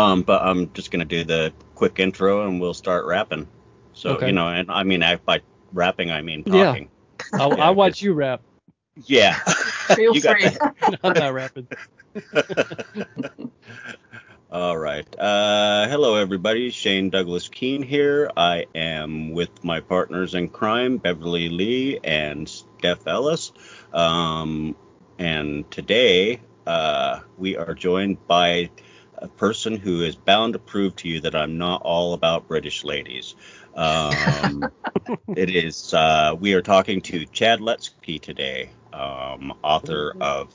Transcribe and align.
Um, 0.00 0.22
but 0.22 0.42
I'm 0.42 0.72
just 0.72 0.90
gonna 0.90 1.04
do 1.04 1.24
the 1.24 1.52
quick 1.74 1.98
intro 2.00 2.46
and 2.46 2.60
we'll 2.60 2.74
start 2.74 3.06
rapping. 3.06 3.46
So 3.92 4.10
Okay. 4.10 4.28
you 4.28 4.32
know, 4.32 4.48
and 4.48 4.70
I 4.70 4.82
mean, 4.82 5.02
I, 5.02 5.16
by 5.16 5.40
rapping 5.72 6.10
I 6.10 6.22
mean 6.22 6.42
Yeah. 6.46 6.64
talking. 6.64 6.88
I'll, 7.34 7.50
Yeah, 7.56 7.64
I'll 7.66 7.74
watch 7.74 8.02
you 8.02 8.12
rap. 8.14 8.42
Yeah. 9.06 9.34
Feel 9.94 10.14
You 10.14 10.20
got 10.20 10.38
free. 10.40 10.96
I'm 11.04 11.12
not 11.14 11.34
rapping. 11.34 11.68
All 14.52 14.76
right. 14.76 15.06
Uh, 15.18 15.86
hello, 15.88 16.16
everybody. 16.16 16.70
Shane 16.70 17.10
Douglas 17.10 17.48
Keene 17.48 17.82
here. 17.82 18.30
I 18.36 18.66
am 18.74 19.30
with 19.30 19.62
my 19.62 19.78
partners 19.80 20.34
in 20.34 20.48
crime, 20.48 20.96
Beverley 20.96 21.48
Lee 21.48 22.00
and 22.02 22.48
Steph 22.48 23.06
Ellis. 23.06 23.52
Um, 23.92 24.74
and 25.18 25.70
today 25.70 26.40
uh, 26.66 27.20
we 27.38 27.56
are 27.56 27.74
joined 27.74 28.26
by 28.26 28.70
a 29.20 29.28
person 29.28 29.76
who 29.76 30.02
is 30.02 30.16
bound 30.16 30.54
to 30.54 30.58
prove 30.58 30.96
to 30.96 31.08
you 31.08 31.20
that 31.20 31.34
I'm 31.34 31.58
not 31.58 31.82
all 31.82 32.14
about 32.14 32.48
British 32.48 32.84
ladies. 32.84 33.34
Um, 33.74 34.70
it 35.36 35.50
is. 35.50 35.92
Uh, 35.92 36.34
we 36.38 36.54
are 36.54 36.62
talking 36.62 37.02
to 37.02 37.26
Chad 37.26 37.60
Lutzke 37.60 38.20
today, 38.20 38.70
um, 38.92 39.52
author 39.62 40.14
of 40.20 40.54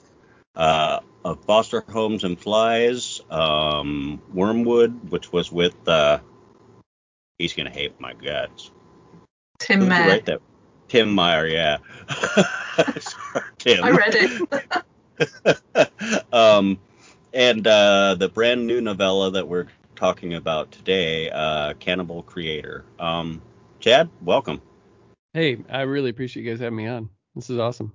uh, 0.55 0.99
of 1.23 1.43
Foster 1.45 1.81
Homes 1.81 2.23
and 2.23 2.39
Flies, 2.39 3.21
um, 3.29 4.21
Wormwood, 4.33 5.11
which 5.11 5.31
was 5.31 5.51
with. 5.51 5.87
Uh, 5.87 6.19
he's 7.37 7.53
gonna 7.53 7.69
hate 7.69 7.99
my 7.99 8.13
guts. 8.13 8.71
Tim 9.59 9.83
you 9.83 9.89
write 9.89 10.25
that? 10.25 10.41
Tim 10.87 11.13
Meyer, 11.13 11.47
yeah. 11.47 11.77
Sorry, 12.99 13.45
Tim. 13.57 13.83
I 13.83 13.91
read 13.91 14.15
it. 14.15 14.41
um, 16.33 16.79
and 17.35 17.67
uh, 17.67 18.15
the 18.17 18.29
brand 18.29 18.65
new 18.65 18.81
novella 18.81 19.29
that 19.31 19.47
we're 19.47 19.67
talking 19.95 20.33
about 20.33 20.71
today, 20.71 21.29
uh, 21.29 21.73
Cannibal 21.75 22.23
Creator. 22.23 22.85
Um, 22.99 23.41
Chad, 23.79 24.09
welcome. 24.23 24.61
Hey, 25.33 25.57
I 25.69 25.81
really 25.81 26.09
appreciate 26.09 26.43
you 26.43 26.51
guys 26.51 26.61
having 26.61 26.77
me 26.77 26.87
on. 26.87 27.09
This 27.35 27.49
is 27.49 27.59
awesome. 27.59 27.91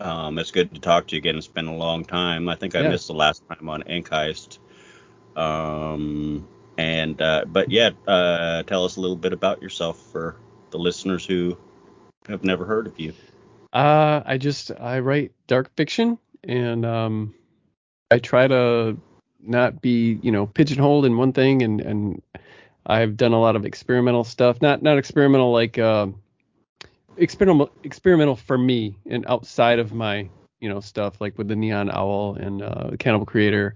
Um, 0.00 0.38
it's 0.38 0.50
good 0.50 0.74
to 0.74 0.80
talk 0.80 1.06
to 1.08 1.16
you 1.16 1.18
again. 1.20 1.36
It's 1.36 1.46
been 1.46 1.66
a 1.66 1.76
long 1.76 2.04
time. 2.04 2.48
I 2.48 2.56
think 2.56 2.74
I 2.74 2.82
Yeah. 2.82 2.90
missed 2.90 3.06
the 3.08 3.14
last 3.14 3.42
time 3.48 3.68
on 3.68 3.82
Ink 3.82 4.08
Heist. 4.08 4.58
Um, 5.36 6.48
and 6.78 7.20
uh, 7.20 7.44
but 7.46 7.70
yeah, 7.70 7.90
uh, 8.06 8.62
tell 8.62 8.84
us 8.84 8.96
a 8.96 9.00
little 9.00 9.16
bit 9.16 9.32
about 9.34 9.62
yourself 9.62 9.98
for 10.12 10.36
the 10.70 10.78
listeners 10.78 11.24
who 11.26 11.56
have 12.26 12.42
never 12.42 12.64
heard 12.64 12.86
of 12.86 12.98
you. 12.98 13.12
Uh, 13.72 14.22
I 14.24 14.38
just 14.38 14.70
I 14.72 15.00
write 15.00 15.32
dark 15.46 15.74
fiction, 15.76 16.18
and 16.44 16.84
um, 16.86 17.34
I 18.10 18.18
try 18.18 18.46
to 18.46 18.96
not 19.40 19.80
be 19.80 20.18
you 20.22 20.32
know 20.32 20.46
pigeonholed 20.46 21.04
in 21.06 21.16
one 21.16 21.32
thing, 21.32 21.62
and 21.62 21.80
and 21.80 22.22
I've 22.86 23.16
done 23.16 23.32
a 23.32 23.40
lot 23.40 23.56
of 23.56 23.64
experimental 23.64 24.24
stuff. 24.24 24.62
Not 24.62 24.82
not 24.82 24.98
experimental 24.98 25.52
like 25.52 25.78
uh, 25.78 26.08
experimental 27.16 27.70
experimental 27.84 28.36
for 28.36 28.56
me 28.58 28.96
and 29.06 29.24
outside 29.28 29.78
of 29.78 29.92
my 29.92 30.28
you 30.60 30.68
know 30.68 30.80
stuff 30.80 31.20
like 31.20 31.36
with 31.38 31.48
the 31.48 31.56
Neon 31.56 31.90
Owl 31.90 32.36
and 32.36 32.62
uh, 32.62 32.90
Cannibal 32.98 33.26
Creator, 33.26 33.74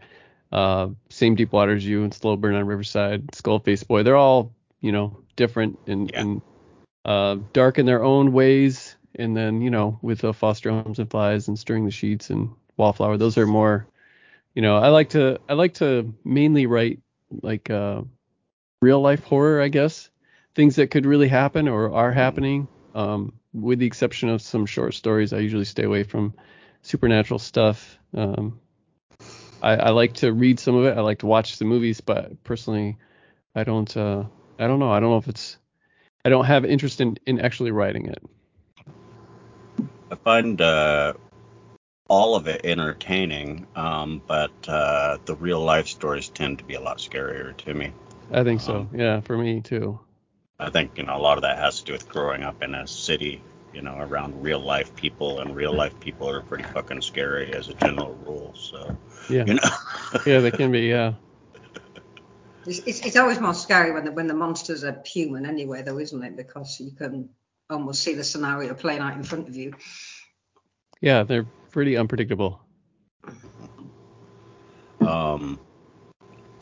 uh, 0.53 0.89
same 1.09 1.35
Deep 1.35 1.53
Water 1.53 1.75
as 1.75 1.85
you 1.85 2.03
and 2.05 2.13
Slow 2.15 2.37
Burn 2.37 2.55
on 2.55 2.67
Riverside, 2.67 3.27
Skullface 3.29 3.87
Boy. 3.87 4.03
They're 4.03 4.17
all 4.17 4.53
you 4.81 4.93
know 4.93 5.19
different 5.37 5.79
and 5.87 6.11
Yeah. 6.11 6.21
and 6.21 6.43
uh, 7.05 7.37
dark 7.53 7.79
in 7.79 7.87
their 7.87 8.05
own 8.05 8.33
ways. 8.33 8.97
And 9.17 9.37
then 9.37 9.61
you 9.61 9.71
know 9.71 9.99
with 10.03 10.25
uh, 10.25 10.33
Foster 10.33 10.71
Homes 10.71 11.01
and 11.01 11.11
Flies 11.11 11.49
and 11.49 11.59
Stirring 11.59 11.85
the 11.85 11.91
Sheets 11.91 12.31
and 12.31 12.51
Wallflower, 12.77 13.17
those 13.17 13.37
are 13.37 13.47
more 13.47 13.87
you 14.61 14.67
know 14.67 14.77
I 14.77 14.89
like 14.89 15.09
to 15.11 15.41
I 15.49 15.55
like 15.55 15.73
to 15.77 16.13
mainly 16.23 16.67
write 16.67 17.01
like 17.31 17.71
uh, 17.71 18.03
real 18.83 19.01
life 19.01 19.25
horror, 19.25 19.63
I 19.63 19.69
guess, 19.69 20.11
things 20.55 20.77
that 20.77 20.91
could 20.91 21.07
really 21.07 21.29
happen 21.29 21.67
or 21.67 21.95
are 21.95 22.13
happening. 22.13 22.69
Um, 22.95 23.33
with 23.55 23.79
the 23.79 23.87
exception 23.87 24.29
of 24.29 24.43
some 24.43 24.67
short 24.67 24.93
stories, 24.93 25.33
I 25.33 25.39
usually 25.39 25.65
stay 25.65 25.85
away 25.85 26.03
from 26.03 26.35
supernatural 26.83 27.39
stuff. 27.39 27.99
Um, 28.13 28.61
I, 29.63 29.77
I 29.77 29.91
like 29.93 30.13
to 30.17 30.31
read 30.31 30.61
some 30.61 30.77
of 30.77 30.85
it. 30.85 30.99
I 30.99 31.01
like 31.01 31.21
to 31.21 31.27
watch 31.27 31.57
the 31.57 31.65
movies, 31.65 32.03
but 32.03 32.45
personally, 32.45 32.99
I 33.55 33.65
don't. 33.65 33.97
Uh, 33.97 34.25
I 34.59 34.67
don't 34.67 34.79
know. 34.79 34.93
I 34.93 35.01
don't 35.01 35.09
know 35.09 35.17
if 35.17 35.29
it's. 35.29 35.57
I 36.23 36.29
don't 36.29 36.45
have 36.45 36.67
interest 36.67 37.01
in 37.01 37.17
in 37.25 37.41
actually 37.41 37.71
writing 37.71 38.09
it. 38.09 38.23
I 40.11 40.17
find 40.17 40.61
uh, 40.61 41.15
all 42.11 42.35
of 42.35 42.49
it 42.49 42.63
entertaining, 42.65 43.65
um, 43.77 44.21
but 44.27 44.51
uh, 44.69 45.17
the 45.27 45.37
real 45.37 45.61
life 45.61 45.87
stories 45.87 46.29
tend 46.29 46.59
to 46.59 46.65
be 46.65 46.75
a 46.75 46.81
lot 46.81 46.99
scarier 46.99 47.57
to 47.57 47.73
me. 47.73 47.93
I 48.33 48.43
think 48.43 48.61
so. 48.61 48.79
Um, 48.79 48.91
Yeah, 48.93 49.21
for 49.21 49.39
me 49.39 49.61
too. 49.61 49.99
I 50.59 50.71
think 50.71 50.99
you 50.99 51.05
know 51.05 51.17
a 51.17 51.23
lot 51.23 51.39
of 51.39 51.43
that 51.43 51.59
has 51.59 51.79
to 51.79 51.85
do 51.85 51.93
with 51.93 52.09
growing 52.09 52.43
up 52.43 52.63
in 52.65 52.75
a 52.75 52.85
city, 52.87 53.41
you 53.73 53.81
know, 53.81 53.97
around 53.97 54.43
real 54.43 54.59
life 54.59 54.95
people, 54.97 55.39
and 55.39 55.55
real 55.55 55.73
life 55.73 55.99
people 56.01 56.29
are 56.29 56.43
pretty 56.43 56.65
fucking 56.65 57.01
scary 57.01 57.55
as 57.55 57.69
a 57.69 57.75
general 57.75 58.15
rule. 58.27 58.53
So 58.57 58.95
Yeah. 59.31 59.45
you 59.47 59.55
know. 59.55 59.71
Yeah, 60.27 60.41
they 60.41 60.51
can 60.51 60.73
be. 60.73 60.81
Yeah. 60.81 61.15
It's, 62.67 62.81
it's, 62.81 63.01
it's 63.07 63.17
always 63.17 63.41
more 63.41 63.55
scary 63.55 63.91
when 63.93 64.05
the 64.05 64.13
when 64.13 64.27
the 64.27 64.35
monsters 64.35 64.85
are 64.85 65.03
human 65.07 65.47
anyway, 65.47 65.81
though, 65.83 65.99
isn't 65.99 66.23
it? 66.23 66.37
Because 66.37 66.79
you 66.79 66.91
can 66.91 67.31
almost 67.71 68.03
see 68.03 68.15
the 68.15 68.23
scenario 68.23 68.75
playing 68.75 69.01
out 69.01 69.15
in 69.15 69.23
front 69.23 69.49
of 69.49 69.57
you. 69.57 69.73
Yeah, 71.01 71.23
they're 71.23 71.47
pretty 71.71 71.97
unpredictable. 71.97 72.61
Um, 75.01 75.59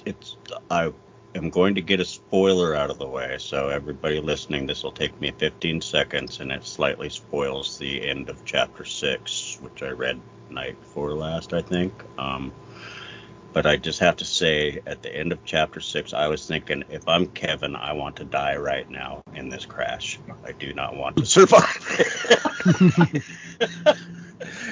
it's 0.05 0.37
I 0.71 0.93
am 1.35 1.51
going 1.51 1.75
to 1.75 1.81
get 1.81 2.01
a 2.01 2.05
spoiler 2.05 2.75
out 2.75 2.91
of 2.91 2.99
the 2.99 3.07
way, 3.07 3.37
so 3.39 3.69
everybody 3.69 4.21
listening, 4.21 4.67
this 4.67 4.83
will 4.83 4.93
take 4.93 5.19
me 5.21 5.33
15 5.37 5.81
seconds, 5.81 6.41
and 6.41 6.51
it 6.51 6.65
slightly 6.65 7.09
spoils 7.09 7.79
the 7.79 8.09
end 8.09 8.29
of 8.29 8.45
chapter 8.45 8.85
six, 8.85 9.59
which 9.61 9.83
I 9.83 9.91
read 9.91 10.21
night 10.51 10.81
before 10.81 11.13
last, 11.13 11.53
I 11.53 11.63
think. 11.63 11.93
Um, 12.17 12.53
but 13.53 13.67
I 13.67 13.77
just 13.77 13.99
have 14.01 14.17
to 14.17 14.25
say, 14.25 14.81
at 14.87 15.03
the 15.03 15.15
end 15.15 15.33
of 15.33 15.45
chapter 15.45 15.81
six, 15.81 16.13
I 16.13 16.29
was 16.29 16.47
thinking, 16.47 16.85
if 16.91 17.09
I'm 17.09 17.27
Kevin, 17.27 17.75
I 17.75 17.93
want 17.93 18.17
to 18.17 18.25
die 18.25 18.57
right 18.57 18.89
now 18.89 19.23
in 19.35 19.49
this 19.49 19.65
crash. 19.65 20.19
I 20.45 20.53
do 20.53 20.73
not 20.75 20.97
want 20.97 21.17
to 21.17 21.27
survive. 21.27 21.65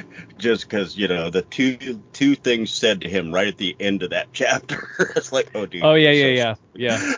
just 0.39 0.69
because 0.69 0.97
you 0.97 1.09
know 1.09 1.31
the 1.31 1.43
two 1.43 2.01
two 2.13 2.35
things 2.35 2.71
said 2.71 3.01
to 3.03 3.09
him 3.09 3.33
right 3.33 3.49
at 3.49 3.57
the 3.57 3.77
end 3.81 4.03
of 4.03 4.11
that 4.11 4.29
chapter. 4.33 4.89
it's 5.17 5.33
like, 5.33 5.51
oh, 5.55 5.67
dude. 5.67 5.83
Oh 5.83 5.95
yeah, 5.95 6.11
yeah, 6.11 6.55
so 6.55 6.61
yeah, 6.75 6.99
yeah. 6.99 7.13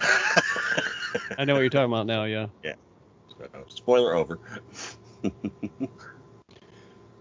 I 1.39 1.45
know 1.45 1.55
what 1.55 1.61
you're 1.61 1.71
talking 1.71 1.93
about 1.93 2.07
now. 2.07 2.25
Yeah. 2.25 2.47
Yeah. 2.63 2.75
So, 3.39 3.47
spoiler 3.69 4.15
over. 4.15 4.39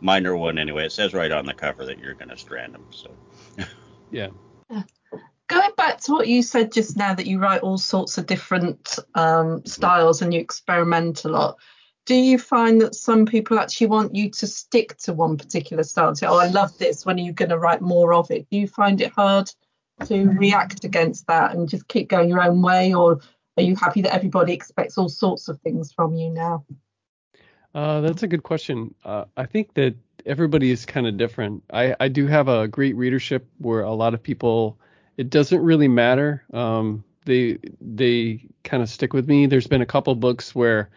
Minor 0.01 0.37
one 0.37 0.57
anyway. 0.57 0.85
It 0.85 0.91
says 0.91 1.13
right 1.13 1.31
on 1.31 1.45
the 1.45 1.53
cover 1.53 1.85
that 1.85 1.99
you're 1.99 2.13
gonna 2.13 2.37
strand 2.37 2.75
him. 2.75 2.85
So 2.91 3.11
Yeah. 4.11 4.29
Going 5.47 5.71
back 5.77 6.01
to 6.01 6.11
what 6.11 6.27
you 6.27 6.43
said 6.43 6.73
just 6.73 6.97
now, 6.97 7.13
that 7.13 7.25
you 7.25 7.39
write 7.39 7.61
all 7.61 7.77
sorts 7.77 8.17
of 8.17 8.25
different 8.25 8.99
um, 9.15 9.65
styles 9.65 10.21
and 10.21 10.33
you 10.33 10.41
experiment 10.41 11.23
a 11.23 11.29
lot. 11.29 11.57
Do 12.07 12.15
you 12.15 12.39
find 12.39 12.81
that 12.81 12.95
some 12.95 13.25
people 13.25 13.59
actually 13.59 13.87
want 13.87 14.15
you 14.15 14.29
to 14.31 14.47
stick 14.47 14.97
to 14.99 15.13
one 15.13 15.37
particular 15.37 15.83
style? 15.83 16.15
Say, 16.15 16.25
oh, 16.25 16.37
I 16.37 16.47
love 16.47 16.75
this. 16.77 17.05
When 17.05 17.17
are 17.17 17.21
you 17.21 17.33
going 17.33 17.49
to 17.49 17.59
write 17.59 17.81
more 17.81 18.13
of 18.13 18.31
it? 18.31 18.47
Do 18.49 18.57
you 18.57 18.67
find 18.67 18.99
it 19.01 19.11
hard 19.11 19.51
to 20.05 20.27
react 20.29 20.85
against 20.85 21.27
that 21.27 21.53
and 21.53 21.67
just 21.67 21.87
keep 21.87 22.07
going 22.07 22.29
your 22.29 22.41
own 22.41 22.61
way, 22.61 22.93
or 22.93 23.19
are 23.57 23.63
you 23.63 23.75
happy 23.75 24.01
that 24.03 24.13
everybody 24.13 24.53
expects 24.53 24.97
all 24.97 25.09
sorts 25.09 25.49
of 25.49 25.59
things 25.61 25.91
from 25.91 26.15
you 26.15 26.29
now? 26.29 26.65
Uh, 27.75 28.01
that's 28.01 28.23
a 28.23 28.27
good 28.27 28.43
question. 28.43 28.95
Uh, 29.03 29.25
I 29.35 29.45
think 29.45 29.73
that 29.73 29.95
everybody 30.25 30.71
is 30.71 30.85
kind 30.85 31.07
of 31.07 31.17
different. 31.17 31.63
I, 31.73 31.95
I 31.99 32.07
do 32.07 32.27
have 32.27 32.47
a 32.47 32.67
great 32.67 32.95
readership 32.95 33.47
where 33.57 33.81
a 33.81 33.93
lot 33.93 34.13
of 34.13 34.23
people, 34.23 34.79
it 35.17 35.29
doesn't 35.29 35.61
really 35.61 35.87
matter. 35.87 36.43
Um, 36.53 37.03
they 37.25 37.59
they 37.81 38.47
kind 38.63 38.81
of 38.81 38.89
stick 38.89 39.13
with 39.13 39.27
me. 39.27 39.47
There's 39.47 39.67
been 39.67 39.81
a 39.81 39.85
couple 39.85 40.15
books 40.15 40.55
where, 40.55 40.89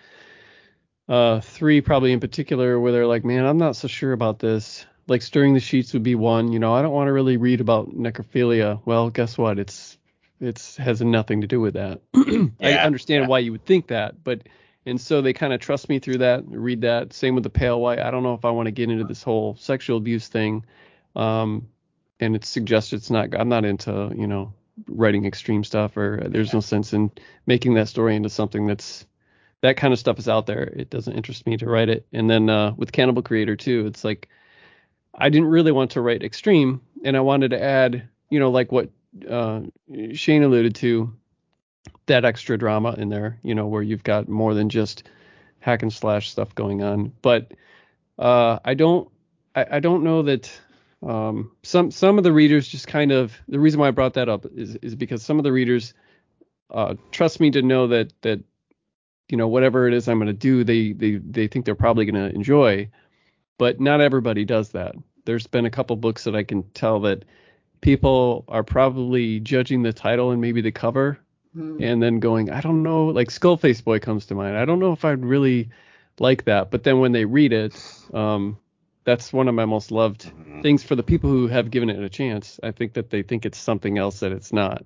uh, 1.10 1.40
three 1.40 1.80
probably 1.80 2.12
in 2.12 2.20
particular, 2.20 2.78
where 2.78 2.92
they're 2.92 3.06
like, 3.06 3.24
man, 3.24 3.44
I'm 3.44 3.58
not 3.58 3.74
so 3.74 3.88
sure 3.88 4.12
about 4.12 4.38
this. 4.38 4.86
Like 5.08 5.22
stirring 5.22 5.54
the 5.54 5.60
sheets 5.60 5.92
would 5.92 6.04
be 6.04 6.14
one. 6.14 6.52
You 6.52 6.60
know, 6.60 6.72
I 6.72 6.82
don't 6.82 6.92
want 6.92 7.08
to 7.08 7.12
really 7.12 7.36
read 7.36 7.60
about 7.60 7.90
necrophilia. 7.90 8.80
Well, 8.84 9.10
guess 9.10 9.36
what? 9.36 9.58
It's 9.58 9.98
it's 10.40 10.76
has 10.76 11.02
nothing 11.02 11.40
to 11.40 11.48
do 11.48 11.60
with 11.60 11.74
that. 11.74 12.00
I 12.60 12.74
understand 12.74 13.24
yeah. 13.24 13.28
why 13.28 13.40
you 13.40 13.50
would 13.50 13.66
think 13.66 13.88
that, 13.88 14.22
but 14.22 14.42
and 14.86 15.00
so 15.00 15.20
they 15.20 15.32
kind 15.32 15.52
of 15.52 15.60
trust 15.60 15.88
me 15.88 15.98
through 15.98 16.18
that, 16.18 16.44
read 16.46 16.82
that. 16.82 17.12
Same 17.12 17.34
with 17.34 17.44
the 17.44 17.50
pale 17.50 17.80
white. 17.80 17.98
I 17.98 18.12
don't 18.12 18.22
know 18.22 18.34
if 18.34 18.44
I 18.44 18.50
want 18.50 18.66
to 18.66 18.72
get 18.72 18.88
into 18.88 19.04
this 19.04 19.22
whole 19.22 19.56
sexual 19.56 19.98
abuse 19.98 20.28
thing. 20.28 20.64
Um, 21.16 21.68
and 22.20 22.36
it's 22.36 22.48
suggested 22.48 22.96
it's 22.96 23.10
not. 23.10 23.34
I'm 23.34 23.48
not 23.48 23.64
into 23.64 24.12
you 24.16 24.28
know 24.28 24.54
writing 24.86 25.26
extreme 25.26 25.64
stuff, 25.64 25.96
or 25.96 26.22
there's 26.28 26.54
no 26.54 26.60
sense 26.60 26.92
in 26.92 27.10
making 27.46 27.74
that 27.74 27.88
story 27.88 28.14
into 28.14 28.28
something 28.28 28.66
that's 28.66 29.06
that 29.62 29.76
kind 29.76 29.92
of 29.92 29.98
stuff 29.98 30.18
is 30.18 30.28
out 30.28 30.46
there. 30.46 30.62
It 30.62 30.90
doesn't 30.90 31.14
interest 31.14 31.46
me 31.46 31.56
to 31.58 31.66
write 31.66 31.88
it. 31.88 32.06
And 32.12 32.30
then 32.30 32.48
uh, 32.48 32.72
with 32.76 32.92
Cannibal 32.92 33.22
Creator 33.22 33.56
too, 33.56 33.86
it's 33.86 34.04
like 34.04 34.28
I 35.14 35.28
didn't 35.28 35.48
really 35.48 35.72
want 35.72 35.92
to 35.92 36.00
write 36.00 36.22
extreme, 36.22 36.80
and 37.04 37.16
I 37.16 37.20
wanted 37.20 37.50
to 37.50 37.62
add, 37.62 38.08
you 38.30 38.38
know, 38.38 38.50
like 38.50 38.72
what 38.72 38.90
uh, 39.28 39.62
Shane 40.12 40.42
alluded 40.42 40.74
to, 40.76 41.12
that 42.06 42.24
extra 42.24 42.56
drama 42.56 42.94
in 42.96 43.08
there, 43.08 43.38
you 43.42 43.54
know, 43.54 43.66
where 43.66 43.82
you've 43.82 44.04
got 44.04 44.28
more 44.28 44.54
than 44.54 44.68
just 44.68 45.04
hack 45.58 45.82
and 45.82 45.92
slash 45.92 46.30
stuff 46.30 46.54
going 46.54 46.82
on. 46.82 47.12
But 47.22 47.52
uh, 48.18 48.60
I 48.64 48.74
don't, 48.74 49.10
I, 49.54 49.66
I, 49.72 49.80
don't 49.80 50.04
know 50.04 50.22
that 50.22 50.50
um, 51.02 51.52
some 51.62 51.90
some 51.90 52.18
of 52.18 52.24
the 52.24 52.32
readers 52.32 52.68
just 52.68 52.86
kind 52.86 53.12
of 53.12 53.32
the 53.48 53.58
reason 53.58 53.80
why 53.80 53.88
I 53.88 53.92
brought 53.92 54.14
that 54.14 54.28
up 54.28 54.46
is 54.54 54.76
is 54.76 54.94
because 54.94 55.22
some 55.22 55.38
of 55.38 55.44
the 55.44 55.52
readers 55.52 55.94
uh, 56.70 56.94
trust 57.10 57.40
me 57.40 57.50
to 57.50 57.62
know 57.62 57.88
that 57.88 58.12
that 58.22 58.40
you 59.30 59.36
know 59.36 59.48
whatever 59.48 59.86
it 59.86 59.94
is 59.94 60.08
I'm 60.08 60.18
going 60.18 60.26
to 60.26 60.32
do, 60.32 60.64
they 60.64 60.92
they 60.92 61.16
they 61.16 61.46
think 61.46 61.64
they're 61.64 61.74
probably 61.74 62.04
going 62.04 62.30
to 62.30 62.34
enjoy, 62.34 62.88
but 63.58 63.80
not 63.80 64.00
everybody 64.00 64.44
does 64.44 64.70
that. 64.70 64.94
There's 65.24 65.46
been 65.46 65.66
a 65.66 65.70
couple 65.70 65.96
books 65.96 66.24
that 66.24 66.34
I 66.34 66.42
can 66.42 66.62
tell 66.70 67.00
that 67.00 67.24
people 67.80 68.44
are 68.48 68.62
probably 68.62 69.40
judging 69.40 69.82
the 69.82 69.92
title 69.92 70.30
and 70.30 70.40
maybe 70.40 70.60
the 70.60 70.72
cover 70.72 71.18
mm. 71.56 71.82
and 71.82 72.02
then 72.02 72.20
going, 72.20 72.50
I 72.50 72.60
don't 72.60 72.82
know, 72.82 73.06
like 73.06 73.28
Skullface 73.28 73.82
Boy 73.82 73.98
comes 73.98 74.26
to 74.26 74.34
mind. 74.34 74.56
I 74.56 74.64
don't 74.64 74.78
know 74.78 74.92
if 74.92 75.04
I'd 75.04 75.24
really 75.24 75.70
like 76.18 76.44
that. 76.44 76.70
But 76.70 76.84
then 76.84 77.00
when 77.00 77.12
they 77.12 77.24
read 77.24 77.52
it, 77.52 77.74
um, 78.12 78.58
that's 79.04 79.32
one 79.32 79.48
of 79.48 79.54
my 79.54 79.64
most 79.64 79.90
loved 79.90 80.26
mm-hmm. 80.26 80.62
things 80.62 80.82
for 80.82 80.94
the 80.94 81.02
people 81.02 81.30
who 81.30 81.48
have 81.48 81.70
given 81.70 81.90
it 81.90 82.02
a 82.02 82.08
chance. 82.08 82.60
I 82.62 82.70
think 82.72 82.94
that 82.94 83.10
they 83.10 83.22
think 83.22 83.46
it's 83.46 83.58
something 83.58 83.98
else 83.98 84.20
that 84.20 84.32
it's 84.32 84.52
not. 84.52 84.84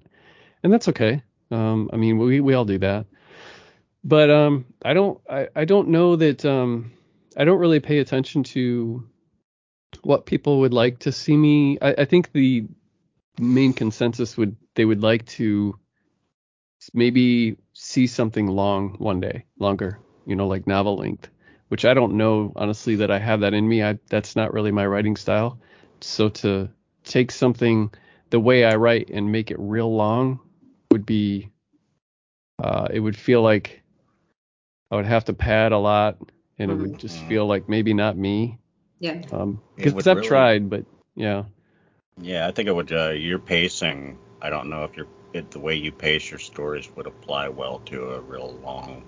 And 0.63 0.73
that's 0.73 0.89
okay. 0.89 1.23
Um, 1.51 1.91
I 1.93 1.97
mean, 1.97 2.19
we, 2.19 2.41
we 2.41 2.55
all 2.55 2.65
do 2.65 2.79
that. 2.79 3.07
But 4.05 4.31
um, 4.31 4.67
I 4.85 4.93
don't 4.93 5.19
I, 5.31 5.49
I 5.57 5.65
don't 5.65 5.89
know 5.89 6.17
that 6.17 6.45
um, 6.45 6.93
I 7.37 7.45
don't 7.45 7.59
really 7.59 7.81
pay 7.81 7.99
attention 7.99 8.43
to 8.45 9.09
what 10.03 10.27
people 10.27 10.61
would 10.61 10.75
like 10.75 10.99
to 11.01 11.13
see 11.13 11.37
me. 11.37 11.79
I, 11.81 11.95
I 11.99 12.05
think 12.05 12.33
the 12.33 12.67
main 13.39 13.73
consensus 13.73 14.37
would 14.37 14.57
they 14.75 14.85
would 14.85 15.03
like 15.03 15.25
to 15.27 15.79
maybe 16.93 17.57
see 17.73 18.07
something 18.07 18.47
long 18.47 18.97
one 18.99 19.21
day, 19.21 19.45
longer, 19.59 19.99
you 20.27 20.37
know, 20.37 20.47
like 20.47 20.67
novel 20.67 20.97
length, 20.97 21.31
which 21.69 21.87
I 21.87 21.95
don't 21.95 22.15
know 22.17 22.53
honestly 22.57 22.97
that 22.97 23.11
I 23.11 23.19
have 23.19 23.41
that 23.41 23.55
in 23.55 23.67
me. 23.67 23.83
I 23.83 23.99
that's 24.11 24.37
not 24.37 24.53
really 24.53 24.71
my 24.71 24.87
writing 24.87 25.17
style. 25.17 25.59
So 26.01 26.29
to 26.29 26.69
take 27.05 27.31
something 27.31 27.91
the 28.29 28.41
way 28.41 28.65
I 28.65 28.77
write 28.77 29.09
and 29.09 29.33
make 29.33 29.51
it 29.51 29.59
real 29.59 29.95
long 29.95 30.41
would 30.91 31.07
be 31.07 31.51
uh, 32.63 32.89
it 32.91 33.01
would 33.01 33.17
feel 33.17 33.41
like 33.43 33.84
I 34.95 34.97
would 34.97 35.07
have 35.07 35.25
to 35.25 35.33
pad 35.33 35.73
a 35.73 35.79
lot 35.79 36.19
and 36.57 36.71
it 36.71 36.75
would 36.75 37.01
just 37.01 37.17
mm-hmm. 37.17 37.29
feel 37.29 37.47
like 37.47 37.69
maybe 37.69 37.95
not 37.95 38.17
me. 38.17 38.61
Yeah. 39.01 39.23
Um, 39.33 39.61
because 39.75 40.07
I've 40.07 40.19
really, 40.19 40.29
tried, 40.29 40.71
but 40.71 40.85
yeah. 41.17 41.47
Yeah, 42.21 42.47
I 42.47 42.53
think 42.53 42.69
it 42.69 42.73
would. 42.77 42.93
Uh, 42.93 43.11
your 43.11 43.41
pacing. 43.41 44.17
I 44.41 44.51
don't 44.51 44.71
know 44.71 44.85
if 44.85 44.97
your 44.97 45.09
it, 45.33 45.51
the 45.51 45.59
way 45.59 45.75
you 45.75 45.91
pace 45.91 46.31
your 46.31 46.39
stories 46.39 46.89
would 46.95 47.09
apply 47.09 47.49
well 47.49 47.81
to 47.87 48.11
a 48.11 48.21
real 48.21 48.57
long. 48.63 49.03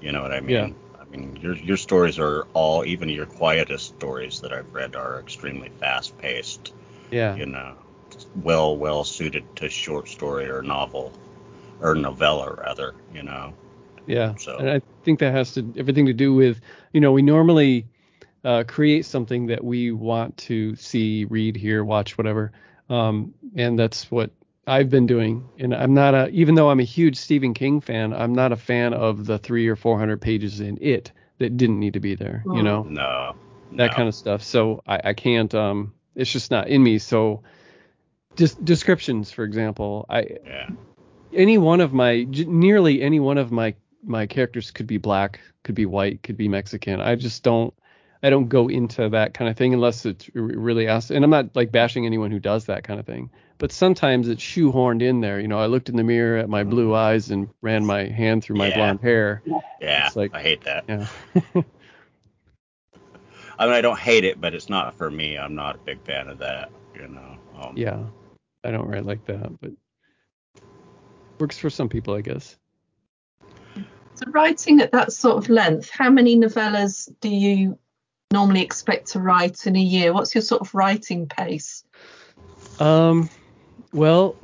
You 0.00 0.10
know 0.10 0.22
what 0.22 0.32
I 0.32 0.40
mean? 0.40 0.50
Yeah. 0.50 1.00
I 1.00 1.04
mean, 1.04 1.36
your 1.36 1.54
your 1.54 1.76
stories 1.76 2.18
are 2.18 2.48
all, 2.52 2.84
even 2.84 3.08
your 3.08 3.26
quietest 3.26 3.94
stories 3.96 4.40
that 4.40 4.52
I've 4.52 4.74
read 4.74 4.96
are 4.96 5.20
extremely 5.20 5.68
fast 5.78 6.18
paced. 6.18 6.72
Yeah. 7.12 7.36
You 7.36 7.46
know, 7.46 7.76
well 8.42 8.76
well 8.76 9.04
suited 9.04 9.44
to 9.54 9.68
short 9.68 10.08
story 10.08 10.50
or 10.50 10.62
novel, 10.62 11.12
or 11.80 11.94
novella 11.94 12.52
rather. 12.54 12.96
You 13.14 13.22
know. 13.22 13.54
Yeah. 14.08 14.34
So. 14.34 14.56
And 14.58 14.70
I 14.70 14.80
think 15.06 15.20
that 15.20 15.32
has 15.32 15.54
to 15.54 15.72
everything 15.78 16.04
to 16.04 16.12
do 16.12 16.34
with 16.34 16.60
you 16.92 17.00
know 17.00 17.12
we 17.12 17.22
normally 17.22 17.86
uh, 18.46 18.62
create 18.62 19.04
something 19.04 19.46
that 19.46 19.64
we 19.64 19.90
want 19.90 20.36
to 20.36 20.76
see, 20.76 21.24
read, 21.24 21.56
hear, 21.56 21.84
watch, 21.84 22.16
whatever. 22.16 22.52
Um, 22.88 23.34
and 23.56 23.76
that's 23.76 24.08
what 24.08 24.30
I've 24.68 24.88
been 24.88 25.06
doing. 25.06 25.48
And 25.58 25.74
I'm 25.74 25.94
not 25.94 26.14
a, 26.14 26.28
even 26.28 26.54
though 26.54 26.70
I'm 26.70 26.78
a 26.78 26.84
huge 26.84 27.16
Stephen 27.16 27.54
King 27.54 27.80
fan, 27.80 28.12
I'm 28.12 28.32
not 28.32 28.52
a 28.52 28.56
fan 28.56 28.94
of 28.94 29.26
the 29.26 29.36
three 29.36 29.66
or 29.66 29.74
400 29.74 30.20
pages 30.20 30.60
in 30.60 30.78
it 30.80 31.10
that 31.38 31.56
didn't 31.56 31.80
need 31.80 31.94
to 31.94 32.00
be 32.00 32.14
there, 32.14 32.44
you 32.46 32.62
know? 32.62 32.84
No. 32.84 33.34
That 33.72 33.90
no. 33.90 33.96
kind 33.96 34.08
of 34.08 34.14
stuff. 34.14 34.44
So 34.44 34.80
I, 34.86 35.00
I 35.10 35.12
can't, 35.14 35.52
um, 35.52 35.92
it's 36.14 36.30
just 36.30 36.52
not 36.52 36.68
in 36.68 36.84
me. 36.84 36.98
So 36.98 37.42
just 38.36 38.64
descriptions, 38.64 39.32
for 39.32 39.42
example, 39.42 40.06
I, 40.08 40.20
yeah. 40.46 40.68
any 41.32 41.58
one 41.58 41.80
of 41.80 41.92
my, 41.92 42.24
nearly 42.30 43.02
any 43.02 43.18
one 43.18 43.38
of 43.38 43.50
my, 43.50 43.74
my 44.04 44.26
characters 44.26 44.70
could 44.70 44.86
be 44.86 44.98
black, 44.98 45.40
could 45.62 45.74
be 45.74 45.86
white, 45.86 46.22
could 46.22 46.36
be 46.36 46.48
Mexican. 46.48 47.00
I 47.00 47.14
just 47.14 47.42
don't, 47.42 47.74
I 48.22 48.30
don't 48.30 48.48
go 48.48 48.68
into 48.68 49.08
that 49.10 49.34
kind 49.34 49.50
of 49.50 49.56
thing 49.56 49.74
unless 49.74 50.06
it's 50.06 50.28
really 50.34 50.88
asked. 50.88 51.10
And 51.10 51.24
I'm 51.24 51.30
not 51.30 51.54
like 51.54 51.72
bashing 51.72 52.06
anyone 52.06 52.30
who 52.30 52.38
does 52.38 52.66
that 52.66 52.84
kind 52.84 52.98
of 52.98 53.06
thing, 53.06 53.30
but 53.58 53.72
sometimes 53.72 54.28
it's 54.28 54.42
shoehorned 54.42 55.02
in 55.02 55.20
there. 55.20 55.40
You 55.40 55.48
know, 55.48 55.58
I 55.58 55.66
looked 55.66 55.88
in 55.88 55.96
the 55.96 56.04
mirror 56.04 56.38
at 56.38 56.48
my 56.48 56.64
blue 56.64 56.94
eyes 56.94 57.30
and 57.30 57.48
ran 57.60 57.84
my 57.84 58.04
hand 58.04 58.44
through 58.44 58.56
my 58.56 58.68
yeah. 58.68 58.76
blonde 58.76 59.00
hair. 59.00 59.42
Yeah, 59.80 60.06
it's 60.06 60.16
like, 60.16 60.34
I 60.34 60.42
hate 60.42 60.62
that. 60.62 60.84
Yeah. 60.88 61.06
I 63.58 63.64
mean, 63.64 63.74
I 63.74 63.80
don't 63.80 63.98
hate 63.98 64.24
it, 64.24 64.40
but 64.40 64.54
it's 64.54 64.68
not 64.68 64.96
for 64.98 65.10
me. 65.10 65.38
I'm 65.38 65.54
not 65.54 65.76
a 65.76 65.78
big 65.78 66.02
fan 66.02 66.28
of 66.28 66.38
that. 66.38 66.70
You 66.94 67.08
know. 67.08 67.36
Um, 67.58 67.72
yeah, 67.76 68.00
I 68.64 68.70
don't 68.70 68.86
write 68.86 69.06
like 69.06 69.24
that, 69.26 69.60
but 69.60 69.72
works 71.38 71.58
for 71.58 71.70
some 71.70 71.88
people, 71.88 72.14
I 72.14 72.20
guess. 72.20 72.56
So 74.16 74.30
writing 74.30 74.80
at 74.80 74.92
that 74.92 75.12
sort 75.12 75.36
of 75.36 75.50
length, 75.50 75.90
how 75.90 76.10
many 76.10 76.36
novellas 76.36 77.12
do 77.20 77.28
you 77.28 77.78
normally 78.32 78.62
expect 78.62 79.08
to 79.08 79.20
write 79.20 79.66
in 79.66 79.76
a 79.76 79.80
year? 79.80 80.12
What's 80.12 80.34
your 80.34 80.42
sort 80.42 80.62
of 80.62 80.74
writing 80.74 81.26
pace? 81.26 81.84
Um, 82.80 83.28
well, 83.92 84.36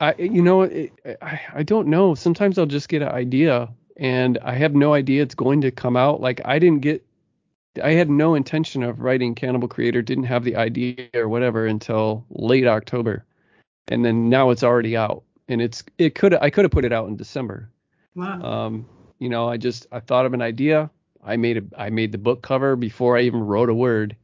I 0.00 0.14
you 0.18 0.42
know 0.42 0.62
it, 0.62 0.92
I 1.20 1.40
I 1.54 1.62
don't 1.62 1.88
know. 1.88 2.14
Sometimes 2.14 2.58
I'll 2.58 2.66
just 2.66 2.88
get 2.88 3.02
an 3.02 3.08
idea 3.08 3.68
and 3.96 4.38
I 4.42 4.54
have 4.54 4.74
no 4.74 4.94
idea 4.94 5.22
it's 5.22 5.34
going 5.34 5.60
to 5.60 5.70
come 5.70 5.96
out. 5.96 6.20
Like 6.20 6.40
I 6.44 6.58
didn't 6.58 6.80
get 6.80 7.04
I 7.82 7.92
had 7.92 8.10
no 8.10 8.34
intention 8.34 8.82
of 8.82 9.00
writing 9.00 9.34
Cannibal 9.34 9.68
Creator, 9.68 10.02
didn't 10.02 10.24
have 10.24 10.44
the 10.44 10.56
idea 10.56 11.08
or 11.14 11.28
whatever 11.28 11.66
until 11.66 12.24
late 12.30 12.66
October. 12.66 13.24
And 13.88 14.04
then 14.04 14.28
now 14.28 14.50
it's 14.50 14.62
already 14.62 14.96
out. 14.96 15.22
And 15.48 15.60
it's 15.60 15.84
it 15.98 16.14
could 16.14 16.34
I 16.34 16.50
could 16.50 16.64
have 16.64 16.72
put 16.72 16.84
it 16.84 16.92
out 16.92 17.08
in 17.08 17.16
December. 17.16 17.68
Wow. 18.14 18.42
Um, 18.42 18.86
you 19.20 19.28
know, 19.28 19.48
I 19.48 19.58
just 19.58 19.86
I 19.92 20.00
thought 20.00 20.26
of 20.26 20.34
an 20.34 20.42
idea, 20.42 20.90
I 21.22 21.36
made 21.36 21.58
a 21.58 21.62
I 21.76 21.90
made 21.90 22.10
the 22.10 22.18
book 22.18 22.42
cover 22.42 22.74
before 22.74 23.16
I 23.16 23.20
even 23.22 23.40
wrote 23.40 23.68
a 23.68 23.74
word, 23.74 24.16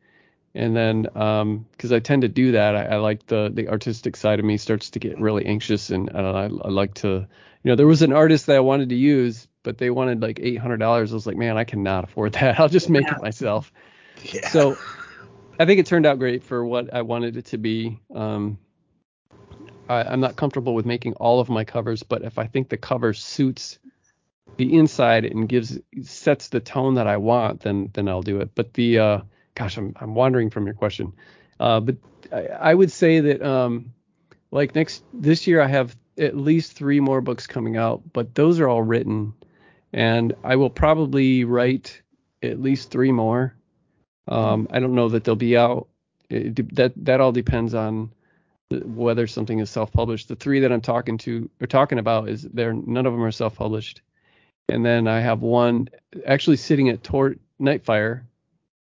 and 0.55 0.75
then 0.75 1.07
um 1.15 1.67
because 1.73 1.93
I 1.93 2.01
tend 2.01 2.23
to 2.23 2.29
do 2.29 2.53
that, 2.53 2.75
I, 2.75 2.85
I, 2.87 2.97
like 2.97 3.27
the 3.27 3.51
the 3.53 3.69
artistic 3.69 4.17
side 4.17 4.41
of 4.41 4.45
me 4.45 4.57
starts 4.57 4.91
to 4.91 4.99
get 4.99 5.21
really 5.21 5.47
anxious, 5.47 5.91
and 5.91 6.11
I, 6.15 6.21
I, 6.21 6.45
I 6.47 6.69
like 6.69 6.95
to 6.95 7.09
you 7.09 7.71
know 7.71 7.77
there 7.77 7.87
was 7.87 8.03
an 8.03 8.13
artist 8.13 8.47
that 8.47 8.57
I 8.57 8.61
wanted 8.61 8.89
to 8.89 8.97
use, 8.97 9.47
but 9.63 9.79
they 9.79 9.91
wanted 9.91 10.23
like 10.23 10.41
eight 10.43 10.57
hundred 10.57 10.79
dollars. 10.79 11.13
I 11.13 11.15
was 11.15 11.27
like, 11.27 11.37
man, 11.37 11.59
I 11.59 11.65
cannot 11.65 12.05
afford 12.05 12.33
that. 12.33 12.59
I'll 12.61 12.69
just 12.69 12.89
make 12.89 13.07
it 13.07 13.21
myself. 13.23 13.71
Yeah. 14.33 14.49
So 14.49 14.77
I 15.61 15.67
think 15.67 15.79
it 15.79 15.87
turned 15.87 16.07
out 16.07 16.19
great 16.19 16.43
for 16.43 16.65
what 16.65 16.93
I 16.93 17.03
wanted 17.03 17.37
it 17.37 17.45
to 17.47 17.59
be. 17.59 18.01
Um, 18.15 18.59
I, 19.89 20.13
am 20.13 20.21
not 20.21 20.37
comfortable 20.37 20.75
with 20.75 20.87
making 20.87 21.15
all 21.15 21.39
of 21.39 21.49
my 21.49 21.65
covers, 21.65 22.03
but 22.03 22.23
if 22.23 22.39
I 22.39 22.47
think 22.47 22.71
the 22.71 22.77
cover 22.77 23.13
suits 23.13 23.79
the 24.57 24.75
inside 24.75 25.25
and 25.25 25.49
gives 25.49 25.79
sets 26.03 26.49
the 26.49 26.61
tone 26.61 26.95
that 26.95 27.07
I 27.07 27.19
want, 27.19 27.61
then 27.61 27.91
then 27.93 28.09
I'll 28.09 28.23
do 28.23 28.41
it. 28.41 28.51
But 28.55 28.75
the 28.75 28.99
uh, 28.99 29.21
gosh, 29.55 29.77
I'm 29.77 29.95
I'm 29.97 30.15
wandering 30.15 30.51
from 30.51 30.67
your 30.67 30.75
question. 30.75 31.13
Uh, 31.59 31.81
but 31.81 31.97
I, 32.33 32.47
I, 32.47 32.75
would 32.75 32.93
say 32.93 33.21
that 33.21 33.43
um, 33.43 33.93
like 34.51 34.75
next 34.75 35.03
this 35.13 35.47
year 35.47 35.61
I 35.61 35.67
have 35.67 35.97
at 36.19 36.37
least 36.37 36.73
three 36.73 37.01
more 37.01 37.21
books 37.21 37.47
coming 37.47 37.77
out, 37.77 38.03
but 38.13 38.35
those 38.35 38.61
are 38.61 38.69
all 38.69 38.83
written, 38.83 39.35
and 39.93 40.35
I 40.45 40.57
will 40.57 40.71
probably 40.71 41.45
write 41.45 42.03
at 42.43 42.61
least 42.61 42.91
three 42.91 43.13
more. 43.13 43.57
Um, 44.29 44.69
I 44.71 44.81
don't 44.81 44.95
know 44.95 45.11
that 45.11 45.25
they'll 45.25 45.37
be 45.37 45.57
out. 45.57 45.89
It, 46.29 46.75
that 46.75 46.93
that 46.97 47.21
all 47.21 47.33
depends 47.33 47.75
on 47.75 48.13
whether 48.71 49.27
something 49.27 49.61
is 49.61 49.71
self-published. 49.71 50.29
The 50.29 50.37
three 50.37 50.61
that 50.61 50.73
I'm 50.73 50.81
talking 50.81 51.19
to 51.19 51.49
or 51.61 51.67
talking 51.67 51.99
about 51.99 52.29
is 52.29 52.43
there 52.43 52.73
none 52.73 53.07
of 53.07 53.13
them 53.13 53.23
are 53.23 53.31
self-published 53.31 54.03
and 54.69 54.85
then 54.85 55.07
I 55.07 55.21
have 55.21 55.43
one 55.43 55.89
actually 56.27 56.57
sitting 56.57 56.89
at 56.89 57.03
Tor- 57.03 57.37
Nightfire 57.61 58.23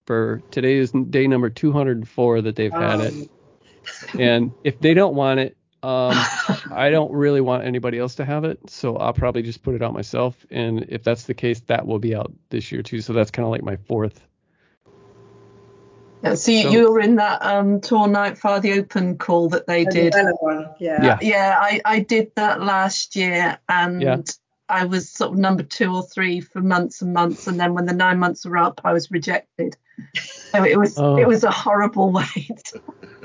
for 0.06 0.42
today 0.52 0.76
is 0.76 0.92
day 0.92 1.28
number 1.28 1.50
204 1.50 2.42
that 2.42 2.56
they've 2.56 2.72
had 2.72 3.02
um. 3.02 3.02
it. 3.02 3.30
And 4.20 4.52
if 4.64 4.80
they 4.80 4.94
don't 4.96 5.16
want 5.16 5.40
it, 5.40 5.58
um, 5.84 6.14
I 6.72 6.90
don't 6.90 7.12
really 7.12 7.42
want 7.42 7.66
anybody 7.66 8.00
else 8.00 8.16
to 8.16 8.26
have 8.26 8.44
it, 8.44 8.60
so 8.70 8.98
I'll 8.98 9.14
probably 9.14 9.44
just 9.44 9.62
put 9.62 9.76
it 9.76 9.84
out 9.84 9.94
myself. 9.94 10.46
And 10.50 10.86
if 10.90 11.04
that's 11.04 11.24
the 11.24 11.36
case, 11.36 11.60
that 11.68 11.86
will 11.86 12.00
be 12.00 12.16
out 12.16 12.34
this 12.50 12.72
year 12.72 12.82
too. 12.82 13.02
So 13.02 13.14
that's 13.14 13.30
kind 13.30 13.46
of 13.46 13.52
like 13.52 13.64
my 13.64 13.76
fourth. 13.76 14.20
Yeah, 16.24 16.34
so, 16.34 16.52
so 16.64 16.72
you're 16.72 17.00
in 17.00 17.18
that 17.18 17.44
um, 17.44 17.80
Tor 17.82 18.08
Nightfire, 18.08 18.60
the 18.60 18.80
open 18.80 19.20
call 19.20 19.50
that 19.50 19.68
they 19.68 19.86
did. 19.86 20.16
One. 20.40 20.70
Yeah. 20.80 21.04
yeah. 21.04 21.20
Yeah, 21.22 21.60
I, 21.62 21.82
I 21.86 22.00
did 22.00 22.32
that 22.36 22.64
last 22.64 23.16
year, 23.16 23.60
and 23.70 24.02
yeah 24.02 24.18
I 24.68 24.86
was 24.86 25.10
sort 25.10 25.34
of 25.34 25.38
number 25.38 25.64
two 25.64 25.94
or 25.94 26.04
three 26.04 26.42
for 26.42 26.62
months 26.62 27.02
and 27.02 27.14
months, 27.14 27.48
and 27.48 27.60
then 27.60 27.74
when 27.74 27.86
the 27.86 27.94
nine 27.94 28.18
months 28.20 28.46
were 28.46 28.58
up, 28.58 28.82
I 28.84 28.94
was 28.94 29.12
rejected. 29.12 29.78
So 30.14 30.64
it 30.64 30.78
was 30.78 30.98
Oh. 30.98 31.18
it 31.18 31.28
was 31.28 31.44
a 31.44 31.52
horrible 31.52 32.12
wait. 32.36 32.74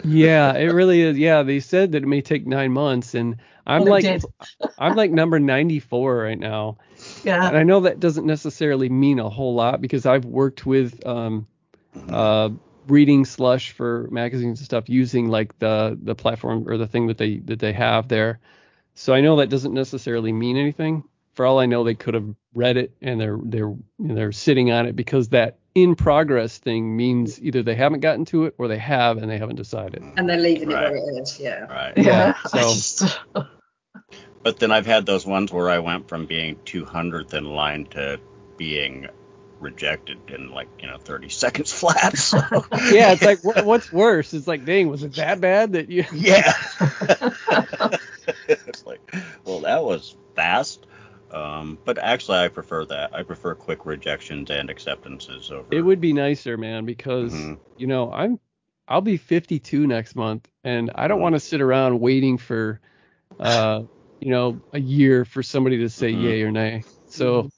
Yeah, 0.04 0.54
it 0.54 0.72
really 0.72 1.00
is. 1.02 1.18
Yeah, 1.18 1.42
they 1.42 1.60
said 1.60 1.92
that 1.92 2.02
it 2.02 2.06
may 2.06 2.20
take 2.20 2.46
nine 2.46 2.72
months, 2.72 3.14
and 3.14 3.36
I'm 3.66 3.84
like. 3.84 4.04
I'm 4.78 4.96
like 4.96 5.10
number 5.10 5.38
94 5.38 6.16
right 6.16 6.38
now, 6.38 6.78
Yeah, 7.24 7.48
and. 7.48 7.56
I 7.56 7.62
know 7.62 7.80
that 7.80 8.00
doesn't 8.00 8.26
necessarily 8.26 8.88
mean 8.88 9.18
a 9.18 9.28
whole 9.28 9.54
lot 9.54 9.80
because 9.80 10.06
I've 10.06 10.24
worked 10.24 10.64
with 10.66 11.06
um, 11.06 11.46
uh, 12.08 12.50
reading 12.88 13.24
slush 13.24 13.72
for 13.72 14.08
magazines 14.10 14.60
and 14.60 14.64
stuff 14.64 14.88
using 14.88 15.28
like 15.28 15.58
the 15.58 15.98
the 16.02 16.14
platform 16.14 16.68
or 16.68 16.76
the 16.78 16.86
thing 16.86 17.06
that 17.08 17.18
they 17.18 17.38
that 17.38 17.58
they 17.58 17.72
have 17.72 18.08
there. 18.08 18.40
So 18.94 19.12
I 19.14 19.20
know 19.20 19.36
that 19.36 19.48
doesn't 19.50 19.74
necessarily 19.74 20.32
mean 20.32 20.56
anything. 20.56 21.04
For 21.34 21.46
all 21.46 21.58
I 21.58 21.66
know, 21.66 21.84
they 21.84 21.94
could 21.94 22.14
have 22.14 22.34
read 22.54 22.76
it 22.76 22.92
and 23.00 23.20
they're 23.20 23.38
they're 23.42 23.74
they're 23.98 24.32
sitting 24.32 24.70
on 24.72 24.86
it 24.86 24.96
because 24.96 25.28
that 25.28 25.58
in 25.74 25.94
progress 25.94 26.58
thing 26.58 26.96
means 26.96 27.40
either 27.40 27.62
they 27.62 27.76
haven't 27.76 28.00
gotten 28.00 28.24
to 28.26 28.46
it 28.46 28.54
or 28.58 28.66
they 28.66 28.78
have 28.78 29.18
and 29.18 29.30
they 29.30 29.38
haven't 29.38 29.54
decided. 29.56 30.02
And 30.16 30.28
they're 30.28 30.36
leaving 30.36 30.68
Right. 30.70 30.86
it 30.86 30.90
where 30.90 30.96
it 31.18 31.22
is. 31.22 31.38
Yeah. 31.38 31.60
Right. 31.66 31.92
Yeah. 31.96 32.34
Yeah, 32.54 32.72
so- 32.74 33.08
But 34.42 34.58
then 34.58 34.72
I've 34.72 34.86
had 34.86 35.04
those 35.04 35.26
ones 35.26 35.52
where 35.52 35.68
I 35.68 35.80
went 35.80 36.08
from 36.08 36.24
being 36.26 36.56
200th 36.64 37.34
in 37.34 37.44
line 37.44 37.84
to 37.90 38.18
being 38.56 39.06
rejected 39.60 40.18
in 40.28 40.50
like 40.50 40.68
you 40.80 40.88
know 40.88 40.96
30 40.96 41.28
seconds 41.44 41.70
flat. 41.72 42.16
So 42.16 42.38
Yeah, 42.90 43.12
it's 43.12 43.22
like 43.22 43.40
wh- 43.42 43.64
what's 43.66 43.92
worse? 43.92 44.32
It's 44.34 44.48
like, 44.48 44.64
dang, 44.64 44.88
was 44.88 45.02
it 45.04 45.12
that 45.14 45.40
bad 45.40 45.72
that 45.74 45.90
you? 45.90 46.04
yeah. 46.12 46.52
it's 48.48 48.84
like, 48.86 49.00
well, 49.44 49.60
that 49.60 49.84
was 49.84 50.16
fast. 50.34 50.86
Um, 51.32 51.78
but 51.84 51.98
actually, 51.98 52.38
I 52.38 52.48
prefer 52.48 52.84
that. 52.86 53.14
I 53.14 53.22
prefer 53.22 53.54
quick 53.54 53.86
rejections 53.86 54.50
and 54.50 54.68
acceptances 54.70 55.50
over. 55.50 55.66
It 55.70 55.80
would 55.82 56.00
be 56.00 56.12
nicer, 56.12 56.56
man, 56.56 56.84
because 56.84 57.32
Mhm. 57.32 57.58
you 57.76 57.86
know 57.86 58.12
I'm 58.12 58.38
I'll 58.88 59.00
be 59.00 59.16
52 59.16 59.86
next 59.86 60.16
month, 60.16 60.48
and 60.64 60.90
I 60.94 61.06
don't 61.08 61.20
want 61.20 61.36
to 61.36 61.40
sit 61.40 61.60
around 61.60 62.00
waiting 62.00 62.38
for, 62.38 62.80
uh, 63.38 63.82
you 64.20 64.30
know, 64.30 64.60
a 64.72 64.80
year 64.80 65.24
for 65.24 65.42
somebody 65.44 65.78
to 65.78 65.88
say 65.88 66.12
Mhm. 66.12 66.22
yay 66.22 66.42
or 66.42 66.50
nay. 66.50 66.82
So, 67.06 67.48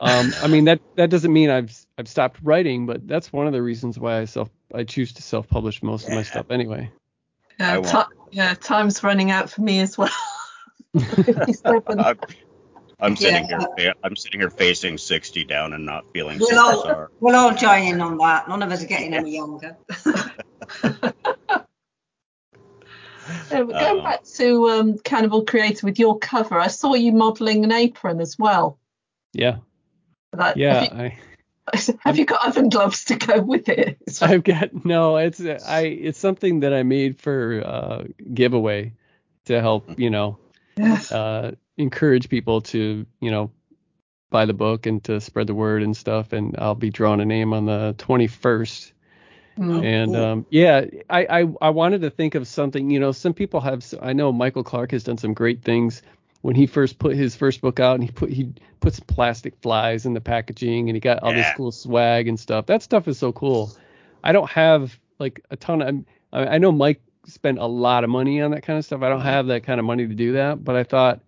um, 0.00 0.32
I 0.40 0.46
mean 0.46 0.64
that 0.66 0.80
that 0.96 1.10
doesn't 1.10 1.32
mean 1.32 1.50
I've 1.50 1.74
I've 1.98 2.08
stopped 2.08 2.38
writing, 2.42 2.86
but 2.86 3.06
that's 3.08 3.32
one 3.32 3.46
of 3.48 3.52
the 3.52 3.62
reasons 3.62 3.98
why 3.98 4.20
I 4.20 4.24
self 4.26 4.48
I 4.72 4.84
choose 4.84 5.12
to 5.14 5.22
self-publish 5.22 5.82
most 5.82 6.06
of 6.06 6.12
my 6.14 6.22
stuff 6.22 6.46
anyway. 6.50 6.90
yeah, 7.58 7.72
I 7.72 7.76
ti- 7.80 7.88
want- 7.92 8.08
yeah, 8.30 8.54
time's 8.54 9.02
running 9.02 9.30
out 9.32 9.50
for 9.50 9.62
me 9.62 9.80
as 9.80 9.98
well. 9.98 10.10
I'm, 11.98 12.18
I'm 13.00 13.16
sitting 13.16 13.48
Yeah. 13.48 13.64
here. 13.76 13.94
I'm 14.02 14.16
sitting 14.16 14.40
here 14.40 14.50
facing 14.50 14.98
60 14.98 15.44
down 15.44 15.72
and 15.72 15.86
not 15.86 16.04
feeling 16.12 16.38
We'll 16.40 16.58
all, 16.58 16.82
sorry. 16.82 17.08
we'll 17.20 17.36
all 17.36 17.54
join 17.54 17.82
in 17.84 18.00
on 18.00 18.18
that. 18.18 18.48
None 18.48 18.62
of 18.62 18.72
us 18.72 18.82
are 18.82 18.86
getting 18.86 19.14
any 19.14 19.34
younger. 19.34 19.76
Yeah, 23.50 23.62
but 23.62 23.78
going 23.78 23.98
Um, 23.98 24.04
back 24.04 24.24
to 24.36 24.68
um, 24.68 24.98
Cannibal 24.98 25.44
Creator 25.44 25.86
with 25.86 25.98
your 25.98 26.18
cover, 26.18 26.58
I 26.58 26.68
saw 26.68 26.94
you 26.94 27.12
modelling 27.12 27.64
an 27.64 27.72
apron 27.72 28.20
as 28.20 28.38
well. 28.38 28.78
Yeah, 29.32 29.58
That, 30.32 30.56
yeah. 30.56 30.84
Have 30.84 31.00
I 31.00 31.18
you, 31.86 31.98
have 32.04 32.18
you 32.18 32.24
got 32.24 32.46
oven 32.46 32.68
gloves 32.68 33.04
to 33.06 33.16
go 33.16 33.40
with 33.40 33.68
it? 33.68 33.98
I've 34.22 34.44
got 34.44 34.84
no. 34.84 35.16
It's 35.16 35.40
I. 35.40 35.82
It's 35.82 36.18
something 36.18 36.60
that 36.60 36.72
I 36.72 36.82
made 36.82 37.20
for 37.20 37.62
uh, 37.64 38.04
giveaway 38.32 38.94
to 39.46 39.60
help 39.60 39.98
you 39.98 40.10
know 40.10 40.38
uh, 41.10 41.52
encourage 41.78 42.28
people 42.28 42.60
to 42.60 43.06
you 43.20 43.30
know 43.30 43.50
buy 44.30 44.44
the 44.44 44.52
book 44.52 44.86
and 44.86 45.02
to 45.04 45.20
spread 45.20 45.46
the 45.46 45.54
word 45.54 45.82
and 45.82 45.96
stuff. 45.96 46.32
And 46.32 46.54
I'll 46.58 46.74
be 46.74 46.90
drawing 46.90 47.20
a 47.20 47.24
name 47.24 47.54
on 47.54 47.64
the 47.64 47.94
21st. 47.98 48.92
Mm. 49.58 49.84
And 49.84 50.12
cool. 50.12 50.24
um, 50.24 50.46
yeah, 50.50 50.84
I, 51.10 51.40
I 51.40 51.46
I 51.60 51.70
wanted 51.70 52.02
to 52.02 52.10
think 52.10 52.36
of 52.36 52.46
something. 52.46 52.90
You 52.90 53.00
know, 53.00 53.10
some 53.10 53.34
people 53.34 53.60
have. 53.60 53.84
I 54.00 54.12
know 54.12 54.30
Michael 54.30 54.62
Clark 54.62 54.92
has 54.92 55.02
done 55.02 55.18
some 55.18 55.34
great 55.34 55.62
things. 55.62 56.02
When 56.42 56.54
he 56.54 56.68
first 56.68 57.00
put 57.00 57.16
his 57.16 57.34
first 57.34 57.60
book 57.60 57.80
out, 57.80 57.96
and 57.96 58.04
he 58.04 58.10
put 58.12 58.30
he 58.30 58.52
put 58.78 58.94
some 58.94 59.06
plastic 59.08 59.56
flies 59.60 60.06
in 60.06 60.14
the 60.14 60.20
packaging, 60.20 60.88
and 60.88 60.94
he 60.94 61.00
got 61.00 61.24
all 61.24 61.32
this 61.32 61.48
cool 61.56 61.72
swag 61.72 62.28
and 62.28 62.38
stuff. 62.38 62.66
That 62.66 62.84
stuff 62.84 63.08
is 63.08 63.18
so 63.18 63.32
cool. 63.32 63.76
I 64.22 64.30
don't 64.30 64.48
have 64.48 64.96
like 65.18 65.44
a 65.50 65.56
ton 65.56 65.82
of. 65.82 66.04
I, 66.32 66.54
I 66.54 66.58
know 66.58 66.70
Mike 66.70 67.02
spent 67.26 67.58
a 67.58 67.66
lot 67.66 68.04
of 68.04 68.10
money 68.10 68.40
on 68.40 68.52
that 68.52 68.62
kind 68.62 68.78
of 68.78 68.84
stuff. 68.84 69.02
I 69.02 69.08
don't 69.08 69.22
have 69.22 69.48
that 69.48 69.64
kind 69.64 69.80
of 69.80 69.86
money 69.86 70.06
to 70.06 70.14
do 70.14 70.34
that, 70.34 70.62
but 70.62 70.76
I 70.76 70.84
thought 70.84 71.20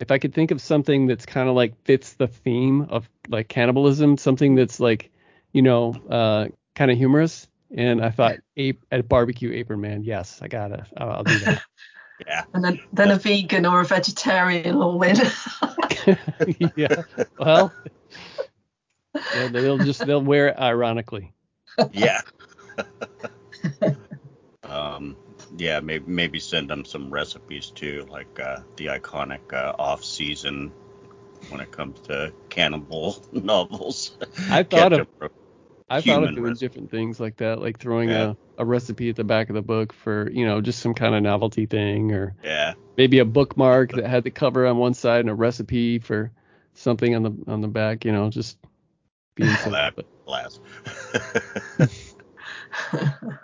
if 0.00 0.10
I 0.10 0.18
could 0.18 0.34
think 0.34 0.50
of 0.50 0.60
something 0.60 1.06
that's 1.06 1.26
kind 1.26 1.48
of 1.48 1.54
like 1.54 1.74
fits 1.84 2.14
the 2.14 2.26
theme 2.26 2.86
of 2.90 3.08
like 3.28 3.48
cannibalism, 3.48 4.16
something 4.16 4.54
that's 4.54 4.80
like, 4.80 5.10
you 5.52 5.62
know, 5.62 5.94
uh, 6.08 6.48
kind 6.74 6.90
of 6.90 6.96
humorous. 6.96 7.46
And 7.76 8.02
I 8.02 8.10
thought 8.10 8.36
ape 8.56 8.82
at 8.90 9.06
barbecue 9.08 9.52
apron 9.52 9.80
man, 9.80 10.02
yes, 10.02 10.40
I 10.42 10.48
gotta, 10.48 10.86
I'll, 10.96 11.10
I'll 11.10 11.24
do 11.24 11.38
that. 11.40 11.62
Yeah. 12.26 12.44
And 12.52 12.62
then, 12.62 12.78
then 12.92 13.10
a 13.12 13.16
vegan 13.16 13.64
or 13.64 13.80
a 13.80 13.84
vegetarian 13.86 14.76
will 14.76 14.98
win. 14.98 15.16
yeah. 16.76 17.02
Well, 17.38 17.72
yeah, 19.14 19.48
they'll 19.48 19.78
just 19.78 20.04
they'll 20.04 20.20
wear 20.20 20.48
it 20.48 20.58
ironically. 20.58 21.32
Yeah. 21.92 22.20
um, 24.64 25.16
yeah, 25.56 25.80
maybe 25.80 26.04
maybe 26.10 26.40
send 26.40 26.68
them 26.70 26.84
some 26.84 27.10
recipes 27.10 27.70
too, 27.70 28.06
like 28.10 28.38
uh, 28.40 28.60
the 28.76 28.86
iconic 28.86 29.40
uh, 29.52 29.74
off-season 29.78 30.72
when 31.48 31.60
it 31.60 31.70
comes 31.70 32.00
to 32.02 32.32
cannibal 32.50 33.22
novels. 33.32 34.16
I 34.48 34.62
thought 34.64 34.92
of 34.92 35.08
I 35.90 36.00
thought 36.02 36.24
of 36.24 36.34
doing 36.34 36.52
recipe. 36.52 36.56
different 36.56 36.90
things 36.90 37.20
like 37.20 37.36
that, 37.38 37.60
like 37.60 37.78
throwing 37.78 38.10
Yeah. 38.10 38.12
a, 38.12 38.36
a 38.58 38.64
recipe 38.64 39.08
at 39.10 39.16
the 39.16 39.24
back 39.24 39.48
of 39.50 39.54
the 39.54 39.62
book 39.62 39.92
for, 39.92 40.30
you 40.30 40.46
know, 40.46 40.60
just 40.60 40.80
some 40.80 40.94
kind 40.94 41.14
of 41.14 41.22
novelty 41.22 41.66
thing 41.66 42.12
or 42.12 42.34
Yeah. 42.42 42.74
maybe 42.96 43.20
a 43.20 43.24
bookmark 43.24 43.92
that 43.94 44.06
had 44.06 44.24
the 44.24 44.30
cover 44.30 44.66
on 44.66 44.78
one 44.78 44.94
side 44.94 45.20
and 45.20 45.30
a 45.30 45.34
recipe 45.34 45.98
for 46.00 46.32
something 46.74 47.14
on 47.16 47.22
the 47.24 47.52
on 47.52 47.62
the 47.62 47.68
back, 47.68 48.04
you 48.04 48.12
know, 48.12 48.30
just 48.30 48.58
being 49.36 49.56
Well, 49.64 49.72
that 49.72 49.94
blast. 50.26 50.60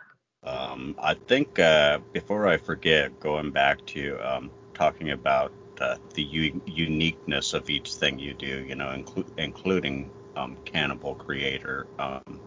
um, 0.76 0.94
I 0.98 1.14
think 1.14 1.58
uh, 1.58 1.98
before 2.12 2.46
I 2.46 2.58
forget, 2.58 3.18
going 3.20 3.50
back 3.50 3.84
to 3.86 4.18
um, 4.18 4.50
talking 4.74 5.10
about 5.10 5.52
uh, 5.80 5.96
the 6.14 6.22
u- 6.22 6.62
uniqueness 6.66 7.54
of 7.54 7.68
each 7.70 7.94
thing 7.94 8.18
you 8.18 8.34
do, 8.34 8.64
you 8.68 8.74
know, 8.74 8.86
inclu- 8.86 9.38
including 9.38 10.10
um, 10.36 10.56
Cannibal 10.64 11.14
Creator. 11.14 11.86
Um, 11.98 12.40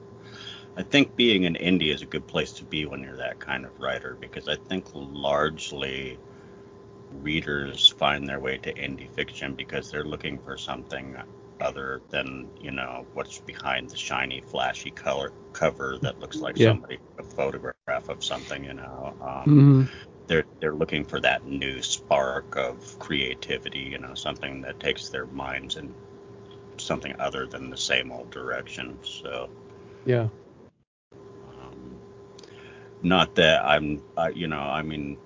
I 0.78 0.84
think 0.84 1.16
being 1.16 1.44
in 1.44 1.56
indie 1.56 1.94
is 1.94 2.02
a 2.02 2.06
good 2.06 2.28
place 2.28 2.54
to 2.54 2.64
be 2.64 2.86
when 2.86 3.04
you're 3.04 3.18
that 3.18 3.40
kind 3.40 3.66
of 3.66 3.80
writer 3.80 4.18
because 4.20 4.48
I 4.48 4.56
think 4.56 4.86
largely 4.94 6.18
readers 7.22 7.90
find 7.90 8.28
their 8.28 8.40
way 8.40 8.58
to 8.60 8.74
indie 8.74 9.10
fiction 9.10 9.56
because 9.56 9.92
they're 9.92 10.06
looking 10.06 10.38
for 10.40 10.58
something 10.58 11.18
other 11.62 12.02
than 12.10 12.50
you 12.60 12.72
know 12.72 13.06
what's 13.14 13.40
behind 13.40 13.90
the 13.90 13.98
shiny 13.98 14.42
flashy 14.42 14.92
color 14.92 15.32
cover 15.54 15.98
that 16.02 16.20
looks 16.20 16.42
like 16.42 16.58
Yeah. 16.58 16.72
somebody 16.72 17.00
a 17.18 17.24
photograph 17.24 18.10
of 18.10 18.24
something 18.24 18.64
you 18.64 18.74
know 18.74 19.14
um, 19.22 19.48
Mhm. 19.48 19.90
they're 20.28 20.46
they're 20.60 20.74
looking 20.74 21.04
for 21.04 21.20
that 21.20 21.46
new 21.46 21.82
spark 21.82 22.56
of 22.56 22.98
creativity 23.00 23.80
you 23.80 23.98
know 23.98 24.14
something 24.14 24.62
that 24.62 24.80
takes 24.80 25.10
their 25.10 25.26
minds 25.28 25.76
in 25.78 25.94
something 26.78 27.14
other 27.20 27.46
than 27.46 27.70
the 27.70 27.78
same 27.78 28.12
old 28.12 28.30
direction 28.32 28.98
so 29.04 29.50
yeah. 30.06 30.28
um, 31.62 31.98
not 33.02 33.36
that 33.36 33.66
I'm, 33.66 34.02
I, 34.18 34.30
you 34.30 34.48
know, 34.48 34.60
I 34.60 34.82
mean, 34.82 35.18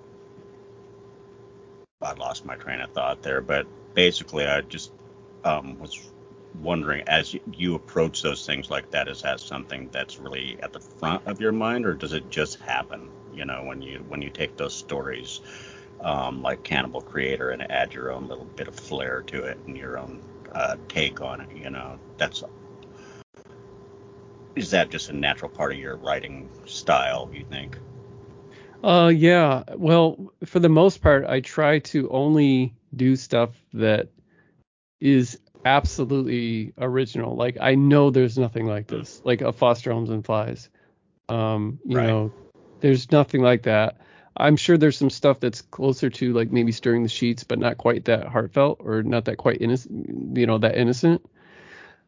I 2.02 2.12
lost 2.14 2.44
my 2.44 2.56
train 2.56 2.80
of 2.80 2.90
thought 2.90 3.22
there, 3.22 3.40
but 3.40 3.66
basically, 3.94 4.46
I 4.46 4.60
just 4.62 4.92
um, 5.44 5.78
was 5.78 6.12
wondering 6.60 7.02
as 7.06 7.34
you, 7.52 7.74
approach 7.74 8.22
those 8.22 8.46
things 8.46 8.70
like 8.70 8.90
that, 8.90 9.08
is 9.08 9.22
that 9.22 9.40
something 9.40 9.88
that's 9.92 10.18
really 10.18 10.56
at 10.62 10.72
the 10.72 10.80
front 10.80 11.26
of 11.26 11.40
your 11.40 11.52
mind, 11.52 11.86
or 11.86 11.94
does 11.94 12.12
it 12.12 12.30
just 12.30 12.60
happen? 12.60 13.10
You 13.34 13.44
know, 13.44 13.64
when 13.64 13.82
you 13.82 14.04
when 14.08 14.22
you 14.22 14.30
take 14.30 14.56
those 14.56 14.74
stories 14.74 15.40
um, 16.00 16.42
like 16.42 16.62
Cannibal 16.62 17.00
Creator 17.00 17.50
and 17.50 17.70
add 17.70 17.92
your 17.94 18.12
own 18.12 18.28
little 18.28 18.44
bit 18.44 18.68
of 18.68 18.74
flair 18.74 19.22
to 19.22 19.44
it 19.44 19.58
and 19.66 19.76
your 19.76 19.98
own 19.98 20.22
uh, 20.52 20.76
take 20.88 21.20
on 21.20 21.40
it, 21.40 21.48
you 21.56 21.70
know, 21.70 21.98
that's 22.18 22.44
is 24.54 24.70
that 24.70 24.90
just 24.90 25.08
a 25.08 25.12
natural 25.12 25.50
part 25.50 25.72
of 25.72 25.78
your 25.78 25.96
writing 25.96 26.48
style? 26.66 27.28
You 27.32 27.44
think? 27.44 27.76
Uh 28.82 29.08
yeah. 29.08 29.64
Well, 29.76 30.32
for 30.44 30.60
the 30.60 30.68
most 30.68 31.00
part, 31.00 31.24
I 31.24 31.40
try 31.40 31.78
to 31.80 32.08
only 32.10 32.74
do 32.94 33.16
stuff 33.16 33.50
that 33.72 34.08
is 35.00 35.38
absolutely 35.64 36.72
original. 36.78 37.36
Like 37.36 37.58
I 37.60 37.74
know 37.74 38.10
there's 38.10 38.38
nothing 38.38 38.66
like 38.66 38.86
this. 38.86 39.20
Like 39.24 39.40
a 39.40 39.52
Foster 39.52 39.92
Homes 39.92 40.10
and 40.10 40.24
Flies. 40.24 40.68
Um, 41.28 41.78
you 41.84 41.96
Right. 41.96 42.06
know, 42.06 42.32
there's 42.80 43.10
nothing 43.10 43.42
like 43.42 43.62
that. 43.62 43.98
I'm 44.36 44.56
sure 44.56 44.76
there's 44.76 44.98
some 44.98 45.10
stuff 45.10 45.40
that's 45.40 45.62
closer 45.62 46.10
to 46.10 46.32
like 46.32 46.50
maybe 46.50 46.72
stirring 46.72 47.02
the 47.02 47.08
sheets, 47.08 47.44
but 47.44 47.58
not 47.58 47.78
quite 47.78 48.06
that 48.06 48.26
heartfelt 48.26 48.78
or 48.80 49.02
not 49.02 49.26
that 49.26 49.36
quite 49.36 49.60
innocent, 49.60 50.36
you 50.36 50.46
know, 50.46 50.58
that 50.58 50.76
innocent. 50.76 51.24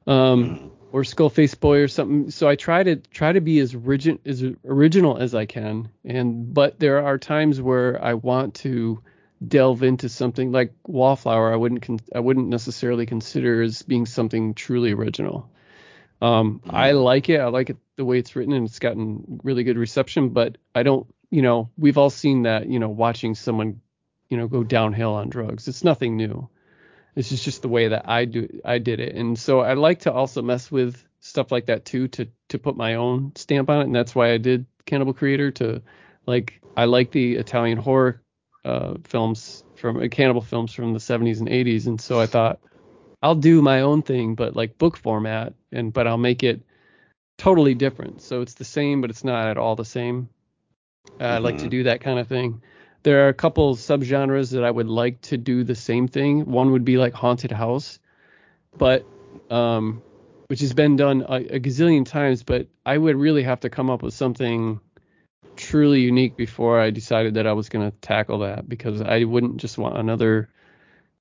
Um, 0.07 0.73
or 0.93 1.03
Skullface 1.03 1.59
Boy 1.59 1.79
or 1.81 1.89
something. 1.89 2.31
So 2.31 2.49
I 2.49 2.57
try 2.57 2.83
to 2.83 2.97
try 2.97 3.33
to 3.33 3.41
be 3.41 3.59
as 3.61 3.77
rigid 3.77 4.21
as 4.27 4.43
original 4.65 5.19
as 5.19 5.35
I 5.35 5.47
can. 5.47 5.91
And 6.05 6.55
but 6.55 6.79
there 6.79 7.05
are 7.05 7.19
times 7.19 7.61
where 7.61 8.03
I 8.03 8.15
want 8.15 8.55
to 8.57 9.03
delve 9.47 9.83
into 9.83 10.09
something 10.09 10.53
like 10.53 10.73
Wallflower. 10.87 11.53
I 11.53 11.57
wouldn't 11.57 11.83
con- 11.83 12.01
I 12.15 12.21
wouldn't 12.21 12.49
necessarily 12.49 13.07
consider 13.07 13.63
as 13.63 13.83
being 13.83 14.07
something 14.07 14.55
truly 14.55 14.93
original. 14.93 15.51
Um, 16.23 16.63
I 16.69 16.93
like 16.93 17.29
it. 17.29 17.41
I 17.41 17.47
like 17.49 17.71
it 17.71 17.77
the 17.97 18.05
way 18.05 18.19
it's 18.19 18.35
written, 18.35 18.55
and 18.55 18.67
it's 18.67 18.79
gotten 18.79 19.41
really 19.43 19.65
good 19.65 19.77
reception. 19.77 20.31
But 20.31 20.57
I 20.75 20.83
don't, 20.83 21.07
you 21.31 21.43
know, 21.43 21.71
we've 21.77 21.99
all 21.99 22.11
seen 22.11 22.43
that, 22.43 22.69
you 22.69 22.79
know, 22.79 22.89
watching 22.89 23.35
someone, 23.35 23.81
you 24.29 24.37
know, 24.37 24.49
go 24.49 24.65
downhill 24.65 25.15
on 25.15 25.29
drugs. 25.29 25.69
It's 25.69 25.85
nothing 25.85 26.17
new. 26.17 26.49
This 27.15 27.33
is 27.33 27.43
just 27.43 27.63
the 27.63 27.69
way 27.69 27.89
that 27.89 28.09
I 28.09 28.25
do 28.27 28.61
I 28.65 28.79
did 28.79 29.01
it. 29.01 29.15
And 29.15 29.39
so 29.39 29.61
I 29.61 29.75
like 29.75 30.01
to 30.01 30.13
also 30.13 30.43
mess 30.43 30.71
with 30.71 31.03
stuff 31.21 31.51
like 31.51 31.67
that 31.67 31.85
too 31.85 32.09
to 32.09 32.29
to 32.49 32.59
put 32.59 32.77
my 32.77 32.95
own 32.95 33.33
stamp 33.37 33.69
on 33.69 33.81
it. 33.81 33.85
And 33.85 33.95
that's 33.95 34.15
why 34.15 34.33
I 34.33 34.39
did 34.39 34.67
Cannibal 34.85 35.15
Creator 35.15 35.51
to 35.53 35.83
like 36.27 36.61
I 36.77 36.85
like 36.85 37.11
the 37.11 37.37
Italian 37.37 37.79
horror 37.79 38.23
uh, 38.67 38.95
films 39.05 39.65
from 39.77 39.99
uh, 40.03 40.09
cannibal 40.09 40.43
films 40.43 40.75
from 40.75 40.93
the 40.93 41.01
70s 41.01 41.41
and 41.41 41.49
80s. 41.49 41.87
And 41.87 42.01
so 42.01 42.21
I 42.21 42.27
thought 42.27 42.61
I'll 43.23 43.35
do 43.37 43.63
my 43.63 43.83
own 43.83 44.03
thing, 44.03 44.35
but 44.35 44.57
like 44.57 44.79
book 44.79 44.97
format, 44.97 45.55
and 45.73 45.93
but 45.93 46.07
I'll 46.07 46.19
make 46.19 46.43
it 46.43 46.63
totally 47.39 47.75
different. 47.75 48.23
So 48.23 48.43
it's 48.43 48.55
the 48.55 48.65
same, 48.65 49.01
but 49.01 49.11
it's 49.11 49.25
not 49.25 49.49
at 49.49 49.59
all 49.59 49.77
the 49.77 49.85
same. 49.85 50.29
Uh, 51.21 51.25
I 51.25 51.39
like 51.39 51.59
to 51.59 51.69
Mhm. 51.69 51.71
do 51.71 51.83
that 51.85 52.01
kind 52.01 52.19
of 52.19 52.29
thing. 52.29 52.63
There 53.03 53.25
are 53.25 53.29
a 53.29 53.35
couple 53.35 53.77
subgenres 53.77 54.53
that 54.53 54.65
I 54.65 54.71
would 54.71 54.89
like 54.89 55.21
to 55.23 55.37
do 55.39 55.65
the 55.65 55.75
same 55.77 56.09
thing. 56.09 56.47
One 56.51 56.73
would 56.73 56.85
be 56.85 56.99
like 56.99 57.15
haunted 57.15 57.53
house, 57.53 58.01
but 58.79 59.05
um, 59.51 60.03
which 60.49 60.61
has 60.61 60.75
been 60.75 60.97
done 60.97 61.23
a, 61.29 61.57
a 61.57 61.61
gazillion 61.61 62.05
times. 62.05 62.43
But 62.43 62.67
I 62.85 62.99
would 62.99 63.17
really 63.17 63.45
have 63.45 63.61
to 63.61 63.71
come 63.71 63.91
up 63.91 64.03
with 64.03 64.15
something 64.15 64.81
truly 65.57 66.01
unique 66.01 66.37
before 66.37 66.81
I 66.81 66.91
decided 66.91 67.35
that 67.35 67.47
I 67.47 67.53
was 67.53 67.69
going 67.69 67.91
to 67.91 67.97
tackle 67.99 68.41
that 68.41 68.69
because 68.69 69.01
I 69.01 69.25
wouldn't 69.25 69.59
just 69.59 69.79
want 69.79 69.97
another 69.99 70.49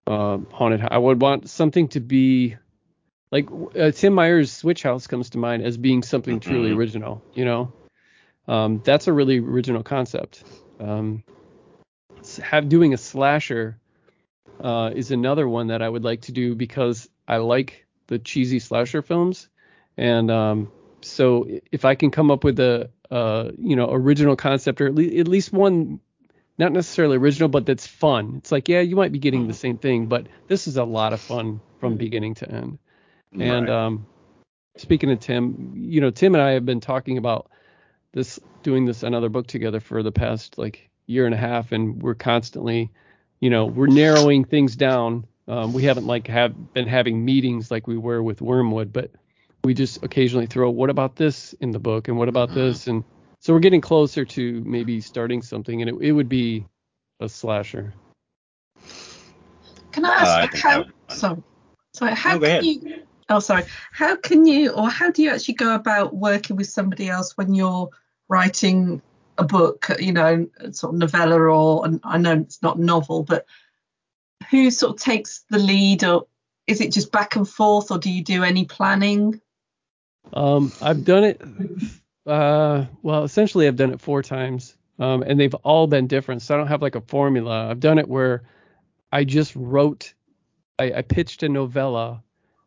uh, 0.07 0.37
haunted. 0.51 0.81
I 0.89 0.97
would 0.97 1.21
want 1.21 1.49
something 1.49 1.87
to 1.89 1.99
be 1.99 2.55
like 3.31 3.49
uh, 3.77 3.91
Tim 3.91 4.13
Meyer's 4.13 4.51
Switch 4.51 4.83
House 4.83 5.07
comes 5.07 5.31
to 5.31 5.37
mind 5.37 5.63
as 5.63 5.77
being 5.77 6.03
something 6.03 6.39
truly 6.39 6.71
Mhm. 6.71 6.77
original. 6.77 7.23
You 7.33 7.45
know, 7.45 7.73
um, 8.47 8.81
that's 8.83 9.07
a 9.07 9.13
really 9.13 9.39
original 9.39 9.83
concept. 9.83 10.43
Um, 10.79 11.23
have 12.41 12.69
doing 12.69 12.93
a 12.93 12.97
slasher 12.97 13.77
uh, 14.59 14.91
is 14.95 15.11
another 15.11 15.47
one 15.47 15.67
that 15.67 15.81
I 15.81 15.89
would 15.89 16.03
like 16.03 16.21
to 16.21 16.31
do 16.31 16.55
because 16.55 17.09
I 17.27 17.37
like 17.37 17.85
the 18.07 18.19
cheesy 18.19 18.59
slasher 18.59 19.01
films, 19.01 19.49
and 19.97 20.31
um, 20.31 20.71
so 21.05 21.47
if 21.71 21.85
I 21.85 21.95
can 21.95 22.11
come 22.11 22.31
up 22.31 22.43
with 22.43 22.59
a 22.59 22.89
uh, 23.11 23.51
you 23.57 23.75
know 23.75 23.89
original 23.91 24.35
concept 24.35 24.81
or 24.81 24.87
at, 24.87 24.95
le- 24.95 25.19
at 25.19 25.27
least 25.27 25.53
one 25.53 25.99
not 26.57 26.71
necessarily 26.71 27.17
original 27.17 27.49
but 27.49 27.65
that's 27.65 27.85
fun 27.85 28.35
it's 28.37 28.51
like 28.51 28.67
yeah 28.69 28.79
you 28.79 28.95
might 28.95 29.11
be 29.11 29.19
getting 29.19 29.47
the 29.47 29.53
same 29.53 29.77
thing 29.77 30.07
but 30.07 30.27
this 30.47 30.67
is 30.67 30.77
a 30.77 30.83
lot 30.83 31.13
of 31.13 31.19
fun 31.19 31.61
from 31.79 31.97
beginning 31.97 32.33
to 32.35 32.49
end 32.49 32.79
and 33.33 33.67
Right. 33.67 33.69
um, 33.69 34.05
speaking 34.77 35.11
of 35.11 35.19
Tim, 35.19 35.73
you 35.75 36.01
know, 36.01 36.09
Tim 36.09 36.35
and 36.35 36.41
I 36.41 36.51
have 36.51 36.65
been 36.65 36.79
talking 36.79 37.17
about 37.17 37.49
this, 38.11 38.39
doing 38.63 38.85
this 38.85 39.03
another 39.03 39.29
book 39.29 39.47
together 39.47 39.79
for 39.79 40.03
the 40.03 40.11
past 40.11 40.57
like 40.57 40.89
year 41.05 41.25
and 41.25 41.33
a 41.33 41.37
half, 41.37 41.71
and 41.71 42.01
we're 42.01 42.15
constantly, 42.15 42.91
you 43.39 43.49
know, 43.49 43.65
we're 43.65 43.87
narrowing 43.87 44.45
things 44.45 44.75
down. 44.75 45.25
Um, 45.47 45.73
we 45.73 45.83
haven't 45.83 46.07
like 46.07 46.27
have 46.27 46.73
been 46.73 46.87
having 46.87 47.23
meetings 47.23 47.69
like 47.69 47.87
we 47.87 47.97
were 47.97 48.21
with 48.23 48.41
Wormwood, 48.41 48.91
but 48.91 49.11
we 49.65 49.73
just 49.73 50.03
occasionally 50.03 50.45
throw, 50.45 50.69
what 50.69 50.89
about 50.89 51.15
this 51.15 51.53
in 51.59 51.71
the 51.71 51.79
book, 51.79 52.07
and 52.07 52.17
what 52.17 52.29
about 52.29 52.53
this, 52.53 52.87
and 52.87 53.03
so 53.39 53.53
we're 53.53 53.59
getting 53.59 53.81
closer 53.81 54.25
to 54.25 54.63
maybe 54.65 55.01
starting 55.01 55.41
something, 55.41 55.81
and 55.81 55.89
it, 55.89 55.95
it 56.01 56.11
would 56.11 56.29
be 56.29 56.65
a 57.19 57.27
slasher. 57.27 57.93
Can 59.91 60.05
I 60.05 60.09
Uh, 60.09 60.13
ask 60.13 60.37
I 60.37 60.47
think 60.47 60.63
how? 60.63 60.77
would 60.79 60.87
be. 60.87 60.93
Sorry, 61.09 61.43
sorry. 61.93 62.15
How 62.15 62.37
No, 62.37 62.47
can 62.47 62.63
you? 62.63 63.03
Oh, 63.29 63.39
sorry. 63.39 63.63
How 63.91 64.15
can 64.15 64.45
you, 64.45 64.71
or 64.71 64.89
how 64.89 65.11
do 65.11 65.23
you 65.23 65.31
actually 65.31 65.55
go 65.55 65.73
about 65.73 66.15
working 66.15 66.55
with 66.57 66.67
somebody 66.67 67.09
else 67.09 67.37
when 67.37 67.53
you're 67.53 67.89
writing 68.27 69.01
a 69.37 69.43
book? 69.43 69.89
You 69.99 70.13
know, 70.13 70.47
sort 70.71 70.93
of 70.93 70.99
novella, 70.99 71.39
or 71.39 71.85
and 71.85 72.01
I 72.03 72.17
know 72.17 72.33
it's 72.33 72.61
not 72.61 72.79
novel, 72.79 73.23
but 73.23 73.45
who 74.51 74.69
sort 74.69 74.95
of 74.95 75.01
takes 75.01 75.43
the 75.49 75.59
lead, 75.59 76.03
or 76.03 76.27
is 76.67 76.81
it 76.81 76.91
just 76.91 77.11
back 77.11 77.35
and 77.35 77.47
forth, 77.47 77.91
or 77.91 77.97
do 77.97 78.11
you 78.11 78.23
do 78.23 78.43
any 78.43 78.65
planning? 78.65 79.39
Um, 80.33 80.71
I've 80.81 81.03
done 81.03 81.23
it. 81.23 81.41
Uh, 82.25 82.85
well, 83.01 83.23
essentially, 83.23 83.67
I've 83.67 83.75
done 83.75 83.93
it 83.93 84.01
four 84.01 84.21
times, 84.21 84.75
um, 84.99 85.23
and 85.23 85.39
they've 85.39 85.53
all 85.55 85.87
been 85.87 86.07
different. 86.07 86.41
So 86.41 86.55
I 86.55 86.57
don't 86.57 86.67
have 86.67 86.81
like 86.81 86.95
a 86.95 87.01
formula. 87.01 87.69
I've 87.69 87.79
done 87.79 87.99
it 87.99 88.07
where 88.07 88.43
I 89.11 89.23
just 89.23 89.55
wrote, 89.55 90.13
I, 90.79 90.91
I 90.93 91.01
pitched 91.03 91.43
a 91.43 91.49
novella 91.49 92.23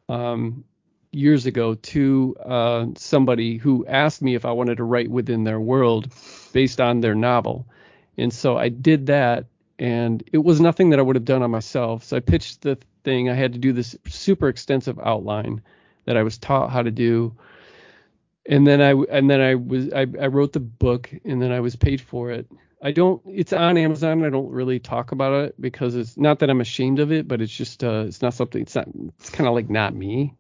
um, 0.09 0.65
years 1.13 1.47
ago 1.47 1.75
to 1.75 2.37
uh, 2.45 2.87
somebody 2.97 3.57
who 3.57 3.85
asked 3.87 4.23
me 4.23 4.35
if 4.35 4.45
I 4.45 4.53
wanted 4.53 4.77
to 4.77 4.85
write 4.85 5.11
within 5.11 5.45
their 5.45 5.61
world 5.61 6.13
based 6.53 6.81
on 6.81 7.01
their 7.01 7.15
novel, 7.15 7.67
and 8.17 8.33
so 8.33 8.57
I 8.57 8.69
did 8.69 9.07
that, 9.07 9.47
and 9.79 10.23
it 10.33 10.39
was 10.39 10.61
nothing 10.61 10.91
that 10.91 10.99
I 10.99 11.03
would 11.03 11.17
have 11.17 11.25
done 11.25 11.43
on 11.43 11.51
myself. 11.51 12.05
So 12.05 12.17
I 12.17 12.21
pitched 12.21 12.63
the 12.63 12.79
thing. 13.05 13.29
I 13.29 13.35
had 13.35 13.53
to 13.55 13.59
do 13.59 13.73
this 13.73 13.97
super 14.07 14.49
extensive 14.49 14.99
outline 14.99 15.63
that 16.09 16.17
I 16.17 16.23
was 16.23 16.39
taught 16.39 16.71
how 16.71 16.81
to 16.81 16.91
do 16.91 17.37
and 18.49 18.67
then 18.67 18.81
I 18.81 18.93
and 18.93 19.29
then 19.29 19.41
I 19.41 19.55
was 19.55 19.93
I, 19.93 20.07
I 20.21 20.29
wrote 20.29 20.55
the 20.55 20.61
book 20.61 21.13
and 21.25 21.41
then 21.41 21.53
I 21.53 21.61
was 21.61 21.77
paid 21.77 22.01
for 22.01 22.31
it. 22.31 22.51
I 22.83 22.93
don't 22.93 23.21
it's 23.27 23.53
on 23.53 23.77
Amazon. 23.77 24.25
I 24.25 24.31
don't 24.31 24.51
really 24.51 24.79
talk 24.79 25.13
about 25.13 25.45
it 25.45 25.61
because 25.61 25.95
it's 25.95 26.17
not 26.17 26.39
that 26.39 26.49
I'm 26.49 26.63
ashamed 26.63 26.99
of 26.99 27.13
it, 27.13 27.29
but 27.29 27.43
it's 27.43 27.53
just 27.53 27.85
uh 27.85 28.05
it's 28.07 28.23
not 28.23 28.33
something 28.35 28.63
it's 28.63 28.75
not 28.75 28.89
it's 29.19 29.29
kind 29.29 29.47
of 29.47 29.55
like 29.55 29.69
not 29.69 29.95
me. 29.95 30.35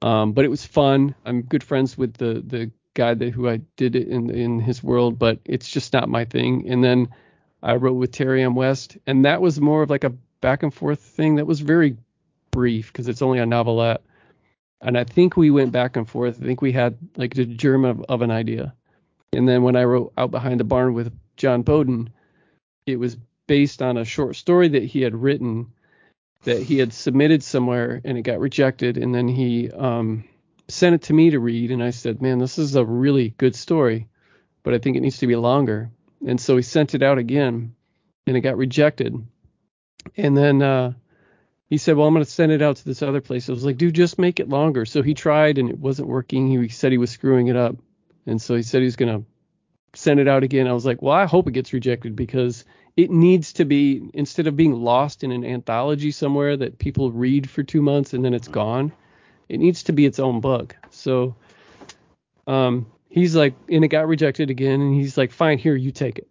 Um 0.00 0.32
but 0.32 0.46
it 0.46 0.48
was 0.48 0.64
fun. 0.64 1.14
I'm 1.26 1.42
good 1.42 1.62
friends 1.62 1.98
with 1.98 2.14
the 2.14 2.42
the 2.44 2.70
guy 2.94 3.12
that 3.12 3.34
who 3.34 3.48
I 3.48 3.58
did 3.76 3.94
it 3.94 4.08
in 4.08 4.30
in 4.30 4.58
his 4.58 4.82
world, 4.82 5.18
but 5.18 5.40
it's 5.44 5.68
just 5.68 5.92
not 5.92 6.08
my 6.08 6.24
thing. 6.24 6.66
And 6.66 6.82
then 6.82 7.08
I 7.62 7.74
wrote 7.74 7.94
with 7.94 8.12
Terry 8.12 8.42
M. 8.42 8.54
West 8.54 8.96
and 9.06 9.26
that 9.26 9.42
was 9.42 9.60
more 9.60 9.82
of 9.82 9.90
like 9.90 10.04
a 10.04 10.14
back 10.40 10.62
and 10.62 10.72
forth 10.72 11.00
thing 11.00 11.34
that 11.34 11.46
was 11.46 11.60
very 11.60 11.98
brief 12.50 12.90
because 12.90 13.06
it's 13.06 13.20
only 13.20 13.38
a 13.38 13.44
novelette 13.44 14.00
and 14.80 14.96
I 14.96 15.04
think 15.04 15.36
we 15.36 15.50
went 15.50 15.72
back 15.72 15.96
and 15.96 16.08
forth. 16.08 16.38
I 16.40 16.44
think 16.44 16.62
we 16.62 16.72
had 16.72 16.96
like 17.16 17.34
the 17.34 17.44
germ 17.44 17.84
of, 17.84 18.02
of 18.08 18.22
an 18.22 18.30
idea. 18.30 18.74
And 19.32 19.48
then 19.48 19.62
when 19.62 19.76
I 19.76 19.84
wrote 19.84 20.12
Out 20.16 20.30
Behind 20.30 20.58
the 20.58 20.64
Barn 20.64 20.94
with 20.94 21.12
John 21.36 21.62
Boden, 21.62 22.10
it 22.86 22.96
was 22.96 23.16
based 23.46 23.82
on 23.82 23.96
a 23.96 24.04
short 24.04 24.36
story 24.36 24.68
that 24.68 24.84
he 24.84 25.02
had 25.02 25.14
written 25.14 25.72
that 26.44 26.62
he 26.62 26.78
had 26.78 26.92
submitted 26.92 27.42
somewhere 27.42 28.00
and 28.04 28.16
it 28.16 28.22
got 28.22 28.40
rejected. 28.40 28.96
And 28.96 29.14
then 29.14 29.28
he 29.28 29.70
um, 29.70 30.24
sent 30.68 30.94
it 30.94 31.02
to 31.02 31.12
me 31.12 31.30
to 31.30 31.40
read. 31.40 31.70
And 31.70 31.82
I 31.82 31.90
said, 31.90 32.22
man, 32.22 32.38
this 32.38 32.58
is 32.58 32.76
a 32.76 32.84
really 32.84 33.34
good 33.36 33.54
story, 33.54 34.08
but 34.62 34.72
I 34.72 34.78
think 34.78 34.96
it 34.96 35.00
needs 35.00 35.18
to 35.18 35.26
be 35.26 35.36
longer. 35.36 35.90
And 36.26 36.40
so 36.40 36.56
he 36.56 36.62
sent 36.62 36.94
it 36.94 37.02
out 37.02 37.18
again 37.18 37.74
and 38.26 38.36
it 38.36 38.40
got 38.40 38.56
rejected. 38.56 39.14
And 40.16 40.36
then 40.36 40.62
uh, 40.62 40.94
he 41.70 41.78
said, 41.78 41.96
Well, 41.96 42.06
I'm 42.06 42.12
going 42.12 42.24
to 42.24 42.30
send 42.30 42.50
it 42.52 42.60
out 42.60 42.76
to 42.76 42.84
this 42.84 43.00
other 43.00 43.20
place. 43.20 43.48
I 43.48 43.52
was 43.52 43.64
like, 43.64 43.78
Dude, 43.78 43.94
just 43.94 44.18
make 44.18 44.40
it 44.40 44.48
longer. 44.48 44.84
So 44.84 45.02
he 45.02 45.14
tried 45.14 45.56
and 45.56 45.70
it 45.70 45.78
wasn't 45.78 46.08
working. 46.08 46.48
He 46.48 46.68
said 46.68 46.92
he 46.92 46.98
was 46.98 47.12
screwing 47.12 47.46
it 47.46 47.56
up. 47.56 47.76
And 48.26 48.42
so 48.42 48.56
he 48.56 48.62
said 48.62 48.82
he's 48.82 48.96
going 48.96 49.20
to 49.20 49.26
send 49.94 50.20
it 50.20 50.28
out 50.28 50.42
again. 50.42 50.66
I 50.66 50.72
was 50.72 50.84
like, 50.84 51.00
Well, 51.00 51.14
I 51.14 51.26
hope 51.26 51.46
it 51.48 51.52
gets 51.52 51.72
rejected 51.72 52.16
because 52.16 52.64
it 52.96 53.10
needs 53.10 53.54
to 53.54 53.64
be, 53.64 54.10
instead 54.12 54.48
of 54.48 54.56
being 54.56 54.74
lost 54.74 55.22
in 55.22 55.30
an 55.30 55.44
anthology 55.44 56.10
somewhere 56.10 56.56
that 56.56 56.78
people 56.78 57.12
read 57.12 57.48
for 57.48 57.62
two 57.62 57.80
months 57.80 58.12
and 58.12 58.24
then 58.24 58.34
it's 58.34 58.48
gone, 58.48 58.92
it 59.48 59.58
needs 59.58 59.84
to 59.84 59.92
be 59.92 60.04
its 60.04 60.18
own 60.18 60.40
book. 60.40 60.76
So 60.90 61.36
um, 62.48 62.90
he's 63.08 63.36
like, 63.36 63.54
and 63.68 63.84
it 63.84 63.88
got 63.88 64.08
rejected 64.08 64.50
again. 64.50 64.80
And 64.80 64.94
he's 64.94 65.16
like, 65.16 65.30
Fine, 65.30 65.58
here, 65.58 65.76
you 65.76 65.92
take 65.92 66.18
it 66.18 66.26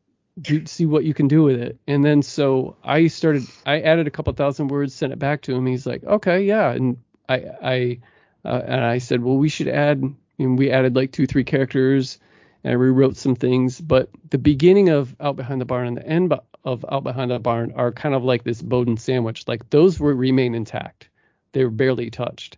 see 0.65 0.85
what 0.85 1.03
you 1.03 1.13
can 1.13 1.27
do 1.27 1.43
with 1.43 1.59
it. 1.59 1.77
And 1.87 2.03
then 2.03 2.21
so 2.21 2.75
I 2.83 3.07
started, 3.07 3.43
I 3.65 3.81
added 3.81 4.07
a 4.07 4.11
couple 4.11 4.33
thousand 4.33 4.69
words, 4.69 4.93
sent 4.93 5.13
it 5.13 5.19
back 5.19 5.41
to 5.43 5.55
him. 5.55 5.65
He's 5.65 5.85
like, 5.85 6.03
okay, 6.03 6.43
yeah. 6.43 6.71
And 6.71 6.97
I, 7.27 7.45
I, 7.61 7.99
uh, 8.45 8.61
and 8.65 8.81
I 8.81 8.97
said, 8.97 9.23
well, 9.23 9.37
we 9.37 9.49
should 9.49 9.67
add, 9.67 10.01
and 10.37 10.57
we 10.57 10.71
added 10.71 10.95
like 10.95 11.11
two, 11.11 11.27
three 11.27 11.43
characters 11.43 12.19
and 12.63 12.71
I 12.71 12.75
rewrote 12.75 13.17
some 13.17 13.35
things. 13.35 13.79
But 13.79 14.09
the 14.29 14.37
beginning 14.37 14.89
of 14.89 15.15
Out 15.19 15.35
Behind 15.35 15.61
the 15.61 15.65
Barn 15.65 15.87
and 15.87 15.97
the 15.97 16.07
end 16.07 16.33
of 16.63 16.85
Out 16.91 17.03
Behind 17.03 17.31
the 17.31 17.39
Barn 17.39 17.71
are 17.75 17.91
kind 17.91 18.15
of 18.15 18.23
like 18.23 18.43
this 18.43 18.61
Boden 18.61 18.97
sandwich. 18.97 19.47
Like 19.47 19.69
those 19.69 19.99
were 19.99 20.15
remain 20.15 20.55
intact. 20.55 21.09
They 21.53 21.63
were 21.63 21.71
barely 21.71 22.09
touched. 22.09 22.57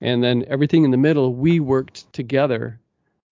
And 0.00 0.22
then 0.22 0.44
everything 0.48 0.84
in 0.84 0.90
the 0.90 0.96
middle, 0.96 1.34
we 1.34 1.60
worked 1.60 2.12
together 2.12 2.80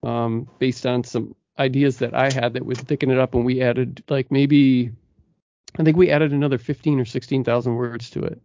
um, 0.02 0.48
based 0.58 0.86
on 0.86 1.04
some 1.04 1.34
ideas 1.60 1.98
that 1.98 2.14
I 2.14 2.30
had 2.30 2.54
that 2.54 2.66
would 2.66 2.78
thicken 2.78 3.10
it 3.10 3.18
up, 3.18 3.34
and 3.34 3.44
we 3.44 3.62
added 3.62 4.02
like 4.08 4.32
maybe 4.32 4.90
I 5.78 5.84
think 5.84 5.96
we 5.96 6.10
added 6.10 6.32
another 6.32 6.58
15 6.58 6.98
or 6.98 7.04
16,000 7.04 7.74
words 7.76 8.10
to 8.10 8.24
it. 8.24 8.40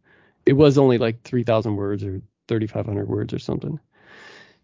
It 0.45 0.53
was 0.53 0.77
only 0.77 0.99
like 0.99 1.23
3,000 1.23 1.75
words 1.75 2.03
or 2.03 2.21
3,500 2.47 3.07
words 3.07 3.33
or 3.33 3.39
something. 3.39 3.79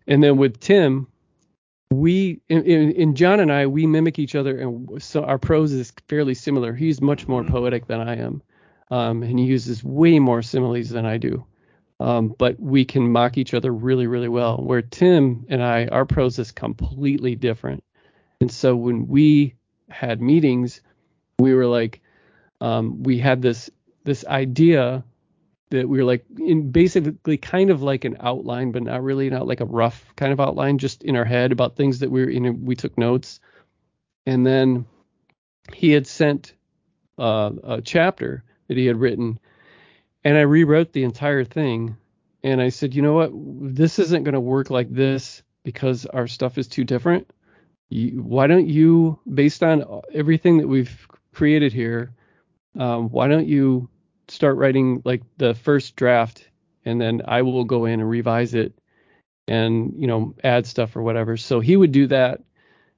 And 0.07 0.23
then 0.23 0.37
with 0.37 0.59
Tim, 0.59 1.07
we 1.91 2.39
in, 2.49 2.63
in, 2.63 3.15
John 3.15 3.39
and 3.39 3.51
I 3.51 3.67
we 3.67 3.85
mimic 3.85 4.17
each 4.19 4.35
other, 4.35 4.57
and 4.57 5.01
so 5.01 5.23
our 5.23 5.37
prose 5.37 5.73
is 5.73 5.91
fairly 6.07 6.33
similar. 6.33 6.73
He's 6.73 7.01
much 7.01 7.27
more 7.27 7.43
Mm-hmm. 7.43 7.51
poetic 7.51 7.87
than 7.87 7.99
I 7.99 8.15
am, 8.17 8.41
um, 8.91 9.23
and 9.23 9.37
he 9.37 9.45
uses 9.45 9.83
way 9.83 10.19
more 10.19 10.41
similes 10.41 10.89
than 10.89 11.05
I 11.05 11.17
do. 11.17 11.45
Um, 11.99 12.33
but 12.37 12.59
we 12.59 12.85
can 12.85 13.11
mock 13.11 13.37
each 13.37 13.53
other 13.53 13.71
really, 13.73 14.07
really 14.07 14.29
well. 14.29 14.57
Where 14.57 14.81
Tim 14.81 15.45
and 15.49 15.61
I, 15.61 15.87
our 15.87 16.05
prose 16.05 16.39
is 16.39 16.51
completely 16.51 17.35
different. 17.35 17.83
And 18.41 18.51
so 18.51 18.75
when 18.75 19.07
we 19.07 19.55
had 19.89 20.21
meetings, 20.21 20.81
we 21.39 21.53
were 21.53 21.67
like, 21.67 22.01
um, 22.59 23.03
we 23.03 23.19
had 23.19 23.41
this 23.41 23.69
this 24.03 24.25
idea 24.25 25.03
that 25.69 25.87
we 25.87 25.99
were 25.99 26.03
like 26.03 26.25
in 26.37 26.71
basically 26.71 27.37
kind 27.37 27.69
of 27.69 27.83
like 27.83 28.03
an 28.03 28.17
outline, 28.19 28.71
but 28.71 28.83
not 28.83 29.03
really, 29.03 29.29
not 29.29 29.47
like 29.47 29.61
a 29.61 29.65
rough 29.65 30.03
kind 30.15 30.33
of 30.33 30.39
outline, 30.39 30.79
just 30.79 31.03
in 31.03 31.15
our 31.15 31.23
head 31.23 31.51
about 31.51 31.75
things 31.75 31.99
that 31.99 32.09
we 32.09 32.25
were, 32.25 32.31
know, 32.31 32.51
we 32.51 32.75
took 32.75 32.97
notes. 32.97 33.39
And 34.25 34.45
then 34.45 34.85
he 35.73 35.91
had 35.91 36.07
sent 36.07 36.53
uh, 37.19 37.51
a 37.63 37.81
chapter 37.81 38.43
that 38.67 38.77
he 38.77 38.87
had 38.87 38.99
written, 38.99 39.39
and 40.23 40.35
I 40.35 40.41
rewrote 40.41 40.93
the 40.93 41.03
entire 41.03 41.43
thing. 41.43 41.95
And 42.43 42.59
I 42.59 42.69
said, 42.69 42.95
you 42.95 43.03
know 43.03 43.13
what, 43.13 43.31
this 43.75 43.99
isn't 43.99 44.23
going 44.23 44.33
to 44.33 44.39
work 44.39 44.71
like 44.71 44.89
this 44.89 45.43
because 45.63 46.07
our 46.07 46.27
stuff 46.27 46.57
is 46.57 46.67
too 46.67 46.83
different. 46.83 47.31
Why 47.91 48.47
don't 48.47 48.67
you, 48.69 49.19
based 49.31 49.63
on 49.63 50.01
everything 50.13 50.57
that 50.57 50.67
we've 50.67 51.07
created 51.33 51.73
here, 51.73 52.13
um, 52.79 53.09
why 53.09 53.27
don't 53.27 53.47
you 53.47 53.89
start 54.27 54.57
writing 54.57 55.01
like 55.03 55.21
the 55.37 55.53
first 55.53 55.95
draft 55.97 56.49
and 56.85 56.99
then 57.01 57.21
I 57.25 57.41
will 57.41 57.65
go 57.65 57.85
in 57.85 57.99
and 57.99 58.09
revise 58.09 58.53
it 58.53 58.73
and 59.47 59.93
you 59.97 60.07
know 60.07 60.33
add 60.43 60.65
stuff 60.65 60.95
or 60.95 61.01
whatever. 61.01 61.35
So 61.35 61.59
he 61.59 61.75
would 61.75 61.91
do 61.91 62.07
that 62.07 62.41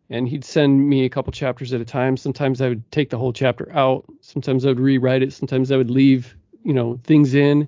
and 0.09 0.27
he'd 0.27 0.45
send 0.45 0.87
me 0.87 1.05
a 1.05 1.09
couple 1.09 1.31
chapters 1.31 1.73
at 1.73 1.81
a 1.81 1.85
time. 1.85 2.15
Sometimes 2.15 2.61
I 2.61 2.69
would 2.69 2.91
take 2.91 3.09
the 3.09 3.17
whole 3.17 3.33
chapter 3.33 3.71
out, 3.73 4.05
sometimes 4.21 4.65
I 4.65 4.69
would 4.69 4.79
rewrite 4.79 5.23
it, 5.23 5.33
sometimes 5.33 5.71
I 5.71 5.77
would 5.77 5.89
leave, 5.89 6.35
you 6.63 6.73
know, 6.73 6.99
things 7.03 7.33
in. 7.33 7.67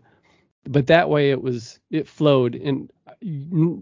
But 0.65 0.88
that 0.88 1.10
way 1.10 1.32
it 1.32 1.41
was 1.41 1.80
it 1.91 2.08
flowed 2.08 2.56
and 2.56 2.89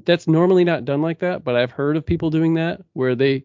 that's 0.05 0.27
normally 0.27 0.63
not 0.63 0.85
done 0.85 1.01
like 1.01 1.19
that, 1.19 1.43
but 1.43 1.55
I've 1.55 1.71
heard 1.71 1.97
of 1.97 2.05
people 2.05 2.29
doing 2.29 2.53
that 2.55 2.81
where 2.93 3.15
they 3.15 3.43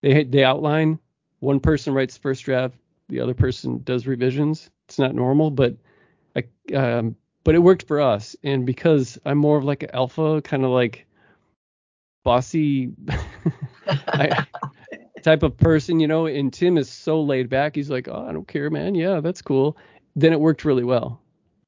they 0.00 0.24
they 0.24 0.44
outline 0.44 0.98
one 1.40 1.60
person 1.60 1.92
writes 1.92 2.16
first 2.16 2.44
draft, 2.44 2.74
the 3.08 3.20
other 3.20 3.34
person 3.34 3.82
does 3.84 4.06
revisions. 4.06 4.70
It's 4.88 4.98
not 4.98 5.14
normal, 5.14 5.50
but 5.50 5.76
I, 6.36 6.74
um, 6.74 7.16
but 7.44 7.54
it 7.54 7.58
worked 7.58 7.86
for 7.86 8.00
us. 8.00 8.34
And 8.42 8.64
because 8.64 9.18
I'm 9.24 9.38
more 9.38 9.58
of 9.58 9.64
like 9.64 9.82
an 9.82 9.90
alpha, 9.92 10.40
kind 10.42 10.64
of 10.64 10.70
like 10.70 11.06
bossy 12.22 12.92
I, 13.86 14.46
type 15.22 15.42
of 15.42 15.56
person, 15.56 16.00
you 16.00 16.08
know, 16.08 16.26
and 16.26 16.52
Tim 16.52 16.78
is 16.78 16.88
so 16.90 17.20
laid 17.20 17.50
back. 17.50 17.74
He's 17.74 17.90
like, 17.90 18.08
oh, 18.08 18.26
I 18.26 18.32
don't 18.32 18.48
care, 18.48 18.70
man. 18.70 18.94
Yeah, 18.94 19.20
that's 19.20 19.42
cool. 19.42 19.76
Then 20.16 20.32
it 20.32 20.40
worked 20.40 20.64
really 20.64 20.84
well 20.84 21.20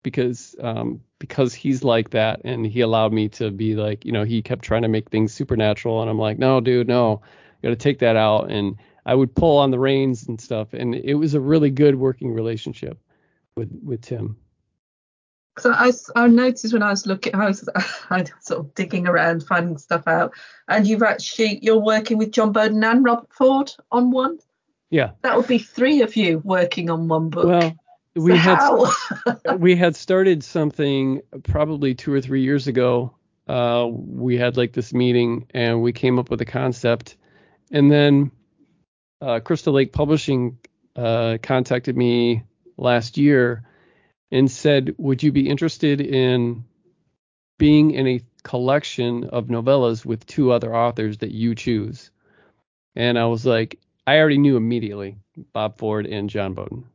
because 0.06 0.54
um, 0.60 1.00
because 1.18 1.52
he's 1.52 1.82
like 1.82 2.10
that, 2.10 2.40
and 2.44 2.64
he 2.64 2.80
allowed 2.80 3.12
me 3.12 3.28
to 3.30 3.50
be 3.50 3.74
like, 3.74 4.04
you 4.04 4.12
know, 4.12 4.22
he 4.22 4.40
kept 4.40 4.64
trying 4.64 4.82
to 4.82 4.88
make 4.88 5.10
things 5.10 5.34
supernatural, 5.34 6.00
and 6.00 6.08
I'm 6.08 6.16
like, 6.16 6.38
no, 6.38 6.60
dude, 6.60 6.86
no, 6.86 7.22
got 7.60 7.70
to 7.70 7.76
take 7.76 7.98
that 7.98 8.14
out. 8.14 8.48
And 8.48 8.76
I 9.04 9.16
would 9.16 9.34
pull 9.34 9.58
on 9.58 9.72
the 9.72 9.80
reins 9.80 10.28
and 10.28 10.40
stuff, 10.40 10.74
and 10.74 10.94
it 10.94 11.14
was 11.14 11.34
a 11.34 11.40
really 11.40 11.70
good 11.70 11.96
working 11.96 12.32
relationship 12.32 13.00
with 13.56 13.68
with 13.82 14.02
Tim. 14.02 14.36
So 15.58 15.72
I, 15.72 15.90
I 16.14 16.28
noticed 16.28 16.72
when 16.72 16.84
I 16.84 16.90
was 16.90 17.04
looking, 17.04 17.34
I 17.34 17.46
was, 17.48 17.68
I 18.10 18.20
was 18.20 18.30
sort 18.38 18.60
of 18.60 18.74
digging 18.76 19.08
around, 19.08 19.42
finding 19.42 19.76
stuff 19.76 20.06
out, 20.06 20.34
and 20.68 20.86
you've 20.86 21.02
actually 21.02 21.58
you're 21.62 21.78
working 21.78 22.16
with 22.16 22.30
John 22.30 22.52
Boden 22.52 22.84
and 22.84 23.04
Robert 23.04 23.32
Ford 23.32 23.72
on 23.90 24.12
one. 24.12 24.38
Yeah. 24.90 25.10
That 25.22 25.36
would 25.36 25.48
be 25.48 25.58
three 25.58 26.02
of 26.02 26.14
you 26.14 26.38
working 26.44 26.90
on 26.90 27.08
one 27.08 27.28
book. 27.28 27.46
Well, 27.46 27.76
we 28.16 28.32
So 28.32 28.36
had 28.36 29.56
we 29.58 29.76
had 29.76 29.94
started 29.94 30.42
something 30.42 31.20
probably 31.44 31.94
two 31.94 32.12
or 32.12 32.20
three 32.20 32.42
years 32.42 32.66
ago. 32.66 33.14
Uh, 33.46 33.86
we 33.90 34.36
had 34.36 34.56
like 34.56 34.72
this 34.72 34.92
meeting 34.92 35.46
and 35.50 35.82
we 35.82 35.92
came 35.92 36.18
up 36.18 36.30
with 36.30 36.40
a 36.40 36.46
concept, 36.46 37.16
and 37.70 37.90
then 37.90 38.32
uh, 39.20 39.40
Crystal 39.40 39.72
Lake 39.72 39.92
Publishing 39.92 40.58
uh, 40.96 41.38
contacted 41.42 41.96
me 41.96 42.42
last 42.76 43.18
year 43.18 43.64
and 44.32 44.50
said, 44.50 44.94
"Would 44.98 45.22
you 45.22 45.30
be 45.30 45.48
interested 45.48 46.00
in 46.00 46.64
being 47.58 47.92
in 47.92 48.06
a 48.06 48.20
collection 48.42 49.24
of 49.24 49.46
novellas 49.46 50.04
with 50.04 50.26
two 50.26 50.52
other 50.52 50.74
authors 50.74 51.18
that 51.18 51.32
you 51.32 51.54
choose?" 51.54 52.10
And 52.96 53.18
I 53.18 53.26
was 53.26 53.44
like, 53.44 53.78
I 54.06 54.18
already 54.18 54.38
knew 54.38 54.56
immediately 54.56 55.18
Bob 55.52 55.76
Ford 55.76 56.06
and 56.06 56.30
John 56.30 56.54
Boden 56.54 56.86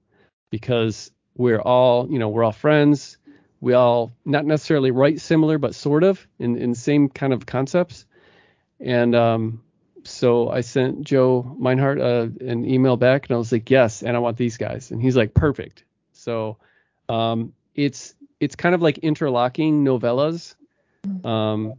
because 0.52 1.10
we're 1.36 1.60
all, 1.60 2.08
you 2.12 2.20
know, 2.20 2.30
we're 2.30 2.44
all 2.44 2.52
friends. 2.52 3.18
We 3.60 3.74
all 3.74 4.12
not 4.26 4.46
necessarily 4.46 4.92
write 4.92 5.20
similar, 5.20 5.58
but 5.58 5.74
sort 5.74 6.04
of 6.04 6.28
in, 6.38 6.58
in 6.58 6.76
same 6.76 7.10
kind 7.10 7.34
of 7.34 7.46
concepts. 7.48 8.06
And 8.80 9.16
um, 9.16 9.64
so 10.04 10.50
I 10.50 10.62
sent 10.62 11.04
Joe 11.04 11.56
Mynhardt 11.60 12.00
uh, 12.00 12.46
an 12.46 12.66
email 12.66 12.98
back, 12.98 13.28
and 13.28 13.36
I 13.36 13.38
was 13.38 13.52
like, 13.52 13.70
yes, 13.70 14.04
and 14.04 14.16
I 14.16 14.20
want 14.20 14.38
these 14.38 14.58
guys. 14.58 14.92
And 14.92 15.02
he's 15.02 15.16
like, 15.16 15.34
perfect. 15.34 15.84
So 16.14 16.58
um, 17.10 17.54
it's 17.76 18.16
it's 18.40 18.56
kind 18.56 18.76
of 18.76 18.82
like 18.82 18.98
interlocking 19.00 19.84
novellas. 19.86 20.56
Um, 21.24 21.74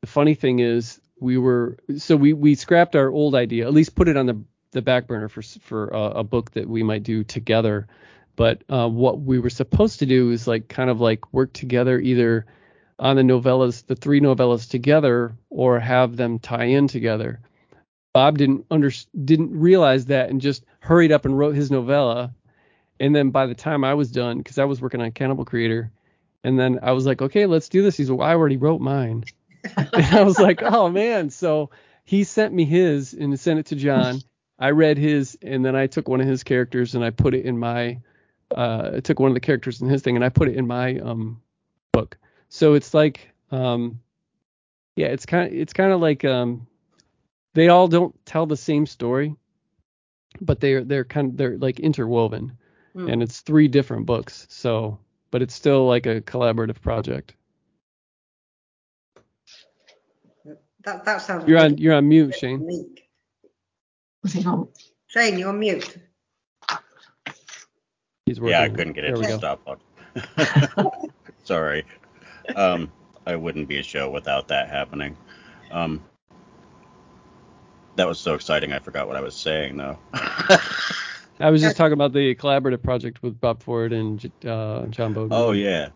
the 0.00 0.06
funny 0.06 0.34
thing 0.34 0.58
is, 0.58 1.00
we 1.18 1.38
were 1.38 1.78
so 1.96 2.16
we 2.16 2.34
we 2.34 2.54
scrapped 2.54 2.94
our 2.94 3.10
old 3.10 3.34
idea, 3.34 3.66
at 3.66 3.72
least 3.72 3.94
put 3.94 4.08
it 4.08 4.16
on 4.16 4.26
the 4.26 4.42
the 4.72 4.82
back 4.82 5.06
burner 5.06 5.28
for 5.28 5.42
for 5.42 5.94
uh, 5.94 6.10
a 6.10 6.24
book 6.24 6.50
that 6.52 6.68
we 6.68 6.82
might 6.82 7.02
do 7.02 7.24
together. 7.24 7.86
But 8.34 8.64
uh, 8.68 8.88
what 8.88 9.20
we 9.20 9.38
were 9.38 9.50
supposed 9.50 10.00
to 10.00 10.06
do 10.06 10.30
is 10.30 10.46
like 10.46 10.68
kind 10.68 10.90
of 10.90 11.00
like 11.00 11.32
work 11.32 11.52
together 11.52 11.98
either 12.00 12.46
on 12.98 13.16
the 13.16 13.22
novellas, 13.22 13.86
the 13.86 13.96
three 13.96 14.20
novellas 14.20 14.68
together, 14.68 15.36
or 15.50 15.78
have 15.78 16.16
them 16.16 16.38
tie 16.38 16.64
in 16.64 16.88
together. 16.88 17.40
Bob 18.12 18.38
didn't 18.38 18.66
under 18.70 18.90
didn't 19.24 19.58
realize 19.58 20.06
that 20.06 20.30
and 20.30 20.40
just 20.40 20.64
hurried 20.80 21.12
up 21.12 21.24
and 21.24 21.38
wrote 21.38 21.54
his 21.54 21.70
novella. 21.70 22.34
And 23.00 23.14
then 23.14 23.30
by 23.30 23.46
the 23.46 23.54
time 23.54 23.84
I 23.84 23.94
was 23.94 24.10
done, 24.10 24.38
because 24.38 24.58
I 24.58 24.64
was 24.64 24.80
working 24.80 25.00
on 25.00 25.10
Cannibal 25.12 25.44
Creator, 25.44 25.90
and 26.44 26.58
then 26.58 26.80
I 26.82 26.92
was 26.92 27.06
like, 27.06 27.22
okay, 27.22 27.46
let's 27.46 27.68
do 27.68 27.82
this. 27.82 27.96
He's 27.96 28.10
like, 28.10 28.18
well, 28.18 28.28
I 28.28 28.34
already 28.34 28.58
wrote 28.58 28.80
mine. 28.80 29.24
and 29.76 30.06
I 30.06 30.22
was 30.22 30.38
like, 30.38 30.62
oh 30.62 30.88
man. 30.88 31.30
So 31.30 31.70
he 32.04 32.24
sent 32.24 32.52
me 32.52 32.64
his 32.64 33.12
and 33.14 33.38
sent 33.38 33.58
it 33.58 33.66
to 33.66 33.76
John. 33.76 34.20
I 34.62 34.70
read 34.70 34.96
his 34.96 35.36
and 35.42 35.64
then 35.64 35.74
I 35.74 35.86
took 35.88 36.08
one 36.08 36.20
of 36.20 36.26
his 36.28 36.44
characters 36.44 36.94
and 36.94 37.04
I 37.04 37.10
put 37.10 37.34
it 37.34 37.44
in 37.44 37.58
my 37.58 37.98
uh 38.56 38.92
I 38.96 39.00
took 39.00 39.18
one 39.18 39.30
of 39.30 39.34
the 39.34 39.40
characters 39.40 39.80
in 39.82 39.88
his 39.88 40.02
thing 40.02 40.14
and 40.16 40.24
I 40.24 40.28
put 40.28 40.48
it 40.48 40.56
in 40.56 40.66
my 40.66 40.98
um 41.00 41.42
book. 41.92 42.16
So 42.48 42.74
it's 42.74 42.94
like 42.94 43.28
um 43.50 44.00
yeah, 44.96 45.08
it's 45.08 45.26
kind 45.26 45.48
of 45.48 45.52
it's 45.58 45.72
kind 45.72 45.92
of 45.92 46.00
like 46.00 46.24
um 46.24 46.66
they 47.54 47.68
all 47.68 47.88
don't 47.88 48.14
tell 48.24 48.46
the 48.46 48.56
same 48.56 48.86
story, 48.86 49.34
but 50.40 50.60
they're 50.60 50.84
they're 50.84 51.04
kind 51.04 51.30
of 51.32 51.36
they're 51.36 51.58
like 51.58 51.80
interwoven 51.80 52.52
Hmm. 52.94 53.08
and 53.08 53.22
it's 53.22 53.40
three 53.40 53.68
different 53.68 54.04
books. 54.06 54.46
So 54.50 54.98
but 55.32 55.42
it's 55.42 55.54
still 55.54 55.86
like 55.86 56.06
a 56.06 56.20
collaborative 56.20 56.80
project. 56.82 57.34
That 60.84 61.04
that 61.04 61.22
sounds. 61.22 61.48
You're 61.48 61.58
on 61.58 61.78
you're 61.78 61.94
on 61.94 62.08
mute, 62.08 62.34
Shane. 62.34 62.60
unique. 62.60 63.01
You 64.24 64.44
know, 64.44 64.68
Shane, 65.08 65.38
you're 65.38 65.48
on 65.48 65.58
mute. 65.58 65.96
He's. 68.26 68.38
Yeah, 68.38 68.62
I 68.62 68.68
couldn't 68.68 68.92
get 68.92 69.04
it 69.04 69.16
we 69.16 69.22
to 69.24 69.28
go. 69.28 69.38
stop. 69.38 69.60
on. 69.66 69.78
Sorry. 71.44 71.84
Um, 72.54 72.92
I 73.26 73.36
wouldn't 73.36 73.68
be 73.68 73.78
a 73.78 73.82
show 73.82 74.10
without 74.10 74.48
that 74.48 74.68
happening. 74.68 75.16
Um, 75.70 76.02
that 77.96 78.06
was 78.06 78.18
so 78.18 78.34
exciting. 78.34 78.72
I 78.72 78.78
forgot 78.78 79.06
what 79.06 79.16
I 79.16 79.20
was 79.20 79.34
saying 79.34 79.76
though. 79.76 79.98
I 81.40 81.50
was 81.50 81.60
just 81.60 81.76
talking 81.76 81.94
about 81.94 82.12
the 82.12 82.34
collaborative 82.36 82.82
project 82.82 83.22
with 83.22 83.40
Bob 83.40 83.62
Ford 83.62 83.92
and 83.92 84.24
uh, 84.44 84.86
John 84.86 85.12
Boden. 85.12 85.30
oh 85.32 85.52
yeah. 85.52 85.88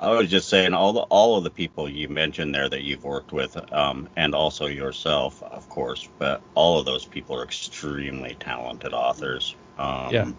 I 0.00 0.10
was 0.10 0.30
just 0.30 0.48
saying 0.48 0.74
all 0.74 0.92
the 0.92 1.00
all 1.00 1.36
of 1.36 1.44
the 1.44 1.50
people 1.50 1.88
you 1.88 2.08
mentioned 2.08 2.54
there 2.54 2.68
that 2.68 2.82
you've 2.82 3.02
worked 3.04 3.32
with, 3.32 3.56
um, 3.72 4.08
and 4.16 4.32
also 4.34 4.66
yourself, 4.66 5.42
of 5.42 5.68
course, 5.68 6.08
but 6.18 6.40
all 6.54 6.78
of 6.78 6.86
those 6.86 7.04
people 7.04 7.36
are 7.36 7.42
extremely 7.44 8.36
talented 8.38 8.92
authors. 8.92 9.56
Um, 9.78 10.12
Yeah. 10.14 10.30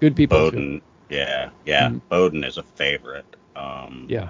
Good 0.00 0.16
people. 0.16 0.38
too. 0.38 0.56
Boden, 0.56 0.82
yeah, 1.08 1.50
yeah, 1.64 1.88
Mhm. 1.88 2.00
Boden 2.10 2.44
is 2.44 2.58
a 2.58 2.62
favorite. 2.62 3.24
Um, 3.56 4.06
Yeah. 4.08 4.28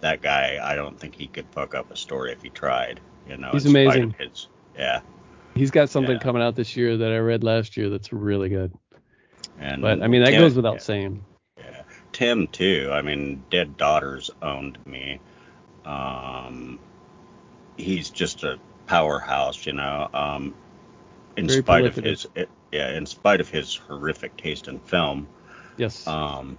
that 0.00 0.22
guy, 0.22 0.58
I 0.62 0.74
don't 0.74 0.98
think 0.98 1.14
he 1.14 1.28
could 1.28 1.46
fuck 1.52 1.74
up 1.74 1.90
a 1.92 1.96
story 1.96 2.32
if 2.32 2.42
he 2.42 2.50
tried. 2.50 2.98
You 3.28 3.36
know, 3.36 3.50
He's 3.52 3.66
amazing. 3.66 4.14
His, 4.18 4.48
yeah. 4.76 5.00
he's 5.54 5.70
got 5.70 5.88
something 5.88 6.16
Yeah. 6.16 6.22
coming 6.22 6.42
out 6.42 6.56
this 6.56 6.76
year 6.76 6.96
that 6.96 7.12
I 7.12 7.18
read 7.18 7.44
last 7.44 7.76
year 7.76 7.90
that's 7.90 8.12
really 8.12 8.48
good. 8.48 8.72
And 9.60 9.82
But 9.82 10.02
I 10.02 10.08
mean, 10.08 10.22
that 10.24 10.30
Tim- 10.30 10.40
goes 10.40 10.54
without 10.56 10.74
yeah, 10.74 10.78
saying. 10.80 11.24
Tim 12.18 12.48
too. 12.48 12.90
I 12.92 13.00
mean, 13.00 13.44
Dead 13.48 13.76
Daughters 13.76 14.28
owned 14.42 14.76
me. 14.84 15.20
Um, 15.84 16.80
he's 17.76 18.10
just 18.10 18.42
a 18.42 18.58
powerhouse, 18.88 19.64
you 19.64 19.72
know. 19.72 20.08
Um, 20.12 20.52
in 21.36 21.46
Very 21.46 21.60
spite 21.60 21.84
of 21.86 21.94
his, 21.94 22.26
it, 22.34 22.48
yeah, 22.72 22.90
in 22.90 23.06
spite 23.06 23.40
of 23.40 23.48
his 23.48 23.76
horrific 23.76 24.36
taste 24.36 24.66
in 24.66 24.80
film, 24.80 25.28
Yes. 25.76 26.08
um, 26.08 26.58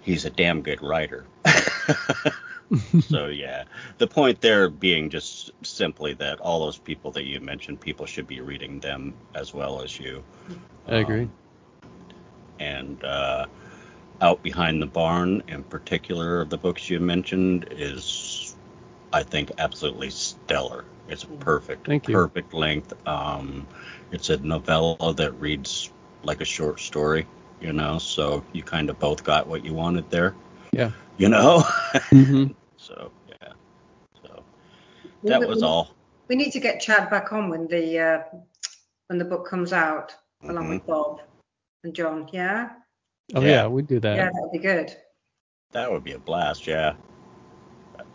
he's 0.00 0.24
a 0.24 0.30
damn 0.30 0.62
good 0.62 0.80
writer. 0.80 1.26
so 3.02 3.26
yeah, 3.26 3.64
the 3.98 4.06
point 4.06 4.40
there 4.40 4.70
being 4.70 5.10
just 5.10 5.50
simply 5.62 6.14
that 6.14 6.40
all 6.40 6.60
those 6.60 6.78
people 6.78 7.10
that 7.10 7.24
you 7.24 7.38
mentioned, 7.38 7.80
people 7.80 8.06
should 8.06 8.26
be 8.26 8.40
reading 8.40 8.80
them 8.80 9.12
as 9.34 9.52
well 9.52 9.82
as 9.82 10.00
you. 10.00 10.24
I 10.88 10.96
agree. 10.96 11.24
Um, 11.24 11.32
and 12.60 13.04
uh, 13.04 13.44
out 14.20 14.42
behind 14.42 14.80
the 14.80 14.86
barn, 14.86 15.42
in 15.48 15.62
particular, 15.64 16.40
of 16.40 16.50
the 16.50 16.56
books 16.58 16.88
you 16.88 17.00
mentioned, 17.00 17.66
is 17.70 18.54
I 19.12 19.22
think 19.22 19.52
absolutely 19.58 20.10
stellar. 20.10 20.84
It's 21.08 21.24
perfect, 21.40 21.86
Thank 21.86 22.08
you. 22.08 22.14
perfect 22.14 22.54
length. 22.54 22.94
Um, 23.06 23.66
it's 24.10 24.30
a 24.30 24.38
novella 24.38 25.14
that 25.14 25.32
reads 25.40 25.90
like 26.22 26.40
a 26.40 26.44
short 26.46 26.80
story, 26.80 27.26
you 27.60 27.72
know. 27.72 27.98
So 27.98 28.42
you 28.52 28.62
kind 28.62 28.88
of 28.88 28.98
both 28.98 29.22
got 29.24 29.46
what 29.46 29.64
you 29.64 29.74
wanted 29.74 30.08
there, 30.10 30.34
Yeah. 30.72 30.90
you 31.18 31.28
know. 31.28 31.60
hmm 32.10 32.46
so 32.78 33.10
yeah, 33.28 33.52
so 34.22 34.42
that 35.24 35.40
we- 35.40 35.46
was 35.46 35.58
we- 35.58 35.64
all. 35.68 35.90
We 36.26 36.36
need 36.36 36.52
to 36.52 36.60
get 36.60 36.80
Chad 36.80 37.10
back 37.10 37.34
on 37.34 37.50
when 37.50 37.66
the 37.68 37.98
uh, 37.98 38.22
when 39.08 39.18
the 39.18 39.26
book 39.26 39.46
comes 39.46 39.74
out, 39.74 40.14
along 40.42 40.64
Mhm. 40.68 40.70
with 40.70 40.86
Bob 40.86 41.20
and 41.84 41.94
John. 41.94 42.30
Yeah, 42.32 42.70
Oh 43.34 43.40
Yeah. 43.40 43.48
yeah, 43.48 43.66
we 43.68 43.82
do 43.82 44.00
that. 44.00 44.16
yeah, 44.16 44.24
that 44.24 44.42
would 44.42 44.52
be 44.52 44.58
good. 44.58 44.94
That 45.72 45.90
would 45.90 46.04
be 46.04 46.12
a 46.12 46.18
blast, 46.18 46.66
yeah. 46.66 46.94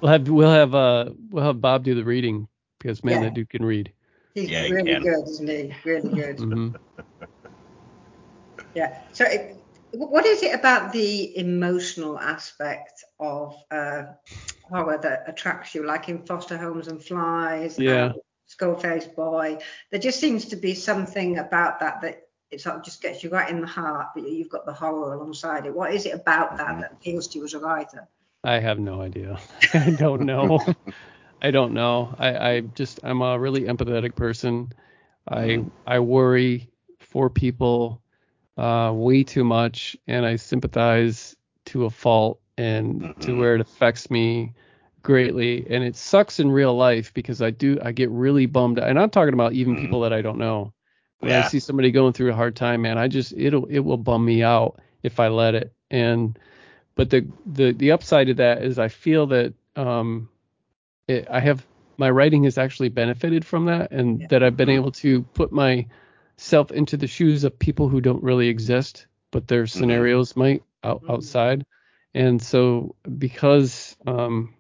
We'll 0.01 0.11
have 0.11 0.27
we'll 0.29 0.51
have 0.51 0.75
uh 0.75 1.09
we'll 1.29 1.43
have 1.43 1.59
Bob 1.61 1.83
do 1.83 1.95
the 1.95 2.03
reading 2.03 2.47
because 2.77 3.03
man, 3.03 3.15
Yeah. 3.15 3.27
that 3.27 3.33
dude 3.33 3.49
can 3.49 3.65
read. 3.65 3.91
He's 4.35 4.49
Yeah, 4.49 4.63
he 4.65 4.71
really 4.71 4.93
can. 4.93 5.03
good, 5.03 5.27
isn't 5.27 5.49
he? 5.49 5.73
Really 5.83 6.13
good. 6.13 6.39
hmm 6.39 6.69
Yeah. 8.75 8.97
So, 9.13 9.25
it, 9.25 9.57
what 9.93 10.25
is 10.25 10.43
it 10.43 10.53
about 10.53 10.93
the 10.93 11.37
emotional 11.37 12.17
aspect 12.19 13.03
of 13.19 13.55
uh, 13.71 14.03
horror 14.61 14.99
that 15.01 15.23
attracts 15.27 15.73
you? 15.75 15.85
Like 15.85 16.07
in 16.09 16.25
Foster 16.25 16.57
Homes 16.57 16.87
and 16.87 17.03
Flies, 17.03 17.77
Yeah. 17.79 18.05
and 18.05 18.15
Skullface 18.47 19.13
Boy, 19.15 19.57
there 19.91 19.99
just 19.99 20.19
seems 20.19 20.45
to 20.45 20.55
be 20.55 20.75
something 20.75 21.39
about 21.39 21.79
that 21.81 22.01
that 22.01 22.28
it 22.51 22.61
sort 22.61 22.75
of 22.75 22.83
just 22.83 23.01
gets 23.01 23.23
you 23.23 23.29
right 23.29 23.49
in 23.49 23.61
the 23.61 23.67
heart, 23.67 24.07
but 24.15 24.27
you've 24.27 24.49
got 24.49 24.65
the 24.65 24.73
horror 24.73 25.13
alongside 25.13 25.65
it. 25.65 25.73
What 25.75 25.93
is 25.93 26.05
it 26.05 26.13
about 26.13 26.57
that 26.57 26.77
Mhm. 26.77 26.81
that 26.81 26.91
appeals 26.93 27.27
to 27.29 27.39
you 27.39 27.45
as 27.45 27.53
a 27.53 27.59
writer? 27.59 28.07
I 28.43 28.59
have 28.59 28.79
no 28.79 29.01
idea. 29.01 29.39
I 29.73 29.91
don't 29.91 30.23
know. 30.23 30.59
I 31.41 31.51
don't 31.51 31.73
know. 31.73 32.15
I, 32.17 32.49
I 32.51 32.59
just 32.61 32.99
I'm 33.03 33.21
a 33.21 33.37
really 33.39 33.61
empathetic 33.63 34.15
person. 34.15 34.71
I 35.27 35.59
Mhm. 35.59 35.71
I 35.85 35.99
worry 35.99 36.69
for 36.99 37.29
people 37.29 38.01
uh, 38.57 38.91
way 38.93 39.23
too 39.23 39.43
much, 39.43 39.95
and 40.07 40.25
I 40.25 40.35
sympathize 40.37 41.35
to 41.65 41.85
a 41.85 41.89
fault, 41.89 42.41
and 42.57 43.09
to 43.21 43.33
Mhm. 43.33 43.37
where 43.37 43.55
it 43.55 43.61
affects 43.61 44.09
me 44.11 44.53
greatly. 45.01 45.65
And 45.69 45.83
it 45.83 45.95
sucks 45.95 46.39
in 46.39 46.51
real 46.51 46.75
life 46.75 47.13
because 47.13 47.41
I 47.41 47.51
do 47.51 47.77
I 47.83 47.91
get 47.91 48.09
really 48.11 48.45
bummed. 48.45 48.79
And 48.79 48.99
I'm 48.99 49.09
talking 49.09 49.33
about 49.33 49.53
even 49.53 49.75
people 49.75 50.01
that 50.01 50.13
I 50.13 50.21
don't 50.21 50.37
know. 50.39 50.73
When 51.19 51.33
I 51.33 51.41
see 51.41 51.59
somebody 51.59 51.91
going 51.91 52.13
through 52.13 52.31
a 52.31 52.35
hard 52.35 52.55
time, 52.55 52.81
man, 52.83 52.97
I 52.97 53.07
just 53.07 53.33
it'll 53.35 53.65
it 53.65 53.79
will 53.79 53.97
bum 53.97 54.23
me 54.25 54.43
out 54.43 54.79
if 55.03 55.19
I 55.19 55.27
let 55.27 55.55
it. 55.55 55.73
And 55.91 56.37
but 56.95 57.09
the 57.09 57.27
the 57.45 57.73
the 57.73 57.91
upside 57.91 58.29
of 58.29 58.37
that 58.37 58.63
is 58.63 58.79
I 58.79 58.87
feel 58.87 59.27
that 59.27 59.53
um 59.75 60.29
it, 61.07 61.27
I 61.29 61.39
have 61.41 61.65
my 61.97 62.09
writing 62.09 62.45
has 62.45 62.57
actually 62.57 62.89
benefited 62.89 63.45
from 63.45 63.65
that 63.65 63.91
and 63.91 64.21
Yeah. 64.21 64.27
that 64.29 64.43
I've 64.43 64.57
been 64.57 64.69
able 64.69 64.91
to 64.93 65.23
put 65.23 65.51
myself 65.51 66.71
into 66.71 66.95
the 66.97 67.07
shoes 67.07 67.43
of 67.43 67.59
people 67.59 67.89
who 67.89 68.01
don't 68.01 68.23
really 68.23 68.47
exist 68.47 69.07
but 69.31 69.47
their 69.47 69.67
scenarios 69.67 70.35
might 70.37 70.63
out, 70.83 71.03
Mhm. 71.03 71.09
outside 71.11 71.65
and 72.15 72.41
so 72.41 72.95
because 73.17 73.97
um 74.07 74.53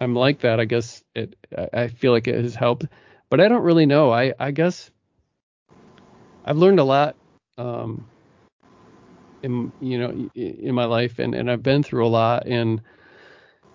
I'm 0.00 0.14
like 0.14 0.40
that 0.40 0.60
I 0.60 0.64
guess 0.66 1.02
it 1.16 1.36
I 1.58 1.68
I 1.84 1.88
feel 1.88 2.12
like 2.12 2.28
it 2.28 2.40
has 2.40 2.54
helped 2.54 2.86
but 3.30 3.40
I 3.40 3.48
don't 3.48 3.64
really 3.64 3.86
know 3.86 4.12
I 4.12 4.34
I 4.38 4.52
guess 4.52 4.91
I've 6.44 6.58
learned 6.58 6.80
a 6.80 6.84
lot 6.84 7.16
um 7.58 8.06
in 9.42 9.72
you 9.80 9.98
know 9.98 10.28
in 10.34 10.74
my 10.74 10.84
life 10.84 11.18
and 11.18 11.34
and 11.34 11.50
I've 11.50 11.62
been 11.62 11.82
through 11.82 12.06
a 12.06 12.08
lot 12.08 12.46
and 12.46 12.80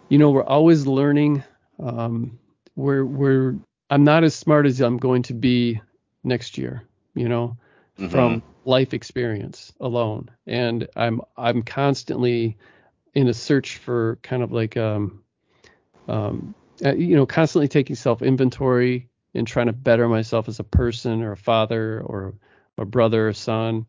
you 0.09 0.17
know 0.17 0.31
we're 0.31 0.43
always 0.43 0.85
learning 0.87 1.43
um 1.79 2.37
we're 2.75 3.05
we're 3.05 3.55
I'm 3.89 4.03
not 4.03 4.23
as 4.23 4.35
smart 4.35 4.65
as 4.65 4.81
I'm 4.81 4.97
going 4.97 5.23
to 5.23 5.33
be 5.33 5.81
next 6.23 6.57
year 6.57 6.83
you 7.15 7.27
know 7.29 7.57
Mhm. 7.99 8.09
from 8.11 8.43
life 8.65 8.93
experience 8.93 9.73
alone 9.79 10.29
and 10.45 10.87
I'm 10.95 11.21
I'm 11.37 11.61
constantly 11.63 12.57
in 13.13 13.27
a 13.27 13.33
search 13.33 13.77
for 13.77 14.17
kind 14.23 14.43
of 14.43 14.51
like 14.51 14.77
um 14.77 15.23
um 16.07 16.55
uh, 16.85 16.93
you 16.93 17.15
know 17.15 17.25
constantly 17.25 17.67
taking 17.67 17.95
self 17.95 18.21
inventory 18.21 19.09
and 19.33 19.47
trying 19.47 19.67
to 19.67 19.73
better 19.73 20.07
myself 20.07 20.47
as 20.47 20.59
a 20.59 20.63
person 20.63 21.21
or 21.21 21.33
a 21.33 21.37
father 21.37 22.01
or 22.01 22.33
a 22.77 22.85
brother 22.85 23.27
or 23.29 23.33
son 23.33 23.85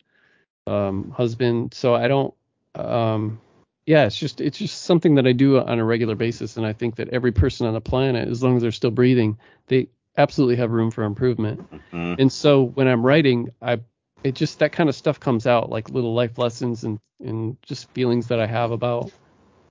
um 0.66 1.10
husband 1.10 1.72
so 1.74 1.94
I 1.94 2.08
don't 2.08 2.34
um 2.74 3.40
yeah 3.86 4.06
it's 4.06 4.18
just 4.18 4.40
it's 4.40 4.58
just 4.58 4.82
something 4.82 5.14
that 5.14 5.26
I 5.26 5.32
do 5.32 5.58
on 5.58 5.78
a 5.78 5.84
regular 5.84 6.14
basis 6.14 6.56
and 6.56 6.66
I 6.66 6.72
think 6.72 6.96
that 6.96 7.08
every 7.08 7.32
person 7.32 7.66
on 7.66 7.74
the 7.74 7.80
planet 7.80 8.28
as 8.28 8.42
long 8.42 8.56
as 8.56 8.62
they're 8.62 8.70
still 8.72 8.90
breathing 8.90 9.38
they 9.68 9.88
absolutely 10.16 10.56
have 10.56 10.70
room 10.70 10.90
for 10.90 11.04
improvement 11.04 11.60
Mhm. 11.92 12.18
and 12.18 12.32
so 12.32 12.64
when 12.64 12.86
I'm 12.88 13.04
writing, 13.04 13.50
I 13.62 13.78
it 14.24 14.34
just 14.34 14.58
that 14.58 14.72
kind 14.72 14.88
of 14.88 14.96
stuff 14.96 15.20
comes 15.20 15.46
out 15.46 15.70
like 15.70 15.90
little 15.90 16.12
life 16.14 16.38
lessons 16.38 16.84
and 16.84 16.98
and 17.24 17.56
just 17.62 17.88
feelings 17.94 18.26
that 18.28 18.40
I 18.40 18.46
have 18.46 18.72
about 18.72 19.10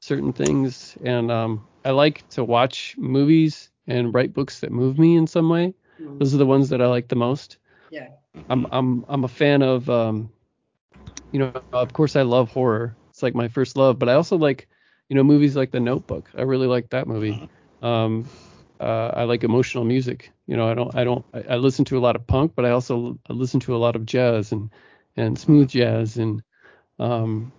certain 0.02 0.32
things. 0.34 0.98
And 1.04 1.30
um, 1.32 1.66
I 1.86 1.92
like 1.92 2.28
to 2.30 2.44
watch 2.44 2.96
movies 2.98 3.70
and 3.88 4.14
write 4.14 4.34
books 4.34 4.60
that 4.62 4.72
move 4.72 4.98
me 5.00 5.16
in 5.18 5.28
some 5.28 5.50
way. 5.50 5.74
Mm, 6.02 6.20
Those 6.20 6.34
are 6.34 6.38
the 6.38 6.46
ones 6.46 6.70
that 6.70 6.82
I 6.82 6.88
like 6.88 7.08
the 7.10 7.16
most. 7.16 7.58
Yeah. 7.90 8.08
I'm 8.50 8.68
I'm 8.72 9.06
I'm 9.08 9.24
a 9.24 9.28
fan 9.28 9.62
of 9.62 9.90
um, 9.90 10.30
you 11.32 11.40
know, 11.40 11.52
of 11.74 11.94
course 11.94 12.16
I 12.16 12.22
love 12.22 12.50
horror. 12.52 12.96
It's 13.10 13.24
like 13.24 13.36
my 13.36 13.48
first 13.48 13.76
love, 13.76 14.00
but 14.00 14.10
I 14.10 14.14
also 14.14 14.38
like, 14.38 14.68
you 15.10 15.16
know, 15.16 15.24
movies 15.24 15.56
like 15.56 15.72
The 15.72 15.80
Notebook. 15.80 16.30
I 16.38 16.42
really 16.42 16.68
like 16.68 16.90
that 16.90 17.08
movie. 17.08 17.50
Um, 17.82 18.28
uh, 18.80 19.12
I 19.14 19.24
like 19.24 19.44
emotional 19.44 19.84
music. 19.84 20.32
You 20.46 20.56
know, 20.56 20.70
I 20.70 20.74
don't 20.74 20.96
I 20.96 21.04
don't 21.04 21.26
I, 21.34 21.44
I 21.50 21.56
listen 21.58 21.86
to 21.86 21.98
a 21.98 22.00
lot 22.02 22.16
of 22.16 22.26
punk, 22.28 22.54
but 22.56 22.66
I 22.66 22.72
also 22.72 23.18
I 23.30 23.34
listen 23.34 23.60
to 23.62 23.76
a 23.76 23.78
lot 23.78 23.96
of 23.96 24.06
jazz 24.06 24.52
and 24.52 24.70
and 25.16 25.38
smooth 25.38 25.70
jazz 25.70 26.18
and 26.18 26.44
um, 27.00 27.52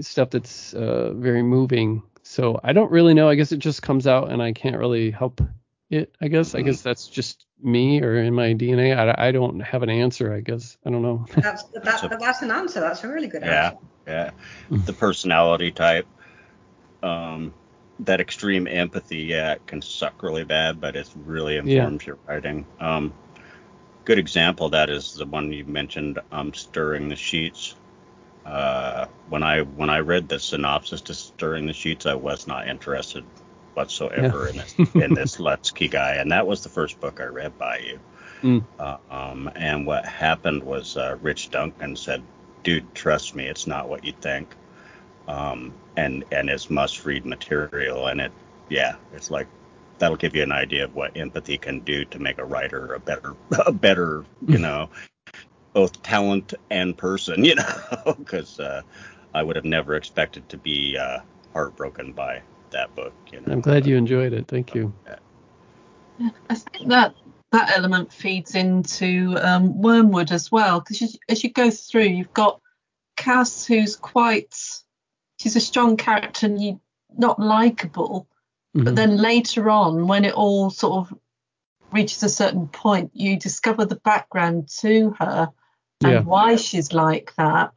stuff 0.00 0.30
that's 0.30 0.74
uh, 0.74 1.12
very 1.14 1.42
moving. 1.42 2.02
So 2.22 2.60
I 2.62 2.72
don't 2.72 2.90
really 2.90 3.14
know. 3.14 3.28
I 3.28 3.36
guess 3.36 3.52
it 3.52 3.58
just 3.58 3.82
comes 3.82 4.06
out, 4.06 4.30
and 4.30 4.42
I 4.42 4.52
can't 4.52 4.76
really 4.78 5.10
help 5.10 5.40
it. 5.90 6.14
I 6.20 6.28
guess 6.28 6.54
I 6.54 6.62
guess 6.62 6.82
that's 6.82 7.06
just 7.08 7.46
me 7.62 8.02
or 8.02 8.16
in 8.18 8.34
my 8.34 8.54
DNA. 8.54 8.94
I, 8.94 9.28
I 9.28 9.32
don't 9.32 9.60
have 9.60 9.82
an 9.82 9.90
answer. 9.90 10.32
I 10.32 10.40
guess 10.40 10.76
I 10.84 10.90
don't 10.90 11.02
know. 11.02 11.26
That's 11.36 11.64
That's 11.84 12.02
a- 12.12 12.16
that's 12.20 12.42
an 12.42 12.50
answer. 12.50 12.80
That's 12.80 13.04
a 13.04 13.08
really 13.08 13.28
good 13.28 13.42
Yeah, 13.42 13.70
answer. 13.70 13.78
yeah. 14.06 14.30
The 14.70 14.92
personality 14.92 15.70
type, 15.70 16.06
um, 17.02 17.52
that 18.00 18.20
extreme 18.20 18.66
empathy, 18.66 19.18
yeah, 19.18 19.52
it 19.52 19.66
can 19.66 19.80
suck 19.82 20.22
really 20.22 20.44
bad, 20.44 20.80
but 20.80 20.96
it 20.96 21.10
really 21.24 21.56
informs 21.56 22.06
your 22.06 22.18
writing. 22.26 22.66
Um, 22.80 23.12
good 24.04 24.18
example 24.18 24.66
of 24.66 24.72
that 24.72 24.90
is 24.90 25.14
the 25.14 25.26
one 25.26 25.52
you 25.52 25.64
mentioned, 25.64 26.18
um, 26.32 26.52
stirring 26.54 27.08
the 27.08 27.16
sheets. 27.16 27.74
Uh, 28.44 29.06
when 29.28 29.42
I 29.42 29.62
when 29.62 29.90
I 29.90 29.98
read 29.98 30.28
the 30.28 30.38
synopsis 30.38 31.00
to 31.02 31.14
stirring 31.14 31.66
the 31.66 31.72
sheets, 31.72 32.06
I 32.06 32.14
was 32.14 32.46
not 32.46 32.68
interested 32.68 33.24
whatsoever 33.76 34.48
in 34.48 34.56
this 34.56 34.74
in 34.78 35.14
this 35.14 35.36
Lutzke 35.40 35.90
guy, 35.90 36.14
and 36.14 36.32
that 36.32 36.46
was 36.46 36.62
the 36.62 36.68
first 36.68 36.98
book 37.00 37.20
I 37.20 37.24
read 37.24 37.56
by 37.58 37.78
you. 37.78 38.00
Mm. 38.42 38.64
Uh, 38.78 38.96
um, 39.10 39.50
and 39.54 39.86
what 39.86 40.04
happened 40.04 40.62
was 40.62 40.96
uh, 40.96 41.16
Rich 41.20 41.50
Duncan 41.50 41.96
said, 41.96 42.22
"Dude, 42.62 42.94
trust 42.94 43.34
me, 43.34 43.46
it's 43.46 43.66
not 43.66 43.88
what 43.88 44.04
you 44.04 44.12
think." 44.20 44.48
Um, 45.28 45.74
and 45.96 46.24
and 46.32 46.48
it's 46.48 46.70
must-read 46.70 47.26
material, 47.26 48.06
and 48.06 48.20
it, 48.20 48.32
yeah, 48.68 48.96
it's 49.12 49.30
like 49.30 49.48
that'll 49.98 50.16
give 50.16 50.36
you 50.36 50.42
an 50.42 50.52
idea 50.52 50.84
of 50.84 50.94
what 50.94 51.16
empathy 51.16 51.58
can 51.58 51.80
do 51.80 52.04
to 52.06 52.18
make 52.18 52.38
a 52.38 52.44
writer 52.44 52.94
a 52.94 53.00
better, 53.00 53.34
a 53.66 53.72
better, 53.72 54.24
you 54.46 54.58
know, 54.58 54.90
both 55.72 56.02
talent 56.02 56.54
and 56.70 56.96
person, 56.96 57.44
you 57.44 57.54
know, 57.54 58.14
because 58.18 58.60
uh, 58.60 58.82
I 59.34 59.42
would 59.42 59.56
have 59.56 59.64
never 59.64 59.94
expected 59.96 60.48
to 60.50 60.56
be 60.56 60.96
uh, 60.96 61.20
heartbroken 61.52 62.12
by 62.12 62.42
that 62.76 62.94
book. 62.94 63.14
You 63.32 63.40
know, 63.40 63.52
I'm 63.52 63.60
glad 63.60 63.86
you 63.86 63.96
enjoyed 63.96 64.32
it. 64.32 64.46
Thank 64.48 64.74
you. 64.74 64.92
Yeah, 66.18 66.30
I 66.48 66.54
think 66.54 66.88
that 66.90 67.14
that 67.52 67.76
element 67.76 68.12
feeds 68.12 68.54
into 68.54 69.36
um, 69.40 69.80
Wormwood 69.80 70.30
as 70.32 70.52
well, 70.52 70.80
because 70.80 71.18
as 71.28 71.44
you 71.44 71.50
go 71.50 71.70
through, 71.70 72.04
you've 72.04 72.34
got 72.34 72.60
Cass, 73.16 73.66
who's 73.66 73.96
quite, 73.96 74.54
she's 75.38 75.56
a 75.56 75.60
strong 75.60 75.96
character 75.96 76.46
and 76.46 76.60
you 76.60 76.80
not 77.16 77.38
likable, 77.38 78.28
mm-hmm. 78.76 78.84
but 78.84 78.96
then 78.96 79.16
later 79.16 79.70
on, 79.70 80.06
when 80.06 80.24
it 80.24 80.34
all 80.34 80.70
sort 80.70 80.98
of 80.98 81.18
reaches 81.92 82.22
a 82.22 82.28
certain 82.28 82.68
point, 82.68 83.10
you 83.14 83.38
discover 83.38 83.86
the 83.86 84.00
background 84.04 84.68
to 84.80 85.14
her 85.18 85.48
and 86.02 86.12
yeah. 86.12 86.20
why 86.20 86.56
she's 86.56 86.92
like 86.92 87.32
that, 87.36 87.72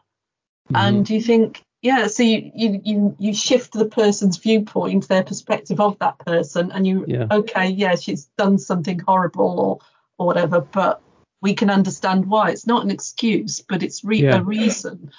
mm-hmm. 0.68 0.76
and 0.76 1.10
you 1.10 1.22
think, 1.22 1.64
yeah, 1.82 2.08
so 2.08 2.24
you, 2.24 2.52
you 2.54 2.82
you 2.84 3.16
you 3.20 3.34
shift 3.34 3.72
the 3.72 3.86
person's 3.86 4.38
viewpoint, 4.38 5.08
their 5.08 5.24
perspective 5.24 5.80
of 5.80 5.98
that 6.00 6.20
person, 6.20 6.72
and 6.72 6.86
you 6.86 7.06
yeah. 7.08 7.28
okay, 7.32 7.70
yeah, 7.70 7.96
she's 7.96 8.26
done 8.38 8.58
something 8.58 9.00
horrible 9.00 9.60
or 9.60 9.80
or 10.18 10.28
whatever, 10.28 10.60
but 10.60 11.02
we 11.42 11.54
can 11.54 11.70
understand 11.70 12.26
why. 12.26 12.52
It's 12.52 12.68
not 12.68 12.84
an 12.84 12.92
excuse, 12.92 13.62
but 13.62 13.82
it's 13.82 14.04
re- 14.04 14.24
yeah. 14.24 14.38
a 14.38 14.44
reason, 14.44 15.12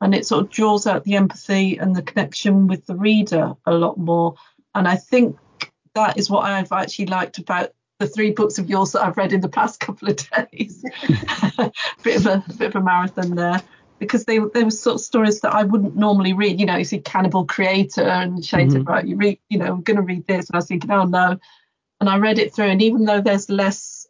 and 0.00 0.14
it 0.14 0.26
sort 0.26 0.44
of 0.44 0.50
draws 0.50 0.86
out 0.86 1.04
the 1.04 1.16
empathy 1.16 1.76
and 1.76 1.94
the 1.94 2.02
connection 2.02 2.66
with 2.66 2.86
the 2.86 2.96
reader 2.96 3.54
a 3.66 3.74
lot 3.74 3.98
more. 3.98 4.36
And 4.74 4.88
I 4.88 4.96
think 4.96 5.36
that 5.94 6.16
is 6.16 6.30
what 6.30 6.46
I've 6.46 6.72
actually 6.72 7.06
liked 7.06 7.36
about 7.36 7.72
the 7.98 8.06
three 8.06 8.30
books 8.30 8.58
of 8.58 8.70
yours 8.70 8.92
that 8.92 9.02
I've 9.02 9.16
read 9.18 9.34
in 9.34 9.42
the 9.42 9.50
past 9.50 9.80
couple 9.80 10.08
of 10.08 10.16
days. 10.50 10.82
bit 12.02 12.16
of 12.16 12.26
a 12.26 12.44
bit 12.56 12.68
of 12.68 12.76
a 12.76 12.80
marathon 12.80 13.34
there 13.34 13.62
because 13.98 14.24
they 14.24 14.38
they 14.38 14.64
were 14.64 14.70
sort 14.70 14.94
of 14.94 15.00
stories 15.00 15.40
that 15.40 15.54
I 15.54 15.62
wouldn't 15.64 15.96
normally 15.96 16.32
read. 16.32 16.60
You 16.60 16.66
know, 16.66 16.76
you 16.76 16.84
see 16.84 16.98
Cannibal 16.98 17.44
Creator 17.46 18.02
and 18.02 18.44
Shane 18.44 18.70
mm-hmm. 18.70 18.82
right, 18.84 19.06
you 19.06 19.16
read, 19.16 19.38
you 19.48 19.58
know, 19.58 19.66
I'm 19.66 19.82
going 19.82 19.96
to 19.96 20.02
read 20.02 20.26
this, 20.26 20.48
and 20.48 20.54
I 20.54 20.58
was 20.58 20.66
thinking, 20.66 20.90
oh 20.90 21.04
no, 21.04 21.38
and 22.00 22.08
I 22.08 22.18
read 22.18 22.38
it 22.38 22.54
through, 22.54 22.66
and 22.66 22.82
even 22.82 23.04
though 23.04 23.20
there's 23.20 23.48
less 23.48 24.06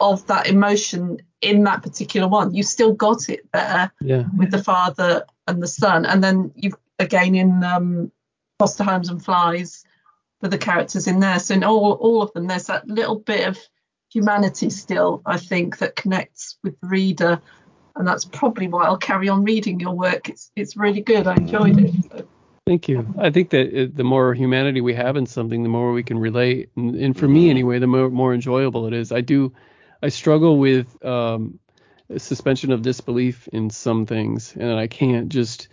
of 0.00 0.26
that 0.26 0.48
emotion 0.48 1.20
in 1.40 1.64
that 1.64 1.82
particular 1.82 2.28
one, 2.28 2.54
you 2.54 2.62
still 2.62 2.92
got 2.92 3.28
it 3.28 3.46
there 3.52 3.92
yeah. 4.00 4.24
with 4.36 4.50
the 4.50 4.62
father 4.62 5.24
and 5.46 5.62
the 5.62 5.68
son, 5.68 6.04
and 6.06 6.22
then 6.22 6.52
you 6.54 6.72
again 6.98 7.34
in 7.34 7.64
um, 7.64 8.12
Foster 8.58 8.84
Homes 8.84 9.08
and 9.08 9.24
Flies 9.24 9.84
with 10.40 10.50
the 10.50 10.58
characters 10.58 11.06
in 11.06 11.20
there. 11.20 11.38
So 11.38 11.54
in 11.54 11.64
all 11.64 11.92
all 11.92 12.22
of 12.22 12.32
them, 12.32 12.46
there's 12.46 12.66
that 12.66 12.86
little 12.86 13.18
bit 13.18 13.48
of 13.48 13.58
humanity 14.12 14.68
still, 14.68 15.22
I 15.24 15.38
think, 15.38 15.78
that 15.78 15.96
connects 15.96 16.58
with 16.62 16.78
the 16.80 16.86
reader 16.86 17.40
and 17.96 18.06
that's 18.06 18.24
probably 18.24 18.68
why 18.68 18.84
I'll 18.84 18.96
carry 18.96 19.28
on 19.28 19.44
reading 19.44 19.80
your 19.80 19.94
work. 19.94 20.28
It's 20.28 20.50
it's 20.56 20.76
really 20.76 21.00
good. 21.00 21.26
I 21.26 21.34
enjoyed 21.34 21.78
it. 21.78 21.94
So. 22.10 22.26
Thank 22.66 22.88
you. 22.88 23.12
I 23.18 23.30
think 23.30 23.50
that 23.50 23.76
it, 23.76 23.96
the 23.96 24.04
more 24.04 24.34
humanity 24.34 24.80
we 24.80 24.94
have 24.94 25.16
in 25.16 25.26
something, 25.26 25.64
the 25.64 25.68
more 25.68 25.92
we 25.92 26.04
can 26.04 26.18
relate, 26.18 26.70
and, 26.76 26.94
and 26.94 27.18
for 27.18 27.26
me 27.26 27.50
anyway, 27.50 27.80
the 27.80 27.88
more, 27.88 28.08
more 28.08 28.32
enjoyable 28.32 28.86
it 28.86 28.92
is. 28.92 29.10
I 29.10 29.20
do, 29.20 29.52
I 30.00 30.08
struggle 30.10 30.58
with 30.58 31.04
um, 31.04 31.58
suspension 32.16 32.70
of 32.70 32.82
disbelief 32.82 33.48
in 33.48 33.68
some 33.68 34.06
things, 34.06 34.54
and 34.56 34.74
I 34.74 34.86
can't 34.86 35.28
just. 35.28 35.68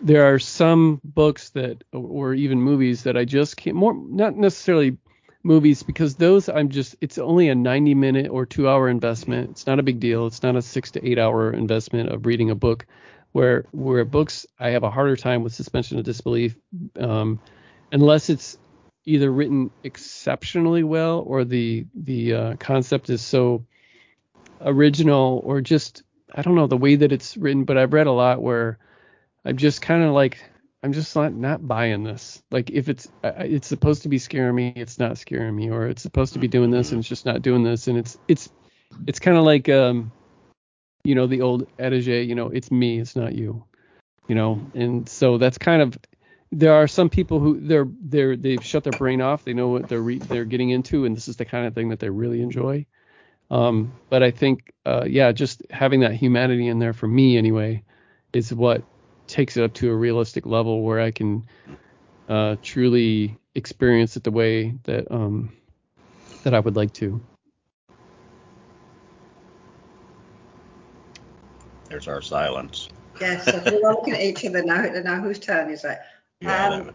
There 0.00 0.32
are 0.32 0.38
some 0.38 1.00
books 1.02 1.50
that, 1.50 1.82
or 1.92 2.32
even 2.34 2.60
movies 2.60 3.02
that 3.02 3.16
I 3.16 3.24
just 3.24 3.56
can't. 3.56 3.74
More, 3.74 3.94
not 3.94 4.36
necessarily 4.36 4.96
movies 5.42 5.82
because 5.82 6.16
those 6.16 6.48
I'm 6.48 6.68
just 6.68 6.96
it's 7.00 7.18
only 7.18 7.48
a 7.48 7.54
90 7.54 7.94
minute 7.94 8.28
or 8.30 8.46
2 8.46 8.68
hour 8.68 8.88
investment. 8.88 9.50
It's 9.50 9.66
not 9.66 9.78
a 9.78 9.82
big 9.82 10.00
deal. 10.00 10.26
It's 10.26 10.42
not 10.42 10.56
a 10.56 10.62
6 10.62 10.90
to 10.92 11.08
8 11.08 11.18
hour 11.18 11.52
investment 11.52 12.10
of 12.10 12.26
reading 12.26 12.50
a 12.50 12.54
book 12.54 12.86
where 13.32 13.66
where 13.72 14.04
books 14.04 14.46
I 14.58 14.70
have 14.70 14.82
a 14.82 14.90
harder 14.90 15.16
time 15.16 15.42
with 15.42 15.54
suspension 15.54 15.98
of 15.98 16.04
disbelief 16.04 16.56
um, 16.98 17.40
unless 17.92 18.30
it's 18.30 18.58
either 19.04 19.30
written 19.30 19.70
exceptionally 19.84 20.82
well 20.82 21.20
or 21.26 21.44
the 21.44 21.86
the 21.94 22.34
uh, 22.34 22.56
concept 22.56 23.10
is 23.10 23.22
so 23.22 23.64
original 24.60 25.40
or 25.44 25.60
just 25.60 26.02
I 26.34 26.42
don't 26.42 26.56
know 26.56 26.66
the 26.66 26.76
way 26.76 26.96
that 26.96 27.12
it's 27.12 27.36
written 27.36 27.64
but 27.64 27.78
I've 27.78 27.92
read 27.92 28.06
a 28.06 28.12
lot 28.12 28.42
where 28.42 28.78
I'm 29.44 29.56
just 29.56 29.80
kind 29.82 30.02
of 30.02 30.12
like 30.12 30.38
I'm 30.82 30.92
just 30.92 31.14
not 31.16 31.32
not 31.34 31.66
buying 31.66 32.04
this. 32.04 32.42
Like 32.50 32.70
if 32.70 32.88
it's 32.88 33.08
it's 33.24 33.66
supposed 33.66 34.02
to 34.02 34.08
be 34.08 34.18
scaring 34.18 34.54
me, 34.54 34.72
it's 34.76 34.98
not 34.98 35.18
scaring 35.18 35.56
me, 35.56 35.70
or 35.70 35.88
it's 35.88 36.02
supposed 36.02 36.34
to 36.34 36.38
be 36.38 36.48
doing 36.48 36.70
this 36.70 36.92
and 36.92 37.00
it's 37.00 37.08
just 37.08 37.26
not 37.26 37.42
doing 37.42 37.64
this, 37.64 37.88
and 37.88 37.98
it's 37.98 38.16
it's 38.28 38.48
it's 39.06 39.18
kind 39.18 39.36
of 39.36 39.44
like 39.44 39.68
um 39.68 40.12
you 41.04 41.14
know 41.14 41.26
the 41.26 41.42
old 41.42 41.66
adage, 41.78 42.06
you 42.06 42.34
know, 42.34 42.48
it's 42.48 42.70
me, 42.70 42.98
it's 43.00 43.16
not 43.16 43.34
you, 43.34 43.64
you 44.28 44.34
know, 44.34 44.60
and 44.74 45.08
so 45.08 45.38
that's 45.38 45.58
kind 45.58 45.82
of 45.82 45.98
there 46.52 46.74
are 46.74 46.86
some 46.86 47.10
people 47.10 47.40
who 47.40 47.60
they're 47.60 47.88
they're 48.00 48.36
they've 48.36 48.64
shut 48.64 48.84
their 48.84 48.92
brain 48.92 49.20
off, 49.20 49.44
they 49.44 49.54
know 49.54 49.68
what 49.68 49.88
they're 49.88 50.00
re- 50.00 50.18
they're 50.18 50.44
getting 50.44 50.70
into, 50.70 51.04
and 51.06 51.16
this 51.16 51.26
is 51.26 51.36
the 51.36 51.44
kind 51.44 51.66
of 51.66 51.74
thing 51.74 51.88
that 51.88 51.98
they 51.98 52.10
really 52.10 52.40
enjoy. 52.40 52.86
Um, 53.50 53.92
but 54.10 54.22
I 54.22 54.30
think 54.30 54.72
uh, 54.86 55.04
yeah, 55.06 55.32
just 55.32 55.62
having 55.70 56.00
that 56.00 56.14
humanity 56.14 56.68
in 56.68 56.78
there 56.78 56.92
for 56.92 57.08
me 57.08 57.36
anyway 57.36 57.82
is 58.32 58.52
what 58.52 58.84
takes 59.28 59.56
it 59.56 59.64
up 59.64 59.74
to 59.74 59.90
a 59.90 59.94
realistic 59.94 60.46
level 60.46 60.82
where 60.82 61.00
I 61.00 61.10
can 61.10 61.46
uh, 62.28 62.56
truly 62.62 63.38
experience 63.54 64.16
it 64.16 64.24
the 64.24 64.30
way 64.30 64.74
that 64.84 65.10
um, 65.10 65.52
that 66.42 66.54
I 66.54 66.60
would 66.60 66.76
like 66.76 66.92
to. 66.94 67.20
There's 71.88 72.08
our 72.08 72.20
silence. 72.20 72.88
Yes, 73.20 73.44
so 73.44 73.62
we're 73.64 73.80
looking 73.80 74.14
at 74.14 74.20
each 74.20 74.44
other 74.44 74.62
now. 74.62 74.82
Now 74.82 75.20
whose 75.20 75.38
turn 75.38 75.70
is 75.70 75.84
it? 75.84 75.98
Yeah, 76.40 76.68
um, 76.68 76.94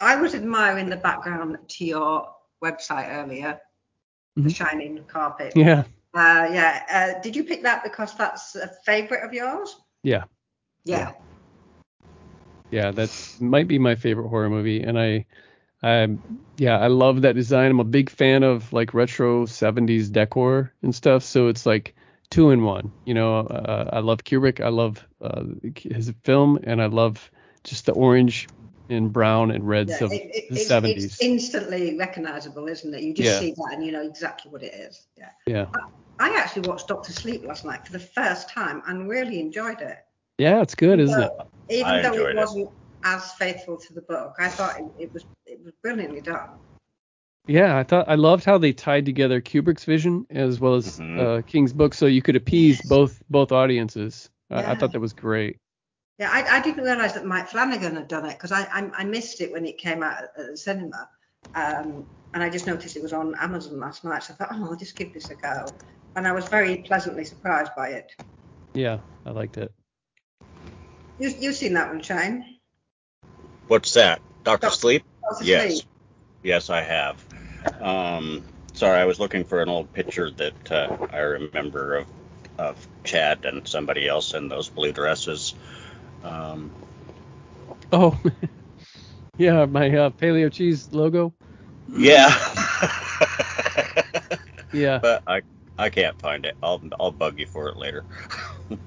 I 0.00 0.16
was 0.16 0.34
admiring 0.34 0.88
the 0.88 0.96
background 0.96 1.58
to 1.66 1.84
your 1.84 2.34
website 2.62 3.08
earlier, 3.10 3.60
mm-hmm. 4.38 4.44
the 4.44 4.50
shining 4.50 5.04
carpet. 5.08 5.54
Yeah. 5.56 5.84
Uh, 6.14 6.48
yeah. 6.52 7.14
Uh, 7.16 7.20
did 7.22 7.34
you 7.34 7.44
pick 7.44 7.62
that 7.62 7.82
because 7.82 8.14
that's 8.16 8.54
a 8.54 8.68
favorite 8.84 9.24
of 9.24 9.32
yours? 9.32 9.76
Yeah. 10.02 10.24
Yeah. 10.84 11.12
Yeah 12.70 12.90
that 12.90 13.10
might 13.40 13.68
be 13.68 13.78
my 13.78 13.94
favorite 13.94 14.28
horror 14.28 14.50
movie, 14.50 14.82
and 14.82 14.98
I, 14.98 15.26
I, 15.82 16.08
yeah, 16.56 16.78
I 16.78 16.88
love 16.88 17.22
that 17.22 17.34
design. 17.34 17.70
I'm 17.70 17.80
a 17.80 17.84
big 17.84 18.10
fan 18.10 18.42
of 18.42 18.72
like 18.72 18.94
retro 18.94 19.46
'70s 19.46 20.10
decor 20.10 20.72
and 20.82 20.94
stuff, 20.94 21.22
so 21.22 21.48
it's 21.48 21.66
like 21.66 21.94
two 22.30 22.50
in 22.50 22.62
one. 22.62 22.92
You 23.04 23.14
know, 23.14 23.38
uh, 23.40 23.90
I 23.92 24.00
love 24.00 24.24
Kubrick, 24.24 24.60
I 24.60 24.68
love 24.68 25.06
uh, 25.20 25.44
his 25.76 26.12
film, 26.24 26.58
and 26.62 26.82
I 26.82 26.86
love 26.86 27.30
just 27.64 27.86
the 27.86 27.92
orange 27.92 28.48
and 28.88 29.12
brown 29.12 29.50
and 29.50 29.68
reds 29.68 29.90
yeah, 29.90 30.04
of 30.04 30.12
it, 30.12 30.30
it, 30.34 30.48
the 30.48 30.56
70s. 30.56 31.04
It's 31.04 31.22
instantly 31.22 31.96
recognizable, 31.96 32.68
isn't 32.68 32.94
it? 32.94 33.02
You 33.02 33.12
just 33.12 33.28
yeah. 33.28 33.38
see 33.38 33.50
that 33.52 33.74
and 33.74 33.84
you 33.84 33.92
know 33.92 34.02
exactly 34.02 34.50
what 34.50 34.62
it 34.62 34.74
is. 34.74 35.06
Yeah. 35.16 35.30
Yeah. 35.46 35.66
I, 36.18 36.30
I 36.30 36.36
actually 36.36 36.68
watched 36.68 36.88
Doctor 36.88 37.12
Sleep 37.12 37.44
last 37.44 37.64
night 37.64 37.86
for 37.86 37.92
the 37.92 37.98
first 37.98 38.48
time 38.48 38.82
and 38.86 39.08
really 39.08 39.40
enjoyed 39.40 39.80
it. 39.80 39.98
Yeah, 40.38 40.62
it's 40.62 40.74
good, 40.74 41.00
isn't 41.00 41.20
it? 41.20 41.32
Even 41.68 41.86
I 41.86 42.02
though 42.02 42.14
it 42.14 42.36
wasn't 42.36 42.70
as 43.04 43.32
faithful 43.32 43.76
to 43.76 43.94
the 43.94 44.02
book, 44.02 44.34
I 44.38 44.48
thought 44.48 44.78
it, 44.78 44.86
it, 44.98 45.12
was 45.12 45.24
it 45.46 45.62
was 45.64 45.72
brilliantly 45.82 46.20
done. 46.20 46.50
Yeah, 47.46 47.78
I 47.78 47.82
thought 47.82 48.08
I 48.08 48.14
loved 48.14 48.44
how 48.44 48.58
they 48.58 48.72
tied 48.72 49.06
together 49.06 49.40
Kubrick's 49.40 49.84
vision 49.84 50.26
as 50.30 50.60
well 50.60 50.74
as 50.74 50.98
mm-hmm. 50.98 51.18
uh, 51.18 51.42
King's 51.42 51.72
book, 51.72 51.94
so 51.94 52.06
you 52.06 52.20
could 52.20 52.36
appease 52.36 52.76
yes. 52.76 52.88
both 52.88 53.22
both 53.30 53.52
audiences. 53.52 54.28
Yeah. 54.50 54.58
I, 54.58 54.72
I, 54.72 54.74
thought 54.74 54.92
that 54.92 55.00
was 55.00 55.14
great. 55.14 55.58
Yeah, 56.18 56.30
I, 56.30 56.58
I 56.58 56.60
didn't 56.60 56.84
realize 56.84 57.14
that 57.14 57.24
Mike 57.24 57.48
Flanagan 57.48 57.94
had 57.94 58.08
done 58.08 58.26
it 58.26 58.32
because 58.32 58.52
I, 58.52 58.62
I, 58.64 58.90
I 58.98 59.04
missed 59.04 59.40
it 59.40 59.52
when 59.52 59.64
it 59.64 59.78
came 59.78 60.02
out 60.02 60.24
at 60.24 60.36
the 60.36 60.56
cinema, 60.56 61.08
um, 61.54 62.06
and 62.34 62.42
I 62.42 62.50
just 62.50 62.66
noticed 62.66 62.96
it 62.96 63.02
was 63.02 63.12
on 63.12 63.34
Amazon 63.36 63.80
last 63.80 64.04
night. 64.04 64.24
So 64.24 64.34
I 64.34 64.36
thought, 64.36 64.48
oh, 64.52 64.64
I'll 64.64 64.76
just 64.76 64.96
give 64.96 65.14
this 65.14 65.30
a 65.30 65.34
go, 65.34 65.66
and 66.16 66.26
I 66.26 66.32
was 66.32 66.48
very 66.48 66.78
pleasantly 66.78 67.24
surprised 67.24 67.72
by 67.76 67.88
it. 67.90 68.12
Yeah, 68.74 68.98
I 69.24 69.30
liked 69.30 69.56
it. 69.56 69.72
You, 71.18 71.34
you've 71.40 71.56
seen 71.56 71.74
that 71.74 71.88
one, 71.88 72.02
Shane? 72.02 72.58
What's 73.66 73.94
that? 73.94 74.20
Doctor, 74.44 74.70
Sleep? 74.70 75.04
Doctor 75.22 75.44
yes. 75.44 75.72
Sleep. 75.72 75.84
Yes, 76.42 76.70
I 76.70 76.80
have. 76.80 77.22
Um, 77.80 78.44
sorry, 78.72 78.98
I 78.98 79.04
was 79.04 79.18
looking 79.18 79.44
for 79.44 79.60
an 79.60 79.68
old 79.68 79.92
picture 79.92 80.30
that 80.30 80.72
uh, 80.72 80.96
I 81.12 81.18
remember 81.18 81.96
of 81.96 82.06
of 82.58 82.88
Chad 83.04 83.44
and 83.44 83.66
somebody 83.68 84.08
else 84.08 84.34
in 84.34 84.48
those 84.48 84.68
blue 84.68 84.92
dresses. 84.92 85.54
Um, 86.24 86.72
oh, 87.92 88.20
yeah, 89.38 89.64
my 89.66 89.96
uh, 89.96 90.10
paleo 90.10 90.52
cheese 90.52 90.88
logo. 90.92 91.32
Yeah. 91.96 92.28
yeah. 94.72 94.98
But 94.98 95.22
I 95.26 95.42
I 95.78 95.90
can't 95.90 96.20
find 96.20 96.46
it. 96.46 96.56
I'll 96.62 96.82
I'll 96.98 97.12
bug 97.12 97.38
you 97.38 97.46
for 97.46 97.68
it 97.68 97.76
later. 97.76 98.04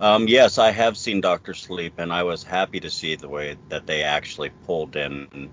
Um, 0.00 0.28
yes, 0.28 0.58
I 0.58 0.70
have 0.70 0.96
seen 0.96 1.20
Doctor 1.20 1.54
Sleep, 1.54 1.94
and 1.98 2.12
I 2.12 2.22
was 2.22 2.44
happy 2.44 2.78
to 2.80 2.90
see 2.90 3.16
the 3.16 3.28
way 3.28 3.56
that 3.68 3.86
they 3.86 4.02
actually 4.02 4.50
pulled 4.64 4.94
in 4.94 5.50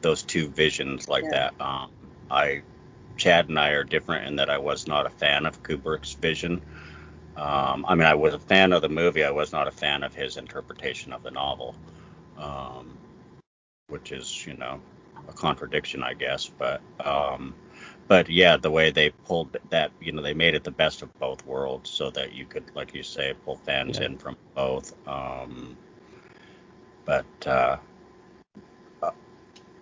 those 0.00 0.22
two 0.22 0.48
visions 0.48 1.08
like 1.08 1.24
yeah. 1.24 1.50
that. 1.58 1.60
Um, 1.60 1.90
I, 2.30 2.62
Chad 3.16 3.48
and 3.48 3.58
I 3.58 3.70
are 3.70 3.84
different 3.84 4.28
in 4.28 4.36
that 4.36 4.48
I 4.48 4.58
was 4.58 4.86
not 4.86 5.06
a 5.06 5.10
fan 5.10 5.44
of 5.44 5.62
Kubrick's 5.62 6.12
vision. 6.12 6.62
Um, 7.36 7.84
I 7.88 7.94
mean, 7.94 8.06
I 8.06 8.14
was 8.14 8.34
a 8.34 8.38
fan 8.38 8.72
of 8.72 8.82
the 8.82 8.88
movie. 8.88 9.24
I 9.24 9.30
was 9.30 9.52
not 9.52 9.66
a 9.66 9.72
fan 9.72 10.04
of 10.04 10.14
his 10.14 10.36
interpretation 10.36 11.12
of 11.12 11.22
the 11.22 11.30
novel, 11.32 11.74
um, 12.38 12.96
which 13.88 14.12
is, 14.12 14.46
you 14.46 14.54
know, 14.54 14.80
a 15.28 15.32
contradiction, 15.32 16.02
I 16.02 16.14
guess. 16.14 16.48
But 16.48 16.80
um, 17.04 17.54
but 18.10 18.28
yeah, 18.28 18.58
the 18.58 18.72
way 18.72 18.90
they 18.90 19.10
pulled 19.10 19.56
that, 19.70 19.92
you 20.00 20.12
know, 20.12 20.22
they 20.22 20.34
made 20.34 20.54
it 20.54 20.64
the 20.64 20.72
best 20.72 21.02
of 21.02 21.18
both 21.20 21.46
worlds, 21.46 21.90
so 21.90 22.10
that 22.10 22.34
you 22.34 22.46
could, 22.46 22.64
like 22.76 22.94
you 22.94 23.04
say, 23.04 23.34
pull 23.46 23.56
fans 23.56 24.00
Yeah. 24.00 24.06
in 24.06 24.18
from 24.18 24.36
both. 24.56 24.94
Um, 25.08 25.78
but 27.06 27.26
uh, 27.46 27.78
uh, 29.02 29.10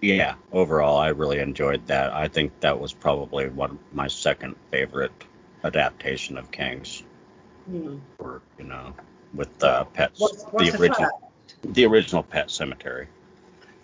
yeah, 0.03 0.35
overall, 0.53 0.99
I 0.99 1.09
really 1.09 1.39
enjoyed 1.41 1.87
that. 1.89 2.13
I 2.13 2.29
think 2.29 2.61
that 2.61 2.79
was 2.81 2.93
probably 2.93 3.49
one 3.49 3.73
of 3.73 3.79
my 3.93 4.09
second 4.09 4.57
favorite 4.71 5.13
adaptation 5.65 6.39
of 6.39 6.51
King's 6.53 7.05
Hmm. 7.67 7.99
work. 8.19 8.43
You 8.59 8.65
know, 8.67 8.95
with 9.35 9.63
uh, 9.63 9.85
pets, 9.85 10.35
What's, 10.35 10.45
what's 10.51 10.71
the 10.71 10.71
the 10.73 10.79
original, 10.79 11.09
first? 11.09 11.13
the 11.65 11.87
original 11.87 12.23
Pet 12.23 12.49
Sematary. 12.49 13.09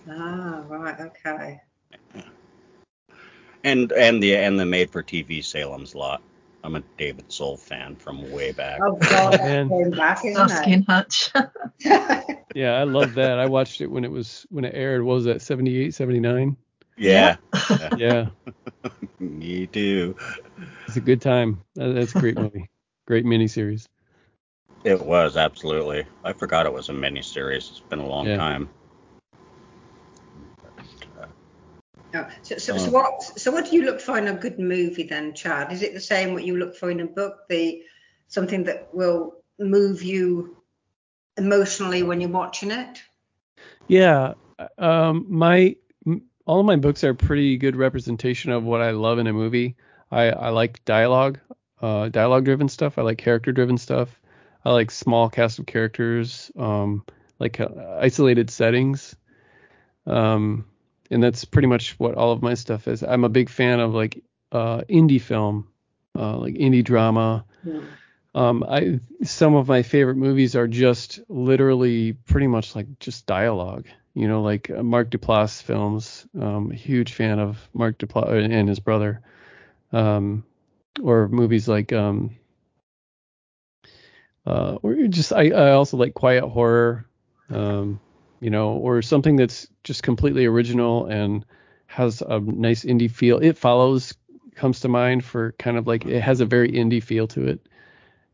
Ah, 0.08 0.64
right, 0.68 1.00
okay. 1.00 1.60
And 3.64 3.90
and 3.92 4.22
the 4.22 4.36
and 4.36 4.60
the 4.60 4.66
made 4.66 4.90
for 4.90 5.02
TV 5.02 5.42
Salem's 5.42 5.94
Lot. 5.94 6.22
I'm 6.62 6.76
a 6.76 6.82
David 6.98 7.30
Soul 7.32 7.56
fan 7.56 7.96
from 7.96 8.30
way 8.30 8.52
back. 8.52 8.80
Oh 8.82 8.96
God, 8.96 9.42
Man. 9.42 9.68
back, 9.96 10.24
isn't 10.24 10.48
Starsky 10.48 10.72
and 10.72 10.84
Hutch. 10.86 11.30
Yeah, 12.54 12.74
I 12.74 12.84
love 12.84 13.14
that. 13.14 13.38
I 13.38 13.46
watched 13.46 13.80
it 13.80 13.88
when 13.88 14.04
it 14.04 14.10
was 14.10 14.46
when 14.50 14.64
it 14.64 14.74
aired. 14.74 15.02
What 15.02 15.14
was 15.14 15.24
that 15.24 15.42
78, 15.42 15.92
79? 15.94 16.56
Yeah, 16.96 17.36
Yeah, 17.96 18.28
me 19.18 19.66
too. 19.66 20.14
it's 20.86 20.96
a 20.96 21.00
good 21.00 21.20
time. 21.20 21.60
That's 21.74 22.14
a 22.14 22.18
great 22.20 22.36
movie. 22.38 22.70
Great 23.06 23.24
miniseries. 23.24 23.88
It 24.84 25.00
was 25.04 25.36
absolutely. 25.36 26.06
I 26.22 26.32
forgot 26.32 26.66
it 26.66 26.72
was 26.72 26.90
a 26.90 26.92
miniseries. 26.92 27.70
It's 27.70 27.80
been 27.80 27.98
a 27.98 28.06
long 28.06 28.26
Yeah. 28.26 28.36
time. 28.36 28.68
So, 32.14 32.58
so, 32.58 32.74
Oh. 32.74 32.78
so 32.78 32.90
what? 32.90 33.22
So 33.22 33.50
what 33.50 33.68
do 33.68 33.76
you 33.76 33.84
look 33.84 34.00
for 34.00 34.16
in 34.16 34.28
a 34.28 34.34
good 34.34 34.58
movie 34.58 35.02
then, 35.02 35.34
Chad? 35.34 35.72
Is 35.72 35.82
it 35.82 35.94
the 35.94 36.00
same 36.00 36.32
what 36.32 36.44
you 36.44 36.56
look 36.56 36.76
for 36.76 36.90
in 36.90 37.00
a 37.00 37.06
book? 37.06 37.48
The 37.48 37.82
something 38.28 38.64
that 38.64 38.94
will 38.94 39.42
move 39.58 40.02
you 40.02 40.56
emotionally 41.36 42.02
when 42.02 42.20
you're 42.20 42.30
watching 42.30 42.70
it? 42.70 43.02
Yeah, 43.88 44.34
um, 44.78 45.26
my 45.28 45.76
all 46.46 46.60
of 46.60 46.66
my 46.66 46.76
books 46.76 47.02
are 47.02 47.14
pretty 47.14 47.56
good 47.56 47.74
representation 47.74 48.52
of 48.52 48.62
what 48.64 48.80
I 48.80 48.92
love 48.92 49.18
in 49.18 49.26
a 49.26 49.32
movie. 49.32 49.76
I, 50.10 50.30
I 50.30 50.48
like 50.50 50.84
dialogue, 50.84 51.40
uh, 51.80 52.08
dialogue 52.10 52.44
driven 52.44 52.68
stuff. 52.68 52.98
I 52.98 53.02
like 53.02 53.18
character 53.18 53.50
driven 53.50 53.78
stuff. 53.78 54.20
I 54.64 54.70
like 54.72 54.90
small 54.90 55.28
cast 55.28 55.58
of 55.58 55.66
characters, 55.66 56.50
um, 56.56 57.04
like 57.38 57.58
uh, 57.60 57.68
isolated 57.98 58.50
settings. 58.50 59.16
Um, 60.06 60.66
and 61.10 61.22
that's 61.22 61.44
pretty 61.44 61.68
much 61.68 61.98
what 61.98 62.14
all 62.14 62.32
of 62.32 62.42
my 62.42 62.54
stuff 62.54 62.88
is. 62.88 63.02
I'm 63.02 63.24
a 63.24 63.28
big 63.28 63.48
fan 63.48 63.80
of 63.80 63.94
like 63.94 64.22
uh, 64.52 64.82
indie 64.88 65.20
film, 65.20 65.68
uh, 66.18 66.36
like 66.36 66.54
indie 66.54 66.84
drama. 66.84 67.44
Hmm. 67.62 67.80
Um, 68.36 68.64
I 68.68 68.98
some 69.22 69.54
of 69.54 69.68
my 69.68 69.82
favorite 69.82 70.16
movies 70.16 70.56
are 70.56 70.66
just 70.66 71.20
literally 71.28 72.14
pretty 72.14 72.48
much 72.48 72.74
like 72.74 72.98
just 72.98 73.26
dialogue. 73.26 73.86
You 74.14 74.28
know, 74.28 74.42
like 74.42 74.70
uh, 74.70 74.82
Mark 74.82 75.10
Duplass 75.10 75.62
films. 75.62 76.26
Um, 76.40 76.70
huge 76.70 77.12
fan 77.12 77.38
of 77.38 77.58
Mark 77.72 77.98
Duplass 77.98 78.50
and 78.50 78.68
his 78.68 78.80
brother. 78.80 79.20
Um, 79.92 80.44
or 81.02 81.28
movies 81.28 81.68
like 81.68 81.92
um, 81.92 82.36
uh, 84.46 84.78
or 84.82 84.94
just 85.08 85.32
I, 85.32 85.50
I 85.50 85.72
also 85.72 85.96
like 85.96 86.14
quiet 86.14 86.46
horror. 86.46 87.06
Um, 87.50 88.00
you 88.44 88.50
know, 88.50 88.72
or 88.72 89.00
something 89.00 89.36
that's 89.36 89.66
just 89.84 90.02
completely 90.02 90.44
original 90.44 91.06
and 91.06 91.46
has 91.86 92.20
a 92.20 92.40
nice 92.40 92.84
indie 92.84 93.10
feel. 93.10 93.38
It 93.38 93.56
follows 93.56 94.12
comes 94.54 94.80
to 94.80 94.88
mind 94.88 95.24
for 95.24 95.52
kind 95.52 95.78
of 95.78 95.86
like 95.86 96.04
it 96.04 96.20
has 96.20 96.42
a 96.42 96.44
very 96.44 96.70
indie 96.70 97.02
feel 97.02 97.26
to 97.28 97.46
it. 97.46 97.66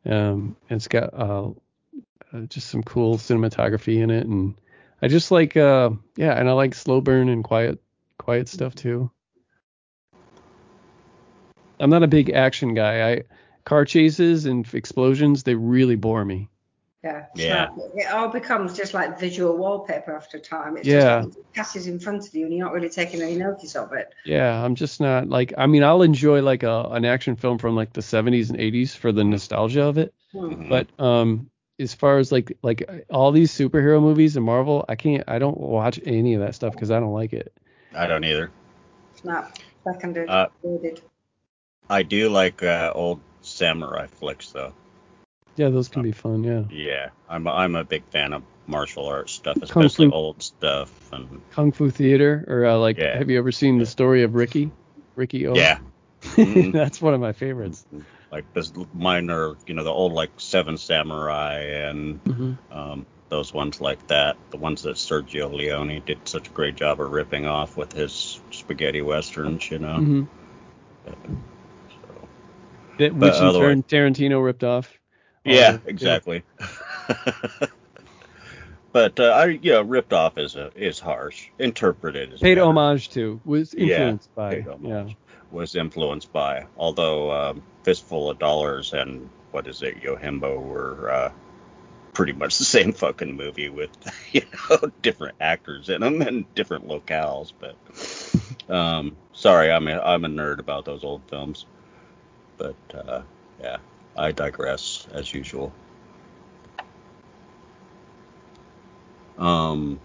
Um, 0.05 0.57
it's 0.69 0.89
got 0.89 1.15
uh, 1.15 1.51
uh, 2.33 2.41
just 2.49 2.67
some 2.67 2.83
cool 2.83 3.19
cinematography 3.19 4.03
in 4.03 4.11
it, 4.11 4.27
and 4.27 4.61
I 5.01 5.07
just 5.07 5.31
like 5.31 5.57
uh, 5.57 5.91
yeah, 6.17 6.33
and 6.33 6.49
I 6.49 6.53
like 6.55 6.75
slow 6.75 7.01
burn 7.01 7.29
and 7.29 7.45
quiet 7.45 7.79
quiet 8.19 8.49
stuff 8.49 8.75
too. 8.75 9.13
I'm 11.79 11.91
not 11.91 12.03
a 12.03 12.09
big 12.09 12.31
action 12.31 12.75
guy. 12.75 13.13
I 13.13 13.23
car 13.65 13.85
chases 13.85 14.45
and 14.45 14.67
explosions 14.75 15.45
they 15.45 15.55
really 15.55 15.95
bore 15.95 16.25
me. 16.25 16.49
Yeah. 17.03 17.27
Yeah. 17.35 17.55
not- 17.55 17.79
it 17.95 18.13
all 18.13 18.29
becomes 18.29 18.77
just 18.77 18.93
like 18.93 19.19
visual 19.19 19.57
wallpaper 19.57 20.15
after 20.15 20.39
time. 20.39 20.77
It's 20.77 20.87
Yeah. 20.87 21.23
just 21.23 21.39
it 21.39 21.53
passes 21.55 21.87
in 21.87 21.99
front 21.99 22.27
of 22.29 22.35
you 22.35 22.45
and 22.45 22.55
you're 22.55 22.65
not 22.67 22.75
really 22.75 22.91
taking 22.91 23.23
any 23.23 23.37
notice 23.37 23.75
of 23.75 23.93
it. 23.95 24.13
Yeah, 24.27 24.63
I'm 24.63 24.75
just 24.75 25.01
not 25.01 25.29
like 25.29 25.55
I 25.57 25.67
mean 25.67 25.83
I'll 25.83 26.03
enjoy 26.03 26.43
like 26.43 26.63
a 26.63 26.83
an 26.91 27.05
action 27.07 27.37
film 27.37 27.57
from 27.59 27.75
like 27.75 27.93
the 27.95 28.03
70s 28.03 28.51
and 28.51 28.59
80s 28.59 28.95
for 28.95 29.13
the 29.13 29.25
nostalgia 29.25 29.83
of 29.85 29.97
it, 29.97 30.13
Hmm. 30.33 30.39
Mhm. 30.53 30.69
but 30.69 30.89
um 31.03 31.51
as 31.79 31.95
far 31.95 32.19
as 32.19 32.31
like 32.31 32.53
like 32.63 33.07
all 33.11 33.33
these 33.33 33.51
superhero 33.51 33.99
movies 34.03 34.37
and 34.37 34.45
Marvel, 34.45 34.85
I 34.87 34.95
can't 34.97 35.25
I 35.27 35.39
don't 35.39 35.57
watch 35.59 35.99
any 36.05 36.35
of 36.35 36.41
that 36.43 36.55
stuff 36.55 36.75
because 36.75 36.91
I 36.91 37.01
don't 37.01 37.15
like 37.15 37.33
it. 37.33 37.51
I 37.95 38.07
don't 38.07 38.25
either. 38.25 38.51
It's 39.15 39.25
not 39.25 39.59
seconded, 39.85 40.29
Uh. 40.29 40.49
I 41.89 42.03
do 42.03 42.29
like 42.29 42.63
uh, 42.63 42.93
old 42.95 43.21
samurai 43.41 44.07
flicks 44.07 44.51
though. 44.53 44.75
Yeah, 45.57 45.69
those 45.69 45.89
can 45.89 46.03
be 46.03 46.13
fun. 46.13 46.45
Yeah, 46.45 46.65
Yeah, 46.71 47.11
I'm 47.29 47.47
a, 47.47 47.51
I'm 47.51 47.75
a 47.77 47.85
big 47.85 48.05
fan 48.11 48.33
of 48.33 48.43
martial 48.67 49.07
arts 49.07 49.33
stuff, 49.33 49.57
Kung 49.69 49.85
especially 49.85 50.07
Fu. 50.07 50.13
old 50.13 50.43
stuff. 50.43 51.13
And 51.13 51.43
Kung 51.51 51.73
Fu 51.73 51.91
Theater 51.91 52.45
or 52.49 52.65
uh, 52.67 52.77
like 52.77 52.97
Yeah. 52.97 53.17
have 53.19 53.29
you 53.31 53.39
ever 53.39 53.53
seen 53.53 53.79
the 53.79 53.87
story 53.87 54.23
of 54.23 54.35
Ricky? 54.35 54.71
Ricky 55.17 55.47
O. 55.49 55.55
yeah, 55.55 55.79
Mhm. 56.23 56.73
That's 56.73 57.01
one 57.03 57.15
of 57.15 57.21
my 57.21 57.33
favorites. 57.33 57.85
like 58.31 58.45
this 58.55 58.73
minor, 58.95 59.57
you 59.67 59.75
know 59.75 59.85
the 59.85 59.91
old 59.91 60.13
like 60.13 60.31
Seven 60.39 60.79
Samurai 60.79 61.59
and 61.89 62.21
hmm 62.27 62.53
um, 62.71 63.07
those 63.29 63.53
ones 63.53 63.81
like 63.81 64.07
that. 64.07 64.37
The 64.51 64.57
ones 64.57 64.83
that 64.83 64.97
Sergio 64.97 65.53
Leone 65.53 66.03
did 66.07 66.19
such 66.29 66.47
a 66.49 66.51
great 66.53 66.77
job 66.77 67.01
of 67.01 67.11
ripping 67.11 67.47
off 67.47 67.77
with 67.77 67.93
his 67.93 68.41
spaghetti 68.51 69.03
westerns, 69.03 69.71
you 69.71 69.79
know. 69.79 69.97
hmm 69.97 70.23
So, 72.07 72.29
That, 72.99 73.19
But 73.19 73.35
which 73.35 73.41
in 73.41 73.53
turn 73.53 73.83
Tarantino 73.83 74.45
ripped 74.45 74.65
off. 74.65 75.00
Yeah, 75.45 75.73
the- 75.73 75.89
exactly. 75.91 76.43
but 78.93 79.19
uh, 79.21 79.25
I 79.25 79.47
yeah, 79.63 79.83
ripped 79.85 80.13
off 80.13 80.39
is 80.39 80.57
a, 80.57 80.71
is 80.77 80.99
harsh. 80.99 81.49
Interpreted 81.59 82.33
is 82.33 82.41
Paid 82.41 82.57
better. 82.57 82.67
homage 82.67 83.11
to 83.11 83.41
was 83.45 83.75
Yeah, 83.75 83.97
influenced 83.99 84.35
by. 84.35 84.55
paid 84.57 84.67
Yeah. 84.83 85.09
was 85.51 85.77
influenced 85.77 86.33
by. 86.33 86.67
Although 86.77 87.31
um, 87.33 87.63
Fistful 87.85 88.31
of 88.31 88.39
Dollars 88.39 88.93
and 88.93 89.29
what 89.53 89.67
is 89.67 89.83
it, 89.83 90.03
Yojimbo 90.03 90.61
were 90.63 91.11
uh, 91.11 91.33
pretty 92.13 92.33
much 92.33 92.59
the 92.59 92.65
same 92.77 92.93
fucking 92.93 93.37
movie 93.37 93.69
with 93.69 93.91
you 94.33 94.43
know 94.71 94.91
different 95.03 95.37
actors 95.41 95.89
in 95.89 96.01
them 96.03 96.21
and 96.23 96.53
different 96.55 96.87
locales. 96.89 97.53
But 97.59 98.75
um, 98.75 99.17
sorry, 99.33 99.71
I'm 99.73 99.89
a, 99.89 99.99
I'm 100.01 100.25
a 100.25 100.29
nerd 100.29 100.59
about 100.59 100.85
those 100.85 101.05
old 101.05 101.23
films. 101.29 101.67
But 102.59 102.77
uh, 102.95 103.23
yeah, 103.61 103.79
I 104.17 104.33
digress 104.33 105.07
as 105.13 105.33
usual. 105.33 105.73
Um, 109.39 109.99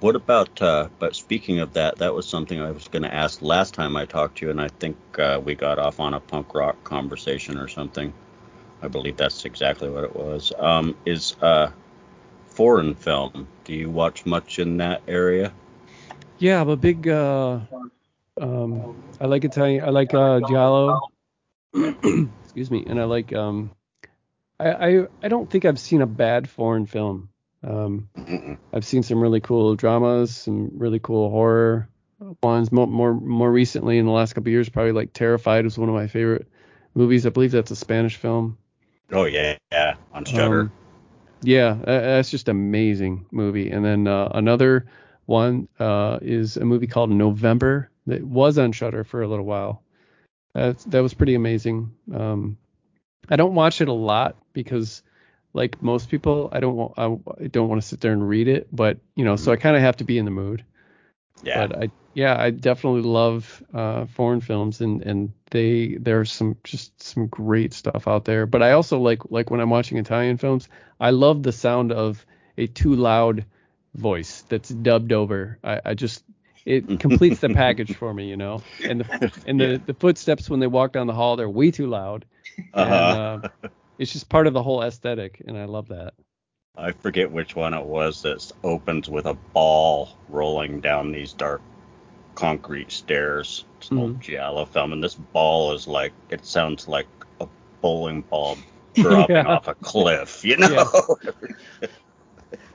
what 0.00 0.14
about, 0.14 0.60
uh, 0.62 0.88
but 0.98 1.16
speaking 1.16 1.58
of 1.58 1.72
that, 1.72 1.98
that 1.98 2.14
was 2.14 2.28
something 2.28 2.60
I 2.60 2.70
was 2.70 2.86
going 2.88 3.02
to 3.02 3.12
ask 3.12 3.42
last 3.42 3.74
time 3.74 3.96
I 3.96 4.04
talked 4.04 4.38
to 4.38 4.46
you, 4.46 4.50
and 4.50 4.60
I 4.60 4.68
think 4.68 4.96
uh, 5.18 5.40
we 5.44 5.54
got 5.54 5.78
off 5.78 5.98
on 5.98 6.14
a 6.14 6.20
punk 6.20 6.54
rock 6.54 6.82
conversation 6.84 7.58
or 7.58 7.66
something. 7.66 8.12
I 8.80 8.88
believe 8.88 9.16
that's 9.16 9.44
exactly 9.44 9.88
what 9.88 10.04
it 10.04 10.14
was. 10.14 10.52
Um, 10.56 10.96
is 11.04 11.34
uh, 11.42 11.72
foreign 12.46 12.94
film. 12.94 13.48
Do 13.64 13.74
you 13.74 13.90
watch 13.90 14.24
much 14.24 14.58
in 14.58 14.76
that 14.76 15.02
area? 15.08 15.52
Yeah, 16.38 16.60
I'm 16.60 16.68
a 16.68 16.76
big. 16.76 17.08
Uh, 17.08 17.60
um, 18.40 19.02
I 19.20 19.26
like 19.26 19.44
Italian. 19.44 19.84
I 19.84 19.88
like 19.88 20.14
uh, 20.14 20.40
giallo. 20.48 21.00
Excuse 22.58 22.72
me, 22.72 22.90
and 22.90 23.00
I 23.00 23.04
like. 23.04 23.32
Um, 23.32 23.70
I, 24.58 24.72
I 24.72 25.06
I 25.22 25.28
don't 25.28 25.48
think 25.48 25.64
I've 25.64 25.78
seen 25.78 26.02
a 26.02 26.06
bad 26.06 26.50
foreign 26.50 26.86
film. 26.86 27.28
Um, 27.62 28.08
I've 28.72 28.84
seen 28.84 29.04
some 29.04 29.20
really 29.20 29.40
cool 29.40 29.76
dramas, 29.76 30.36
some 30.36 30.72
really 30.74 30.98
cool 30.98 31.30
horror 31.30 31.88
ones. 32.42 32.72
More 32.72 32.88
more 32.88 33.14
more 33.14 33.52
recently, 33.52 33.98
in 33.98 34.06
the 34.06 34.10
last 34.10 34.32
couple 34.32 34.48
of 34.48 34.52
years, 34.52 34.68
probably 34.68 34.90
like 34.90 35.12
Terrified 35.12 35.62
was 35.62 35.78
one 35.78 35.88
of 35.88 35.94
my 35.94 36.08
favorite 36.08 36.48
movies. 36.94 37.26
I 37.26 37.28
believe 37.28 37.52
that's 37.52 37.70
a 37.70 37.76
Spanish 37.76 38.16
film. 38.16 38.58
Oh 39.12 39.26
yeah, 39.26 39.56
yeah, 39.70 39.94
on 40.12 40.24
Shudder. 40.24 40.62
Um, 40.62 40.72
yeah, 41.42 41.74
tha- 41.74 41.84
that's 41.86 42.30
just 42.32 42.48
amazing 42.48 43.26
movie. 43.30 43.70
And 43.70 43.84
then 43.84 44.08
uh, 44.08 44.32
another 44.34 44.86
one 45.26 45.68
uh, 45.78 46.18
is 46.22 46.56
a 46.56 46.64
movie 46.64 46.88
called 46.88 47.10
November 47.10 47.88
that 48.08 48.24
was 48.24 48.58
on 48.58 48.72
Shudder 48.72 49.04
for 49.04 49.22
a 49.22 49.28
little 49.28 49.44
while. 49.44 49.84
That 50.58 50.78
that 50.90 51.00
was 51.00 51.14
pretty 51.14 51.34
amazing. 51.34 51.92
Um, 52.12 52.58
I 53.28 53.36
don't 53.36 53.54
watch 53.54 53.80
it 53.80 53.88
a 53.88 53.92
lot 53.92 54.36
because, 54.52 55.02
like 55.52 55.80
most 55.82 56.10
people, 56.10 56.48
I 56.50 56.60
don't 56.60 56.74
wa- 56.74 56.94
I, 56.96 57.04
I 57.44 57.46
don't 57.46 57.68
want 57.68 57.80
to 57.80 57.86
sit 57.86 58.00
there 58.00 58.12
and 58.12 58.28
read 58.28 58.48
it. 58.48 58.68
But 58.72 58.98
you 59.14 59.24
know, 59.24 59.36
so 59.36 59.52
I 59.52 59.56
kind 59.56 59.76
of 59.76 59.82
have 59.82 59.98
to 59.98 60.04
be 60.04 60.18
in 60.18 60.24
the 60.24 60.30
mood. 60.30 60.64
Yeah. 61.42 61.66
But 61.66 61.78
I 61.84 61.90
yeah, 62.14 62.36
I 62.36 62.50
definitely 62.50 63.02
love 63.02 63.62
uh, 63.72 64.06
foreign 64.06 64.40
films 64.40 64.80
and 64.80 65.02
and 65.02 65.32
they 65.50 65.96
there's 66.00 66.32
some 66.32 66.56
just 66.64 67.00
some 67.00 67.28
great 67.28 67.72
stuff 67.72 68.08
out 68.08 68.24
there. 68.24 68.46
But 68.46 68.62
I 68.62 68.72
also 68.72 68.98
like 68.98 69.30
like 69.30 69.50
when 69.50 69.60
I'm 69.60 69.70
watching 69.70 69.98
Italian 69.98 70.38
films, 70.38 70.68
I 70.98 71.10
love 71.10 71.44
the 71.44 71.52
sound 71.52 71.92
of 71.92 72.26
a 72.56 72.66
too 72.66 72.96
loud 72.96 73.44
voice 73.94 74.42
that's 74.48 74.68
dubbed 74.68 75.12
over. 75.12 75.58
I, 75.62 75.80
I 75.84 75.94
just 75.94 76.24
it 76.68 76.98
completes 77.00 77.40
the 77.40 77.50
package 77.50 77.94
for 77.94 78.14
me, 78.14 78.28
you 78.28 78.36
know. 78.36 78.64
And 78.86 79.00
the 79.02 79.06
and 79.46 79.60
the, 79.60 79.82
the 79.86 79.94
footsteps 79.94 80.50
when 80.50 80.60
they 80.60 80.66
walk 80.66 80.92
down 80.92 81.06
the 81.06 81.14
hall, 81.14 81.36
they're 81.36 81.50
way 81.50 81.70
too 81.70 81.88
loud. 81.88 82.26
uh-huh. 82.74 82.94
And 82.94 83.12
uh, 83.12 83.38
it's 83.98 84.12
just 84.12 84.28
part 84.28 84.46
of 84.46 84.54
the 84.54 84.62
whole 84.62 84.82
aesthetic, 84.82 85.42
and 85.46 85.56
I 85.58 85.64
love 85.66 85.88
that. 85.88 86.14
I 86.76 86.92
forget 86.92 87.30
which 87.30 87.56
one 87.56 87.74
it 87.74 87.84
was 87.84 88.22
that 88.22 88.50
opens 88.64 89.08
with 89.08 89.26
a 89.26 89.34
ball 89.34 90.10
rolling 90.28 90.80
down 90.80 91.12
these 91.12 91.32
dark 91.32 91.60
concrete 92.34 92.90
stairs. 92.92 93.64
It's 93.78 93.90
an 93.90 93.98
old 93.98 94.20
Giallo 94.20 94.64
film, 94.66 94.92
and 94.92 95.02
this 95.02 95.14
ball 95.14 95.72
is 95.72 95.88
like 95.88 96.12
it 96.30 96.46
sounds 96.46 96.88
like 96.88 97.08
a 97.40 97.48
bowling 97.80 98.22
ball 98.22 98.58
dropping 98.94 99.46
Yeah. 99.46 99.46
off 99.46 99.68
a 99.68 99.74
cliff, 99.74 100.44
you 100.44 100.56
know? 100.56 100.90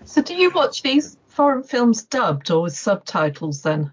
So 0.06 0.22
do 0.22 0.36
you 0.36 0.52
watch 0.52 0.82
these 0.84 1.18
foreign 1.34 1.64
films 1.64 2.04
dubbed 2.04 2.52
or 2.52 2.64
with 2.64 2.76
subtitles 2.78 3.62
then? 3.62 3.92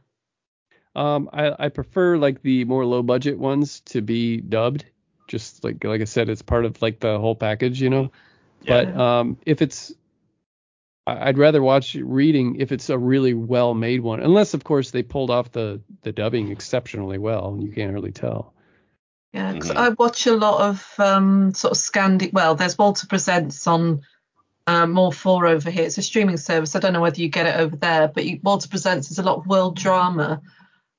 Um, 0.94 1.30
I, 1.32 1.54
I 1.66 1.68
prefer 1.68 2.16
like 2.18 2.42
the 2.42 2.64
more 2.64 2.84
low 2.84 3.02
budget 3.02 3.38
ones 3.38 3.80
to 3.86 4.00
be 4.02 4.38
dubbed. 4.40 4.84
Just 5.28 5.62
like 5.62 5.82
like 5.84 6.00
I 6.00 6.04
said, 6.04 6.28
it's 6.28 6.42
part 6.42 6.64
of 6.64 6.82
like 6.82 6.98
the 7.00 7.18
whole 7.18 7.36
package, 7.36 7.80
you 7.80 7.88
know. 7.90 8.10
Yeah. 8.62 8.84
But 8.84 8.96
um, 9.00 9.36
if 9.46 9.62
it's, 9.62 9.92
I- 11.06 11.28
I'd 11.28 11.38
rather 11.38 11.62
watch 11.62 11.94
reading 11.94 12.56
if 12.56 12.72
it's 12.72 12.90
a 12.90 12.98
really 12.98 13.34
well 13.34 13.72
made 13.74 14.00
one, 14.00 14.20
unless 14.20 14.54
of 14.54 14.64
course 14.64 14.90
they 14.90 15.02
pulled 15.04 15.30
off 15.30 15.52
the 15.52 15.80
the 16.02 16.12
dubbing 16.12 16.50
exceptionally 16.50 17.18
well, 17.18 17.48
and 17.54 17.62
you 17.62 17.70
can't 17.72 17.92
really 17.94 18.12
tell. 18.12 18.52
Yeah, 19.32 19.52
'cause 19.52 19.70
Mhm. 19.70 19.76
I 19.76 19.88
watch 19.90 20.26
a 20.26 20.34
lot 20.36 20.60
of 20.68 20.94
um, 20.98 21.54
sort 21.54 21.70
of 21.72 21.78
Scandi. 21.78 22.32
Well, 22.32 22.56
there's 22.56 22.76
Walter 22.76 23.06
Presents 23.06 23.68
on 23.68 24.02
uh, 24.70 24.86
More 24.86 25.12
Four 25.12 25.46
over 25.46 25.70
here. 25.70 25.84
It's 25.84 25.98
a 25.98 26.02
streaming 26.02 26.36
service. 26.36 26.76
I 26.76 26.78
don't 26.78 26.92
know 26.92 27.00
whether 27.00 27.20
you 27.20 27.28
get 27.28 27.46
it 27.46 27.56
over 27.56 27.76
there, 27.76 28.08
but 28.08 28.24
you, 28.24 28.38
Walter 28.42 28.68
Presents 28.68 29.10
is 29.10 29.18
a 29.18 29.22
lot 29.22 29.38
of 29.38 29.46
world 29.46 29.76
drama, 29.76 30.40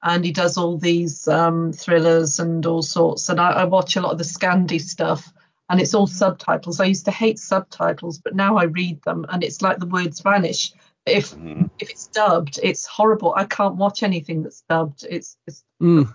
and 0.03 0.25
he 0.25 0.31
does 0.31 0.57
all 0.57 0.77
these 0.77 1.27
um, 1.27 1.71
thrillers 1.71 2.39
and 2.39 2.65
all 2.65 2.81
sorts. 2.81 3.29
And 3.29 3.39
I, 3.39 3.51
I 3.51 3.63
watch 3.63 3.95
a 3.95 4.01
lot 4.01 4.11
of 4.11 4.17
the 4.17 4.23
Scandi 4.25 4.79
stuff, 4.81 5.31
and 5.69 5.79
it's 5.79 5.93
all 5.93 6.07
subtitles. 6.07 6.79
I 6.79 6.85
used 6.85 7.05
to 7.05 7.11
hate 7.11 7.39
subtitles, 7.39 8.17
but 8.19 8.35
now 8.35 8.57
I 8.57 8.63
read 8.63 9.01
them, 9.03 9.25
and 9.29 9.43
it's 9.43 9.61
like 9.61 9.77
the 9.79 9.85
words 9.87 10.19
vanish. 10.19 10.73
If 11.05 11.31
Mhm. 11.35 11.69
if 11.79 11.89
it's 11.89 12.07
dubbed, 12.07 12.59
it's 12.61 12.85
horrible. 12.85 13.33
I 13.35 13.45
can't 13.45 13.75
watch 13.75 14.03
anything 14.03 14.43
that's 14.43 14.61
dubbed. 14.69 15.05
It's, 15.09 15.37
it's 15.47 15.63
Mm, 15.81 16.07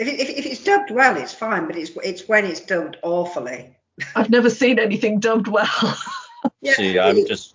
If, 0.00 0.08
it, 0.08 0.18
if, 0.18 0.28
if 0.30 0.46
it's 0.46 0.64
dubbed 0.64 0.90
well, 0.90 1.16
it's 1.16 1.32
fine, 1.34 1.66
but 1.66 1.76
it's 1.76 1.92
it's 2.02 2.26
when 2.26 2.44
it's 2.44 2.60
dubbed 2.60 2.96
awfully. 3.02 3.76
I've 4.16 4.30
never 4.30 4.50
seen 4.50 4.78
anything 4.78 5.20
dubbed 5.20 5.46
well. 5.46 5.68
Yeah, 6.62 6.72
See, 6.74 6.98
I'm 6.98 7.26
just 7.26 7.54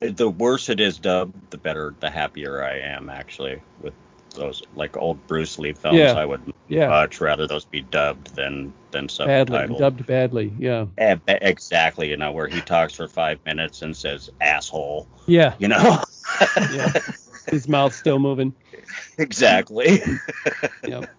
the 0.00 0.28
worse 0.28 0.68
it 0.68 0.80
is 0.80 0.98
dubbed, 0.98 1.50
the 1.50 1.58
better, 1.58 1.94
the 2.00 2.08
happier 2.10 2.62
I 2.62 2.78
am 2.78 3.10
actually 3.10 3.60
with 3.82 3.94
those 4.34 4.62
like 4.76 4.96
old 4.96 5.24
Bruce 5.26 5.58
Lee 5.58 5.72
films. 5.72 5.98
Yeah. 5.98 6.12
I 6.12 6.24
would 6.24 6.40
yeah, 6.68 6.88
much 6.88 7.20
rather 7.20 7.46
those 7.46 7.64
be 7.64 7.80
dubbed 7.82 8.34
than 8.36 8.72
than 8.90 9.06
badly 9.06 9.58
subtitled. 9.58 9.78
dubbed 9.78 10.06
badly. 10.06 10.52
Yeah, 10.58 10.86
Eh, 10.98 11.16
exactly, 11.26 12.10
you 12.10 12.16
know, 12.16 12.30
where 12.32 12.46
he 12.46 12.60
talks 12.60 12.94
for 12.94 13.08
five 13.08 13.38
minutes 13.44 13.82
and 13.82 13.96
says 13.96 14.30
asshole, 14.40 15.08
yeah, 15.26 15.54
you 15.58 15.68
know. 15.68 15.98
yeah. 16.72 16.92
His 17.50 17.66
mouth's 17.68 17.96
still 17.96 18.18
moving. 18.18 18.54
exactly. 19.18 20.02
Yep. 20.86 21.10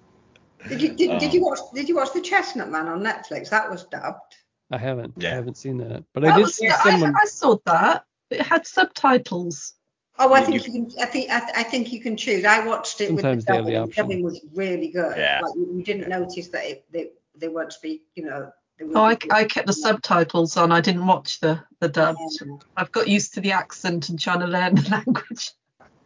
Did 0.68 0.82
you 0.82 0.90
did, 0.94 1.20
did 1.20 1.34
you 1.34 1.42
Um, 1.42 1.48
watch 1.48 1.60
did 1.74 1.90
you 1.90 1.96
watch 1.96 2.14
the 2.14 2.22
Chestnut 2.22 2.70
Man 2.70 2.88
on 2.88 3.02
Netflix? 3.02 3.50
That 3.50 3.70
was 3.72 3.86
dubbed. 3.86 4.36
I 4.72 4.78
haven't. 4.78 5.24
I 5.24 5.30
haven't 5.30 5.58
seen 5.58 5.78
that, 5.78 6.04
but 6.14 6.24
I 6.24 6.28
That 6.30 6.36
did 6.38 6.42
was- 6.44 6.56
see 6.56 6.68
I, 6.68 6.76
someone. 6.92 7.16
I 7.20 7.26
saw 7.26 7.58
that. 7.66 8.06
It 8.30 8.42
had 8.42 8.68
subtitles. 8.68 9.74
Oh, 10.20 10.34
I 10.34 10.40
You- 10.42 10.46
think 10.60 10.68
you, 10.68 10.72
can. 10.86 10.92
I 11.02 11.06
think 11.06 11.32
I, 11.32 11.38
I 11.58 11.64
think 11.64 11.92
you 11.92 12.00
can 12.02 12.16
choose. 12.18 12.46
I 12.46 12.66
watched 12.66 13.02
it 13.02 13.08
Sometimes 13.08 13.38
with 13.38 13.46
they 13.46 13.54
the 13.54 13.58
have 13.58 13.66
the 13.66 13.72
dubbing. 13.72 13.90
The 13.90 13.96
dubbing 13.96 14.24
was 14.24 14.46
really 14.54 14.90
good. 14.90 15.18
Yeah. 15.18 15.40
Like 15.42 15.56
you, 15.56 15.72
you 15.78 15.84
didn't 15.84 16.10
notice 16.10 16.50
that 16.50 16.66
it, 16.66 16.86
they 16.92 17.10
they 17.36 17.48
weren't 17.48 17.74
speak. 17.74 18.04
You 18.16 18.26
know. 18.26 18.52
Oh, 18.96 19.02
I, 19.04 19.18
I 19.32 19.44
kept 19.44 19.68
the 19.68 19.74
subtitles 19.74 20.56
on. 20.56 20.72
I 20.72 20.80
didn't 20.82 21.06
watch 21.08 21.40
the 21.40 21.62
the 21.80 21.90
dubbed. 21.90 22.20
Yeah. 22.46 22.58
I've 22.78 22.92
got 22.92 23.08
used 23.08 23.34
to 23.34 23.42
the 23.42 23.52
accent 23.54 24.10
and 24.10 24.20
trying 24.20 24.40
to 24.42 24.48
learn 24.48 24.76
the 24.76 24.88
language. 24.92 25.52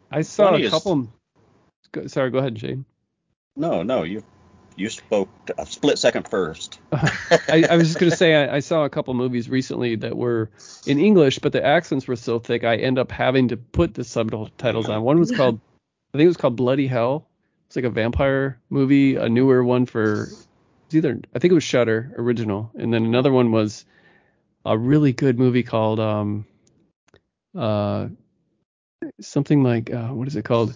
I 0.09 0.22
saw 0.22 0.51
Funny 0.51 0.64
a 0.64 0.66
is- 0.68 0.72
couple. 0.72 1.07
Sorry, 2.07 2.32
go 2.32 2.39
ahead, 2.39 2.57
Shane. 2.59 2.86
no, 3.55 3.84
no, 3.84 4.01
you 4.03 4.24
you 4.76 4.89
spoke 4.89 5.30
a 5.57 5.65
split 5.65 5.97
second 5.99 6.28
first. 6.28 6.80
I, 6.91 7.65
I 7.69 7.78
was 7.78 7.88
just 7.88 7.99
gonna 7.99 8.15
say 8.15 8.36
I, 8.36 8.57
I 8.57 8.59
saw 8.59 8.86
a 8.86 8.89
couple 8.89 9.13
movies 9.13 9.49
recently 9.49 9.95
that 9.97 10.17
were 10.17 10.49
in 10.86 10.99
English, 10.99 11.39
but 11.39 11.51
the 11.51 11.63
accents 11.63 12.07
were 12.07 12.15
so 12.15 12.39
thick 12.39 12.63
I 12.63 12.78
end 12.78 12.97
up 12.97 13.11
having 13.11 13.49
to 13.49 13.57
put 13.57 13.93
the 13.93 14.03
subtitles 14.03 14.89
on. 14.89 15.03
One 15.03 15.19
was 15.19 15.32
called, 15.36 15.59
I 16.13 16.17
think 16.17 16.26
it 16.26 16.28
was 16.28 16.38
called 16.38 16.55
Bloody 16.55 16.88
Hell. 16.88 17.28
It's 17.67 17.76
like 17.76 17.86
a 17.86 17.89
vampire 17.89 18.59
movie, 18.69 19.15
a 19.15 19.30
newer 19.30 19.63
one 19.63 19.86
for 19.86 20.24
it's 20.86 20.95
either 20.95 21.19
I 21.34 21.39
think 21.39 21.51
it 21.51 21.55
was 21.55 21.63
Shudder 21.63 22.13
original, 22.17 22.71
and 22.76 22.93
then 22.93 23.05
another 23.05 23.32
one 23.32 23.51
was 23.51 23.86
a 24.65 24.78
really 24.78 25.13
good 25.13 25.39
movie 25.39 25.63
called 25.63 25.99
um 25.99 26.45
uh 27.57 28.07
something 29.19 29.63
like 29.63 29.91
uh, 29.91 30.09
what 30.09 30.28
is 30.28 30.36
it 30.36 30.45
called? 30.45 30.76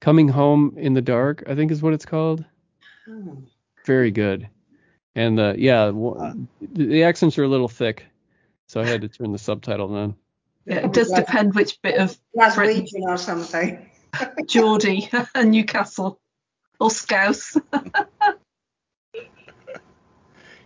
Coming 0.00 0.26
Home 0.26 0.74
in 0.76 0.94
the 0.94 1.00
Dark, 1.00 1.44
I 1.46 1.54
think 1.54 1.70
is 1.70 1.80
what 1.80 1.92
it's 1.92 2.04
called 2.04 2.44
Oh. 3.08 3.38
very 3.84 4.10
good. 4.10 4.48
And 5.14 5.38
uh, 5.38 5.54
yeah, 5.56 5.86
w- 5.86 6.14
Uh. 6.14 6.34
the, 6.60 6.86
the 6.86 7.02
accents 7.04 7.36
are 7.38 7.44
a 7.44 7.48
little 7.48 7.68
thick, 7.68 8.06
so 8.66 8.80
I 8.80 8.86
had 8.86 9.02
to 9.02 9.08
turn 9.08 9.32
the 9.32 9.38
subtitle 9.38 9.94
on. 9.94 10.14
Yeah, 10.64 10.76
it 10.86 10.92
does 10.92 11.10
depend 11.10 11.54
which 11.54 11.80
bit 11.82 11.96
of 11.98 12.16
Britain, 12.34 12.86
Glaswegian 12.86 13.02
or 13.02 13.16
something. 13.18 13.90
Geordie 14.46 15.08
and 15.34 15.50
Newcastle 15.50 16.20
or 16.78 16.90
Scouse. 16.90 17.56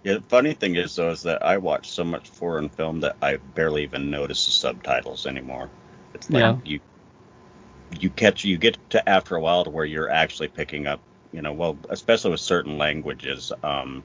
Yeah, 0.04 0.14
the 0.14 0.22
funny 0.28 0.54
thing 0.54 0.76
is 0.76 0.94
though 0.94 1.10
is 1.10 1.22
that 1.22 1.44
I 1.44 1.58
watch 1.58 1.88
so 1.90 2.04
much 2.04 2.28
foreign 2.28 2.68
film 2.68 3.00
that 3.00 3.16
I 3.20 3.38
barely 3.38 3.82
even 3.82 4.10
notice 4.10 4.44
the 4.46 4.52
subtitles 4.52 5.26
anymore. 5.26 5.68
It's 6.14 6.30
like 6.30 6.40
Yeah. 6.40 6.56
you 6.64 6.80
you 7.98 8.10
catch 8.10 8.44
you 8.44 8.56
get 8.58 8.78
to 8.90 9.08
after 9.08 9.34
a 9.36 9.40
while 9.40 9.64
to 9.64 9.70
where 9.70 9.84
you're 9.84 10.10
actually 10.10 10.48
picking 10.48 10.86
up, 10.86 11.00
you 11.36 11.42
know, 11.42 11.52
well, 11.52 11.76
especially 11.90 12.30
with 12.30 12.40
certain 12.40 12.78
languages. 12.78 13.52
Um, 13.62 14.02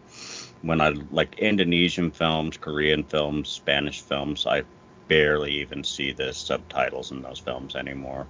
when 0.63 0.81
I 0.81 0.89
like 1.09 1.39
Indonesian 1.39 2.11
films, 2.11 2.57
Korean 2.57 3.03
films, 3.03 3.49
Spanish 3.49 4.01
films, 4.01 4.45
I 4.45 4.63
barely 5.07 5.53
even 5.61 5.83
see 5.83 6.11
the 6.11 6.33
subtitles 6.33 7.11
in 7.11 7.21
those 7.21 7.39
films 7.39 7.75
anymore. 7.75 8.27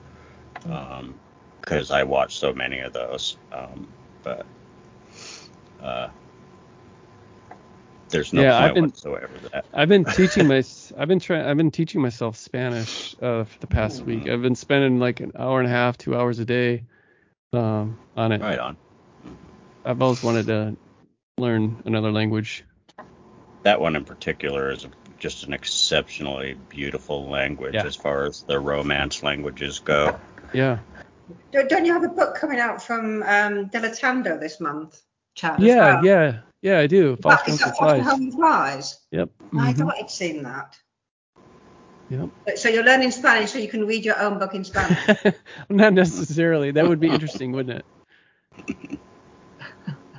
Um, 0.69 1.15
because 1.59 1.91
I 1.91 2.03
watch 2.03 2.37
so 2.37 2.53
many 2.53 2.79
of 2.79 2.93
those. 2.93 3.37
Um, 3.51 3.87
but 4.23 4.45
uh, 5.83 6.09
there's 8.09 8.33
no 8.33 8.43
Yeah, 8.43 8.65
I've 8.65 8.73
been- 8.75 8.85
whatsoever 8.85 9.33
that. 9.51 9.65
I've 9.73 9.89
been 9.89 10.05
teaching 10.05 10.47
my 10.47 10.63
I've 10.97 11.07
been 11.07 11.19
trying 11.19 11.45
I've 11.45 11.57
been 11.57 11.71
teaching 11.71 12.01
myself 12.01 12.37
Spanish 12.37 13.15
uh, 13.21 13.45
for 13.45 13.59
the 13.59 13.67
past 13.67 14.05
week. 14.05 14.27
I've 14.27 14.41
been 14.41 14.55
spending 14.55 14.99
like 14.99 15.21
an 15.21 15.31
hour 15.37 15.59
and 15.59 15.67
a 15.67 15.71
half, 15.71 15.97
two 15.97 16.15
hours 16.15 16.39
a 16.39 16.45
day 16.45 16.83
um, 17.53 17.97
on 18.15 18.31
it. 18.31 18.41
Right 18.41 18.59
on. 18.59 18.77
I've 19.85 20.01
always 20.01 20.23
wanted 20.23 20.47
to 20.47 20.75
learn 21.37 21.81
another 21.85 22.11
language. 22.11 22.63
That 23.63 23.79
one 23.79 23.95
in 23.95 24.05
particular 24.05 24.71
is 24.71 24.87
just 25.19 25.43
an 25.45 25.53
exceptionally 25.53 26.55
beautiful 26.69 27.29
language 27.29 27.75
Yeah. 27.75 27.85
as 27.85 27.95
far 27.95 28.25
as 28.25 28.43
the 28.43 28.59
romance 28.59 29.21
languages 29.23 29.79
go. 29.79 30.19
Yeah. 30.53 30.79
Don't, 31.51 31.69
don't 31.69 31.85
you 31.85 31.93
have 31.93 32.03
a 32.03 32.09
book 32.09 32.35
coming 32.35 32.59
out 32.59 32.81
from 32.81 33.23
um, 33.23 33.69
Dilatando 33.69 34.39
this 34.39 34.59
month, 34.59 35.01
Chad? 35.35 35.61
Yeah, 35.61 35.95
well? 35.95 36.05
yeah, 36.05 36.39
yeah. 36.61 36.79
I 36.79 36.87
do. 36.87 37.13
Is 37.13 37.19
Foster 37.21 37.51
is 37.51 37.61
Home 37.61 37.97
that 37.97 38.01
Home 38.01 38.31
Flies? 38.31 38.99
Yep. 39.11 39.29
I 39.53 39.73
mhm, 39.73 39.77
thought 39.77 39.95
I'd 39.97 40.09
seen 40.09 40.43
that. 40.43 40.75
Yep. 42.09 42.29
So 42.57 42.67
you're 42.67 42.83
learning 42.83 43.11
Spanish 43.11 43.51
so 43.51 43.59
you 43.59 43.69
can 43.69 43.87
read 43.87 44.03
your 44.03 44.19
own 44.19 44.37
book 44.39 44.53
in 44.53 44.63
Spanish. 44.65 44.97
Not 45.69 45.93
necessarily. 45.93 46.71
That 46.71 46.87
would 46.89 46.99
be 46.99 47.07
interesting, 47.07 47.53
wouldn't 47.53 47.83
it? 48.67 48.99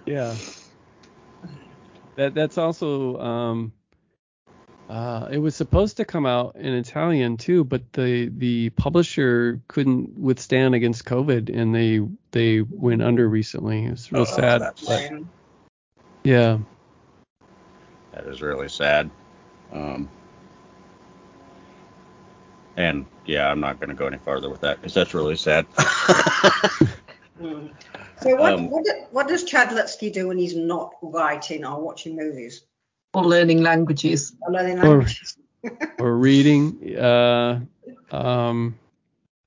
Yeah. 0.07 0.35
That 2.17 2.35
that's 2.35 2.59
also 2.59 3.19
um 3.19 3.73
uh 4.89 5.29
it 5.31 5.39
was 5.39 5.55
supposed 5.57 5.97
to 5.99 6.05
come 6.05 6.27
out 6.27 6.57
in 6.57 6.75
Italian 6.75 7.37
too, 7.37 7.65
but 7.65 7.93
the 7.93 8.31
the 8.37 8.71
publisher 8.71 9.61
couldn't 9.69 10.19
withstand 10.19 10.75
against 10.75 11.05
COVID 11.05 11.55
and 11.55 11.75
they 11.75 12.01
they 12.33 12.61
went 12.61 13.03
under 13.03 13.29
recently. 13.29 13.85
It's 13.85 14.13
real 14.13 14.23
Oh, 14.23 14.25
sad. 14.25 14.61
But 14.87 15.11
yeah. 16.25 16.59
That 18.13 18.27
is 18.27 18.43
really 18.43 18.69
sad. 18.69 19.11
Um, 19.73 20.09
and 22.77 23.07
yeah, 23.25 23.49
I'm 23.51 23.61
not 23.61 23.81
going 23.81 23.89
to 23.89 23.95
go 23.95 24.07
any 24.07 24.19
farther 24.19 24.51
with 24.51 24.61
that 24.61 24.81
because 24.81 24.93
that's 24.95 25.15
really 25.15 25.37
sad. 25.37 25.67
Mm. 27.41 27.71
So 28.23 28.37
what, 28.37 28.55
Um, 28.55 28.71
what, 28.71 28.85
what 29.11 29.29
does 29.29 29.45
Chad 29.45 29.69
Lutzke 29.69 30.13
do 30.13 30.29
when 30.29 30.39
he's 30.39 30.55
not 30.57 30.95
writing 31.03 31.65
or 31.65 31.81
watching 31.81 32.17
movies 32.17 32.63
Or 33.15 33.25
learning 33.25 33.63
languages. 33.63 34.35
or 34.43 34.53
learning 34.53 34.79
languages? 34.79 35.37
or 35.99 36.17
reading. 36.17 36.97
Uh, 36.97 37.61
um, 38.11 38.79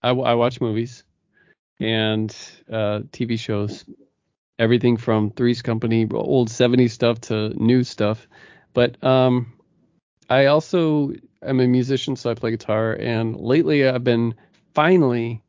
I, 0.01 0.09
w- 0.09 0.27
I 0.27 0.33
watch 0.33 0.61
movies 0.61 1.03
and 1.79 2.36
uh, 2.71 3.01
TV 3.11 3.38
shows, 3.39 3.86
everything 4.59 4.97
from 4.97 5.31
Three's 5.31 5.61
Company, 5.61 6.07
old 6.11 6.49
70s 6.49 6.91
stuff 6.91 7.21
to 7.21 7.49
new 7.61 7.83
stuff. 7.83 8.27
But 8.73 9.01
um, 9.03 9.53
I 10.29 10.47
also 10.47 11.11
am 11.41 11.59
a 11.59 11.67
musician, 11.67 12.15
so 12.15 12.29
I 12.31 12.33
play 12.33 12.51
guitar. 12.51 12.93
And 12.93 13.36
lately, 13.39 13.88
I've 13.88 14.03
been 14.03 14.36
finally 14.73 15.41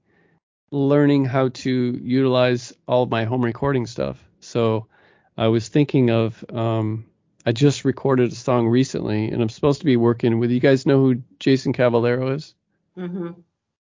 learning 0.70 1.24
how 1.24 1.48
to 1.48 2.00
utilize 2.02 2.72
all 2.88 3.04
of 3.04 3.10
my 3.10 3.24
home 3.24 3.44
recording 3.44 3.86
stuff. 3.86 4.22
So 4.40 4.86
I 5.36 5.48
was 5.48 5.68
thinking 5.68 6.10
of 6.10 6.44
um, 6.52 7.06
I 7.44 7.52
just 7.52 7.84
recorded 7.84 8.32
a 8.32 8.34
song 8.34 8.66
recently, 8.66 9.28
and 9.28 9.40
I'm 9.40 9.48
supposed 9.48 9.80
to 9.80 9.86
be 9.86 9.96
working 9.96 10.40
with 10.40 10.50
you 10.50 10.60
guys. 10.60 10.84
Know 10.84 10.98
who 10.98 11.22
Jason 11.38 11.72
Cavallero 11.72 12.34
is? 12.34 12.54
Mm-hmm. 12.98 13.30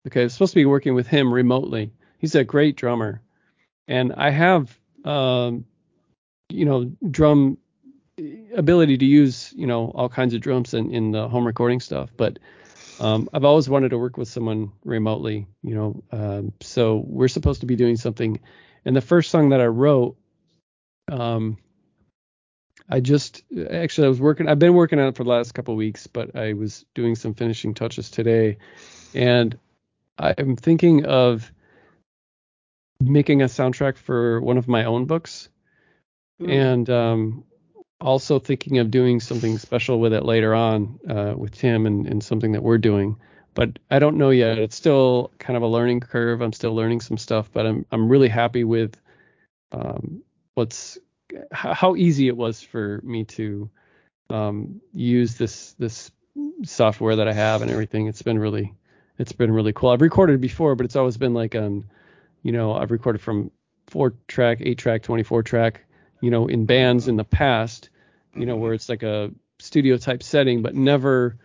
Okay, 0.07 0.23
I'm 0.23 0.29
supposed 0.31 0.53
to 0.53 0.61
be 0.61 0.65
working 0.65 0.95
with 0.95 1.07
him 1.07 1.33
remotely. 1.33 1.93
He's 2.19 2.35
a 2.35 2.45
great 2.45 2.77
drummer, 2.77 3.21
and 3.87 4.15
I 4.15 4.31
have, 4.31 4.79
um, 5.05 5.67
you 6.49 6.65
know, 6.65 6.91
drum 7.11 7.59
ability 8.55 8.99
to 8.99 9.05
use, 9.05 9.53
you 9.57 9.67
know, 9.67 9.91
all 9.95 10.09
kinds 10.09 10.33
of 10.35 10.41
drums 10.41 10.75
in, 10.75 10.91
in 10.91 11.11
the 11.11 11.29
home 11.29 11.47
recording 11.47 11.81
stuff. 11.81 12.11
But 12.17 12.39
um, 13.01 13.29
I've 13.33 13.45
always 13.45 13.69
wanted 13.69 13.91
to 13.91 13.99
work 13.99 14.19
with 14.19 14.29
someone 14.29 14.73
remotely, 14.85 15.47
you 15.63 15.75
know. 15.75 16.05
Um, 16.13 16.53
so 16.61 17.03
we're 17.07 17.29
supposed 17.29 17.61
to 17.61 17.67
be 17.67 17.77
doing 17.77 17.97
something. 17.97 18.39
And 18.85 18.95
the 18.95 19.01
first 19.01 19.31
song 19.31 19.49
that 19.51 19.61
I 19.61 19.67
wrote, 19.67 20.17
um, 21.11 21.57
I 22.89 23.01
just 23.01 23.43
actually 23.71 24.07
I 24.07 24.11
was 24.11 24.21
working. 24.21 24.49
I've 24.49 24.59
been 24.59 24.75
working 24.75 24.99
on 24.99 25.09
it 25.09 25.17
for 25.17 25.25
the 25.25 25.31
last 25.31 25.53
couple 25.53 25.73
of 25.73 25.79
weeks, 25.79 26.07
but 26.07 26.37
I 26.37 26.53
was 26.53 26.85
doing 26.95 27.15
some 27.15 27.35
finishing 27.35 27.73
touches 27.73 28.11
today, 28.11 28.59
and 29.15 29.59
I'm 30.19 30.57
thinking 30.57 31.07
of 31.07 31.51
making 33.01 33.41
a 33.43 33.47
soundtrack 33.47 33.97
for 33.97 34.41
one 34.43 34.59
of 34.59 34.69
my 34.69 34.85
own 34.85 35.07
books, 35.07 35.49
and 36.41 36.91
um, 36.91 37.45
also 38.01 38.39
thinking 38.39 38.79
of 38.79 38.91
doing 38.91 39.21
something 39.21 39.59
special 39.59 40.01
with 40.01 40.13
it 40.13 40.25
later 40.25 40.55
on 40.55 40.99
uh, 41.09 41.35
with 41.37 41.53
Tim 41.53 41.87
and, 41.87 42.07
and 42.07 42.23
something 42.23 42.53
that 42.53 42.63
we're 42.63 42.79
doing. 42.79 43.17
But 43.55 43.79
I 43.91 43.99
don't 43.99 44.17
know 44.17 44.31
yet. 44.31 44.59
It's 44.59 44.77
still 44.77 45.31
kind 45.39 45.57
of 45.57 45.63
a 45.63 45.67
learning 45.67 46.01
curve. 46.01 46.41
I'm 46.41 46.53
still 46.53 46.75
learning 46.75 47.01
some 47.01 47.19
stuff, 47.19 47.51
but 47.53 47.67
I'm 47.67 47.85
I'm 47.91 48.09
really 48.09 48.29
happy 48.29 48.65
with 48.65 48.97
um, 49.73 50.23
what's 50.55 50.99
how, 51.53 51.97
easy 51.97 52.29
it 52.29 52.37
was 52.37 52.63
for 52.63 53.01
me 53.03 53.25
to 53.25 53.71
um, 54.31 54.81
use 54.93 55.35
this 55.35 55.73
this 55.79 56.11
software 56.65 57.17
that 57.17 57.29
I 57.29 57.33
have 57.33 57.63
and 57.63 57.71
everything. 57.71 58.07
It's 58.07 58.23
been 58.23 58.39
really 58.39 58.73
it's 59.19 59.33
been 59.33 59.53
really 59.53 59.73
cool. 59.73 59.91
I've 59.91 60.01
recorded 60.01 60.41
before, 60.41 60.75
but 60.75 60.87
it's 60.87 60.97
always 60.97 61.17
been 61.17 61.35
like 61.35 61.55
on 61.55 61.85
you 62.43 62.53
know 62.53 62.73
I've 62.73 62.91
recorded 62.91 63.21
from 63.21 63.51
four 63.89 64.15
track, 64.29 64.59
eight 64.61 64.79
track, 64.79 65.03
24 65.03 65.43
track, 65.43 65.85
you 66.21 66.31
know, 66.31 66.47
in 66.47 66.65
bands 66.65 67.09
in 67.09 67.17
the 67.17 67.25
past, 67.25 67.90
you 68.35 68.47
know, 68.47 68.57
where 68.57 68.75
it's 68.75 68.89
like 68.89 69.03
a 69.03 69.31
studio 69.59 69.97
type 69.97 70.23
setting, 70.23 70.63
but 70.63 70.75
never 70.75 71.37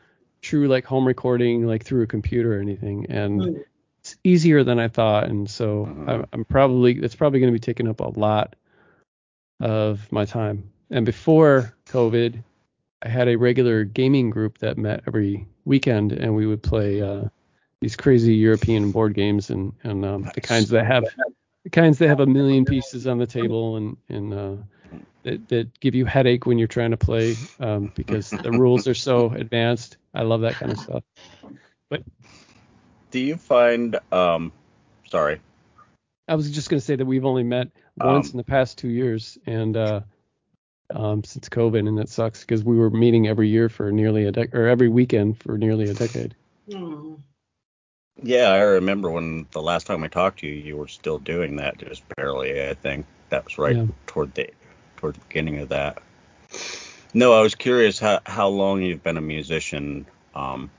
true 0.42 0.68
like 0.68 0.86
home 0.86 1.08
recording 1.08 1.66
like 1.66 1.84
through 1.84 2.04
a 2.04 2.08
computer 2.08 2.58
or 2.58 2.62
anything. 2.62 3.08
And 3.10 3.42
Mm. 3.42 3.64
it's 4.00 4.18
easier 4.24 4.64
than 4.64 4.80
I 4.80 4.88
thought, 4.88 5.28
and 5.28 5.50
so 5.50 5.86
Mhm. 5.86 6.10
I'm, 6.10 6.26
I'm 6.34 6.46
probably 6.46 6.94
it's 7.00 7.16
probably 7.16 7.40
going 7.40 7.52
to 7.52 7.60
be 7.60 7.60
taking 7.60 7.88
up 7.88 8.00
a 8.00 8.20
lot 8.20 8.56
of 9.60 10.12
my 10.12 10.26
time. 10.26 10.70
And 10.92 11.06
before 11.06 11.76
COVID, 11.88 12.44
I 13.02 13.10
had 13.10 13.28
a 13.28 13.36
regular 13.36 13.84
gaming 13.84 14.30
group 14.30 14.60
that 14.60 14.78
met 14.78 15.04
every 15.08 15.48
weekend, 15.66 16.12
and 16.12 16.36
we 16.36 16.46
would 16.46 16.62
play 16.62 17.02
uh, 17.02 17.26
these 17.82 17.96
crazy 17.96 18.36
European 18.36 18.92
board 18.92 19.14
games 19.14 19.50
and 19.50 19.74
and 19.84 20.06
um, 20.06 20.30
the 20.34 20.42
kinds 20.42 20.70
that 20.70 20.86
have 20.86 21.06
the 21.64 21.70
kinds 21.70 21.98
that 21.98 22.08
have 22.08 22.20
a 22.20 22.26
million 22.26 22.66
pieces 22.66 23.08
on 23.08 23.18
the 23.18 23.28
table 23.28 23.78
and 23.78 23.98
and 24.10 24.34
uh, 24.34 24.56
that, 25.26 25.48
that 25.50 25.80
give 25.80 25.96
you 25.96 26.06
headache 26.06 26.46
when 26.46 26.58
you're 26.58 26.68
trying 26.68 26.92
to 26.92 26.98
play 26.98 27.38
um, 27.60 27.92
because 27.96 28.30
the 28.32 28.52
rules 28.52 28.88
are 28.88 28.94
so 28.94 29.30
advanced. 29.36 29.98
I 30.14 30.24
love 30.24 30.42
that 30.42 30.58
kind 30.60 30.72
of 30.72 30.80
stuff. 30.80 31.04
But 31.90 32.04
do 33.12 33.20
you 33.20 33.36
find 33.36 34.00
um 34.12 34.52
sorry. 35.10 35.42
I 36.28 36.36
was 36.36 36.50
just 36.50 36.70
going 36.70 36.80
to 36.80 36.86
say 36.86 36.96
that 36.96 37.06
we've 37.06 37.26
only 37.26 37.44
met 37.44 37.70
once 37.98 38.28
Um, 38.28 38.34
in 38.34 38.38
the 38.38 38.44
past 38.44 38.80
two 38.80 38.88
years, 38.88 39.38
and 39.46 39.78
uh, 39.78 40.02
um, 40.94 41.24
since 41.24 41.50
COVID, 41.50 41.88
and 41.88 41.98
that 42.00 42.10
sucks 42.10 42.42
because 42.42 42.64
we 42.64 42.78
were 42.78 42.90
meeting 42.90 43.28
every 43.28 43.50
year 43.50 43.70
for 43.70 43.92
nearly 43.92 44.26
a 44.26 44.32
decade, 44.32 44.56
or 44.56 44.68
every 44.68 44.90
weekend 44.90 45.38
for 45.38 45.58
nearly 45.58 45.90
a 45.90 45.94
decade. 45.94 46.36
Mm. 46.70 47.20
Yeah, 48.24 48.50
I 48.50 48.60
remember 48.62 49.12
when 49.12 49.46
the 49.52 49.62
last 49.62 49.88
time 49.88 50.02
we 50.02 50.08
talked 50.08 50.40
to 50.40 50.48
you, 50.48 50.54
you 50.54 50.78
were 50.78 50.88
still 50.88 51.20
doing 51.20 51.58
that, 51.58 51.78
just 51.78 52.04
barely. 52.16 52.68
I 52.68 52.74
think 52.74 53.06
that 53.30 53.46
was 53.46 53.58
right 53.58 53.76
Yeah. 53.76 53.86
toward 54.08 54.34
the 54.34 54.50
toward 54.98 55.16
the 55.16 55.20
beginning 55.28 55.60
of 55.60 55.70
that. 55.70 56.02
No, 57.14 57.34
I 57.34 57.42
was 57.42 57.56
curious 57.56 58.00
how 58.00 58.20
how 58.26 58.48
long 58.50 58.82
you've 58.82 59.04
been 59.04 59.18
a 59.18 59.22
musician, 59.22 60.06
um, 60.34 60.70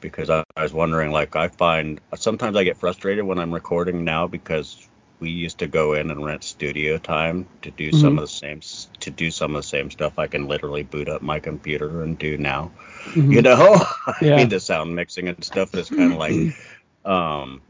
because 0.00 0.28
I, 0.30 0.44
I 0.56 0.62
was 0.62 0.72
wondering. 0.72 1.10
Like, 1.10 1.36
I 1.36 1.48
find 1.48 2.00
sometimes 2.16 2.56
I 2.56 2.64
get 2.64 2.76
frustrated 2.76 3.24
when 3.24 3.38
I'm 3.38 3.52
recording 3.52 4.04
now 4.04 4.26
because 4.26 4.86
we 5.20 5.30
used 5.30 5.58
to 5.58 5.68
go 5.68 5.94
in 5.94 6.10
and 6.10 6.24
rent 6.24 6.42
studio 6.42 6.98
time 6.98 7.46
to 7.62 7.70
do 7.70 7.92
some 7.92 8.14
Mhm. 8.14 8.18
of 8.18 8.22
the 8.22 8.28
same 8.28 8.60
to 9.00 9.10
do 9.10 9.30
some 9.30 9.54
of 9.54 9.62
the 9.62 9.68
same 9.68 9.90
stuff 9.90 10.18
I 10.18 10.26
can 10.26 10.48
literally 10.48 10.82
boot 10.82 11.08
up 11.08 11.22
my 11.22 11.38
computer 11.40 12.02
and 12.02 12.18
do 12.18 12.36
now. 12.36 12.72
Mhm. 13.14 13.32
You 13.32 13.42
know, 13.42 13.80
I 14.06 14.24
mean 14.36 14.48
the 14.48 14.60
sound 14.60 14.94
mixing 14.94 15.28
and 15.28 15.42
stuff. 15.44 15.70
But 15.70 15.80
it's 15.80 15.90
kind 15.90 16.12
of 16.12 16.18
like 16.18 16.52
um, 17.04 17.62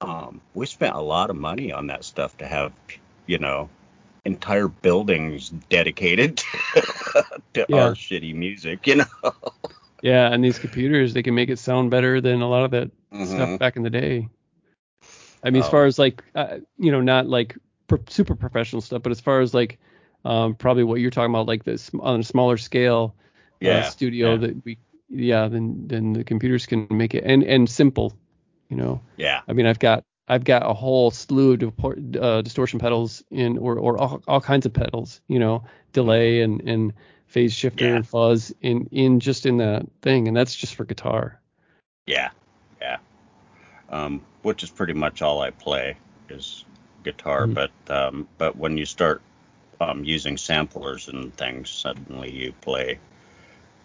um, 0.00 0.40
we 0.54 0.66
spent 0.66 0.94
a 0.94 1.00
lot 1.00 1.30
of 1.30 1.36
money 1.36 1.72
on 1.72 1.88
that 1.88 2.04
stuff 2.04 2.36
to 2.38 2.46
have, 2.46 2.72
you 3.26 3.38
know, 3.38 3.68
entire 4.24 4.68
buildings 4.68 5.50
dedicated 5.68 6.38
to 7.54 7.66
Yeah. 7.68 7.76
our 7.76 7.94
shitty 7.94 8.34
music, 8.34 8.86
you 8.86 8.96
know. 8.96 9.04
Yeah, 10.02 10.30
and 10.30 10.44
these 10.44 10.58
computers 10.58 11.14
they 11.14 11.22
can 11.22 11.34
make 11.34 11.48
it 11.48 11.58
sound 11.58 11.90
better 11.90 12.20
than 12.20 12.42
a 12.42 12.48
lot 12.48 12.64
of 12.64 12.70
that 12.72 12.90
stuff 13.10 13.48
Mhm. 13.48 13.58
back 13.58 13.76
in 13.76 13.82
the 13.82 13.90
day. 13.90 14.28
I 15.42 15.50
mean, 15.50 15.62
as 15.62 15.68
Oh. 15.68 15.70
far 15.70 15.86
as 15.86 15.98
like, 15.98 16.22
uh, 16.34 16.58
you 16.78 16.92
know, 16.92 17.00
not 17.00 17.26
like 17.26 17.56
pro- 17.88 18.04
super 18.08 18.34
professional 18.34 18.82
stuff, 18.82 19.02
but 19.02 19.12
as 19.12 19.20
far 19.20 19.40
as 19.40 19.54
like, 19.54 19.78
um, 20.26 20.54
probably 20.56 20.84
what 20.84 21.00
you're 21.00 21.10
talking 21.10 21.32
about, 21.34 21.46
like 21.46 21.64
this 21.64 21.90
on 22.00 22.20
a 22.20 22.22
smaller 22.22 22.58
scale, 22.58 23.14
Yeah. 23.60 23.78
uh, 23.78 23.82
studio 23.82 24.32
yeah, 24.32 24.36
that 24.38 24.64
we, 24.64 24.78
yeah, 25.08 25.48
then 25.48 25.86
then 25.86 26.12
the 26.12 26.24
computers 26.24 26.66
can 26.66 26.86
make 26.90 27.14
it 27.14 27.24
and 27.24 27.42
and 27.42 27.68
simple, 27.68 28.12
you 28.68 28.76
know. 28.76 29.00
yeah. 29.16 29.40
I 29.48 29.52
mean, 29.54 29.64
I've 29.66 29.78
got 29.78 30.04
I've 30.28 30.44
got 30.44 30.68
a 30.68 30.72
whole 30.72 31.10
slew 31.10 31.52
of 31.52 31.58
depor- 31.60 32.16
uh, 32.16 32.42
distortion 32.42 32.78
pedals 32.78 33.22
in 33.30 33.58
or 33.58 33.78
or 33.78 33.98
all, 33.98 34.22
all 34.26 34.40
kinds 34.40 34.64
of 34.66 34.72
pedals, 34.72 35.20
you 35.28 35.38
know, 35.38 35.64
delay 35.92 36.40
and 36.40 36.60
and 36.62 36.92
phase 37.26 37.52
shifter 37.52 37.84
Yeah. 37.84 37.96
and 37.96 38.06
fuzz 38.06 38.54
in 38.62 38.88
in 38.90 39.20
just 39.20 39.44
in 39.44 39.58
that 39.58 39.86
thing, 40.02 40.28
and 40.28 40.36
that's 40.36 40.54
just 40.54 40.74
for 40.74 40.84
guitar. 40.84 41.40
Yeah, 42.06 42.30
yeah. 42.80 42.98
Um, 43.90 44.22
which 44.42 44.62
is 44.62 44.70
pretty 44.70 44.94
much 44.94 45.20
all 45.22 45.40
I 45.42 45.50
play 45.50 45.96
is 46.28 46.64
guitar. 47.02 47.46
Mhm. 47.46 47.54
But 47.54 47.94
um, 47.94 48.28
but 48.38 48.56
when 48.56 48.78
you 48.78 48.86
start 48.86 49.20
um, 49.80 50.04
using 50.04 50.36
samplers 50.38 51.08
and 51.08 51.34
things, 51.36 51.68
suddenly 51.68 52.30
you 52.30 52.52
play 52.60 52.98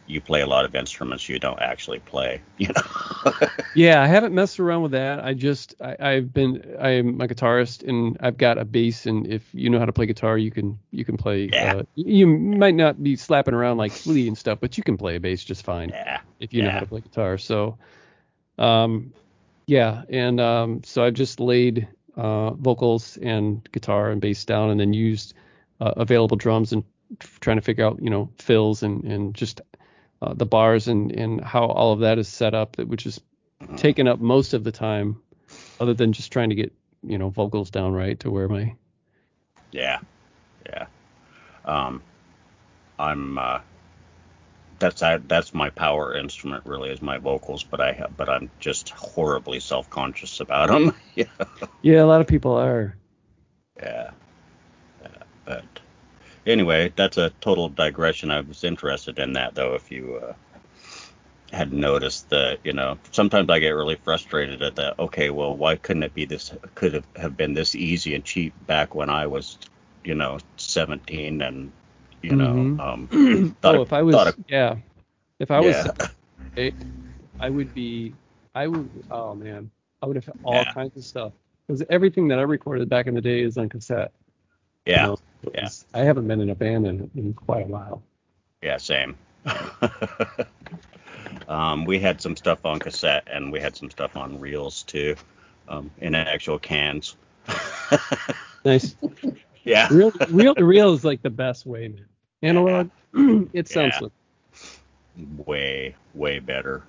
you 0.09 0.19
play 0.19 0.41
a 0.41 0.47
lot 0.47 0.65
of 0.65 0.73
instruments 0.75 1.29
you 1.29 1.39
don't 1.39 1.61
actually 1.61 1.99
play. 1.99 2.41
You 2.57 2.67
know. 2.75 3.31
Yeah, 3.73 4.01
I 4.01 4.07
haven't 4.07 4.33
messed 4.33 4.59
around 4.59 4.81
with 4.81 4.91
that. 4.91 5.23
I 5.23 5.33
just 5.33 5.75
I, 5.79 5.95
I've 5.97 6.33
been 6.33 6.75
I'm 6.77 7.21
a 7.21 7.27
guitarist 7.27 7.87
and 7.87 8.17
I've 8.19 8.37
got 8.37 8.57
a 8.57 8.65
bass 8.65 9.05
and 9.05 9.27
if 9.27 9.47
you 9.53 9.69
know 9.69 9.79
how 9.79 9.85
to 9.85 9.93
play 9.93 10.07
guitar, 10.07 10.37
you 10.37 10.51
can 10.51 10.77
you 10.91 11.05
can 11.05 11.15
play. 11.15 11.49
Yeah. 11.53 11.75
Uh, 11.75 11.83
you 11.95 12.27
might 12.27 12.75
not 12.75 13.01
be 13.01 13.15
slapping 13.15 13.53
around 13.53 13.77
like 13.77 13.93
Flea 13.93 14.27
and 14.27 14.37
stuff, 14.37 14.59
but 14.59 14.77
you 14.77 14.83
can 14.83 14.97
play 14.97 15.15
a 15.15 15.19
bass 15.21 15.41
just 15.43 15.63
fine. 15.63 15.89
yeah. 15.89 16.19
if 16.39 16.53
you 16.53 16.63
know 16.63 16.71
how 16.71 16.79
to 16.79 16.85
play 16.85 16.99
guitar. 16.99 17.37
So, 17.37 17.77
um, 18.57 19.13
yeah, 19.67 20.03
and 20.09 20.41
um, 20.41 20.81
so 20.83 21.03
I've 21.03 21.13
just 21.13 21.39
laid 21.39 21.87
uh, 22.17 22.51
vocals 22.51 23.17
and 23.17 23.67
guitar 23.71 24.09
and 24.09 24.19
bass 24.19 24.43
down, 24.43 24.71
and 24.71 24.79
then 24.79 24.93
used 24.93 25.33
uh, 25.79 25.93
available 25.95 26.37
drums 26.37 26.73
and 26.73 26.83
trying 27.39 27.57
to 27.57 27.61
figure 27.61 27.85
out, 27.85 28.01
you 28.01 28.09
know, 28.09 28.29
fills 28.37 28.83
and 28.83 29.03
and 29.03 29.33
just 29.33 29.61
uh, 30.21 30.33
the 30.33 30.45
bars 30.45 30.87
and 30.87 31.11
and 31.11 31.41
how 31.41 31.65
all 31.65 31.93
of 31.93 31.99
that 31.99 32.19
is 32.19 32.27
set 32.27 32.53
up, 32.53 32.75
that 32.75 32.87
which 32.87 33.05
is 33.05 33.19
taken 33.75 34.07
up 34.07 34.19
most 34.19 34.53
of 34.53 34.63
the 34.63 34.71
time, 34.71 35.21
other 35.79 35.93
than 35.93 36.13
just 36.13 36.31
trying 36.31 36.49
to 36.49 36.55
get 36.55 36.73
you 37.03 37.17
know 37.17 37.29
vocals 37.29 37.69
down 37.69 37.93
right 37.93 38.19
to 38.19 38.31
where 38.31 38.47
my 38.47 38.75
Yeah, 39.71 39.99
yeah. 40.65 40.87
Um, 41.65 42.01
I'm 42.97 43.37
uh, 43.37 43.59
that's 44.79 45.03
I, 45.03 45.17
that's 45.17 45.53
my 45.53 45.69
power 45.69 46.15
instrument 46.15 46.65
really 46.65 46.89
is 46.89 47.01
my 47.01 47.17
vocals, 47.17 47.63
but 47.63 47.79
I 47.79 47.91
have 47.93 48.15
but 48.17 48.29
I'm 48.29 48.49
just 48.59 48.89
horribly 48.89 49.59
self 49.59 49.89
conscious 49.89 50.39
about 50.39 50.69
them. 50.69 50.95
yeah. 51.15 51.25
Yeah, 51.81 52.03
a 52.03 52.07
lot 52.07 52.19
of 52.19 52.27
people 52.27 52.57
are. 52.57 52.97
Yeah. 53.77 54.11
yeah. 55.01 55.23
But 55.45 55.63
anyway, 56.45 56.91
that's 56.95 57.17
a 57.17 57.31
total 57.41 57.69
digression. 57.69 58.31
I 58.31 58.41
was 58.41 58.63
interested 58.63 59.19
in 59.19 59.33
that 59.33 59.55
though. 59.55 59.75
If 59.75 59.91
you 59.91 60.21
uh, 60.23 60.33
had 61.51 61.73
noticed 61.73 62.29
that, 62.29 62.59
you 62.63 62.73
know, 62.73 62.97
sometimes 63.11 63.49
I 63.49 63.59
get 63.59 63.69
really 63.71 63.95
frustrated 63.95 64.61
at 64.61 64.75
that. 64.75 64.99
Okay, 64.99 65.29
well, 65.29 65.55
why 65.55 65.75
couldn't 65.75 66.03
it 66.03 66.13
be 66.13 66.25
this? 66.25 66.53
Could 66.75 66.93
have, 66.93 67.05
have 67.15 67.35
been 67.37 67.53
this 67.53 67.75
easy 67.75 68.15
and 68.15 68.23
cheap 68.23 68.53
back 68.67 68.93
when 68.95 69.09
I 69.09 69.27
was, 69.27 69.57
you 70.03 70.15
know, 70.15 70.37
17 70.57 71.41
and, 71.41 71.71
you 72.21 72.35
know, 72.35 72.53
Mhm. 72.53 72.79
um, 72.79 73.55
thought 73.61 73.75
oh, 73.75 73.81
if 73.81 73.93
I 73.93 74.01
was, 74.03 74.27
it- 74.27 74.35
yeah, 74.47 74.75
if 75.39 75.51
I 75.51 75.59
was, 75.59 75.75
Yeah. 75.75 76.07
eight, 76.57 76.75
I 77.39 77.49
would 77.49 77.73
be, 77.73 78.13
I 78.53 78.67
would, 78.67 78.89
oh 79.09 79.33
man, 79.35 79.71
I 80.01 80.05
would 80.05 80.15
have 80.17 80.29
all 80.43 80.65
Yeah. 80.65 80.73
kinds 80.73 80.95
of 80.97 81.03
stuff 81.03 81.33
because 81.67 81.83
everything 81.89 82.27
that 82.29 82.39
I 82.39 82.43
recorded 82.43 82.89
back 82.89 83.07
in 83.07 83.15
the 83.15 83.21
day 83.21 83.41
is 83.41 83.57
on 83.57 83.69
cassette. 83.69 84.11
you 84.85 84.93
yeah, 84.93 85.07
know? 85.07 85.18
It 85.43 85.51
yeah. 85.55 85.69
I 85.93 85.99
haven't 85.99 86.27
been 86.27 86.41
in 86.41 86.49
a 86.49 86.55
band 86.55 86.87
in, 86.87 87.09
in 87.15 87.33
quite 87.33 87.65
a 87.65 87.69
while. 87.69 88.01
yeah, 88.61 88.77
same. 88.77 89.15
um, 91.47 91.85
we 91.85 91.99
had 91.99 92.21
some 92.21 92.35
stuff 92.35 92.65
on 92.65 92.79
cassette 92.79 93.27
and 93.31 93.51
we 93.51 93.59
had 93.59 93.75
some 93.75 93.89
stuff 93.89 94.15
on 94.17 94.39
reels 94.39 94.83
too, 94.83 95.15
um, 95.67 95.89
in 95.99 96.15
actual 96.15 96.59
cans. 96.59 97.15
Nice. 98.65 98.97
yeah. 99.63 99.87
Real, 99.89 100.11
real 100.29 100.53
to 100.53 100.65
real 100.65 100.93
is 100.93 101.05
like 101.05 101.21
the 101.21 101.29
best 101.29 101.65
way, 101.65 101.87
man. 101.87 102.05
Analog, 102.41 102.89
it 103.53 103.69
sounds 103.69 103.93
Yeah. 103.95 103.99
like 104.01 104.11
way 105.47 105.95
way 106.13 106.39
better 106.39 106.83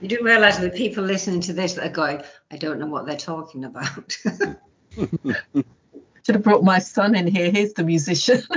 You 0.00 0.08
do 0.08 0.18
realise 0.22 0.56
that 0.56 0.72
the 0.72 0.76
people 0.76 1.04
listening 1.04 1.40
to 1.42 1.52
this 1.52 1.74
that 1.74 1.86
are 1.86 1.92
going, 1.92 2.22
I 2.50 2.56
don't 2.56 2.78
know 2.78 2.86
what 2.86 3.06
they're 3.06 3.16
talking 3.16 3.64
about. 3.64 4.16
Should 6.24 6.36
have 6.36 6.44
brought 6.44 6.64
my 6.64 6.78
son 6.78 7.14
in 7.14 7.26
here. 7.26 7.50
He's 7.50 7.74
the 7.74 7.84
musician. 7.84 8.42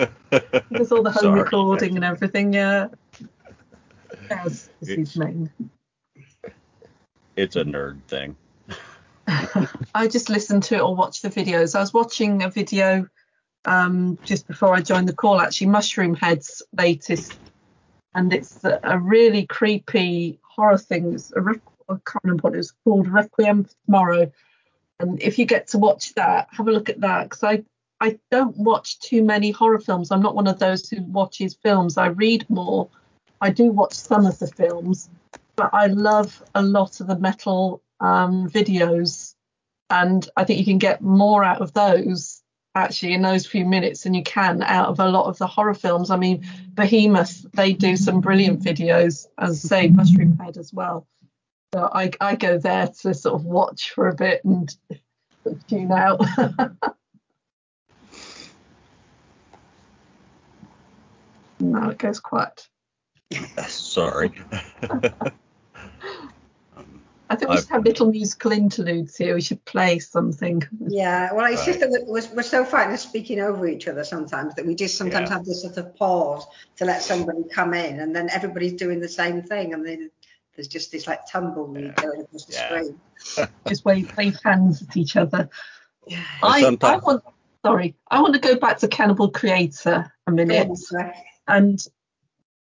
There's 0.70 0.92
all 0.92 1.02
the 1.02 1.10
home 1.10 1.22
Sorry. 1.22 1.42
recording 1.42 1.96
and 1.96 2.04
everything. 2.04 2.52
Yeah. 2.52 2.88
Is 4.44 4.70
his 4.80 5.16
it's 7.36 7.56
a 7.56 7.64
nerd 7.64 8.02
thing 8.04 8.36
I 9.94 10.08
just 10.08 10.28
listen 10.28 10.60
to 10.62 10.76
it 10.76 10.80
or 10.80 10.94
watch 10.94 11.22
the 11.22 11.30
videos. 11.30 11.74
I 11.74 11.80
was 11.80 11.94
watching 11.94 12.42
a 12.42 12.50
video 12.50 13.08
um, 13.64 14.18
just 14.24 14.46
before 14.48 14.74
I 14.74 14.80
joined 14.80 15.08
the 15.08 15.14
call, 15.14 15.40
actually, 15.40 15.68
Mushroomhead's 15.68 16.62
latest, 16.76 17.38
and 18.14 18.32
it's 18.32 18.64
a, 18.64 18.98
really 18.98 19.46
creepy 19.46 20.40
horror 20.42 20.78
thing. 20.78 21.14
It's 21.14 21.32
a, 21.32 21.40
re- 21.40 21.60
I 21.88 21.92
can't 21.92 22.24
remember 22.24 22.42
what 22.42 22.54
it 22.54 22.58
was 22.58 22.72
called, 22.82 23.08
Requiem 23.08 23.64
for 23.64 23.74
Tomorrow. 23.86 24.32
And 25.00 25.20
if 25.22 25.38
you 25.38 25.46
get 25.46 25.68
to 25.68 25.78
watch 25.78 26.14
that, 26.14 26.48
have 26.52 26.68
a 26.68 26.72
look 26.72 26.88
at 26.88 27.00
that 27.00 27.24
because 27.24 27.42
I 27.42 27.64
I 28.00 28.18
don't 28.30 28.56
watch 28.56 28.98
too 29.00 29.22
many 29.22 29.50
horror 29.50 29.78
films. 29.78 30.10
I'm 30.10 30.22
not 30.22 30.34
one 30.34 30.46
of 30.46 30.58
those 30.58 30.88
who 30.88 31.02
watches 31.02 31.54
films. 31.54 31.98
I 31.98 32.06
read 32.06 32.48
more. 32.48 32.88
I 33.40 33.50
do 33.50 33.70
watch 33.70 33.94
some 33.94 34.26
of 34.26 34.38
the 34.38 34.46
films, 34.46 35.10
but 35.56 35.70
I 35.72 35.86
love 35.86 36.42
a 36.54 36.62
lot 36.62 37.00
of 37.00 37.06
the 37.06 37.18
metal 37.18 37.82
um, 38.00 38.48
videos, 38.48 39.34
and 39.90 40.26
I 40.36 40.44
think 40.44 40.58
you 40.58 40.64
can 40.64 40.78
get 40.78 41.02
more 41.02 41.44
out 41.44 41.60
of 41.60 41.72
those 41.72 42.42
actually 42.74 43.14
in 43.14 43.22
those 43.22 43.46
few 43.46 43.64
minutes 43.64 44.04
than 44.04 44.14
you 44.14 44.22
can 44.22 44.62
out 44.62 44.88
of 44.88 45.00
a 45.00 45.08
lot 45.08 45.26
of 45.26 45.38
the 45.38 45.46
horror 45.46 45.74
films. 45.74 46.10
I 46.10 46.16
mean, 46.16 46.46
Behemoth 46.74 47.46
they 47.52 47.72
do 47.72 47.96
some 47.96 48.20
brilliant 48.20 48.62
videos, 48.62 49.26
as 49.38 49.60
say, 49.60 49.88
Mushroomhead 49.88 50.56
as 50.56 50.72
well. 50.72 51.06
So 51.72 51.88
I 51.92 52.10
I 52.20 52.34
go 52.34 52.58
there 52.58 52.88
to 53.02 53.14
sort 53.14 53.36
of 53.36 53.44
watch 53.44 53.92
for 53.92 54.08
a 54.08 54.14
bit 54.14 54.44
and 54.44 54.74
tune 55.68 55.92
out. 55.92 56.20
now 61.60 61.90
it 61.90 61.98
goes 61.98 62.18
quiet. 62.18 62.66
sorry 63.68 64.32
I 67.30 67.36
think 67.36 67.50
we 67.50 67.54
I've- 67.54 67.60
should 67.60 67.70
have 67.70 67.84
little 67.84 68.10
musical 68.10 68.50
interludes 68.50 69.16
here. 69.16 69.36
We 69.36 69.40
should 69.40 69.64
play 69.64 70.00
something. 70.00 70.64
yeah, 70.88 71.32
well, 71.32 71.46
it's 71.52 71.64
just 71.64 71.78
that 71.78 71.90
we're, 72.08 72.26
we're 72.34 72.42
so 72.42 72.64
frightened 72.64 72.94
of 72.94 72.98
speaking 73.00 73.38
over 73.38 73.68
each 73.68 73.86
other 73.86 74.02
sometimes 74.02 74.56
that 74.56 74.66
we 74.66 74.74
just 74.74 74.98
sometimes 74.98 75.30
Yeah. 75.30 75.36
have 75.36 75.44
this 75.44 75.62
sort 75.62 75.76
of 75.76 75.94
pause 75.94 76.44
to 76.78 76.84
let 76.84 77.02
somebody 77.02 77.44
come 77.48 77.72
in, 77.74 78.00
and 78.00 78.16
then 78.16 78.28
everybody's 78.30 78.72
doing 78.72 78.98
the 78.98 79.08
same 79.08 79.42
thing, 79.44 79.72
and 79.74 79.86
then 79.86 80.10
there's 80.60 80.68
just 80.68 80.92
this 80.92 81.06
like 81.06 81.20
tumbleweed 81.26 81.84
Yeah. 81.96 82.02
going 82.04 82.20
across 82.20 82.44
the 82.44 82.52
Yeah. 82.52 82.66
screen. 82.68 83.48
Just 83.66 83.84
wave 83.86 84.14
wave 84.18 84.38
hands 84.44 84.82
at 84.82 84.94
each 84.94 85.16
other. 85.16 85.48
Yeah. 86.06 86.22
I, 86.42 86.48
I 86.48 86.60
sometimes- 86.60 87.02
want 87.02 87.24
sorry, 87.64 87.96
I 88.10 88.20
want 88.20 88.34
to 88.34 88.40
go 88.40 88.56
back 88.56 88.78
to 88.78 88.88
Cannibal 88.88 89.30
Creator 89.30 90.12
a 90.26 90.30
minute. 90.30 90.68
Go 90.68 91.10
and 91.48 91.82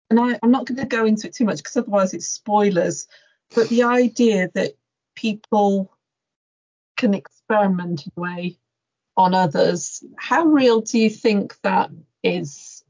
and 0.10 0.20
I, 0.20 0.38
I'm 0.44 0.52
not 0.52 0.66
going 0.66 0.80
to 0.80 0.86
go 0.86 1.06
into 1.06 1.28
it 1.28 1.34
too 1.34 1.46
much 1.46 1.58
because 1.60 1.78
otherwise 1.78 2.14
it's 2.14 2.28
spoilers. 2.28 3.08
But 3.56 3.70
the 3.70 3.84
idea 3.84 4.50
that 4.54 4.74
people 5.16 5.94
can 6.98 7.14
experiment 7.14 8.06
in 8.06 8.12
a 8.18 8.20
way 8.22 8.58
on 9.16 9.34
others, 9.34 10.04
how 10.18 10.44
real 10.46 10.82
do 10.82 11.00
you 11.00 11.10
think 11.10 11.56
that 11.62 11.90
is? 12.22 12.84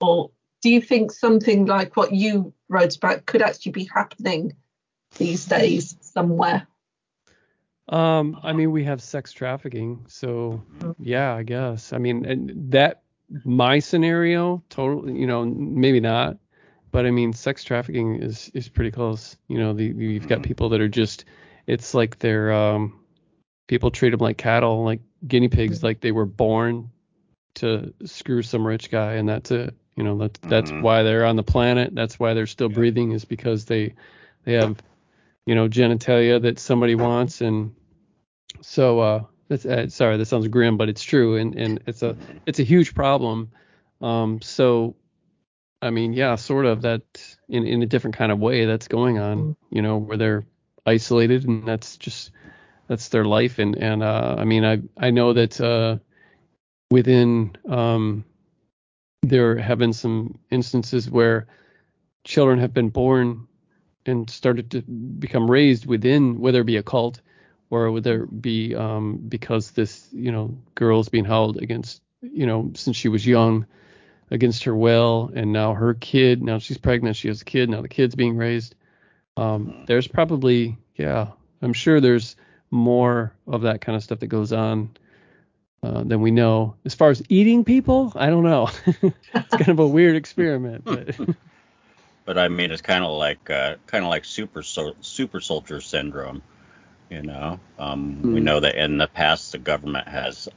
Or 0.00 0.30
do 0.62 0.70
you 0.70 0.80
think 0.80 1.12
something 1.12 1.66
like 1.66 1.96
what 1.96 2.12
you 2.12 2.54
wrote 2.68 2.96
about 2.96 3.26
could 3.26 3.42
actually 3.42 3.72
be 3.72 3.88
happening 3.92 4.56
these 5.18 5.44
days 5.44 5.96
somewhere? 6.00 6.66
Um, 7.88 8.38
I 8.42 8.52
mean, 8.52 8.70
we 8.70 8.84
have 8.84 9.02
sex 9.02 9.32
trafficking, 9.32 10.04
so 10.08 10.62
yeah, 10.98 11.34
I 11.34 11.42
guess. 11.42 11.92
I 11.92 11.98
mean, 11.98 12.24
and 12.24 12.52
that 12.72 13.02
my 13.44 13.80
scenario, 13.80 14.62
totally, 14.70 15.18
you 15.18 15.26
know, 15.26 15.44
maybe 15.44 16.00
not, 16.00 16.38
but 16.92 17.06
I 17.06 17.10
mean, 17.10 17.32
sex 17.32 17.64
trafficking 17.64 18.22
is 18.22 18.50
is 18.54 18.68
pretty 18.68 18.92
close. 18.92 19.36
You 19.48 19.58
know, 19.58 19.72
the, 19.72 19.84
you've 19.84 20.28
got 20.28 20.42
people 20.42 20.68
that 20.70 20.80
are 20.80 20.88
just, 20.88 21.24
it's 21.66 21.92
like 21.92 22.20
they're 22.20 22.52
um, 22.52 23.00
people 23.66 23.90
treat 23.90 24.10
them 24.10 24.20
like 24.20 24.38
cattle, 24.38 24.84
like 24.84 25.00
guinea 25.26 25.48
pigs, 25.48 25.82
like 25.82 26.00
they 26.00 26.12
were 26.12 26.26
born 26.26 26.90
to 27.54 27.92
screw 28.04 28.42
some 28.42 28.66
rich 28.66 28.90
guy, 28.90 29.14
and 29.14 29.28
that's 29.28 29.50
it. 29.50 29.74
You 29.96 30.04
know, 30.04 30.18
that's 30.18 30.40
that's 30.48 30.70
Mhm. 30.70 30.80
why 30.80 31.02
they're 31.02 31.26
on 31.26 31.36
the 31.36 31.42
planet. 31.42 31.94
That's 31.94 32.18
why 32.18 32.34
they're 32.34 32.46
still 32.46 32.68
Yeah. 32.68 32.74
breathing, 32.74 33.12
is 33.12 33.24
because 33.24 33.64
they 33.66 33.94
they 34.44 34.54
have 34.54 34.76
you 35.46 35.54
know 35.54 35.68
genitalia 35.68 36.40
that 36.42 36.58
somebody 36.58 36.94
wants. 36.94 37.40
And 37.40 37.74
so 38.62 39.00
uh 39.00 39.24
that's 39.48 39.66
uh, 39.66 39.88
sorry 39.88 40.16
that 40.16 40.26
sounds 40.26 40.48
grim 40.48 40.76
but 40.76 40.88
it's 40.88 41.02
true. 41.02 41.36
And 41.36 41.54
and 41.56 41.80
it's 41.86 42.02
a 42.02 42.16
it's 42.46 42.58
a 42.60 42.64
huge 42.64 42.94
problem. 42.94 43.50
Um 44.00 44.40
so 44.40 44.96
i 45.82 45.90
mean 45.90 46.12
yeah 46.12 46.36
sort 46.36 46.64
of 46.64 46.82
that 46.82 47.02
in 47.48 47.66
in 47.66 47.82
a 47.82 47.86
different 47.86 48.16
kind 48.16 48.30
of 48.32 48.38
way 48.38 48.66
that's 48.66 48.86
going 48.88 49.18
on 49.18 49.56
you 49.70 49.82
know 49.82 49.98
where 49.98 50.16
they're 50.16 50.44
isolated 50.86 51.44
and 51.44 51.66
that's 51.66 51.96
just 51.96 52.30
that's 52.88 53.08
their 53.08 53.24
life. 53.24 53.58
And 53.58 53.76
and 53.76 54.02
uh 54.02 54.36
i 54.38 54.44
mean 54.44 54.64
i 54.64 54.80
i 54.96 55.10
know 55.10 55.32
that 55.32 55.60
uh 55.60 55.98
within 56.90 57.56
um 57.68 58.24
there 59.22 59.56
have 59.56 59.78
been 59.78 59.92
some 59.92 60.38
instances 60.50 61.10
where 61.10 61.46
children 62.24 62.58
have 62.58 62.74
been 62.74 62.88
born 62.88 63.46
and 64.04 64.28
started 64.28 64.70
to 64.72 64.82
become 64.82 65.50
raised 65.50 65.86
within 65.86 66.40
whether 66.40 66.60
it 66.60 66.66
be 66.66 66.76
a 66.76 66.82
cult 66.82 67.20
or 67.70 67.90
whether 67.90 68.24
it 68.24 68.42
be 68.42 68.74
um, 68.74 69.16
because 69.28 69.70
this 69.70 70.08
you 70.12 70.32
know 70.32 70.56
girl's 70.74 71.08
being 71.08 71.24
held 71.24 71.56
against 71.56 72.02
you 72.20 72.46
know 72.46 72.70
since 72.74 72.96
she 72.96 73.08
was 73.08 73.26
young 73.26 73.64
against 74.30 74.64
her 74.64 74.74
will 74.74 75.30
and 75.34 75.52
now 75.52 75.72
her 75.72 75.94
kid 75.94 76.42
now 76.42 76.58
she's 76.58 76.78
pregnant 76.78 77.16
she 77.16 77.28
has 77.28 77.42
a 77.42 77.44
kid 77.44 77.70
now 77.70 77.80
the 77.80 77.88
kid's 77.88 78.14
being 78.14 78.36
raised. 78.36 78.74
Um, 79.36 79.84
there's 79.86 80.06
probably 80.06 80.76
yeah 80.96 81.28
i'm 81.62 81.72
sure 81.72 82.00
there's 82.00 82.36
more 82.70 83.32
of 83.46 83.62
that 83.62 83.80
kind 83.80 83.96
of 83.96 84.02
stuff 84.02 84.18
that 84.18 84.26
goes 84.26 84.52
on 84.52 84.90
uh, 85.82 86.02
than 86.04 86.20
we 86.20 86.30
know 86.30 86.76
as 86.84 86.94
far 86.94 87.10
as 87.10 87.22
eating 87.28 87.64
people 87.64 88.12
i 88.16 88.28
don't 88.30 88.44
know 88.44 88.68
it's 89.34 89.56
kind 89.56 89.70
of 89.70 89.78
a 89.78 89.86
weird 89.86 90.16
experiment 90.16 90.84
but 90.86 91.16
but 92.24 92.38
i 92.38 92.48
mean 92.48 92.70
it's 92.70 92.82
kind 92.82 93.04
of 93.04 93.10
like 93.12 93.50
uh, 93.50 93.76
kind 93.86 94.04
of 94.04 94.10
like 94.10 94.24
super 94.24 94.62
sol- 94.62 94.96
super 95.00 95.40
soldier 95.40 95.80
syndrome 95.80 96.42
you 97.10 97.22
know 97.22 97.58
um, 97.78 98.28
we 98.32 98.40
Mm. 98.40 98.44
know 98.44 98.60
that 98.60 98.76
in 98.76 98.98
the 98.98 99.08
past 99.08 99.52
the 99.52 99.58
government 99.58 100.08
has 100.08 100.48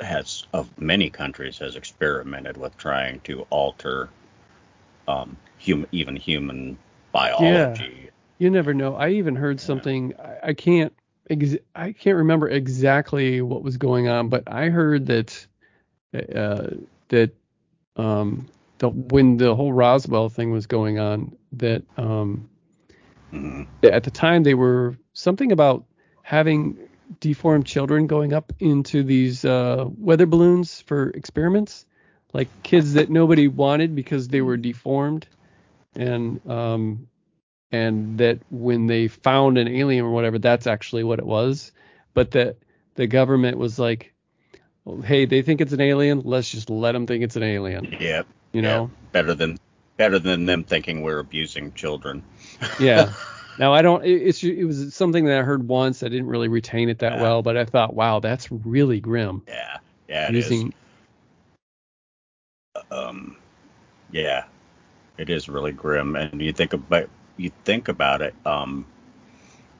has 0.00 0.44
of 0.52 0.76
many 0.80 1.10
countries 1.10 1.58
has 1.58 1.76
experimented 1.76 2.56
with 2.56 2.76
trying 2.76 3.20
to 3.20 3.46
alter 3.50 4.08
um 5.08 5.36
hum, 5.64 5.86
even 5.92 6.16
human 6.16 6.78
biology 7.12 7.40
Yeah. 7.44 8.10
You 8.38 8.50
never 8.50 8.74
know. 8.74 8.94
I 8.94 9.10
even 9.10 9.36
heard 9.36 9.60
something. 9.60 10.14
I, 10.18 10.48
I 10.50 10.54
can't. 10.54 10.92
Ex- 11.30 11.56
I 11.74 11.92
can't 11.92 12.16
remember 12.18 12.48
exactly 12.48 13.42
what 13.42 13.62
was 13.62 13.76
going 13.76 14.08
on, 14.08 14.28
but 14.28 14.44
I 14.46 14.68
heard 14.68 15.06
that 15.06 15.46
uh, 16.14 16.68
that 17.08 17.32
um, 17.96 18.46
the 18.78 18.88
when 18.90 19.36
the 19.36 19.54
whole 19.54 19.72
Roswell 19.72 20.28
thing 20.28 20.50
was 20.52 20.66
going 20.66 20.98
on 20.98 21.36
that 21.52 21.82
um, 21.96 22.48
Mhm. 23.32 23.66
at 23.82 24.04
the 24.04 24.10
time 24.10 24.42
they 24.42 24.54
were 24.54 24.96
something 25.12 25.52
about 25.52 25.84
having 26.22 26.78
deformed 27.20 27.66
children 27.66 28.06
going 28.06 28.32
up 28.32 28.52
into 28.60 29.02
these 29.02 29.44
uh, 29.44 29.86
weather 29.98 30.26
balloons 30.26 30.80
for 30.82 31.10
experiments, 31.10 31.86
like 32.32 32.48
kids 32.62 32.94
that 32.94 33.10
nobody 33.10 33.48
wanted 33.48 33.94
because 33.94 34.28
they 34.28 34.40
were 34.42 34.56
deformed, 34.56 35.26
and 35.94 36.44
um, 36.48 37.08
and 37.72 38.18
that 38.18 38.38
when 38.50 38.86
they 38.86 39.08
found 39.08 39.58
an 39.58 39.68
alien 39.68 40.04
or 40.04 40.10
whatever, 40.10 40.38
that's 40.38 40.66
actually 40.66 41.04
what 41.04 41.18
it 41.18 41.26
was, 41.26 41.72
but 42.14 42.30
that 42.32 42.56
the 42.94 43.06
government 43.06 43.58
was 43.58 43.78
like, 43.78 44.12
hey, 45.04 45.24
they 45.26 45.42
think 45.42 45.60
it's 45.60 45.72
an 45.72 45.80
alien, 45.80 46.20
let's 46.24 46.50
just 46.50 46.70
let 46.70 46.92
them 46.92 47.06
think 47.06 47.22
it's 47.22 47.36
an 47.36 47.42
alien, 47.42 47.96
Yeah. 48.00 48.22
you 48.52 48.62
know? 48.62 48.90
yeah. 48.92 49.08
better 49.12 49.34
than 49.34 49.58
better 49.96 50.18
than 50.18 50.46
them 50.46 50.62
thinking 50.64 51.02
we're 51.02 51.18
abusing 51.18 51.72
children. 51.74 52.22
Yeah. 52.80 53.12
Now 53.58 53.74
I 53.74 53.82
don't. 53.82 54.04
It, 54.04 54.22
it's 54.22 54.44
it 54.44 54.62
was 54.62 54.94
something 54.94 55.24
that 55.24 55.36
I 55.36 55.42
heard 55.42 55.66
once. 55.66 56.04
I 56.04 56.08
didn't 56.08 56.28
really 56.28 56.46
retain 56.46 56.88
it 56.88 57.00
that 57.00 57.14
Yeah. 57.14 57.22
well, 57.22 57.42
but 57.42 57.56
I 57.56 57.64
thought, 57.64 57.92
wow, 57.92 58.20
that's 58.20 58.52
really 58.52 59.00
grim. 59.00 59.42
Yeah. 59.48 59.78
Yeah. 60.08 60.28
It 60.28 60.36
is. 60.36 60.48
using 60.48 60.72
um 62.92 63.36
yeah 64.12 64.44
it 65.18 65.28
is 65.28 65.48
really 65.48 65.72
grim 65.72 66.14
and 66.16 66.40
you 66.40 66.52
think 66.52 66.72
about 66.72 67.08
you 67.38 67.50
think 67.64 67.88
about 67.88 68.20
it 68.20 68.34
um 68.44 68.84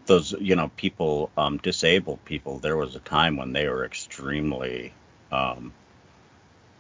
those 0.06 0.32
you 0.32 0.56
know 0.56 0.70
people 0.76 1.30
um 1.36 1.58
disabled 1.58 2.24
people 2.24 2.58
there 2.58 2.76
was 2.76 2.96
a 2.96 3.00
time 3.00 3.36
when 3.36 3.52
they 3.52 3.68
were 3.68 3.84
extremely 3.84 4.92
um 5.30 5.72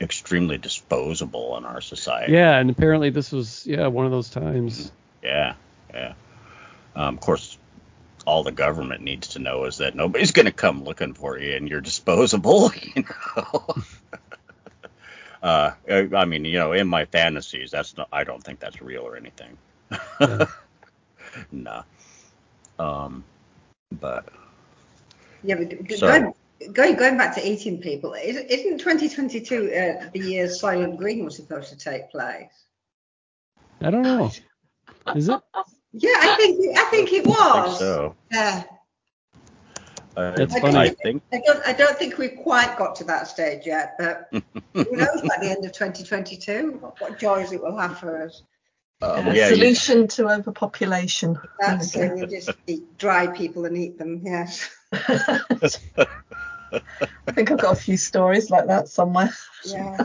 extremely 0.00 0.58
disposable 0.58 1.56
in 1.56 1.64
our 1.64 1.80
society. 1.80 2.32
Yeah, 2.32 2.56
and 2.58 2.70
apparently 2.70 3.10
this 3.10 3.32
was 3.32 3.66
yeah 3.66 3.88
one 3.88 4.06
of 4.06 4.12
those 4.12 4.30
times. 4.30 4.92
yeah 5.22 5.54
yeah. 5.92 6.14
Um, 6.94 7.14
of 7.14 7.20
course 7.20 7.58
all 8.24 8.44
the 8.44 8.52
government 8.52 9.02
needs 9.02 9.28
to 9.28 9.38
know 9.38 9.64
is 9.64 9.78
that 9.78 9.94
nobody's 9.94 10.32
going 10.32 10.46
to 10.46 10.52
come 10.52 10.84
looking 10.84 11.14
for 11.14 11.38
you 11.38 11.54
and 11.56 11.68
you're 11.68 11.80
disposable 11.80 12.70
you 12.94 13.04
know? 13.04 13.66
Uh 15.40 15.70
I 15.88 16.08
I 16.14 16.24
mean 16.24 16.44
you 16.44 16.58
know 16.58 16.72
in 16.72 16.88
my 16.88 17.04
fantasies 17.04 17.70
that's 17.70 17.96
not 17.96 18.08
I 18.12 18.24
don't 18.24 18.42
think 18.42 18.58
that's 18.58 18.82
real 18.82 19.02
or 19.02 19.16
anything. 19.16 19.56
Yeah. 20.20 20.46
no 21.52 21.82
um 22.78 23.24
but 24.00 24.28
Yeah, 25.42 25.56
but 25.56 25.72
So- 25.98 26.06
going, 26.08 26.34
going 26.72 26.96
going 26.96 27.16
back 27.16 27.34
to 27.36 27.46
eating 27.48 27.80
people, 27.80 28.14
isn't 28.14 28.50
isn't 28.50 28.78
2022 28.78 29.72
uh, 29.72 30.10
the 30.12 30.18
year 30.18 30.46
Soylent 30.46 30.96
Green 30.98 31.24
was 31.24 31.36
supposed 31.36 31.70
to 31.70 31.76
take 31.76 32.10
place? 32.10 32.52
I 33.80 33.90
don't 33.90 34.02
know. 34.02 34.30
Is 35.14 35.28
it? 35.28 35.40
Yeah, 35.92 36.10
I 36.20 36.36
think 36.36 36.76
I 36.78 36.84
think 36.90 37.12
it 37.14 37.26
I 37.26 37.30
was. 37.30 37.66
think 37.66 37.78
so 37.78 38.14
Yeah, 38.30 38.62
I, 40.16 40.30
That's 40.32 40.54
I 40.54 40.60
funny. 40.60 40.90
think 41.02 41.22
I 41.32 41.40
don't 41.46 41.66
I 41.66 41.72
don't 41.72 41.96
think 41.96 42.18
we've 42.18 42.36
quite 42.42 42.76
got 42.76 42.94
to 42.96 43.04
that 43.04 43.26
stage 43.26 43.64
yet, 43.64 43.94
but 43.98 44.28
who 44.74 44.84
knows 44.96 45.22
by 45.22 45.36
the 45.40 45.48
end 45.50 45.64
of 45.64 45.72
2022 45.72 46.78
what, 46.80 47.00
what 47.00 47.18
joys 47.18 47.52
it 47.52 47.62
will 47.62 47.76
have 47.78 47.98
for 47.98 48.22
us. 48.22 48.42
Um, 49.02 49.26
Yeah, 49.26 49.32
yeah 49.32 49.48
you- 49.48 49.54
solution 49.56 50.08
to 50.08 50.28
overpopulation. 50.28 51.38
That's 51.58 51.94
it. 51.96 52.12
We'll 52.14 52.26
just 52.26 52.50
eat 52.66 52.98
dry 52.98 53.26
people 53.28 53.64
and 53.64 53.76
eat 53.76 53.98
them. 53.98 54.20
Yes. 54.24 54.68
I 56.72 57.32
think 57.32 57.50
I've 57.50 57.58
got 57.58 57.72
a 57.72 57.80
few 57.80 57.96
stories 57.96 58.50
like 58.50 58.66
that 58.66 58.88
somewhere. 58.88 59.30
Yeah. 59.64 59.96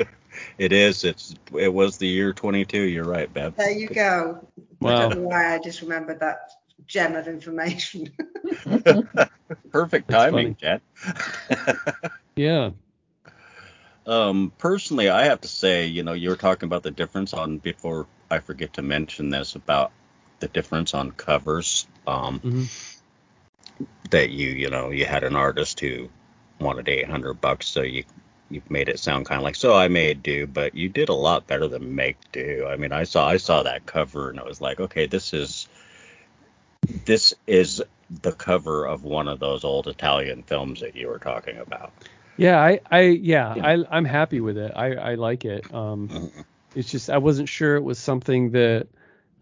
it 0.58 0.72
is 0.72 1.04
it's 1.04 1.34
it 1.56 1.72
was 1.72 1.98
the 1.98 2.06
year 2.08 2.32
22 2.32 2.80
you're 2.80 3.04
right 3.04 3.32
Bev 3.32 3.54
There 3.56 3.70
you 3.70 3.88
go. 3.88 4.46
I 4.58 4.62
Wow. 4.84 5.08
don't 5.08 5.22
know 5.22 5.28
why 5.28 5.54
I 5.54 5.58
just 5.58 5.82
remembered 5.82 6.20
that 6.20 6.50
gem 6.86 7.14
of 7.14 7.28
information. 7.28 8.10
perfect 9.70 10.08
That's 10.08 10.24
timing 10.24 10.56
Jen 10.56 10.80
Yeah. 12.36 12.70
Um, 14.04 14.52
personally, 14.58 15.08
I 15.08 15.26
have 15.26 15.42
to 15.42 15.48
say, 15.48 15.86
you 15.86 16.02
know, 16.02 16.12
you 16.12 16.30
were 16.30 16.36
talking 16.36 16.66
about 16.66 16.82
the 16.82 16.90
difference 16.90 17.32
on 17.32 17.58
before 17.58 18.06
I 18.32 18.40
forget 18.40 18.72
to 18.74 18.82
mention 18.82 19.30
this 19.30 19.54
about 19.54 19.92
the 20.40 20.48
difference 20.48 20.94
on 20.94 21.12
covers. 21.12 21.86
Um, 22.06 22.40
hmm 22.40 22.64
that 24.10 24.30
you, 24.30 24.48
you 24.48 24.68
know, 24.68 24.90
you 24.90 25.06
had 25.06 25.24
an 25.24 25.36
artist 25.36 25.80
who 25.80 26.08
wanted 26.60 26.88
800 26.88 27.34
bucks, 27.40 27.66
so 27.66 27.82
you 27.82 28.04
you 28.50 28.60
made 28.68 28.90
it 28.90 28.98
sound 28.98 29.24
kind 29.24 29.38
of 29.38 29.44
like 29.44 29.56
so 29.56 29.74
I 29.74 29.88
made 29.88 30.22
do, 30.22 30.46
but 30.46 30.74
you 30.74 30.90
did 30.90 31.08
a 31.08 31.14
lot 31.14 31.46
better 31.46 31.68
than 31.68 31.94
make 31.94 32.18
do. 32.32 32.66
I 32.68 32.76
mean, 32.76 32.92
I 32.92 33.04
saw 33.04 33.26
I 33.26 33.38
saw 33.38 33.62
that 33.62 33.86
cover 33.86 34.28
and 34.30 34.38
it 34.38 34.44
was 34.44 34.60
like, 34.60 34.78
okay, 34.78 35.06
this 35.06 35.32
is 35.32 35.68
this 37.06 37.34
is 37.46 37.82
the 38.22 38.32
cover 38.32 38.86
of 38.86 39.04
one 39.04 39.28
of 39.28 39.40
those 39.40 39.64
old 39.64 39.86
Italian 39.86 40.42
films 40.42 40.80
that 40.80 40.94
you 40.94 41.08
were 41.08 41.18
talking 41.18 41.56
about. 41.56 41.92
Yeah. 42.36 42.60
I. 42.60 42.80
I. 42.90 43.00
Yeah. 43.00 43.54
I. 43.62 43.84
I'm 43.90 44.04
happy 44.04 44.40
with 44.40 44.58
it. 44.58 44.72
I. 44.74 44.94
I 44.94 45.14
like 45.14 45.44
it. 45.44 45.72
Um. 45.72 46.08
Mhm. 46.08 46.44
It's 46.74 46.90
just 46.90 47.10
I 47.10 47.18
wasn't 47.18 47.48
sure 47.48 47.76
it 47.76 47.82
was 47.82 47.98
something 47.98 48.52
that, 48.52 48.88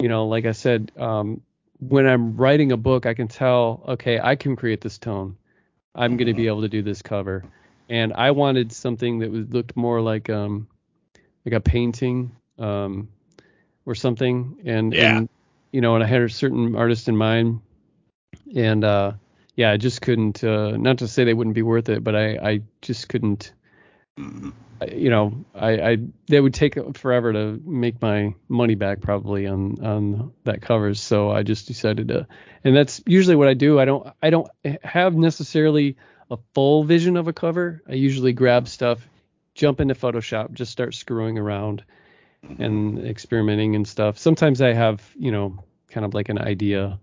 you 0.01 0.09
know, 0.09 0.27
like 0.27 0.47
I 0.47 0.53
said, 0.53 0.91
um, 0.99 1.43
when 1.79 2.07
I'm 2.07 2.37
writing 2.37 2.73
a 2.73 2.77
book, 2.77 3.07
I 3.07 3.15
can 3.15 3.29
tell, 3.29 3.83
okay, 3.89 4.19
I 4.21 4.37
can 4.37 4.57
create 4.57 4.81
this 4.81 4.99
tone. 4.99 5.37
I'm 5.95 6.17
going 6.17 6.29
to 6.29 6.35
be 6.35 6.47
able 6.47 6.63
to 6.63 6.69
do 6.69 6.83
this 6.83 7.03
cover, 7.03 7.45
and 7.89 8.13
I 8.13 8.31
wanted 8.31 8.73
something 8.73 9.19
that 9.21 9.31
was 9.31 9.49
looked 9.49 9.77
more 9.77 10.01
like 10.01 10.31
um, 10.31 10.69
like 11.45 11.55
a 11.55 11.61
painting, 11.61 12.31
um, 12.59 13.09
or 13.87 13.95
something, 13.95 14.61
and 14.65 14.93
Yeah. 14.95 15.17
and 15.19 15.29
you 15.73 15.81
know, 15.81 15.95
and 15.95 16.05
I 16.05 16.07
had 16.07 16.23
a 16.23 16.29
certain 16.29 16.77
artist 16.77 17.09
in 17.09 17.17
mind, 17.17 17.61
and 18.55 18.85
uh, 18.85 19.13
yeah, 19.57 19.73
I 19.73 19.77
just 19.79 20.01
couldn't. 20.01 20.45
Uh, 20.45 20.77
not 20.77 20.99
to 20.99 21.09
say 21.09 21.25
they 21.25 21.35
wouldn't 21.35 21.55
be 21.55 21.63
worth 21.63 21.89
it, 21.89 22.05
but 22.05 22.15
I 22.15 22.37
I 22.37 22.61
just 22.83 23.09
couldn't 23.09 23.53
Mhm. 24.19 24.53
I- 24.53 24.70
you 24.89 25.11
know, 25.11 25.45
I, 25.55 25.71
I 25.91 25.97
they 26.27 26.41
would 26.41 26.55
take 26.55 26.77
forever 26.97 27.33
to 27.33 27.61
make 27.65 28.01
my 28.01 28.35
money 28.49 28.75
back 28.75 29.01
probably 29.01 29.47
on 29.47 29.85
on 29.85 30.33
that 30.45 30.63
covers. 30.63 31.01
So 31.01 31.31
I 31.31 31.43
just 31.43 31.67
decided 31.67 32.09
to, 32.09 32.27
and 32.65 32.77
that's 32.77 33.03
usually 33.07 33.37
what 33.37 33.49
I 33.49 33.55
do. 33.55 33.79
I 33.79 33.85
don't 33.85 34.07
I 34.23 34.31
don't 34.31 34.49
have 34.83 35.15
necessarily 35.15 35.97
a 36.31 36.39
full 36.55 36.85
vision 36.85 37.17
of 37.17 37.29
a 37.29 37.33
cover. 37.33 37.83
I 37.89 37.95
usually 37.95 38.33
grab 38.33 38.69
stuff, 38.69 39.07
jump 39.55 39.81
into 39.81 39.95
Photoshop, 39.95 40.53
just 40.53 40.73
start 40.73 40.95
screwing 40.95 41.39
around 41.39 41.85
and 42.59 42.99
experimenting 43.05 43.77
and 43.77 43.87
stuff. 43.87 44.19
Sometimes 44.19 44.63
I 44.63 44.73
have 44.73 45.03
you 45.17 45.31
know 45.31 45.63
kind 45.89 46.07
of 46.07 46.15
like 46.15 46.29
an 46.29 46.39
idea, 46.39 46.99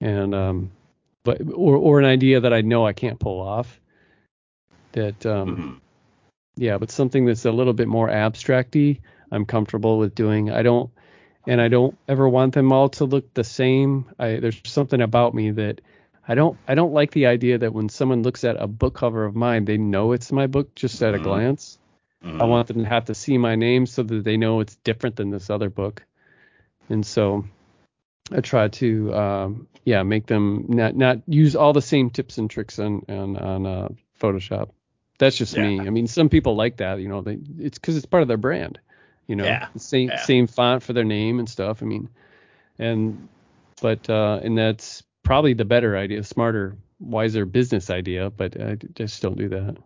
and 0.00 0.34
um, 0.34 0.70
but 1.22 1.40
or 1.54 1.76
or 1.76 1.98
an 2.00 2.04
idea 2.04 2.40
that 2.40 2.52
I 2.52 2.60
know 2.60 2.86
I 2.86 2.92
can't 2.92 3.18
pull 3.18 3.40
off. 3.40 3.80
That 4.92 5.24
um 5.24 5.56
Mhm. 5.56 5.83
Yeah, 6.56 6.78
but 6.78 6.90
something 6.90 7.24
that's 7.26 7.44
a 7.44 7.52
little 7.52 7.72
bit 7.72 7.88
more 7.88 8.08
abstracty, 8.08 9.00
I'm 9.30 9.44
comfortable 9.44 9.98
with 9.98 10.14
doing. 10.14 10.50
I 10.50 10.62
don't, 10.62 10.90
and 11.46 11.60
I 11.60 11.68
don't 11.68 11.96
ever 12.08 12.28
want 12.28 12.54
them 12.54 12.72
all 12.72 12.88
to 12.90 13.04
look 13.04 13.34
the 13.34 13.44
same. 13.44 14.06
I, 14.18 14.36
there's 14.36 14.60
something 14.64 15.00
about 15.00 15.34
me 15.34 15.50
that 15.52 15.80
I 16.26 16.34
don't, 16.34 16.56
I 16.68 16.74
don't 16.74 16.92
like 16.92 17.10
the 17.10 17.26
idea 17.26 17.58
that 17.58 17.74
when 17.74 17.88
someone 17.88 18.22
looks 18.22 18.44
at 18.44 18.56
a 18.60 18.66
book 18.66 18.94
cover 18.94 19.24
of 19.24 19.34
mine, 19.34 19.64
they 19.64 19.76
know 19.76 20.12
it's 20.12 20.32
my 20.32 20.46
book 20.46 20.74
just 20.74 21.02
at 21.02 21.14
a 21.14 21.18
Mhm. 21.18 21.22
glance. 21.22 21.78
I 22.22 22.44
Mhm. 22.44 22.48
want 22.48 22.68
them 22.68 22.78
to 22.78 22.88
have 22.88 23.06
to 23.06 23.14
see 23.14 23.36
my 23.36 23.56
name 23.56 23.86
so 23.86 24.02
that 24.02 24.24
they 24.24 24.36
know 24.36 24.60
it's 24.60 24.76
different 24.76 25.16
than 25.16 25.30
this 25.30 25.50
other 25.50 25.68
book. 25.68 26.02
And 26.88 27.04
so 27.04 27.44
I 28.32 28.40
try 28.40 28.68
to, 28.68 29.14
um, 29.14 29.68
yeah, 29.84 30.02
make 30.02 30.26
them 30.26 30.64
not 30.68 30.96
not 30.96 31.18
use 31.26 31.54
all 31.56 31.72
the 31.74 31.82
same 31.82 32.08
tips 32.10 32.38
and 32.38 32.48
tricks 32.48 32.78
on 32.78 33.02
on 33.08 33.36
on 33.36 33.66
uh, 33.66 33.88
Photoshop. 34.18 34.70
That's 35.18 35.36
just 35.36 35.56
me. 35.56 35.80
I 35.80 35.90
mean, 35.90 36.06
some 36.06 36.28
people 36.28 36.56
like 36.56 36.78
that, 36.78 37.00
you 37.00 37.08
know. 37.08 37.20
They 37.20 37.38
it's 37.58 37.78
because 37.78 37.96
it's 37.96 38.06
part 38.06 38.22
of 38.22 38.28
their 38.28 38.36
brand, 38.36 38.80
you 39.26 39.36
know. 39.36 39.44
Yeah, 39.44 39.68
same 39.76 40.08
yeah. 40.08 40.22
same 40.22 40.46
font 40.46 40.82
for 40.82 40.92
their 40.92 41.04
name 41.04 41.38
and 41.38 41.48
stuff. 41.48 41.82
I 41.82 41.86
mean, 41.86 42.08
and 42.78 43.28
but 43.80 44.08
uh, 44.10 44.40
and 44.42 44.58
that's 44.58 45.02
probably 45.22 45.54
the 45.54 45.64
better 45.64 45.96
idea, 45.96 46.22
smarter, 46.24 46.76
wiser 46.98 47.44
business 47.44 47.90
idea. 47.90 48.30
But 48.30 48.60
I 48.60 48.76
just 48.94 49.22
don't 49.22 49.38
do 49.38 49.48
that. 49.50 49.76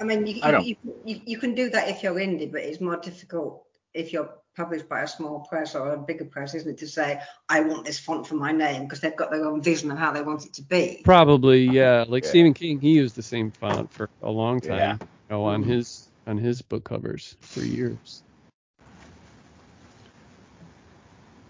I 0.00 0.04
mean, 0.04 0.26
you, 0.26 0.42
I 0.42 0.58
you, 0.58 0.76
you, 1.04 1.20
you 1.24 1.38
can 1.38 1.54
do 1.54 1.70
that 1.70 1.88
if 1.88 2.02
you're 2.02 2.14
indie, 2.14 2.50
but 2.50 2.62
it's 2.62 2.80
more 2.80 2.96
difficult 2.96 3.66
if 3.94 4.12
you're 4.12 4.30
published 4.56 4.88
by 4.88 5.00
a 5.02 5.06
small 5.08 5.40
press 5.40 5.74
or 5.74 5.92
a 5.92 5.96
bigger 5.96 6.24
press, 6.24 6.54
isn't 6.54 6.70
it, 6.70 6.78
to 6.78 6.88
say, 6.88 7.20
I 7.48 7.60
want 7.60 7.84
this 7.84 7.98
font 7.98 8.26
for 8.26 8.34
my 8.34 8.52
name 8.52 8.84
because 8.84 9.00
they've 9.00 9.16
got 9.16 9.30
their 9.30 9.44
own 9.44 9.62
vision 9.62 9.90
of 9.90 9.98
how 9.98 10.12
they 10.12 10.22
want 10.22 10.46
it 10.46 10.54
to 10.54 10.62
be. 10.62 11.00
Probably, 11.04 11.64
yeah. 11.64 12.04
Like 12.06 12.24
Yeah. 12.24 12.30
Stephen 12.30 12.54
King, 12.54 12.80
he 12.80 12.90
used 12.90 13.16
the 13.16 13.22
same 13.22 13.50
font 13.50 13.92
for 13.92 14.08
a 14.22 14.30
long 14.30 14.60
time, 14.60 14.76
Yeah. 14.76 14.92
you 14.94 15.08
know, 15.30 15.44
on 15.44 15.62
Mhm. 15.62 15.66
his 15.66 16.06
on 16.26 16.36
his 16.38 16.62
book 16.62 16.84
covers 16.84 17.34
for 17.40 17.60
years. 17.60 18.22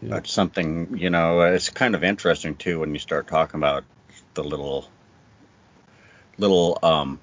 Yeah. 0.01 0.11
That's 0.11 0.33
something, 0.33 0.97
you 0.97 1.11
know, 1.11 1.43
it's 1.43 1.69
kind 1.69 1.95
of 1.95 2.03
interesting 2.03 2.57
too 2.57 2.81
when 2.81 2.95
you 2.95 2.99
start 2.99 3.27
talking 3.27 3.61
about 3.61 3.85
the 4.35 4.43
little, 4.45 4.89
little, 6.39 6.79
um, 6.83 7.21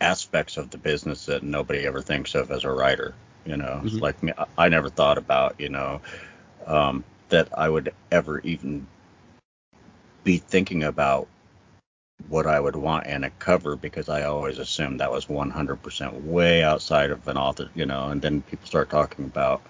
aspects 0.00 0.56
of 0.56 0.70
the 0.70 0.78
business 0.78 1.26
that 1.26 1.42
nobody 1.42 1.86
ever 1.86 2.00
thinks 2.00 2.34
of 2.34 2.50
as 2.50 2.64
a 2.64 2.70
writer. 2.70 3.14
You 3.44 3.56
know, 3.56 3.80
Mhm. 3.84 4.00
like 4.00 4.22
me, 4.22 4.32
I- 4.58 4.68
never 4.68 4.90
thought 4.90 5.18
about, 5.18 5.58
you 5.58 5.70
know, 5.70 6.00
um, 6.66 7.04
that 7.30 7.48
I 7.56 7.68
would 7.68 7.92
ever 8.10 8.40
even 8.40 8.86
be 10.24 10.36
thinking 10.38 10.84
about 10.84 11.26
what 12.28 12.46
I 12.46 12.60
would 12.60 12.76
want 12.76 13.06
in 13.06 13.24
a 13.24 13.30
cover 13.30 13.76
because 13.76 14.08
I 14.08 14.24
always 14.24 14.58
assumed 14.58 15.00
that 15.00 15.10
was 15.10 15.28
100% 15.28 16.24
way 16.24 16.62
outside 16.62 17.10
of 17.10 17.26
an 17.28 17.38
author, 17.38 17.70
you 17.74 17.86
know, 17.86 18.08
and 18.10 18.20
then 18.20 18.42
people 18.42 18.66
start 18.66 18.90
talking 18.90 19.24
about, 19.24 19.62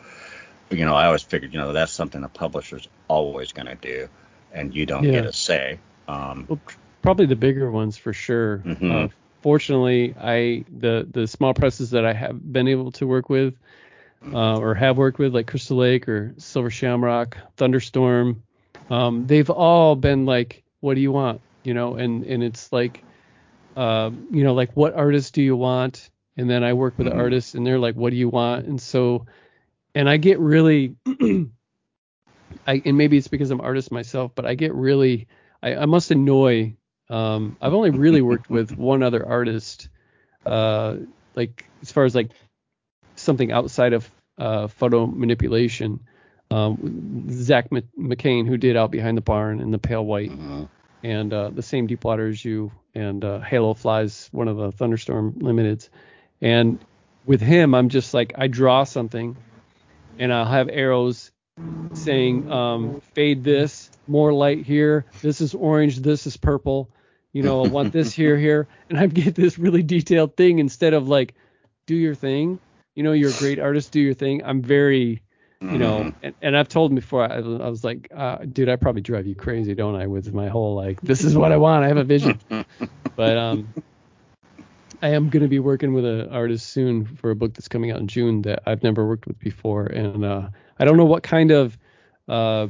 you 0.71 0.85
know, 0.85 0.95
I 0.95 1.07
always 1.07 1.23
figured, 1.23 1.53
you 1.53 1.61
know, 1.61 1.73
that's 1.73 1.93
something 1.93 2.25
a 2.25 2.29
publisher's 2.29 2.89
always 3.09 3.53
going 3.53 3.67
to 3.67 3.77
do 3.77 4.09
and 4.53 4.75
you 4.75 4.85
don't 4.85 5.05
Yeah. 5.05 5.13
get 5.13 5.25
a 5.27 5.33
say. 5.33 5.79
Um, 6.09 6.47
Well, 6.49 6.61
probably 7.03 7.27
the 7.27 7.37
bigger 7.37 7.71
ones 7.71 7.97
for 7.97 8.13
sure. 8.13 8.59
Mhm. 8.59 9.05
Uh, 9.05 9.09
fortunately, 9.43 10.15
I 10.19 10.65
the 10.69 11.07
the 11.11 11.27
small 11.27 11.55
presses 11.55 11.91
that 11.91 12.05
I 12.05 12.13
have 12.13 12.41
been 12.53 12.69
able 12.69 12.93
to 12.93 13.07
work 13.07 13.29
with 13.31 13.55
uh, 14.33 14.59
or 14.59 14.75
have 14.75 14.97
worked 14.99 15.19
with, 15.19 15.35
like 15.35 15.47
Crystal 15.47 15.77
Lake 15.79 16.09
or 16.09 16.35
Silver 16.39 16.71
Shamrock, 16.71 17.37
Thunderstorm, 17.57 18.43
um, 18.91 19.27
they've 19.27 19.51
all 19.51 19.97
been 19.97 20.27
like, 20.27 20.65
"What 20.81 20.95
do 20.95 21.01
you 21.01 21.13
want?" 21.13 21.43
You 21.65 21.75
know, 21.75 21.97
and 21.97 22.25
and 22.25 22.43
it's 22.43 22.73
like, 22.73 23.05
uh, 23.77 24.11
you 24.31 24.45
know, 24.45 24.55
like 24.55 24.71
what 24.77 24.95
artist 24.95 25.35
do 25.35 25.43
you 25.43 25.57
want? 25.57 26.11
And 26.37 26.49
then 26.51 26.65
I 26.65 26.73
work 26.75 26.99
with 26.99 27.07
Mhm. 27.07 27.13
the 27.13 27.15
artists, 27.15 27.55
and 27.55 27.67
they're 27.67 27.79
like, 27.79 27.97
"What 27.97 28.11
do 28.11 28.17
you 28.17 28.29
want?" 28.29 28.67
And 28.67 28.81
so, 28.81 29.27
and 29.95 30.09
I 30.09 30.17
get 30.17 30.39
really, 30.41 30.97
I 32.67 32.83
and 32.85 32.97
maybe 32.97 33.17
it's 33.17 33.29
because 33.29 33.51
I'm 33.51 33.61
artist 33.61 33.91
myself, 33.93 34.33
but 34.35 34.47
I 34.47 34.55
get 34.55 34.75
really, 34.75 35.29
I, 35.63 35.77
I 35.77 35.87
must 35.87 36.11
annoy. 36.11 36.77
Um, 37.11 37.57
I've 37.61 37.75
only 37.75 37.91
really 37.91 38.23
worked 38.23 38.49
with 38.49 38.71
one 38.77 39.03
other 39.03 39.27
artist, 39.27 39.89
uh, 40.47 40.97
like 41.35 41.67
as 41.83 41.91
far 41.93 42.05
as 42.05 42.15
like 42.15 42.31
something 43.17 43.53
outside 43.53 43.93
of 43.93 44.11
uh, 44.39 44.69
photo 44.69 45.07
manipulation. 45.07 46.01
Um, 46.51 47.27
Zach 47.31 47.69
M- 47.71 47.83
McCain, 47.99 48.47
who 48.47 48.57
did 48.57 48.77
Out 48.77 48.91
Behind 48.91 49.17
the 49.17 49.23
Barn 49.23 49.61
and 49.61 49.73
The 49.73 49.79
Pale 49.79 50.05
White, 50.05 50.31
mhm. 50.31 50.69
and 51.05 51.33
uh, 51.33 51.51
the 51.51 51.63
same 51.63 51.87
Deep 51.87 52.03
Water 52.05 52.29
as 52.29 52.45
you, 52.45 52.73
and 52.95 53.25
uh, 53.25 53.39
Halo 53.41 53.75
Flies, 53.75 54.29
one 54.33 54.49
of 54.49 54.57
the 54.57 54.73
Thunderstorm 54.73 55.35
Limiteds. 55.35 55.91
And 56.41 56.81
with 57.25 57.41
him, 57.41 57.75
I'm 57.75 57.89
just 57.89 58.15
like, 58.15 58.33
I 58.37 58.49
draw 58.49 58.83
something, 58.83 59.37
and 60.19 60.33
I'll 60.33 60.45
have 60.47 60.69
arrows 60.69 61.31
saying, 61.93 62.51
um, 62.51 63.01
fade 63.15 63.45
this, 63.45 63.91
more 64.09 64.33
light 64.33 64.65
here, 64.65 65.05
this 65.23 65.41
is 65.41 65.55
orange, 65.55 65.99
this 65.99 66.27
is 66.27 66.37
purple, 66.37 66.89
you 67.33 67.43
know, 67.43 67.65
I 67.65 67.69
want 67.69 67.93
this 67.93 68.13
here, 68.13 68.37
here, 68.37 68.67
and 68.89 68.99
I 68.99 69.07
get 69.07 69.35
this 69.35 69.59
really 69.59 69.83
detailed 69.83 70.37
thing 70.37 70.59
instead 70.59 70.95
of 70.95 71.09
like, 71.09 71.35
do 71.87 71.95
your 71.95 72.15
thing, 72.15 72.59
you 72.95 73.03
know, 73.03 73.13
you're 73.13 73.31
a 73.31 73.39
great 73.39 73.59
artist, 73.59 73.93
do 73.93 74.01
your 74.01 74.15
thing. 74.15 74.43
I'm 74.45 74.63
very, 74.63 75.23
you 75.61 75.79
know, 75.79 76.13
and, 76.23 76.35
and 76.43 76.57
I've 76.57 76.69
told 76.69 76.91
him 76.91 76.97
before, 76.97 77.23
I, 77.23 77.37
I 77.37 77.69
was 77.69 77.85
like, 77.85 78.09
uh, 78.15 78.39
dude, 78.39 78.69
I 78.69 78.77
probably 78.77 79.03
drive 79.03 79.27
you 79.27 79.35
crazy, 79.35 79.75
don't 79.75 79.95
I, 79.95 80.07
with 80.07 80.33
my 80.33 80.49
whole 80.49 80.75
like, 80.75 81.01
this 81.01 81.23
is 81.23 81.37
what 81.37 81.53
I 81.53 81.57
want, 81.57 81.85
I 81.85 81.89
have 81.89 81.99
a 81.99 82.05
vision. 82.05 82.41
but 83.17 83.37
um, 83.37 83.73
I 85.03 85.11
am 85.11 85.31
going 85.31 85.43
to 85.43 85.49
be 85.49 85.59
working 85.59 85.93
with 85.93 86.05
an 86.05 86.29
artist 86.31 86.69
soon 86.71 87.05
for 87.05 87.31
a 87.31 87.37
book 87.37 87.55
that's 87.55 87.69
coming 87.69 87.91
out 87.91 88.01
in 88.01 88.09
June 88.09 88.43
that 88.43 88.63
I've 88.67 88.83
never 88.83 89.07
worked 89.07 89.27
with 89.27 89.39
before, 89.39 89.87
and 89.87 90.25
uh, 90.25 90.49
I 90.79 90.85
don't 90.85 90.97
know 90.97 91.05
what 91.05 91.23
kind 91.23 91.51
of, 91.51 91.79
uh, 92.29 92.69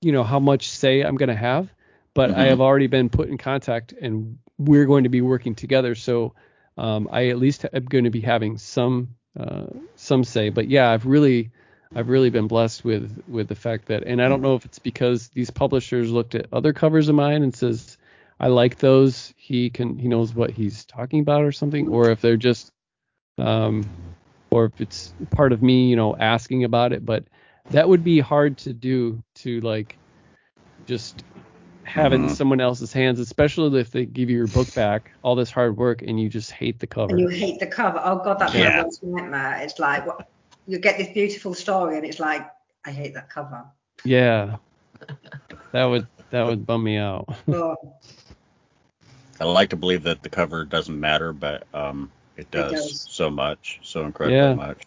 you 0.00 0.12
know, 0.12 0.24
how 0.24 0.40
much 0.40 0.70
say 0.70 1.02
I'm 1.02 1.16
going 1.16 1.28
to 1.28 1.36
have, 1.36 1.72
but 2.14 2.30
I 2.30 2.44
Mhm. 2.44 2.48
have 2.48 2.60
already 2.60 2.86
been 2.86 3.08
put 3.08 3.28
in 3.28 3.38
contact, 3.38 3.92
and 4.00 4.38
we're 4.58 4.86
going 4.86 5.04
to 5.04 5.10
be 5.10 5.20
working 5.20 5.54
together. 5.54 5.94
So 5.94 6.34
um, 6.78 7.08
I 7.10 7.28
at 7.28 7.38
least 7.38 7.66
am 7.72 7.84
going 7.84 8.04
to 8.04 8.10
be 8.10 8.20
having 8.20 8.56
some 8.58 9.08
uh, 9.38 9.66
some 9.96 10.24
say. 10.24 10.50
But 10.50 10.68
yeah, 10.68 10.90
I've 10.90 11.06
really 11.06 11.50
I've 11.94 12.08
really 12.08 12.30
been 12.30 12.48
blessed 12.48 12.84
with 12.84 13.22
with 13.26 13.48
the 13.48 13.54
fact 13.54 13.86
that, 13.86 14.04
and 14.04 14.20
I 14.22 14.28
don't 14.28 14.42
know 14.42 14.54
if 14.54 14.64
it's 14.64 14.78
because 14.78 15.28
these 15.28 15.50
publishers 15.50 16.10
looked 16.10 16.34
at 16.34 16.46
other 16.52 16.72
covers 16.72 17.08
of 17.08 17.14
mine 17.14 17.42
and 17.42 17.54
says 17.54 17.96
I 18.40 18.48
like 18.48 18.78
those. 18.78 19.32
He 19.36 19.70
can 19.70 19.98
he 19.98 20.08
knows 20.08 20.34
what 20.34 20.50
he's 20.50 20.84
talking 20.84 21.20
about 21.20 21.44
or 21.44 21.52
something, 21.52 21.88
or 21.88 22.10
if 22.10 22.20
they're 22.20 22.36
just 22.36 22.72
um, 23.38 23.84
or 24.50 24.66
if 24.66 24.80
it's 24.80 25.14
part 25.30 25.52
of 25.52 25.62
me, 25.62 25.88
you 25.88 25.96
know, 25.96 26.16
asking 26.16 26.64
about 26.64 26.92
it. 26.92 27.04
But 27.04 27.24
that 27.70 27.88
would 27.88 28.04
be 28.04 28.20
hard 28.20 28.58
to 28.58 28.72
do 28.72 29.22
to 29.36 29.60
like 29.60 29.96
just 30.86 31.24
have 31.84 32.12
it 32.12 32.16
in 32.16 32.26
Mhm. 32.26 32.30
someone 32.36 32.60
else's 32.60 32.92
hands, 32.92 33.18
especially 33.18 33.78
if 33.80 33.90
they 33.90 34.06
give 34.06 34.30
you 34.30 34.36
your 34.36 34.46
book 34.46 34.72
back, 34.74 35.12
all 35.22 35.34
this 35.34 35.50
hard 35.50 35.76
work, 35.76 36.02
and 36.02 36.20
you 36.20 36.28
just 36.28 36.50
hate 36.50 36.78
the 36.78 36.86
cover. 36.86 37.12
and 37.12 37.20
you 37.20 37.28
hate 37.28 37.58
the 37.58 37.66
cover. 37.66 38.00
Oh 38.02 38.16
God, 38.22 38.38
that's 38.38 38.54
Yeah. 38.54 38.70
my 38.76 38.84
worst 38.84 39.02
nightmare. 39.02 39.60
It's 39.62 39.78
like 39.78 40.06
what 40.06 40.28
you 40.66 40.78
get 40.78 40.96
this 40.98 41.08
beautiful 41.08 41.54
story, 41.54 41.96
and 41.96 42.06
it's 42.06 42.20
like 42.20 42.48
I 42.84 42.90
hate 42.90 43.14
that 43.14 43.30
cover. 43.30 43.64
Yeah, 44.04 44.56
that 45.72 45.84
would 45.84 46.06
that 46.30 46.44
would 46.46 46.66
bum 46.66 46.82
me 46.84 46.96
out. 46.96 47.28
Oh, 47.48 47.76
I 49.40 49.44
like 49.44 49.70
to 49.70 49.76
believe 49.76 50.04
that 50.04 50.22
the 50.22 50.28
cover 50.28 50.64
doesn't 50.64 50.98
matter, 50.98 51.32
but 51.32 51.66
um, 51.74 52.12
it 52.36 52.50
does, 52.52 52.70
does. 52.72 53.06
so 53.10 53.28
much, 53.28 53.80
so 53.82 54.04
incredibly 54.04 54.36
Yeah. 54.38 54.54
much. 54.54 54.82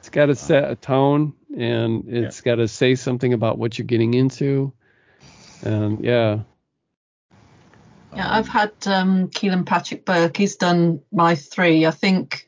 It's 0.00 0.08
got 0.08 0.26
to 0.26 0.34
set 0.34 0.68
a 0.70 0.74
tone, 0.74 1.32
and 1.56 2.08
it's 2.08 2.40
got 2.40 2.56
to 2.56 2.66
say 2.66 2.94
something 2.96 3.32
about 3.32 3.56
what 3.56 3.78
you're 3.78 3.86
getting 3.86 4.14
into. 4.14 4.72
And 5.64 6.04
yeah, 6.04 6.40
Yeah, 8.14 8.26
Um, 8.26 8.32
I've 8.32 8.48
had 8.48 8.72
um, 8.86 9.28
Keelan 9.28 9.66
Patrick 9.66 10.04
Burke. 10.04 10.36
He's 10.36 10.56
done 10.56 11.00
my 11.10 11.34
three. 11.34 11.86
I 11.86 11.90
think 11.90 12.46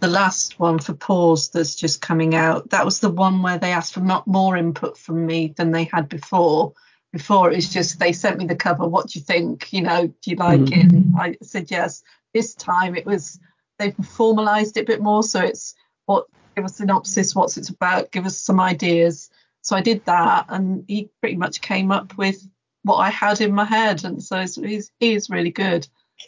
the 0.00 0.08
last 0.08 0.58
one 0.58 0.78
for 0.78 0.94
Pause 0.94 1.50
that's 1.50 1.74
just 1.74 2.00
coming 2.00 2.34
out. 2.34 2.70
That 2.70 2.84
was 2.84 3.00
the 3.00 3.10
one 3.10 3.42
where 3.42 3.58
they 3.58 3.72
asked 3.72 3.94
for 3.94 4.00
not 4.00 4.26
more 4.26 4.56
input 4.56 4.96
from 4.96 5.26
me 5.26 5.52
than 5.56 5.72
they 5.72 5.84
had 5.84 6.08
before. 6.08 6.72
Before 7.12 7.50
it 7.50 7.56
was 7.56 7.68
just 7.68 7.98
they 7.98 8.12
sent 8.12 8.38
me 8.38 8.46
the 8.46 8.54
cover. 8.56 8.86
What 8.88 9.08
do 9.08 9.18
you 9.18 9.24
think? 9.24 9.72
You 9.72 9.82
know, 9.82 10.06
do 10.06 10.30
you 10.30 10.36
like 10.36 10.60
Mhm. 10.60 10.72
it? 10.72 11.16
I 11.16 11.36
said 11.42 11.70
yes. 11.70 12.02
This 12.32 12.54
time 12.54 12.94
it 12.94 13.04
was 13.04 13.38
they've 13.78 13.96
formalised 13.96 14.76
it 14.76 14.82
a 14.82 14.84
bit 14.84 15.02
more. 15.02 15.22
So 15.22 15.40
it's 15.40 15.74
what 16.06 16.26
give 16.56 16.64
us 16.64 16.74
a 16.74 16.76
synopsis, 16.76 17.34
what's 17.34 17.56
it's 17.56 17.68
about, 17.68 18.12
give 18.12 18.26
us 18.26 18.38
some 18.38 18.60
ideas. 18.60 19.28
So 19.62 19.76
I 19.76 19.80
did 19.82 20.04
that, 20.06 20.46
and 20.48 20.84
he 20.88 21.10
pretty 21.20 21.36
much 21.36 21.60
came 21.60 21.92
up 21.92 22.16
with 22.16 22.46
what 22.82 22.96
I 22.96 23.10
had 23.10 23.40
in 23.40 23.52
my 23.54 23.64
head, 23.64 24.04
and 24.04 24.22
so 24.22 24.40
he's, 24.40 24.56
he's, 24.56 24.90
he 24.98 25.20
really 25.28 25.50
good. 25.50 25.86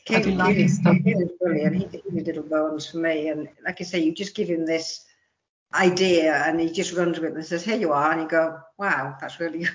I 0.09 0.21
do 0.21 0.31
like 0.33 0.57
his 0.57 0.77
stuff. 0.77 0.97
He 1.05 1.15
was 1.15 1.31
brilliant. 1.41 1.77
He 1.77 1.85
did, 1.87 2.03
he 2.13 2.21
did 2.21 2.27
little 2.27 2.43
bones 2.43 2.87
for 2.87 2.99
me, 2.99 3.29
and 3.29 3.49
like 3.65 3.81
I 3.81 3.85
say, 3.85 4.01
you 4.01 4.13
just 4.15 4.35
give 4.35 4.49
him 4.49 4.67
this 4.67 5.05
idea, 5.75 6.35
and 6.47 6.61
he 6.61 6.71
just 6.71 6.93
runs 6.93 7.19
with 7.19 7.33
it 7.33 7.37
and 7.37 7.45
says, 7.45 7.65
"Here 7.65 7.77
you 7.77 7.93
are," 7.93 8.13
and 8.13 8.23
you 8.23 8.29
go, 8.29 8.59
"Wow, 8.79 9.17
that's 9.21 9.41
really 9.41 9.67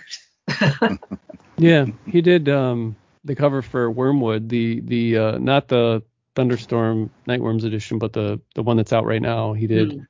good." 0.47 0.99
yeah, 1.58 1.86
he 2.05 2.22
did 2.22 2.49
um, 2.49 2.95
the 3.26 3.36
cover 3.36 3.62
for 3.62 3.91
Wormwood, 3.91 4.49
the 4.49 4.82
the 4.82 5.18
uh, 5.18 5.38
not 5.38 5.68
the 5.68 6.03
Thunderstorm 6.36 7.10
Nightworms 7.28 7.64
edition, 7.64 7.99
but 7.99 8.14
the 8.14 8.39
the 8.55 8.64
one 8.64 8.78
that's 8.78 8.93
out 8.93 9.05
right 9.05 9.22
now. 9.22 9.53
He 9.53 9.68
did, 9.68 9.91
Mm. 9.91 10.08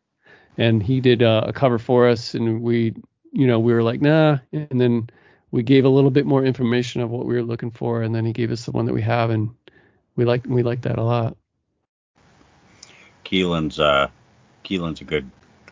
and 0.57 0.83
he 0.83 1.01
did 1.01 1.21
uh, 1.21 1.45
a 1.47 1.53
cover 1.53 1.79
for 1.79 2.07
us, 2.07 2.33
and 2.33 2.61
we, 2.61 2.93
you 3.37 3.45
know, 3.45 3.59
we 3.59 3.71
were 3.71 3.83
like, 3.83 4.01
nah, 4.01 4.39
and 4.51 4.81
then 4.81 5.07
we 5.51 5.61
gave 5.61 5.85
a 5.85 5.89
little 5.89 6.09
bit 6.09 6.25
more 6.25 6.43
information 6.43 7.01
of 7.01 7.11
what 7.11 7.27
we 7.27 7.35
were 7.35 7.43
looking 7.43 7.69
for, 7.69 8.01
and 8.01 8.13
then 8.15 8.25
he 8.25 8.33
gave 8.33 8.51
us 8.51 8.65
the 8.65 8.71
one 8.71 8.85
that 8.85 8.93
we 8.93 9.03
have, 9.03 9.29
and 9.29 9.51
we 10.15 10.25
like 10.25 10.47
we 10.47 10.63
like 10.63 10.81
that 10.81 10.97
a 10.97 11.03
lot. 11.03 11.37
Keelan's 13.23 13.79
uh, 13.79 14.07
Keelan's 14.63 15.01
a 15.01 15.03
good, 15.03 15.29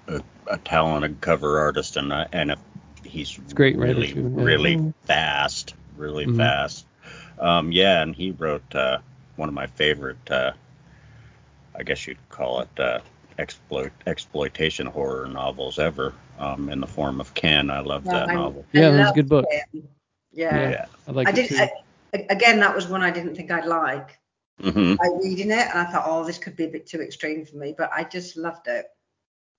a, 0.07 0.21
a 0.45 0.57
talented 0.59 1.19
cover 1.21 1.59
artist, 1.59 1.97
and 1.97 2.13
uh, 2.13 2.27
and 2.31 2.51
a, 2.51 2.57
he's 3.03 3.39
a 3.39 3.55
great 3.55 3.79
really, 3.79 4.13
too, 4.13 4.31
yeah. 4.37 4.43
really 4.43 4.93
fast, 5.05 5.73
really 5.97 6.27
Mhm. 6.27 6.37
fast. 6.37 6.85
Um, 7.39 7.71
yeah, 7.71 8.03
and 8.03 8.15
he 8.15 8.29
wrote 8.29 8.75
uh, 8.75 8.99
one 9.37 9.49
of 9.49 9.55
my 9.55 9.65
favorite, 9.65 10.29
uh, 10.29 10.51
I 11.75 11.81
guess 11.81 12.05
you'd 12.05 12.29
call 12.29 12.61
it 12.61 12.79
uh, 12.79 12.99
exploit 13.39 13.91
exploitation 14.05 14.85
horror 14.85 15.25
novels 15.25 15.79
ever, 15.79 16.13
um, 16.39 16.69
in 16.69 16.79
the 16.81 16.87
form 16.87 17.19
of 17.19 17.33
Kin. 17.33 17.69
I 17.69 17.79
love 17.79 18.03
that 18.05 18.29
I- 18.29 18.33
novel. 18.35 18.65
Yeah, 18.71 18.89
I 18.89 18.91
that 18.91 18.99
was 18.99 19.11
a 19.11 19.13
good 19.13 19.29
book. 19.29 19.45
it. 19.49 19.83
Yeah. 20.31 20.69
Yeah. 20.69 20.85
I 21.07 21.11
like 21.11 21.27
I 21.27 21.31
it 21.31 21.35
did. 21.35 21.49
too. 21.49 21.57
I, 22.13 22.25
again, 22.29 22.59
that 22.59 22.75
was 22.75 22.87
one 22.87 23.01
I 23.01 23.11
didn't 23.11 23.35
think 23.35 23.51
I'd 23.51 23.65
like. 23.65 24.19
Mm-hmm. 24.61 24.95
I 25.01 25.09
reading 25.21 25.51
it, 25.51 25.67
and 25.67 25.79
I 25.79 25.85
thought, 25.91 26.03
"Oh, 26.05 26.23
this 26.25 26.37
could 26.37 26.55
be 26.55 26.63
a 26.63 26.69
bit 26.69 26.85
too 26.87 27.01
extreme 27.01 27.45
for 27.45 27.57
me," 27.57 27.75
but 27.77 27.89
I 27.93 28.05
just 28.05 28.37
loved 28.37 28.67
it. 28.67 28.85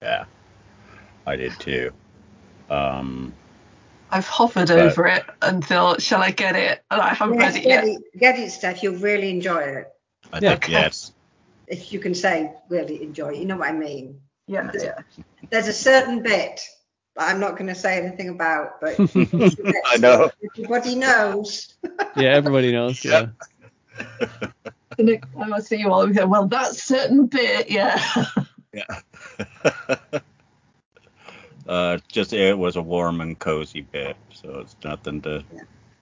Yeah, 0.00 0.24
I 1.26 1.36
did 1.36 1.52
too. 1.60 1.92
Um, 2.70 3.34
I've 4.10 4.26
hovered 4.26 4.68
But- 4.68 4.78
over 4.78 5.06
it 5.06 5.24
and 5.42 5.64
thought, 5.64 6.00
shall 6.00 6.22
I 6.22 6.30
get 6.30 6.56
it? 6.56 6.82
And 6.90 7.00
I 7.00 7.12
haven't 7.14 7.38
Yes, 7.38 7.54
read 7.54 7.62
it 7.64 7.68
yet. 7.68 7.84
it, 7.84 8.02
get 8.18 8.38
it, 8.38 8.50
Steph. 8.50 8.82
You'll 8.82 8.96
really 8.96 9.30
enjoy 9.30 9.58
it. 9.58 9.92
I 10.32 10.38
Yeah. 10.40 10.50
think 10.52 10.68
yes. 10.68 11.12
If 11.66 11.92
you 11.92 11.98
can 12.00 12.14
say 12.14 12.52
really 12.68 13.02
enjoy 13.02 13.32
it, 13.34 13.38
you 13.38 13.44
know 13.44 13.56
what 13.56 13.68
I 13.68 13.72
mean. 13.72 14.20
Yeah, 14.46 14.70
yeah. 14.74 14.98
There's 15.50 15.68
a 15.68 15.72
certain 15.72 16.22
bit 16.22 16.60
I'm 17.18 17.40
not 17.40 17.52
going 17.52 17.68
to 17.68 17.74
say 17.74 17.98
anything 17.98 18.28
about, 18.28 18.80
but 18.80 18.96
I 19.86 19.96
know. 19.98 20.30
everybody 20.56 20.94
knows. 20.94 21.74
yeah, 22.16 22.34
everybody 22.34 22.72
knows. 22.72 23.02
Yeah. 23.04 23.28
Yep. 24.20 24.52
the 24.98 25.02
next 25.02 25.32
time 25.32 25.54
I 25.54 25.60
see 25.60 25.76
you 25.76 25.90
all, 25.90 26.06
we 26.06 26.12
go, 26.12 26.26
well, 26.26 26.46
that 26.48 26.74
certain 26.74 27.26
bit, 27.26 27.70
yeah. 27.70 28.26
Yeah. 28.74 29.00
uh, 31.68 31.98
just 32.08 32.34
it 32.34 32.58
was 32.58 32.76
a 32.76 32.82
warm 32.82 33.22
and 33.22 33.38
cozy 33.38 33.80
bit, 33.80 34.16
so 34.34 34.58
it's 34.58 34.76
nothing 34.84 35.22
to. 35.22 35.42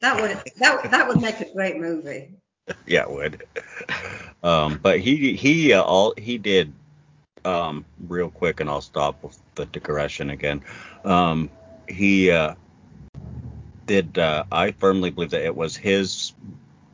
That 0.01 0.21
would 0.21 0.37
that 0.59 0.91
that 0.91 1.09
would 1.09 1.21
make 1.21 1.41
a 1.41 1.53
great 1.53 1.77
movie. 1.79 2.35
Yeah, 2.87 3.03
it 3.03 3.11
would. 3.11 3.47
Um, 4.43 4.81
but 4.83 5.01
he 5.01 5.35
he 5.37 5.73
uh, 5.73 5.83
all 5.83 6.15
he 6.19 6.37
did 6.37 6.73
um 7.45 7.85
real 8.09 8.31
quick, 8.31 8.61
and 8.61 8.69
I'll 8.69 8.81
stop 8.81 9.23
with 9.23 9.39
the 9.55 9.67
digression 9.67 10.31
again. 10.31 10.63
Um, 11.05 11.51
he 11.89 12.31
uh, 12.31 12.55
did. 13.87 14.19
Uh, 14.19 14.45
I 14.51 14.73
firmly 14.73 15.11
believe 15.11 15.31
that 15.31 15.45
it 15.45 15.55
was 15.55 15.77
his 15.77 16.33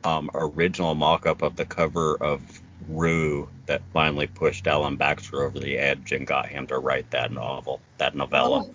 um 0.03 0.31
original 0.33 0.95
mock-up 0.95 1.41
of 1.41 1.55
the 1.55 1.65
cover 1.65 2.15
of 2.17 2.41
Rue 2.89 3.47
that 3.67 3.81
finally 3.93 4.27
pushed 4.27 4.67
Alan 4.67 4.95
Baxter 4.95 5.43
over 5.43 5.59
the 5.59 5.77
edge 5.77 6.11
and 6.11 6.25
got 6.25 6.47
him 6.47 6.67
to 6.67 6.79
write 6.79 7.09
that 7.11 7.31
novel, 7.31 7.79
that 7.97 8.15
novella. 8.15 8.65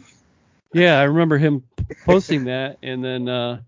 Yeah, 0.73 0.99
I 0.99 1.05
remember 1.05 1.39
him 1.39 1.65
posting 2.05 2.45
that, 2.45 2.79
and 2.83 3.05
then 3.05 3.29
uh, 3.29 3.61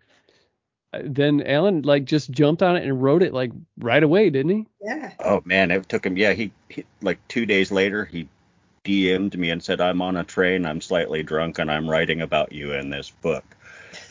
Uh, 0.93 1.01
then 1.05 1.43
Alan 1.43 1.83
like 1.83 2.05
just 2.05 2.31
jumped 2.31 2.63
on 2.63 2.77
it 2.77 2.85
and 2.85 3.03
wrote 3.03 3.23
it 3.23 3.35
like 3.35 3.53
right 3.79 4.03
away, 4.03 4.31
didn't 4.31 4.51
he? 4.51 4.67
yeah. 4.83 5.13
Oh 5.21 5.43
man, 5.45 5.71
it 5.71 5.89
took 5.89 6.07
him. 6.07 6.17
Yeah, 6.17 6.33
he, 6.33 6.53
he 6.69 6.85
like 7.03 7.19
two 7.29 7.45
days 7.47 7.71
later 7.71 8.05
he 8.05 8.29
DM'd 8.85 9.39
me 9.39 9.51
and 9.51 9.63
said, 9.63 9.81
"I'm 9.81 10.01
on 10.01 10.17
a 10.17 10.25
train. 10.25 10.65
I'm 10.65 10.81
slightly 10.81 11.23
drunk, 11.23 11.59
and 11.59 11.71
I'm 11.71 11.89
writing 11.89 12.23
about 12.23 12.53
you 12.53 12.73
in 12.73 12.89
this 12.91 13.11
book." 13.11 13.45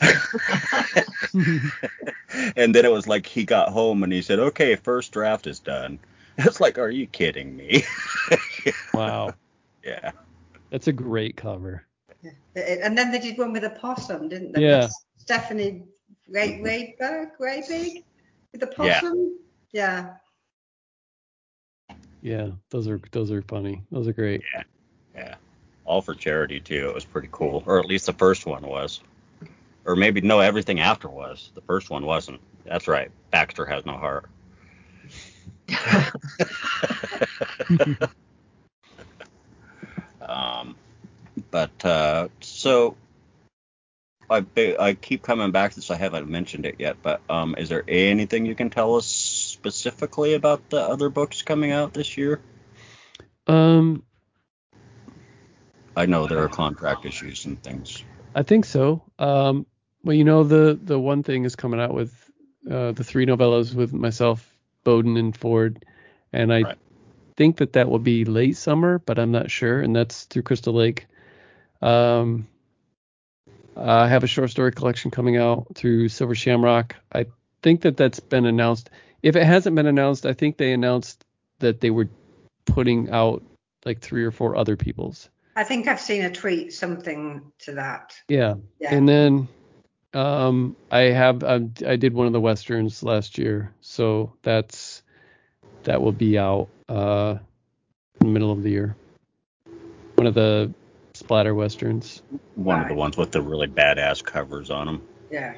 and 2.56 2.74
then 2.74 2.84
it 2.84 2.92
was 2.92 3.08
like 3.08 3.26
he 3.26 3.44
got 3.44 3.70
home 3.70 4.04
and 4.04 4.12
he 4.12 4.22
said, 4.22 4.38
"Okay, 4.38 4.76
first 4.76 5.12
draft 5.12 5.46
is 5.46 5.58
done." 5.58 5.98
It's 6.40 6.60
like, 6.60 6.78
are 6.78 6.88
you 6.90 7.08
kidding 7.08 7.56
me? 7.56 7.82
Wow, 8.94 9.34
yeah. 9.84 10.12
that's 10.70 10.86
a 10.86 10.92
great 10.92 11.36
cover. 11.36 11.84
yeah. 12.22 12.30
And 12.84 12.96
then 12.96 13.10
they 13.10 13.18
did 13.18 13.36
one 13.38 13.52
with 13.52 13.64
a 13.64 13.70
possum, 13.70 14.28
didn't 14.28 14.52
they? 14.52 14.62
Yeah. 14.62 14.88
Stephanie 15.16 15.82
Ray 16.28 16.60
Rayberg, 16.60 17.30
Rabig 17.40 18.04
with 18.52 18.60
the 18.60 18.84
Yeah. 18.84 19.00
possum. 19.00 19.38
Yeah. 19.72 20.14
Yeah, 22.20 22.50
those 22.70 22.88
are 22.88 23.00
those 23.12 23.30
are 23.30 23.42
funny. 23.42 23.82
Those 23.90 24.08
are 24.08 24.12
great. 24.12 24.42
Yeah. 24.54 24.62
Yeah. 25.14 25.34
All 25.84 26.02
for 26.02 26.14
charity 26.14 26.60
too. 26.60 26.88
It 26.88 26.94
was 26.94 27.04
pretty 27.04 27.28
cool, 27.30 27.62
or 27.66 27.78
at 27.78 27.86
least 27.86 28.06
the 28.06 28.12
first 28.12 28.46
one 28.46 28.66
was. 28.66 29.00
Or 29.84 29.96
maybe 29.96 30.20
no, 30.20 30.40
everything 30.40 30.80
after 30.80 31.08
was. 31.08 31.50
The 31.54 31.62
first 31.62 31.90
one 31.90 32.04
wasn't. 32.04 32.40
That's 32.64 32.88
right. 32.88 33.10
Baxter 33.30 33.64
has 33.64 33.86
no 33.86 33.96
heart. 33.96 34.28
um, 40.20 40.76
but 41.50 41.84
uh, 41.84 42.28
so 42.40 42.96
I 44.30 44.44
I 44.78 44.94
keep 44.94 45.22
coming 45.22 45.50
back 45.52 45.72
to 45.72 45.76
this. 45.76 45.90
I 45.90 45.96
haven't 45.96 46.28
mentioned 46.28 46.66
it 46.66 46.76
yet, 46.78 46.96
but 47.02 47.22
um, 47.28 47.54
is 47.58 47.68
there 47.68 47.84
anything 47.88 48.46
you 48.46 48.54
can 48.54 48.70
tell 48.70 48.96
us 48.96 49.06
specifically 49.06 50.34
about 50.34 50.68
the 50.70 50.80
other 50.80 51.08
books 51.08 51.42
coming 51.42 51.72
out 51.72 51.94
this 51.94 52.16
year? 52.16 52.40
Um, 53.46 54.04
I 55.96 56.06
know 56.06 56.26
there 56.26 56.42
are 56.42 56.48
contract 56.48 57.04
issues 57.06 57.44
and 57.46 57.62
things. 57.62 58.04
I 58.34 58.42
think 58.42 58.64
so. 58.66 59.02
Um, 59.18 59.66
well, 60.04 60.14
you 60.14 60.24
know 60.24 60.44
the 60.44 60.78
the 60.80 60.98
one 60.98 61.22
thing 61.22 61.44
is 61.44 61.56
coming 61.56 61.80
out 61.80 61.94
with 61.94 62.12
uh, 62.70 62.92
the 62.92 63.04
three 63.04 63.26
novellas 63.26 63.74
with 63.74 63.92
myself, 63.92 64.48
Boden, 64.84 65.16
and 65.16 65.36
Ford, 65.36 65.84
and 66.32 66.52
I 66.52 66.64
Right. 66.64 66.78
think 67.36 67.56
that 67.58 67.72
that 67.74 67.88
will 67.88 67.98
be 67.98 68.24
late 68.24 68.56
summer, 68.56 68.98
but 68.98 69.18
I'm 69.18 69.32
not 69.32 69.50
sure, 69.50 69.80
and 69.80 69.94
that's 69.96 70.24
through 70.24 70.42
Crystal 70.42 70.74
Lake. 70.74 71.06
Um, 71.80 72.46
I 73.78 74.08
have 74.08 74.24
a 74.24 74.26
short 74.26 74.50
story 74.50 74.72
collection 74.72 75.10
coming 75.10 75.36
out 75.36 75.68
through 75.74 76.08
Silver 76.08 76.34
Shamrock. 76.34 76.96
I 77.12 77.26
think 77.62 77.82
that 77.82 77.96
that's 77.96 78.20
been 78.20 78.46
announced. 78.46 78.90
If 79.22 79.36
it 79.36 79.44
hasn't 79.44 79.76
been 79.76 79.86
announced, 79.86 80.26
I 80.26 80.32
think 80.32 80.56
they 80.56 80.72
announced 80.72 81.24
that 81.60 81.80
they 81.80 81.90
were 81.90 82.08
putting 82.64 83.10
out 83.10 83.42
like 83.84 84.00
three 84.00 84.24
or 84.24 84.30
four 84.30 84.56
other 84.56 84.76
people's. 84.76 85.28
I 85.56 85.64
think 85.64 85.88
I've 85.88 86.00
seen 86.00 86.22
a 86.24 86.30
tweet 86.30 86.72
something 86.72 87.42
to 87.60 87.72
that. 87.74 88.14
Yeah. 88.28 88.54
Yeah. 88.78 88.94
And 88.94 89.08
then 89.08 89.48
um 90.14 90.76
I 90.90 91.00
have 91.00 91.42
um, 91.42 91.74
I 91.86 91.96
did 91.96 92.14
one 92.14 92.26
of 92.26 92.32
the 92.32 92.40
westerns 92.40 93.02
last 93.02 93.38
year, 93.38 93.74
so 93.80 94.32
that's 94.42 95.02
that 95.82 96.00
will 96.00 96.12
be 96.12 96.38
out 96.38 96.68
uh 96.88 97.38
in 98.20 98.26
the 98.28 98.32
middle 98.32 98.52
of 98.52 98.62
the 98.62 98.70
year. 98.70 98.96
One 100.14 100.26
of 100.26 100.34
the 100.34 100.72
splatter 101.18 101.54
westerns. 101.54 102.22
One 102.54 102.80
of 102.80 102.88
the 102.88 102.94
ones 102.94 103.16
with 103.16 103.32
the 103.32 103.42
really 103.42 103.68
badass 103.68 104.22
covers 104.24 104.70
on 104.70 104.86
them. 104.86 105.02
yeah. 105.30 105.54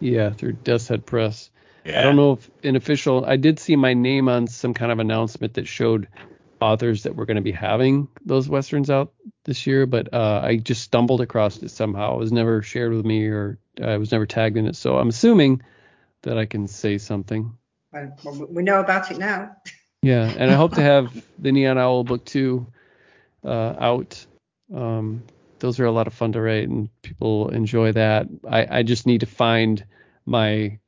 Yeah, 0.00 0.30
through 0.30 0.54
Death's 0.54 0.88
Head 0.88 1.06
Press. 1.06 1.50
Yeah. 1.84 2.00
I 2.00 2.02
don't 2.02 2.16
know 2.16 2.32
if 2.32 2.50
an 2.62 2.76
official 2.76 3.24
I 3.24 3.36
did 3.36 3.58
see 3.58 3.76
my 3.76 3.94
name 3.94 4.28
on 4.28 4.46
some 4.48 4.74
kind 4.74 4.90
of 4.90 4.98
announcement 4.98 5.54
that 5.54 5.68
showed 5.68 6.08
authors 6.60 7.04
that 7.04 7.14
were 7.14 7.26
going 7.26 7.36
to 7.36 7.42
be 7.42 7.52
having 7.52 8.08
those 8.24 8.48
westerns 8.48 8.90
out 8.90 9.12
this 9.44 9.66
year, 9.66 9.86
but 9.86 10.12
uh, 10.12 10.40
I 10.42 10.56
just 10.56 10.82
stumbled 10.82 11.20
across 11.20 11.62
it 11.62 11.70
somehow. 11.70 12.14
It 12.14 12.18
was 12.18 12.32
never 12.32 12.62
shared 12.62 12.92
with 12.92 13.04
me 13.04 13.26
or 13.26 13.58
I 13.82 13.96
was 13.96 14.12
never 14.12 14.26
tagged 14.26 14.56
in 14.56 14.66
it, 14.66 14.76
so 14.76 14.98
I'm 14.98 15.08
assuming 15.08 15.62
that 16.22 16.38
I 16.38 16.46
can 16.46 16.66
say 16.68 16.98
something. 16.98 17.56
Well, 17.92 18.16
well, 18.24 18.46
we 18.50 18.62
know 18.62 18.80
about 18.80 19.10
it 19.10 19.18
now. 19.18 19.56
Yeah, 20.02 20.24
and 20.24 20.50
I 20.50 20.54
hope 20.54 20.74
to 20.74 20.82
have 20.82 21.24
the 21.38 21.52
Neon 21.52 21.78
Owl 21.78 22.04
book 22.04 22.24
two 22.24 22.66
uh, 23.44 23.74
out. 23.78 24.26
Um, 24.74 25.22
those 25.58 25.80
are 25.80 25.86
a 25.86 25.92
lot 25.92 26.06
of 26.06 26.14
fun 26.14 26.32
to 26.32 26.40
write, 26.40 26.68
and 26.68 26.88
people 27.02 27.48
enjoy 27.50 27.92
that. 27.92 28.26
I, 28.48 28.78
I 28.78 28.82
just 28.82 29.06
need 29.06 29.20
to 29.20 29.26
find 29.26 29.84
my 30.26 30.78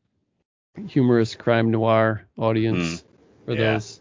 humorous 0.89 1.35
crime 1.35 1.71
noir 1.71 2.27
audience 2.37 3.05
for 3.45 3.55
yeah. 3.55 3.73
those. 3.73 4.01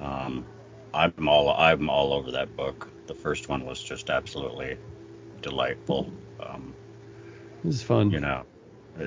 Um, 0.00 0.44
I'm 0.92 1.28
all 1.28 1.50
I'm 1.50 1.88
all 1.90 2.12
over 2.12 2.32
that 2.32 2.56
book. 2.56 2.88
The 3.06 3.14
first 3.14 3.48
one 3.48 3.64
was 3.66 3.82
just 3.82 4.10
absolutely 4.10 4.78
delightful. 5.42 6.10
Um, 6.40 6.74
This 7.62 7.76
is 7.76 7.82
fun. 7.82 8.10
you 8.10 8.20
know, 8.20 8.44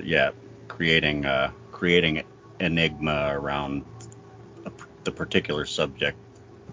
yeah, 0.04 0.32
creating 0.68 1.26
uh, 1.26 1.52
creating 1.72 2.24
enigma 2.60 3.30
around 3.32 3.86
a, 4.66 4.72
the 5.04 5.12
particular 5.12 5.66
subject 5.66 6.18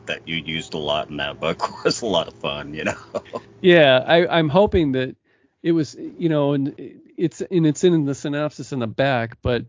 that 0.07 0.27
you 0.29 0.37
used 0.37 0.75
a 0.75 0.79
lot 0.79 1.09
in 1.11 1.17
that 1.19 1.41
book 1.41 1.85
was 1.85 2.03
a 2.03 2.07
lot 2.07 2.29
of 2.29 2.35
fun. 2.35 2.75
You 2.75 2.85
know. 2.85 2.97
Yeah, 3.61 4.05
I, 4.07 4.27
I'm 4.27 4.51
hoping 4.51 4.93
that 4.93 5.17
it 5.63 5.73
was, 5.73 5.95
you 5.95 6.29
know, 6.29 6.53
and 6.53 6.75
it's 7.17 7.41
and 7.41 7.67
it's 7.67 7.83
in 7.83 8.05
the 8.05 8.15
synopsis 8.15 8.73
in 8.73 8.79
the 8.81 8.87
back, 8.87 9.39
but 9.41 9.65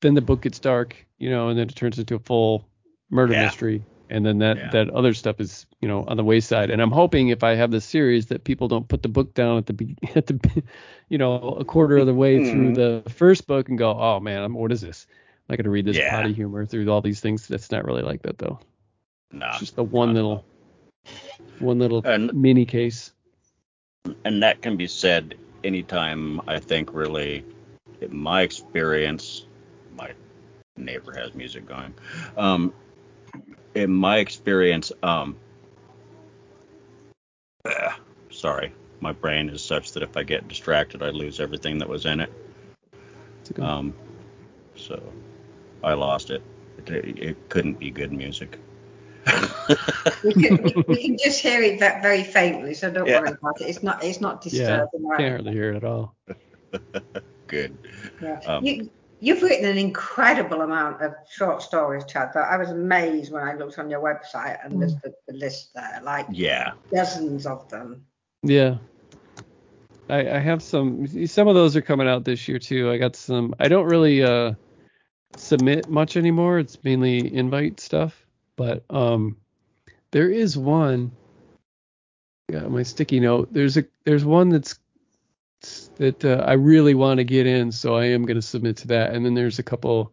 then 0.00 0.14
the 0.14 0.20
book 0.20 0.42
gets 0.42 0.58
dark, 0.58 0.96
you 1.18 1.30
know, 1.30 1.48
and 1.48 1.56
then 1.58 1.68
it 1.68 1.76
turns 1.76 1.98
into 2.00 2.16
a 2.16 2.18
full 2.18 2.66
murder 3.10 3.34
Yeah. 3.34 3.44
mystery, 3.44 3.84
and 4.10 4.26
then 4.26 4.38
that 4.38 4.56
Yeah. 4.56 4.70
that 4.70 4.90
other 4.90 5.14
stuff 5.14 5.40
is, 5.40 5.64
you 5.80 5.86
know, 5.86 6.02
on 6.08 6.16
the 6.16 6.24
wayside. 6.24 6.70
And 6.70 6.82
I'm 6.82 6.90
hoping 6.90 7.28
if 7.28 7.44
I 7.44 7.54
have 7.54 7.70
this 7.70 7.84
series 7.84 8.26
that 8.26 8.42
people 8.42 8.66
don't 8.66 8.88
put 8.88 9.02
the 9.02 9.08
book 9.08 9.32
down 9.32 9.58
at 9.58 9.66
the 9.66 9.74
be- 9.74 9.96
at 10.16 10.26
the, 10.26 10.62
you 11.08 11.18
know, 11.18 11.34
a 11.60 11.64
quarter 11.64 11.98
of 11.98 12.06
the 12.06 12.14
way 12.14 12.50
through 12.50 12.72
Mhm. 12.72 13.02
the 13.04 13.10
first 13.12 13.46
book 13.46 13.68
and 13.68 13.78
go, 13.78 13.96
oh 13.96 14.18
man, 14.18 14.42
I'm, 14.42 14.54
what 14.54 14.72
is 14.72 14.80
this? 14.80 15.06
I'm 15.48 15.52
not 15.52 15.58
gonna 15.58 15.70
read 15.70 15.84
this 15.84 15.98
Yeah. 15.98 16.10
potty 16.10 16.32
humor 16.32 16.66
through 16.66 16.88
all 16.90 17.00
these 17.00 17.20
things. 17.20 17.46
That's 17.46 17.70
not 17.70 17.84
really 17.84 18.02
like 18.02 18.22
that 18.22 18.38
though. 18.38 18.58
Nah, 19.34 19.50
It's 19.50 19.60
just 19.60 19.76
the 19.76 19.84
one 19.84 20.14
little, 20.14 20.44
one 21.58 21.78
little 21.78 22.02
And- 22.04 22.32
mini 22.34 22.64
case. 22.64 23.12
and 24.24 24.42
that 24.42 24.62
can 24.62 24.76
be 24.76 24.86
said 24.86 25.34
anytime 25.64 26.40
I 26.46 26.58
think 26.58 26.92
really. 26.92 27.44
In 28.00 28.16
my 28.16 28.42
experience 28.42 29.46
my 29.96 30.10
neighbor 30.76 31.12
has 31.12 31.34
music 31.34 31.66
going. 31.66 31.94
Um 32.36 32.72
in 33.74 33.90
my 33.92 34.18
experience 34.18 34.92
um 35.02 35.36
sorry 38.30 38.72
my 39.00 39.12
brain 39.12 39.48
is 39.48 39.62
such 39.62 39.92
that 39.92 40.02
if 40.02 40.16
I 40.16 40.22
get 40.22 40.48
distracted 40.48 41.02
I 41.02 41.10
lose 41.10 41.40
everything 41.40 41.78
that 41.78 41.88
was 41.88 42.04
in 42.06 42.20
it. 42.20 42.32
It's 43.40 43.50
a 43.50 43.52
good- 43.54 43.64
um 43.64 43.94
so 44.76 45.00
I 45.82 45.94
lost 45.94 46.30
it. 46.30 46.42
It, 46.86 47.18
it 47.18 47.48
couldn't 47.48 47.78
be 47.78 47.90
good 47.90 48.12
music 48.12 48.58
We 50.24 50.32
can, 50.32 50.62
we, 50.62 50.84
we 50.88 51.02
can 51.02 51.18
just 51.18 51.40
hear 51.40 51.62
it 51.62 51.78
ve- 51.80 52.00
very 52.02 52.24
faintly, 52.24 52.74
so 52.74 52.90
don't 52.90 53.06
Yeah. 53.06 53.20
worry 53.20 53.30
about 53.30 53.60
it. 53.60 53.64
It's 53.68 53.82
not 53.82 54.02
it's 54.02 54.20
not 54.20 54.44
yeah, 54.46 54.86
disturbing. 54.86 55.06
right? 55.06 55.18
can't 55.18 55.30
hardly 55.32 55.52
hear 55.52 55.72
it 55.72 55.76
at 55.76 55.84
all. 55.84 56.14
good 57.46 57.76
Yeah. 58.22 58.40
Um, 58.46 58.64
you, 58.64 58.90
you've 59.20 59.42
written 59.42 59.68
an 59.68 59.78
incredible 59.78 60.62
amount 60.62 61.02
of 61.02 61.14
short 61.30 61.62
stories, 61.62 62.04
Chad. 62.04 62.30
But 62.34 62.44
I 62.44 62.56
was 62.56 62.70
amazed 62.70 63.32
when 63.32 63.42
I 63.42 63.54
looked 63.54 63.78
on 63.78 63.90
your 63.90 64.00
website 64.00 64.64
and 64.64 64.80
there's 64.80 64.96
the, 64.96 65.14
the 65.28 65.34
list 65.34 65.72
there, 65.74 66.00
like 66.02 66.26
yeah 66.30 66.72
dozens 66.92 67.46
of 67.46 67.68
them. 67.70 68.04
Yeah. 68.42 68.76
I, 70.08 70.36
I 70.36 70.38
have 70.38 70.62
some 70.62 71.26
some 71.26 71.48
of 71.48 71.54
those 71.54 71.76
are 71.76 71.82
coming 71.82 72.08
out 72.08 72.24
this 72.24 72.46
year 72.48 72.58
too. 72.58 72.90
I 72.90 72.98
got 72.98 73.16
some 73.16 73.54
I 73.58 73.68
don't 73.68 73.86
really 73.86 74.22
uh 74.22 74.54
submit 75.36 75.88
much 75.88 76.16
anymore. 76.16 76.58
It's 76.58 76.82
mainly 76.84 77.34
invite 77.34 77.80
stuff. 77.80 78.23
But 78.56 78.84
um, 78.90 79.36
there 80.10 80.30
is 80.30 80.56
one. 80.56 81.12
Got 82.50 82.70
my 82.70 82.82
sticky 82.82 83.20
note. 83.20 83.52
There's 83.52 83.76
a 83.76 83.84
there's 84.04 84.24
one 84.24 84.50
that's 84.50 84.78
that 85.96 86.24
uh, 86.24 86.44
I 86.46 86.54
really 86.54 86.94
want 86.94 87.18
to 87.18 87.24
get 87.24 87.46
in, 87.46 87.72
so 87.72 87.96
I 87.96 88.06
am 88.06 88.24
going 88.26 88.36
to 88.36 88.42
submit 88.42 88.76
to 88.78 88.88
that. 88.88 89.14
And 89.14 89.24
then 89.24 89.34
there's 89.34 89.58
a 89.58 89.62
couple 89.62 90.12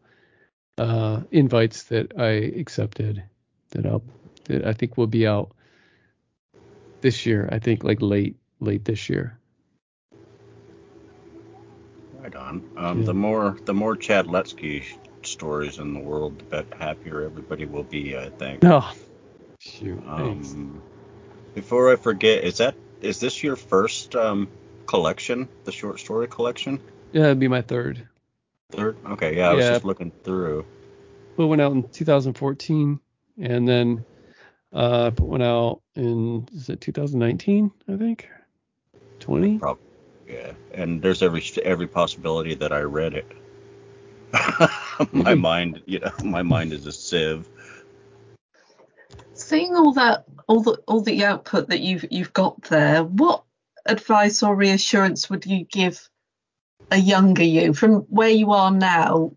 uh, 0.77 1.22
invites 1.31 1.84
that 1.84 2.18
I 2.18 2.30
accepted 2.30 3.23
that 3.72 3.85
I'll 3.85 4.03
that 4.45 4.65
I 4.65 4.73
think 4.73 4.97
will 4.97 5.07
be 5.07 5.27
out 5.27 5.51
this 7.01 7.26
year. 7.26 7.49
I 7.51 7.59
think 7.59 7.84
like 7.84 8.01
late 8.01 8.38
late 8.59 8.85
this 8.85 9.09
year. 9.09 9.38
Right 12.19 12.35
on. 12.35 12.63
Um, 12.77 12.99
Yeah. 12.99 13.05
The 13.05 13.13
more 13.13 13.57
the 13.65 13.73
more 13.73 13.95
Chad 13.95 14.27
Lutzke 14.27 14.85
stories 15.26 15.80
in 15.80 15.93
the 15.93 15.99
world, 15.99 16.39
the 16.39 16.43
bet- 16.45 16.73
happier 16.77 17.22
everybody 17.22 17.65
will 17.65 17.84
be. 17.84 18.18
I 18.18 18.30
think. 18.30 18.64
No. 18.64 18.85
Shoot. 19.60 20.02
Um, 20.07 20.81
before 21.53 21.91
I 21.91 21.95
forget, 21.95 22.43
is 22.43 22.57
that 22.57 22.76
is 23.02 23.19
this 23.19 23.43
your 23.43 23.56
first 23.56 24.15
um, 24.15 24.48
collection, 24.85 25.48
the 25.65 25.72
short 25.72 25.99
story 25.99 26.27
collection? 26.27 26.80
Yeah, 27.11 27.26
it'd 27.26 27.39
be 27.39 27.48
my 27.48 27.61
third. 27.61 28.07
Third? 28.72 28.98
Okay, 29.06 29.38
yeah, 29.38 29.49
I 29.49 29.53
was 29.53 29.65
just 29.65 29.85
looking 29.85 30.11
through. 30.23 30.65
Put 31.35 31.48
one 31.48 31.60
out 31.60 31.73
in 31.73 31.88
2014, 31.89 32.99
and 33.39 33.68
then 33.68 34.06
uh, 34.73 35.11
put 35.11 35.27
one 35.27 35.41
out 35.41 35.81
in 35.95 36.48
is 36.53 36.69
it 36.69 36.81
2019? 36.81 37.72
I 37.88 37.98
think. 37.98 38.30
20. 39.19 39.60
Probably, 39.60 39.84
yeah. 40.27 40.53
And 40.73 41.02
there's 41.02 41.22
every 41.22 41.43
every 41.64 41.88
possibility 41.88 42.56
that 42.56 42.72
I 42.72 42.81
read 42.81 43.14
it. 43.14 43.31
my 45.11 45.35
mind, 45.35 45.81
you 45.85 45.99
know, 45.99 46.11
my 46.23 46.41
mind 46.41 46.73
is 46.73 46.85
a 46.85 46.91
sieve. 46.91 47.47
Seeing 49.33 49.75
all 49.75 49.93
that, 49.93 50.25
all 50.47 50.61
the 50.61 50.81
all 50.87 51.01
the 51.01 51.25
output 51.25 51.69
that 51.69 51.81
you've 51.81 52.05
you've 52.11 52.33
got 52.33 52.61
there, 52.63 53.03
what 53.03 53.43
advice 53.85 54.43
or 54.43 54.55
reassurance 54.55 55.29
would 55.29 55.45
you 55.45 55.65
give 55.65 56.09
a 56.91 56.97
younger 56.97 57.43
you 57.43 57.73
from 57.73 58.01
where 58.01 58.29
you 58.29 58.51
are 58.51 58.71
now? 58.71 59.33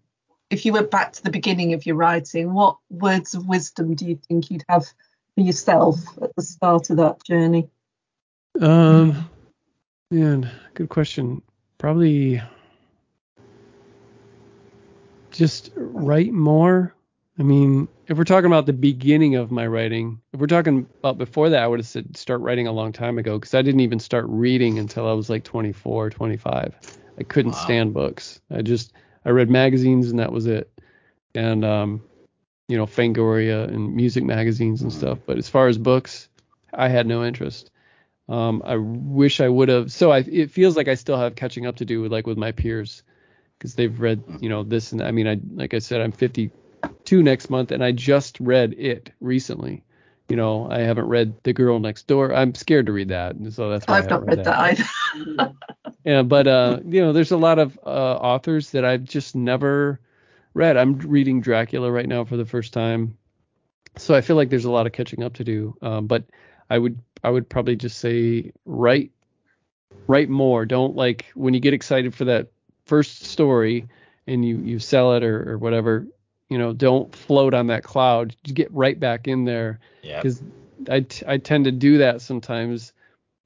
If 0.50 0.66
you 0.66 0.72
went 0.72 0.90
back 0.90 1.12
to 1.14 1.22
the 1.22 1.30
beginning 1.30 1.72
of 1.72 1.86
your 1.86 1.96
writing, 1.96 2.52
what 2.52 2.76
words 2.90 3.34
of 3.34 3.46
wisdom 3.46 3.94
do 3.94 4.06
you 4.06 4.18
think 4.28 4.50
you'd 4.50 4.64
have 4.68 4.86
for 5.34 5.40
yourself 5.40 5.98
at 6.22 6.34
the 6.36 6.42
start 6.42 6.90
of 6.90 6.98
that 6.98 7.24
journey? 7.24 7.68
Um, 8.60 9.28
man, 10.10 10.50
good 10.74 10.90
question. 10.90 11.42
Probably 11.78 12.40
just 15.35 15.73
write 15.77 16.32
more. 16.32 16.94
I 17.39 17.43
mean, 17.43 17.89
if 18.06 18.16
we're 18.16 18.24
talking 18.24 18.47
about 18.47 18.66
the 18.66 18.73
beginning 18.73 19.35
of 19.35 19.51
my 19.51 19.66
writing, 19.66 20.20
if 20.32 20.40
we're 20.40 20.47
talking 20.47 20.86
about 21.01 21.19
before 21.19 21.51
that, 21.51 21.62
I 21.62 21.66
would 21.66 21.81
have 21.81 21.86
said 21.86 22.16
start 22.16 22.40
writing 22.40 22.69
a 22.69 22.73
long 22.73 22.93
time 22.93 23.19
ago 23.19 23.39
because 23.39 23.55
I 23.55 23.62
didn't 23.62 23.81
even 23.81 23.98
start 23.98 24.27
reading 24.28 24.78
until 24.78 25.09
I 25.09 25.12
was 25.12 25.28
like 25.28 25.44
24, 25.44 26.11
25. 26.11 26.78
I 27.19 27.23
couldn't 27.24 27.52
Wow. 27.52 27.59
stand 27.59 27.93
books. 27.94 28.40
I 28.51 28.62
just 28.62 28.93
I 29.24 29.31
read 29.31 29.51
magazines 29.51 30.11
and 30.11 30.20
that 30.20 30.32
was 30.32 30.47
it. 30.47 30.70
And 31.35 31.65
um, 31.65 32.02
you 32.69 32.77
know, 32.77 32.86
Fangoria 32.86 33.69
and 33.69 33.94
music 33.94 34.24
magazines 34.24 34.82
and 34.82 34.93
stuff. 34.93 35.19
But 35.27 35.39
as 35.39 35.48
far 35.48 35.69
as 35.69 35.78
books, 35.78 36.28
I 36.73 36.89
had 36.89 37.06
no 37.06 37.24
interest. 37.24 37.70
Um, 38.28 38.62
I 38.65 38.77
wish 38.77 39.40
I 39.40 39.48
would 39.48 39.69
have. 39.69 39.93
So 39.93 40.12
I, 40.12 40.19
it 40.20 40.51
feels 40.51 40.77
like 40.77 40.89
I 40.89 40.94
still 40.94 41.19
have 41.19 41.35
catching 41.35 41.66
up 41.66 41.77
to 41.77 41.85
do 41.85 42.01
with 42.01 42.12
like 42.12 42.27
with 42.27 42.39
my 42.39 42.52
peers 42.52 43.02
because 43.59 43.74
they've 43.74 43.98
read, 43.98 44.22
you 44.40 44.48
know, 44.48 44.62
this 44.62 44.93
and 44.93 45.02
I 45.02 45.10
mean, 45.10 45.26
I 45.26 45.39
like 45.55 45.74
I 45.74 45.78
said, 45.78 46.01
I'm 46.01 46.12
52 46.12 47.22
next 47.22 47.51
month, 47.51 47.70
and 47.70 47.82
I 47.82 47.93
just 47.93 48.39
read 48.40 48.74
it 48.74 49.10
recently. 49.20 49.85
You 50.28 50.36
know, 50.36 50.70
I 50.70 50.81
haven't 50.81 51.06
read 51.06 51.35
The 51.43 51.52
Girl 51.52 51.78
Next 51.78 52.06
Door. 52.06 52.35
I'm 52.35 52.55
scared 52.55 52.86
to 52.86 52.93
read 52.93 53.09
that, 53.09 53.35
and 53.35 53.52
so 53.52 53.68
that's 53.68 53.86
why 53.86 53.97
I 53.97 53.98
I've 53.98 54.10
not 54.10 54.26
haven't 54.26 54.39
read 54.39 54.44
that 54.44 54.59
either. 54.59 55.55
yeah, 56.05 56.22
but 56.22 56.47
uh, 56.47 56.81
you 56.86 57.02
know, 57.02 57.12
there's 57.12 57.32
a 57.32 57.36
lot 57.36 57.59
of 57.59 57.78
uh, 57.85 57.89
authors 57.90 58.70
that 58.70 58.85
I've 58.85 59.05
just 59.05 59.35
never 59.35 60.01
read. 60.55 60.76
I'm 60.76 60.98
reading 60.98 61.40
Dracula 61.40 61.90
right 61.90 62.09
now 62.09 62.24
for 62.24 62.39
the 62.39 62.47
first 62.47 62.72
time, 62.72 63.18
so 63.97 64.14
I 64.14 64.22
feel 64.22 64.36
like 64.36 64.48
there's 64.48 64.64
a 64.64 64.70
lot 64.70 64.86
of 64.86 64.93
catching 64.93 65.22
up 65.22 65.35
to 65.35 65.44
do. 65.44 65.76
Um, 65.82 66.06
but 66.06 66.24
I 66.70 66.78
would 66.78 66.98
I 67.22 67.31
would 67.31 67.48
probably 67.48 67.76
just 67.76 67.98
say 67.98 68.52
write 68.64 69.10
write 70.06 70.28
more. 70.28 70.64
Don't 70.64 70.97
like 70.97 71.26
when 71.35 71.55
you 71.55 71.60
get 71.60 71.74
excited 71.74 72.14
for 72.14 72.24
that 72.26 72.48
first 72.86 73.24
story 73.24 73.86
and 74.27 74.44
you 74.44 74.59
you 74.59 74.78
sell 74.78 75.15
it 75.15 75.24
or, 75.24 75.52
or 75.52 75.59
whatever. 75.59 76.06
You 76.48 76.59
know, 76.59 76.73
don't 76.73 77.15
float 77.15 77.55
on 77.55 77.69
that 77.69 77.82
cloud. 77.85 78.36
Just 78.44 78.55
get 78.55 78.73
right 78.73 78.98
back 78.98 79.27
in 79.27 79.44
there 79.44 79.81
Yeah. 80.02 80.20
because 80.20 80.43
I, 80.89 81.01
t- 81.01 81.24
I 81.27 81.39
tend 81.39 81.65
to 81.65 81.73
do 81.73 81.98
that 81.98 82.20
sometimes. 82.20 82.93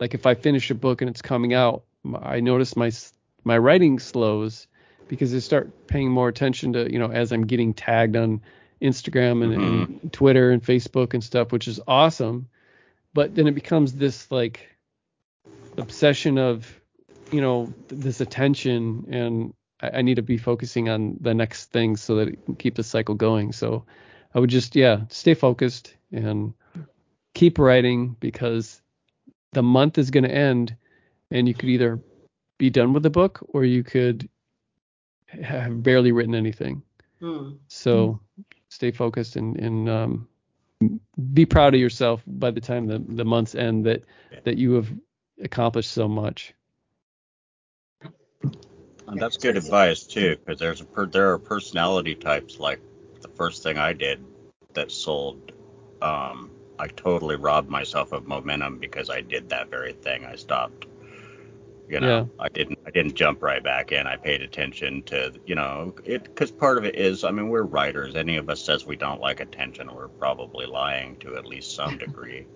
Like 0.00 0.14
if 0.14 0.26
I 0.26 0.34
finish 0.34 0.70
a 0.70 0.74
book 0.74 1.00
and 1.00 1.08
it's 1.08 1.22
coming 1.22 1.54
out, 1.54 1.84
i 2.22 2.40
notice 2.40 2.76
my 2.76 2.90
my 3.44 3.58
writing 3.58 3.98
slows 3.98 4.66
because 5.08 5.34
I 5.34 5.38
start 5.38 5.86
paying 5.86 6.10
more 6.10 6.28
attention 6.28 6.72
to 6.74 6.90
you 6.92 6.98
know 6.98 7.10
as 7.10 7.32
I'm 7.32 7.46
getting 7.46 7.74
tagged 7.74 8.16
on 8.16 8.40
Instagram 8.80 9.42
and, 9.42 9.54
and 9.54 9.88
mm-hmm. 9.88 10.08
Twitter 10.08 10.50
and 10.50 10.62
Facebook 10.62 11.14
and 11.14 11.22
stuff, 11.22 11.50
which 11.52 11.66
is 11.66 11.80
awesome. 11.88 12.48
But 13.14 13.34
then 13.34 13.46
it 13.46 13.54
becomes 13.54 13.94
this 13.94 14.30
like 14.30 14.68
obsession 15.76 16.38
of 16.38 16.77
you 17.30 17.40
know 17.40 17.72
this 17.88 18.20
attention 18.20 19.06
and 19.10 19.54
I, 19.80 19.98
I 19.98 20.02
need 20.02 20.16
to 20.16 20.22
be 20.22 20.38
focusing 20.38 20.88
on 20.88 21.16
the 21.20 21.34
next 21.34 21.66
thing 21.66 21.96
so 21.96 22.16
that 22.16 22.28
it 22.28 22.44
can 22.44 22.56
keep 22.56 22.74
the 22.74 22.82
cycle 22.82 23.14
going. 23.14 23.52
So 23.52 23.84
I 24.34 24.40
would 24.40 24.50
just 24.50 24.76
yeah 24.76 25.00
stay 25.08 25.34
focused 25.34 25.94
and 26.12 26.54
keep 27.34 27.58
writing 27.58 28.16
because 28.20 28.82
the 29.52 29.62
month 29.62 29.98
is 29.98 30.10
going 30.10 30.24
to 30.24 30.34
end 30.34 30.76
and 31.30 31.48
you 31.48 31.54
could 31.54 31.68
either 31.68 32.00
be 32.58 32.70
done 32.70 32.92
with 32.92 33.02
the 33.02 33.10
book 33.10 33.38
or 33.48 33.64
you 33.64 33.84
could 33.84 34.28
have 35.42 35.82
barely 35.82 36.12
written 36.12 36.34
anything. 36.34 36.82
Hmm. 37.20 37.52
So 37.68 38.20
stay 38.68 38.90
focused 38.90 39.36
and, 39.36 39.56
and 39.58 39.88
um, 39.88 40.28
be 41.32 41.46
proud 41.46 41.74
of 41.74 41.80
yourself 41.80 42.22
by 42.26 42.50
the 42.50 42.60
time 42.60 42.86
the, 42.86 42.98
the 42.98 43.24
months 43.24 43.54
end 43.54 43.84
that 43.86 44.04
that 44.44 44.58
you 44.58 44.72
have 44.74 44.92
accomplished 45.42 45.90
so 45.90 46.08
much. 46.08 46.54
And 49.08 49.20
that's 49.20 49.38
good 49.38 49.56
advice 49.56 50.04
too, 50.06 50.36
because 50.36 50.60
there's 50.60 50.80
a 50.80 50.84
per, 50.86 51.06
there 51.06 51.32
are 51.32 51.38
personality 51.38 52.14
types 52.14 52.60
like 52.60 52.80
the 53.22 53.28
first 53.28 53.62
thing 53.62 53.78
I 53.78 53.94
did 53.94 54.24
that 54.74 54.92
sold. 54.92 55.52
Um, 56.02 56.52
I 56.78 56.88
totally 56.88 57.36
robbed 57.36 57.70
myself 57.70 58.12
of 58.12 58.26
momentum 58.26 58.78
because 58.78 59.10
I 59.10 59.22
did 59.22 59.50
that 59.50 59.70
very 59.70 59.94
thing. 59.94 60.24
I 60.26 60.36
stopped. 60.36 60.86
You 61.88 62.00
know, 62.00 62.22
I 62.38 62.48
didn't 62.54 62.78
I 62.86 62.90
didn't 62.90 63.14
jump 63.14 63.42
right 63.42 63.62
back 63.64 63.92
in. 63.92 64.06
I 64.06 64.16
paid 64.16 64.42
attention 64.42 65.02
to 65.04 65.32
you 65.46 65.54
know 65.56 65.94
it 66.04 66.24
because 66.24 66.52
part 66.52 66.78
of 66.78 66.84
it 66.84 66.96
is 66.96 67.24
I 67.24 67.30
mean 67.32 67.48
we're 67.48 67.62
writers. 67.62 68.14
Any 68.16 68.36
of 68.36 68.50
us 68.50 68.62
says 68.62 68.86
we 68.86 68.96
don't 68.96 69.20
like 69.20 69.40
attention, 69.40 69.94
we're 69.94 70.08
probably 70.08 70.66
lying 70.66 71.16
to 71.18 71.36
at 71.36 71.46
least 71.46 71.74
some 71.74 71.98
degree. 71.98 72.46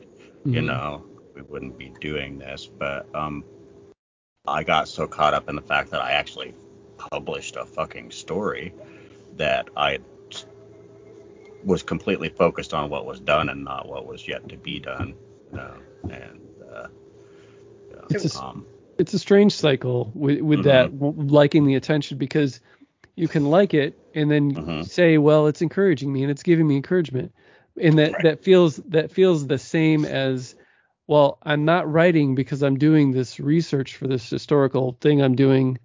you 0.51 0.62
Mhm. 0.62 0.66
know 0.66 1.05
we 1.35 1.43
wouldn't 1.43 1.79
be 1.79 1.93
doing 2.01 2.39
this 2.39 2.70
but 2.79 3.07
um 3.15 3.45
i 4.47 4.62
got 4.64 4.89
so 4.89 5.06
caught 5.06 5.35
up 5.35 5.48
in 5.48 5.55
the 5.56 5.62
fact 5.62 5.90
that 5.90 6.01
i 6.01 6.12
actually 6.12 6.55
published 6.97 7.56
a 7.56 7.64
fucking 7.64 8.10
story 8.10 8.73
that 9.36 9.69
i 9.77 9.98
was 11.64 11.82
completely 11.82 12.28
focused 12.28 12.74
on 12.74 12.90
what 12.90 13.06
was 13.06 13.20
done 13.20 13.48
and 13.48 13.64
not 13.64 13.89
what 13.89 14.06
was 14.06 14.27
yet 14.27 14.47
to 14.48 14.56
be 14.56 14.81
done 14.81 15.14
you 15.51 15.56
know 15.56 15.74
and 16.10 16.40
uh 16.74 16.86
It's 18.10 18.36
a- 18.36 18.40
um, 18.40 18.66
It's 18.98 19.14
a 19.14 19.19
strange 19.19 19.52
cycle 19.52 20.10
with 20.14 20.40
with 20.40 20.60
Mhm. 20.60 20.64
that 20.64 21.28
liking 21.32 21.64
the 21.66 21.77
attention 21.77 22.19
because 22.19 22.60
you 23.16 23.28
can 23.28 23.47
like 23.47 23.74
it 23.74 23.94
and 24.14 24.31
then 24.31 24.52
Mhm. 24.52 24.85
say, 24.85 25.19
well, 25.19 25.47
it's 25.47 25.62
encouraging 25.62 26.12
me 26.12 26.23
and 26.23 26.31
it's 26.31 26.43
giving 26.43 26.66
me 26.66 26.77
encouragement, 26.77 27.32
and 27.81 27.98
that 27.98 28.12
Right. 28.14 28.23
that 28.23 28.43
feels 28.43 28.77
that 28.89 29.10
feels 29.10 29.47
the 29.47 29.59
same 29.59 30.05
as 30.05 30.55
well 31.07 31.39
i'm 31.43 31.65
not 31.65 31.91
writing 31.91 32.35
because 32.35 32.62
i'm 32.62 32.79
doing 32.79 33.12
this 33.12 33.41
research 33.41 33.97
for 33.97 34.07
this 34.09 34.29
historical 34.31 34.97
thing 35.01 35.23
i'm 35.23 35.37
doing. 35.37 35.79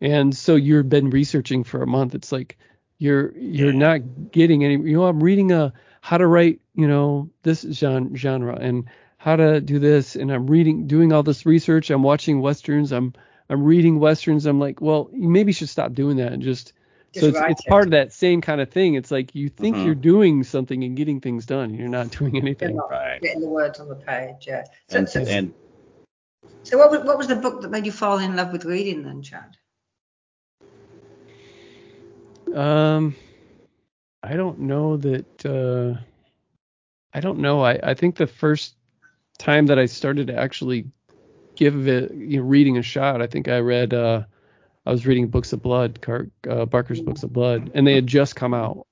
And 0.00 0.36
so 0.36 0.56
you've 0.56 0.88
been 0.90 1.10
researching 1.10 1.64
for 1.64 1.82
a 1.82 1.88
month. 1.88 2.14
It's 2.14 2.32
like 2.32 2.58
you're 2.98 3.36
you're 3.38 3.72
Yeah. 3.72 3.74
not 3.74 4.00
getting 4.32 4.64
any 4.64 4.74
you 4.76 4.96
know 4.96 5.06
i'm 5.06 5.22
reading 5.22 5.52
a 5.52 5.72
how 6.02 6.18
to 6.18 6.26
write 6.26 6.60
you 6.74 6.88
know 6.88 7.30
this 7.44 7.62
genre 7.72 8.16
genre 8.16 8.56
and 8.60 8.86
how 9.18 9.36
to 9.36 9.60
do 9.60 9.78
this. 9.80 10.16
And 10.16 10.32
i'm 10.32 10.46
reading 10.48 10.86
doing 10.88 11.12
all 11.12 11.24
this 11.24 11.46
research. 11.46 11.90
I'm 11.90 12.04
watching 12.04 12.40
westerns. 12.40 12.92
I'm 12.92 13.14
i'm 13.50 13.64
reading 13.64 14.00
westerns. 14.00 14.46
I'm 14.46 14.60
like 14.60 14.80
well 14.80 15.10
you 15.12 15.28
maybe 15.28 15.52
should 15.52 15.70
stop 15.70 15.94
doing 15.94 16.18
that 16.18 16.32
and 16.32 16.42
just 16.42 16.74
so 17.20 17.28
it's, 17.28 17.40
it's 17.40 17.64
it. 17.64 17.68
part 17.68 17.84
of 17.84 17.90
that 17.90 18.12
same 18.12 18.40
kind 18.40 18.60
of 18.60 18.68
thing 18.70 18.94
it's 18.94 19.10
like 19.10 19.34
you 19.34 19.48
think 19.48 19.76
Mhm. 19.76 19.86
you're 19.86 19.94
doing 19.94 20.42
something 20.42 20.82
and 20.84 20.96
getting 20.96 21.20
things 21.20 21.46
done 21.46 21.70
and 21.70 21.78
you're 21.78 21.88
not 21.88 22.10
doing 22.18 22.36
anything 22.36 22.76
not 22.76 22.90
right 22.90 23.22
getting 23.22 23.40
the 23.40 23.48
words 23.48 23.80
on 23.80 23.88
the 23.88 23.94
page. 23.94 24.46
Yeah. 24.46 24.64
So, 24.88 24.98
and, 24.98 25.08
so, 25.08 25.20
and 25.20 25.54
so 26.62 26.78
what, 26.78 26.90
was, 26.90 27.00
what 27.00 27.18
was 27.18 27.26
the 27.28 27.36
book 27.36 27.62
that 27.62 27.70
made 27.70 27.86
you 27.86 27.92
fall 27.92 28.18
in 28.18 28.36
love 28.36 28.52
with 28.52 28.64
reading 28.64 29.02
then, 29.02 29.22
Chad? 29.22 29.56
Um, 32.54 33.16
I 34.22 34.34
don't 34.34 34.60
know 34.60 34.96
that. 34.98 35.46
Uh, 35.46 36.00
I 37.12 37.20
don't 37.20 37.38
know. 37.38 37.62
I, 37.62 37.78
I 37.82 37.94
think 37.94 38.16
the 38.16 38.26
first 38.26 38.76
time 39.38 39.66
that 39.66 39.78
I 39.78 39.86
started 39.86 40.28
to 40.28 40.38
actually 40.38 40.86
give 41.56 41.86
it 41.88 42.12
you 42.14 42.38
know, 42.38 42.44
reading 42.44 42.78
a 42.78 42.82
shot, 42.82 43.22
I 43.22 43.26
think 43.26 43.48
I 43.48 43.58
read. 43.58 43.94
Uh, 43.94 44.22
I 44.86 44.90
was 44.90 45.06
reading 45.06 45.28
Books 45.28 45.52
of 45.52 45.62
Blood, 45.62 46.00
Car- 46.00 46.28
uh, 46.48 46.66
Barker's 46.66 47.00
Books 47.00 47.22
of 47.22 47.32
Blood, 47.32 47.70
and 47.74 47.86
they 47.86 47.94
had 47.94 48.06
just 48.06 48.36
come 48.36 48.52
out. 48.52 48.86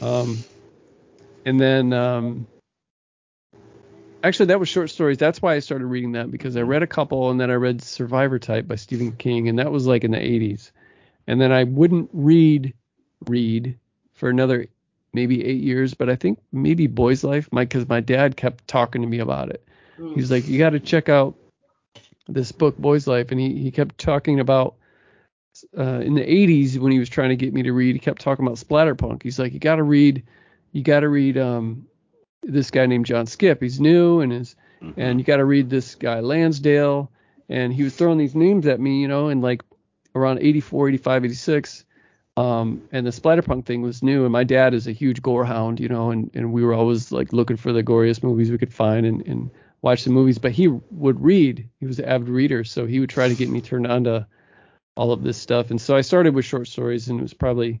Um, 0.00 0.38
and 1.44 1.60
then 1.60 1.92
um, 1.92 2.46
actually 4.22 4.46
that 4.46 4.60
was 4.60 4.68
short 4.68 4.90
stories. 4.90 5.18
That's 5.18 5.42
why 5.42 5.54
I 5.54 5.58
started 5.58 5.86
reading 5.86 6.12
that 6.12 6.30
because 6.30 6.56
I 6.56 6.62
read 6.62 6.82
a 6.82 6.86
couple, 6.86 7.30
and 7.30 7.40
then 7.40 7.50
I 7.50 7.54
read 7.54 7.82
Survivor 7.82 8.38
Type 8.38 8.66
by 8.66 8.76
Stephen 8.76 9.12
King, 9.12 9.48
and 9.48 9.58
that 9.58 9.70
was 9.70 9.86
like 9.86 10.04
in 10.04 10.10
the 10.10 10.18
80s. 10.18 10.70
And 11.26 11.40
then 11.40 11.52
I 11.52 11.64
wouldn't 11.64 12.10
read 12.12 12.74
read 13.26 13.78
for 14.14 14.30
another 14.30 14.66
maybe 15.12 15.44
eight 15.44 15.60
years, 15.60 15.94
but 15.94 16.08
I 16.08 16.16
think 16.16 16.38
maybe 16.52 16.86
Boy's 16.86 17.24
Life, 17.24 17.48
my 17.52 17.64
because 17.64 17.88
my 17.88 18.00
dad 18.00 18.36
kept 18.36 18.66
talking 18.66 19.02
to 19.02 19.08
me 19.08 19.18
about 19.18 19.50
it. 19.50 19.62
Mm. 19.98 20.14
He's 20.14 20.30
like, 20.30 20.48
you 20.48 20.58
got 20.58 20.70
to 20.70 20.80
check 20.80 21.08
out 21.08 21.34
this 22.28 22.52
book, 22.52 22.78
Boy's 22.78 23.06
Life, 23.06 23.30
and 23.30 23.40
he 23.40 23.62
he 23.62 23.70
kept 23.70 23.98
talking 23.98 24.40
about 24.40 24.76
uh, 25.76 26.00
in 26.00 26.14
the 26.14 26.22
80s 26.22 26.78
when 26.78 26.92
he 26.92 26.98
was 26.98 27.08
trying 27.08 27.30
to 27.30 27.36
get 27.36 27.52
me 27.52 27.62
to 27.62 27.72
read. 27.72 27.94
He 27.94 27.98
kept 28.00 28.20
talking 28.20 28.44
about 28.46 28.58
splatterpunk. 28.58 29.22
He's 29.22 29.38
like, 29.38 29.52
you 29.52 29.58
got 29.60 29.76
to 29.76 29.82
read, 29.82 30.22
you 30.72 30.82
got 30.82 31.00
to 31.00 31.08
read 31.08 31.36
um 31.38 31.86
this 32.42 32.70
guy 32.70 32.86
named 32.86 33.06
John 33.06 33.26
Skipp. 33.26 33.62
He's 33.62 33.80
new 33.80 34.20
and 34.20 34.32
is 34.32 34.56
Mhm. 34.82 34.94
and 34.96 35.20
you 35.20 35.24
got 35.24 35.36
to 35.36 35.44
read 35.44 35.68
this 35.68 35.94
guy 35.94 36.20
Lansdale. 36.20 37.10
And 37.50 37.72
he 37.72 37.82
was 37.82 37.94
throwing 37.94 38.16
these 38.18 38.34
names 38.34 38.66
at 38.66 38.80
me, 38.80 39.00
you 39.02 39.08
know, 39.08 39.28
and 39.28 39.42
like 39.42 39.62
around 40.14 40.38
84, 40.40 40.88
85, 40.88 41.24
86. 41.24 41.84
Um, 42.36 42.82
and 42.92 43.04
the 43.06 43.10
splatterpunk 43.10 43.66
thing 43.66 43.82
was 43.82 44.02
new, 44.02 44.24
and 44.24 44.32
my 44.32 44.44
dad 44.44 44.72
is 44.72 44.86
a 44.86 44.92
huge 44.92 45.20
gore 45.20 45.44
hound, 45.44 45.80
you 45.80 45.88
know, 45.88 46.10
and, 46.10 46.30
and 46.32 46.52
we 46.52 46.62
were 46.64 46.72
always 46.72 47.12
like 47.12 47.32
looking 47.32 47.56
for 47.56 47.72
the 47.72 47.82
goriest 47.82 48.22
movies 48.22 48.50
we 48.50 48.56
could 48.56 48.72
find 48.72 49.04
and, 49.04 49.26
and 49.26 49.50
watch 49.82 50.04
the 50.04 50.10
movies. 50.10 50.38
But 50.38 50.52
he 50.52 50.68
would 50.68 51.20
read; 51.20 51.68
he 51.80 51.86
was 51.86 51.98
an 51.98 52.04
avid 52.06 52.28
reader, 52.28 52.64
so 52.64 52.86
he 52.86 53.00
would 53.00 53.10
try 53.10 53.28
to 53.28 53.34
get 53.34 53.50
me 53.50 53.60
turned 53.60 53.86
on 53.86 54.04
to 54.04 54.26
all 55.00 55.12
of 55.12 55.22
this 55.22 55.38
stuff. 55.38 55.70
And 55.70 55.80
so 55.80 55.96
I 55.96 56.02
started 56.02 56.34
with 56.34 56.44
short 56.44 56.68
stories, 56.68 57.08
and 57.08 57.18
it 57.18 57.22
was 57.22 57.32
probably 57.32 57.80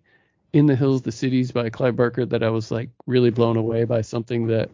"In 0.54 0.64
the 0.64 0.74
Hills, 0.74 1.02
the 1.02 1.12
Cities" 1.12 1.52
by 1.52 1.68
Clive 1.68 1.94
Barker 1.94 2.24
that 2.24 2.42
I 2.42 2.48
was 2.48 2.70
like 2.70 2.88
really 3.06 3.28
blown 3.28 3.58
away 3.58 3.84
by 3.84 4.00
something 4.00 4.46
that 4.46 4.70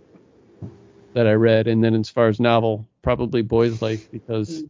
that 1.14 1.26
I 1.26 1.32
read. 1.32 1.66
And 1.66 1.82
then 1.82 1.96
as 1.96 2.08
far 2.08 2.28
as 2.28 2.38
novel, 2.38 2.86
probably 3.02 3.42
Boy's 3.42 3.82
Life 3.82 4.08
because 4.12 4.62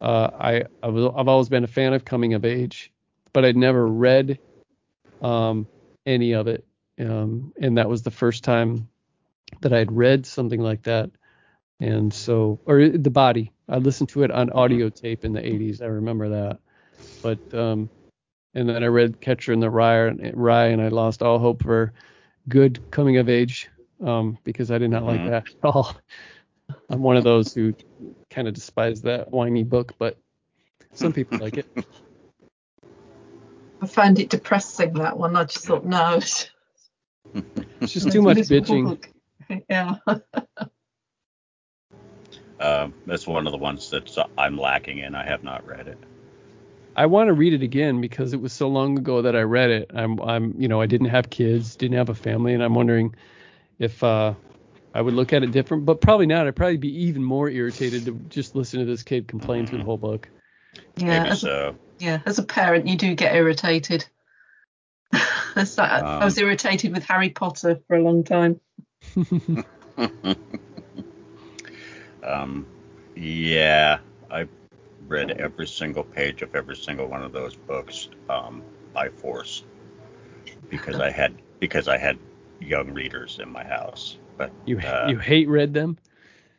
uh, 0.00 0.30
I 0.38 0.62
I 0.84 0.86
was 0.86 1.12
I've 1.16 1.26
always 1.26 1.48
been 1.48 1.64
a 1.64 1.74
fan 1.78 1.94
of 1.94 2.04
coming 2.04 2.34
of 2.34 2.44
age, 2.44 2.92
but 3.32 3.44
I'd 3.44 3.56
never 3.56 3.84
read 3.84 4.38
um, 5.20 5.66
any 6.06 6.34
of 6.34 6.46
it, 6.46 6.64
um, 7.00 7.52
and 7.60 7.76
that 7.78 7.88
was 7.88 8.02
the 8.04 8.12
first 8.12 8.44
time 8.44 8.88
that 9.62 9.72
I'd 9.72 9.90
read 9.90 10.26
something 10.26 10.60
like 10.60 10.84
that. 10.84 11.10
And 11.80 12.14
so, 12.14 12.60
or 12.66 12.88
the 12.88 13.10
body, 13.10 13.50
I 13.68 13.78
listened 13.78 14.10
to 14.10 14.22
it 14.22 14.30
on 14.30 14.50
audio 14.50 14.90
tape 14.90 15.24
in 15.24 15.32
the 15.32 15.40
80s. 15.40 15.82
I 15.82 15.86
remember 15.86 16.28
that. 16.28 16.60
But 17.22 17.38
um, 17.52 17.90
and 18.54 18.68
then 18.68 18.82
I 18.82 18.86
read 18.86 19.20
Catcher 19.20 19.52
in 19.52 19.60
the 19.60 19.70
Rye, 19.70 20.06
and 20.06 20.36
Rye, 20.36 20.66
and 20.66 20.82
I 20.82 20.88
lost 20.88 21.22
all 21.22 21.38
hope 21.38 21.62
for 21.62 21.92
good 22.48 22.80
coming 22.90 23.18
of 23.18 23.28
age 23.28 23.68
um, 24.04 24.38
because 24.44 24.70
I 24.70 24.78
did 24.78 24.90
not 24.90 25.04
like 25.04 25.20
Mhm. 25.20 25.30
that 25.30 25.48
at 25.48 25.64
all. 25.64 25.96
I'm 26.88 27.02
one 27.02 27.16
of 27.16 27.24
those 27.24 27.52
who 27.54 27.74
kind 28.30 28.48
of 28.48 28.54
despise 28.54 29.02
that 29.02 29.30
whiny 29.30 29.64
book, 29.64 29.94
but 29.98 30.16
some 30.94 31.12
people 31.12 31.38
like 31.38 31.58
it. 31.58 31.66
I 33.82 33.86
found 33.86 34.18
it 34.18 34.30
depressing 34.30 34.94
that 34.94 35.18
one. 35.18 35.36
I 35.36 35.44
just 35.44 35.66
thought 35.66 35.84
no. 35.84 36.16
It's 36.16 36.50
It's 37.80 37.92
just 37.92 38.12
too 38.12 38.22
much 38.22 38.36
bitching. 38.36 38.84
book. 38.84 39.10
Yeah. 39.68 39.96
Um, 42.60 42.92
that's 43.06 43.26
one 43.26 43.46
of 43.46 43.52
the 43.52 43.58
ones 43.58 43.88
that 43.90 44.16
I'm 44.36 44.58
lacking 44.58 44.98
in. 44.98 45.14
I 45.14 45.24
have 45.24 45.42
not 45.42 45.66
read 45.66 45.88
it. 45.88 45.98
I 47.00 47.06
want 47.06 47.28
to 47.28 47.32
read 47.32 47.54
it 47.54 47.62
again 47.62 48.02
because 48.02 48.34
it 48.34 48.42
was 48.42 48.52
so 48.52 48.68
long 48.68 48.98
ago 48.98 49.22
that 49.22 49.34
I 49.34 49.40
read 49.40 49.70
it. 49.70 49.90
I'm, 49.94 50.20
I'm, 50.20 50.54
you 50.58 50.68
know, 50.68 50.82
I 50.82 50.84
didn't 50.84 51.06
have 51.08 51.30
kids, 51.30 51.74
didn't 51.76 51.96
have 51.96 52.10
a 52.10 52.14
family, 52.14 52.52
and 52.52 52.62
I'm 52.62 52.74
wondering 52.74 53.14
if 53.78 54.04
uh, 54.04 54.34
I 54.92 55.00
would 55.00 55.14
look 55.14 55.32
at 55.32 55.42
it 55.42 55.50
different. 55.50 55.86
But 55.86 56.02
probably 56.02 56.26
not. 56.26 56.46
I'd 56.46 56.56
probably 56.56 56.76
be 56.76 57.04
even 57.06 57.24
more 57.24 57.48
irritated 57.48 58.04
to 58.04 58.12
just 58.28 58.54
listen 58.54 58.80
to 58.80 58.84
this 58.84 59.02
kid 59.02 59.28
complain 59.28 59.66
through 59.66 59.78
the 59.78 59.84
whole 59.84 59.96
book. 59.96 60.28
Yeah. 60.98 61.20
Maybe 61.20 61.30
As 61.30 61.38
a, 61.42 61.46
so. 61.46 61.76
yeah. 62.00 62.20
As 62.26 62.38
a 62.38 62.42
parent, 62.42 62.86
you 62.86 62.98
do 62.98 63.14
get 63.14 63.34
irritated. 63.34 64.04
That's 65.54 65.78
like, 65.78 65.90
I 65.90 66.22
was 66.22 66.36
Um, 66.36 66.44
irritated 66.44 66.92
with 66.92 67.04
Harry 67.04 67.30
Potter 67.30 67.80
for 67.88 67.96
a 67.96 68.02
long 68.02 68.24
time. 68.24 68.60
um, 72.22 72.66
yeah, 73.16 74.00
I 74.30 74.48
read 75.10 75.32
every 75.32 75.66
single 75.68 76.04
page 76.04 76.42
of 76.42 76.54
every 76.54 76.76
single 76.76 77.08
one 77.08 77.22
of 77.24 77.32
those 77.32 77.56
books 77.56 78.08
um, 78.30 78.64
by 78.94 79.10
force 79.10 79.66
because 80.68 80.98
I 81.00 81.10
had 81.10 81.42
because 81.58 81.88
I 81.88 81.98
had 81.98 82.18
young 82.60 82.90
readers 82.92 83.38
in 83.42 83.50
my 83.50 83.64
house. 83.64 84.18
But 84.36 84.54
You, 84.64 84.80
uh, 84.82 84.88
you 85.02 85.18
hate 85.18 85.48
read 85.50 85.74
them? 85.74 85.98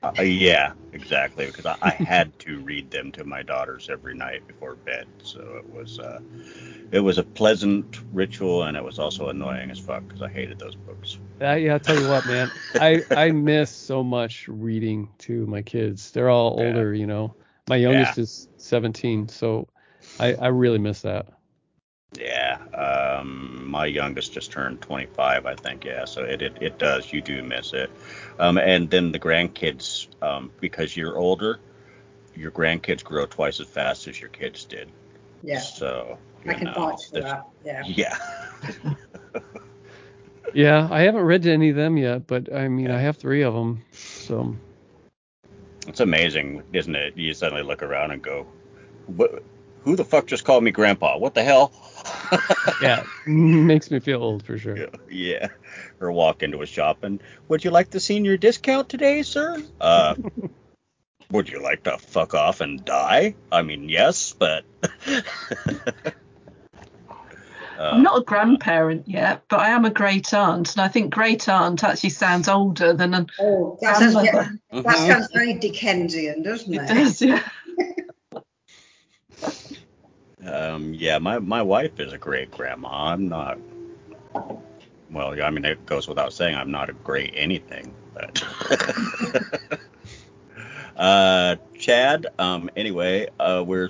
uh, 0.03 0.23
yeah, 0.23 0.73
exactly 0.93 1.45
because 1.47 1.65
I, 1.65 1.77
I 1.81 1.93
had 1.93 2.37
to 2.39 2.59
read 2.61 2.91
them 2.91 3.11
to 3.13 3.23
my 3.23 3.43
daughters 3.43 3.89
every 3.89 4.15
night 4.15 4.47
before 4.47 4.75
bed. 4.75 5.07
So 5.23 5.39
it 5.63 5.69
was 5.69 5.99
uh, 5.99 6.19
it 6.91 7.01
was 7.01 7.17
a 7.19 7.23
pleasant 7.23 7.97
ritual 8.11 8.63
and 8.63 8.77
it 8.77 8.83
was 8.83 8.99
also 8.99 9.29
annoying 9.29 9.71
as 9.71 9.79
fuck 9.79 10.07
because 10.07 10.21
I 10.23 10.29
hated 10.29 10.59
those 10.59 10.75
books. 10.75 11.19
Uh, 11.41 11.55
yeah, 11.55 11.73
I'll 11.73 11.79
tell 11.79 11.95
you 11.95 12.05
what, 12.07 12.25
man. 12.25 12.53
I, 12.77 13.03
I 13.15 13.31
miss 13.31 13.71
so 13.71 14.03
much 14.03 14.47
reading 14.47 15.09
to 15.19 15.45
my 15.47 15.61
kids. 15.61 16.11
They're 16.11 16.29
all 16.29 16.51
Yeah. 16.55 16.55
older, 16.55 16.93
you 16.93 17.07
know. 17.07 17.35
My 17.67 17.75
youngest 17.77 18.17
is 18.17 18.47
17, 18.57 19.27
so 19.29 19.67
I, 20.19 20.33
I 20.33 20.47
really 20.47 20.79
miss 20.79 21.01
that. 21.01 21.27
Yeah, 22.19 22.57
um, 22.75 23.69
my 23.69 23.85
youngest 23.85 24.33
just 24.33 24.51
turned 24.51 24.81
25, 24.81 25.45
I 25.45 25.55
think. 25.55 25.85
Yeah, 25.85 26.03
so 26.05 26.23
it 26.23 26.41
it, 26.41 26.53
it 26.61 26.77
does. 26.77 27.13
You 27.13 27.21
do 27.21 27.41
miss 27.41 27.73
it. 27.73 27.89
Um, 28.39 28.57
and 28.57 28.89
then 28.89 29.11
the 29.13 29.19
grandkids, 29.19 30.07
um, 30.21 30.51
because 30.59 30.97
you're 30.97 31.17
older, 31.17 31.59
your 32.35 32.51
grandkids 32.51 33.03
grow 33.03 33.25
twice 33.25 33.59
as 33.61 33.67
fast 33.67 34.07
as 34.07 34.19
your 34.19 34.29
kids 34.29 34.65
did. 34.65 34.89
Yeah, 35.43 35.59
So 35.59 36.17
I 36.47 36.53
can 36.53 36.65
know, 36.67 36.73
vouch 36.73 37.09
for 37.09 37.19
that. 37.21 37.45
Yeah. 37.63 37.83
Yeah. 37.85 38.17
Yeah, 40.53 40.87
I 40.91 41.01
haven't 41.01 41.23
read 41.23 41.43
to 41.43 41.51
any 41.51 41.69
of 41.69 41.75
them 41.75 41.97
yet, 41.97 42.27
but 42.27 42.53
I 42.53 42.67
mean, 42.67 42.91
I 42.91 42.99
have 42.99 43.17
three 43.17 43.41
of 43.41 43.53
them. 43.53 43.83
So 43.91 44.55
It's 45.87 45.99
amazing, 45.99 46.63
isn't 46.73 46.95
it? 46.95 47.17
You 47.17 47.33
suddenly 47.33 47.63
look 47.63 47.83
around 47.83 48.11
and 48.11 48.21
go, 48.21 48.47
what? 49.07 49.43
Who 49.83 49.95
the 49.95 50.05
fuck 50.05 50.27
just 50.27 50.45
called 50.45 50.63
me 50.63 50.69
grandpa? 50.69 51.17
What 51.17 51.33
the 51.33 51.43
hell? 51.43 51.71
yeah, 52.81 53.03
makes 53.25 53.89
me 53.89 53.99
feel 53.99 54.21
old 54.21 54.43
for 54.45 54.57
sure. 54.57 54.77
Yeah, 54.77 54.85
yeah. 55.09 55.47
Or 55.99 56.11
walk 56.11 56.43
into 56.43 56.61
a 56.61 56.67
shop 56.67 57.03
and 57.03 57.21
would 57.47 57.63
you 57.63 57.71
like 57.71 57.89
the 57.89 57.99
senior 57.99 58.37
discount 58.37 58.89
today, 58.89 59.23
sir? 59.23 59.63
Uh, 59.79 60.15
would 61.31 61.49
you 61.49 61.63
like 61.63 61.83
to 61.83 61.97
fuck 61.97 62.35
off 62.35 62.61
and 62.61 62.83
die? 62.85 63.35
I 63.51 63.63
mean, 63.63 63.89
yes, 63.89 64.33
but. 64.33 64.65
Uh, 67.81 67.89
I'm 67.93 68.03
not 68.03 68.19
a 68.19 68.23
grandparent 68.23 69.07
yet, 69.07 69.41
but 69.49 69.59
I 69.59 69.69
am 69.69 69.85
a 69.85 69.89
great 69.89 70.31
aunt, 70.35 70.71
and 70.73 70.81
I 70.81 70.87
think 70.87 71.11
great 71.11 71.49
aunt 71.49 71.83
actually 71.83 72.11
sounds 72.11 72.47
older 72.47 72.93
than 72.93 73.15
an 73.15 73.27
Oh, 73.39 73.75
that 73.81 73.97
sounds, 73.97 74.13
grandmother. 74.13 74.59
that 74.71 74.85
mhm. 74.85 75.07
sounds 75.07 75.29
very 75.33 75.55
Dickensian, 75.55 76.43
doesn't 76.43 76.71
It 76.71 76.83
it? 76.83 76.87
does, 76.87 77.21
yeah. 77.23 77.41
Um, 80.45 80.93
yeah, 80.93 81.17
my, 81.17 81.39
my 81.39 81.63
wife 81.63 81.99
is 81.99 82.13
a 82.13 82.19
great 82.19 82.51
grandma. 82.51 82.89
I'm 83.13 83.27
not. 83.27 83.57
Well, 85.09 85.41
I 85.41 85.49
mean, 85.49 85.65
it 85.65 85.83
goes 85.87 86.07
without 86.07 86.33
saying, 86.33 86.55
I'm 86.55 86.69
not 86.69 86.89
a 86.91 86.93
great 86.93 87.33
anything, 87.35 87.95
but. 88.13 88.43
uh, 90.95 91.55
Chad, 91.79 92.27
um, 92.37 92.69
anyway, 92.75 93.27
uh, 93.39 93.63
we're 93.65 93.89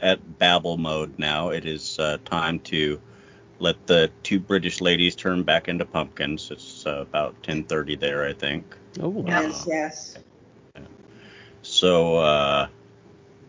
at 0.00 0.38
babble 0.38 0.78
mode 0.78 1.18
now. 1.18 1.50
It 1.50 1.66
is 1.66 1.98
uh, 1.98 2.16
time 2.24 2.60
to 2.60 2.98
let 3.58 3.86
the 3.86 4.10
two 4.22 4.40
British 4.40 4.80
ladies 4.80 5.14
turn 5.16 5.42
back 5.42 5.68
into 5.68 5.84
pumpkins. 5.84 6.50
It's 6.50 6.86
uh, 6.86 7.02
about 7.02 7.42
10:30 7.42 7.98
there, 7.98 8.26
I 8.26 8.32
think. 8.32 8.76
Oh, 9.00 9.24
Yes, 9.26 9.64
yes. 9.68 10.18
So 11.62 12.16
uh, 12.16 12.68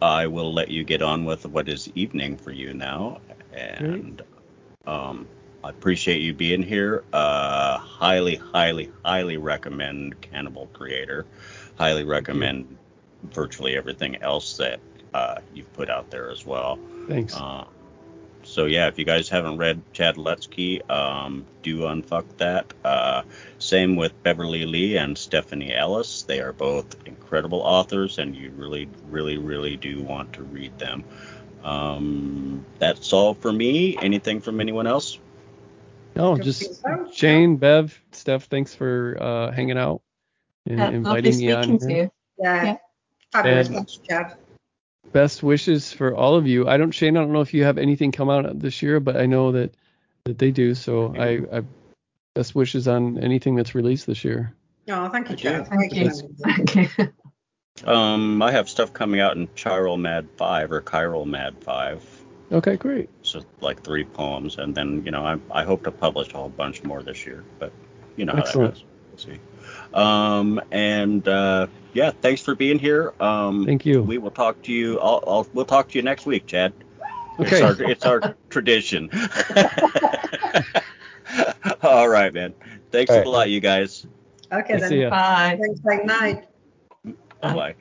I 0.01 0.27
will 0.27 0.53
let 0.53 0.69
you 0.69 0.83
get 0.83 1.01
on 1.01 1.25
with 1.25 1.45
what 1.45 1.69
is 1.69 1.91
evening 1.95 2.37
for 2.37 2.51
you 2.51 2.73
now, 2.73 3.21
and 3.53 4.21
um, 4.87 5.27
I 5.63 5.69
appreciate 5.69 6.21
you 6.21 6.33
being 6.33 6.63
here. 6.63 7.03
Uh, 7.13 7.77
highly, 7.77 8.35
highly, 8.35 8.91
highly 9.05 9.37
recommend 9.37 10.19
Cannibal 10.21 10.67
Creator. 10.73 11.25
Highly 11.77 12.03
recommend 12.03 12.77
virtually 13.23 13.77
everything 13.77 14.15
else 14.21 14.57
that 14.57 14.79
uh, 15.13 15.39
you've 15.53 15.71
put 15.73 15.89
out 15.89 16.09
there 16.09 16.31
as 16.31 16.45
well. 16.45 16.79
thanks. 17.07 17.35
So 18.47 18.65
yeah, 18.65 18.87
if 18.87 18.97
you 18.97 19.05
guys 19.05 19.27
haven't 19.29 19.57
read 19.57 19.81
Chad 19.93 20.15
Lutzke, 20.15 20.89
um, 20.89 21.45
do 21.63 21.79
unfuck 21.81 22.25
that. 22.37 22.73
Uh, 22.83 23.23
same 23.59 23.95
with 23.97 24.23
Beverley 24.23 24.65
Lee 24.65 24.97
and 24.97 25.17
Stephanie 25.17 25.73
Ellis. 25.75 26.23
They 26.23 26.39
are 26.39 26.53
both 26.53 26.95
incredible 27.05 27.59
authors, 27.59 28.17
and 28.17 28.35
you 28.35 28.51
really, 28.55 28.89
really, 29.09 29.37
really 29.37 29.75
do 29.75 30.01
want 30.01 30.33
to 30.33 30.43
read 30.43 30.77
them. 30.79 31.03
Um, 31.63 32.65
that's 32.79 33.11
all 33.13 33.33
for 33.33 33.51
me. 33.51 33.97
Anything 34.01 34.39
from 34.39 34.61
anyone 34.61 34.87
else? 34.87 35.19
No, 36.15 36.37
just 36.37 36.61
think 36.61 36.75
so. 36.75 37.11
Shane, 37.13 37.57
Bev, 37.57 38.01
Steph, 38.11 38.45
thanks 38.45 38.73
for 38.73 39.17
uh, 39.19 39.51
hanging 39.51 39.77
out 39.77 40.01
and 40.65 40.79
Yeah, 40.79 40.89
inviting 40.89 41.37
me 41.37 41.51
on 41.51 41.79
here. 41.79 42.09
Yeah. 42.39 42.63
Yeah. 42.63 42.77
Fabulous. 43.33 43.67
And- 43.67 43.75
Thanks, 43.75 43.97
Chad. 44.07 44.37
Best 45.11 45.43
wishes 45.43 45.91
for 45.91 46.15
all 46.15 46.35
of 46.35 46.47
you. 46.47 46.67
I 46.67 46.77
don't, 46.77 46.91
Shane. 46.91 47.17
I 47.17 47.21
don't 47.21 47.33
know 47.33 47.41
if 47.41 47.53
you 47.53 47.63
have 47.63 47.77
anything 47.77 48.11
come 48.11 48.29
out 48.29 48.59
this 48.59 48.81
year, 48.81 48.99
but 48.99 49.17
I 49.17 49.25
know 49.25 49.51
that 49.51 49.75
that 50.25 50.37
they 50.37 50.51
do. 50.51 50.75
So 50.75 51.15
I, 51.17 51.57
I 51.57 51.63
best 52.33 52.53
wishes 52.53 52.87
on 52.87 53.17
anything 53.17 53.55
that's 53.55 53.73
released 53.75 54.07
this 54.07 54.23
year. 54.23 54.53
Oh, 54.89 55.09
thank 55.09 55.29
you, 55.29 55.35
Thank 55.35 55.67
you. 55.67 55.77
Thank 55.77 55.95
you. 55.95 56.09
Great. 56.43 56.75
Thank 56.75 56.97
you. 56.97 57.13
Um, 57.85 58.41
I 58.41 58.51
have 58.51 58.69
stuff 58.69 58.93
coming 58.93 59.19
out 59.19 59.37
in 59.37 59.47
Chiral 59.49 59.99
Mad 59.99 60.27
5 60.37 60.71
or 60.71 60.81
Chiral 60.81 61.27
Mad 61.27 61.63
5. 61.63 62.23
Okay, 62.51 62.75
great. 62.75 63.09
So 63.21 63.43
like 63.59 63.83
three 63.83 64.05
poems, 64.05 64.57
and 64.57 64.73
then 64.73 65.03
you 65.05 65.11
know 65.11 65.25
I 65.25 65.37
I 65.51 65.63
hope 65.63 65.83
to 65.83 65.91
publish 65.91 66.33
a 66.33 66.37
whole 66.37 66.49
bunch 66.49 66.81
more 66.83 67.03
this 67.03 67.25
year, 67.25 67.43
but 67.59 67.73
you 68.15 68.25
know 68.25 68.33
how 68.33 68.39
Excellent. 68.39 68.75
that 68.75 68.81
goes. 68.81 69.27
We'll 69.27 69.35
see. 69.35 69.41
Um, 69.93 70.61
and 70.71 71.27
uh, 71.27 71.67
yeah, 71.93 72.11
thanks 72.21 72.41
for 72.41 72.55
being 72.55 72.79
here. 72.79 73.13
Um, 73.19 73.65
Thank 73.65 73.85
you. 73.85 74.03
We 74.03 74.17
will 74.17 74.31
talk 74.31 74.61
to 74.63 74.71
you. 74.71 74.99
I'll, 74.99 75.23
I'll 75.25 75.47
we'll 75.53 75.65
talk 75.65 75.89
to 75.89 75.97
you 75.97 76.03
next 76.03 76.25
week, 76.25 76.45
Chad. 76.45 76.73
It's 77.39 77.53
Okay. 77.53 77.61
our 77.61 77.81
it's 77.81 78.05
our 78.05 78.35
tradition. 78.49 79.09
All 81.81 82.07
right, 82.07 82.33
man. 82.33 82.53
Thanks 82.91 83.11
All 83.11 83.23
a 83.23 83.29
lot, 83.29 83.49
you 83.49 83.59
guys. 83.59 84.05
Okay, 84.51 84.79
See 84.79 84.99
then. 84.99 85.09
Bye. 85.09 85.59
Thanks, 85.61 85.79
bye. 85.81 85.97
Night. 86.05 86.47
Bye 87.41 87.53
bye. 87.53 87.75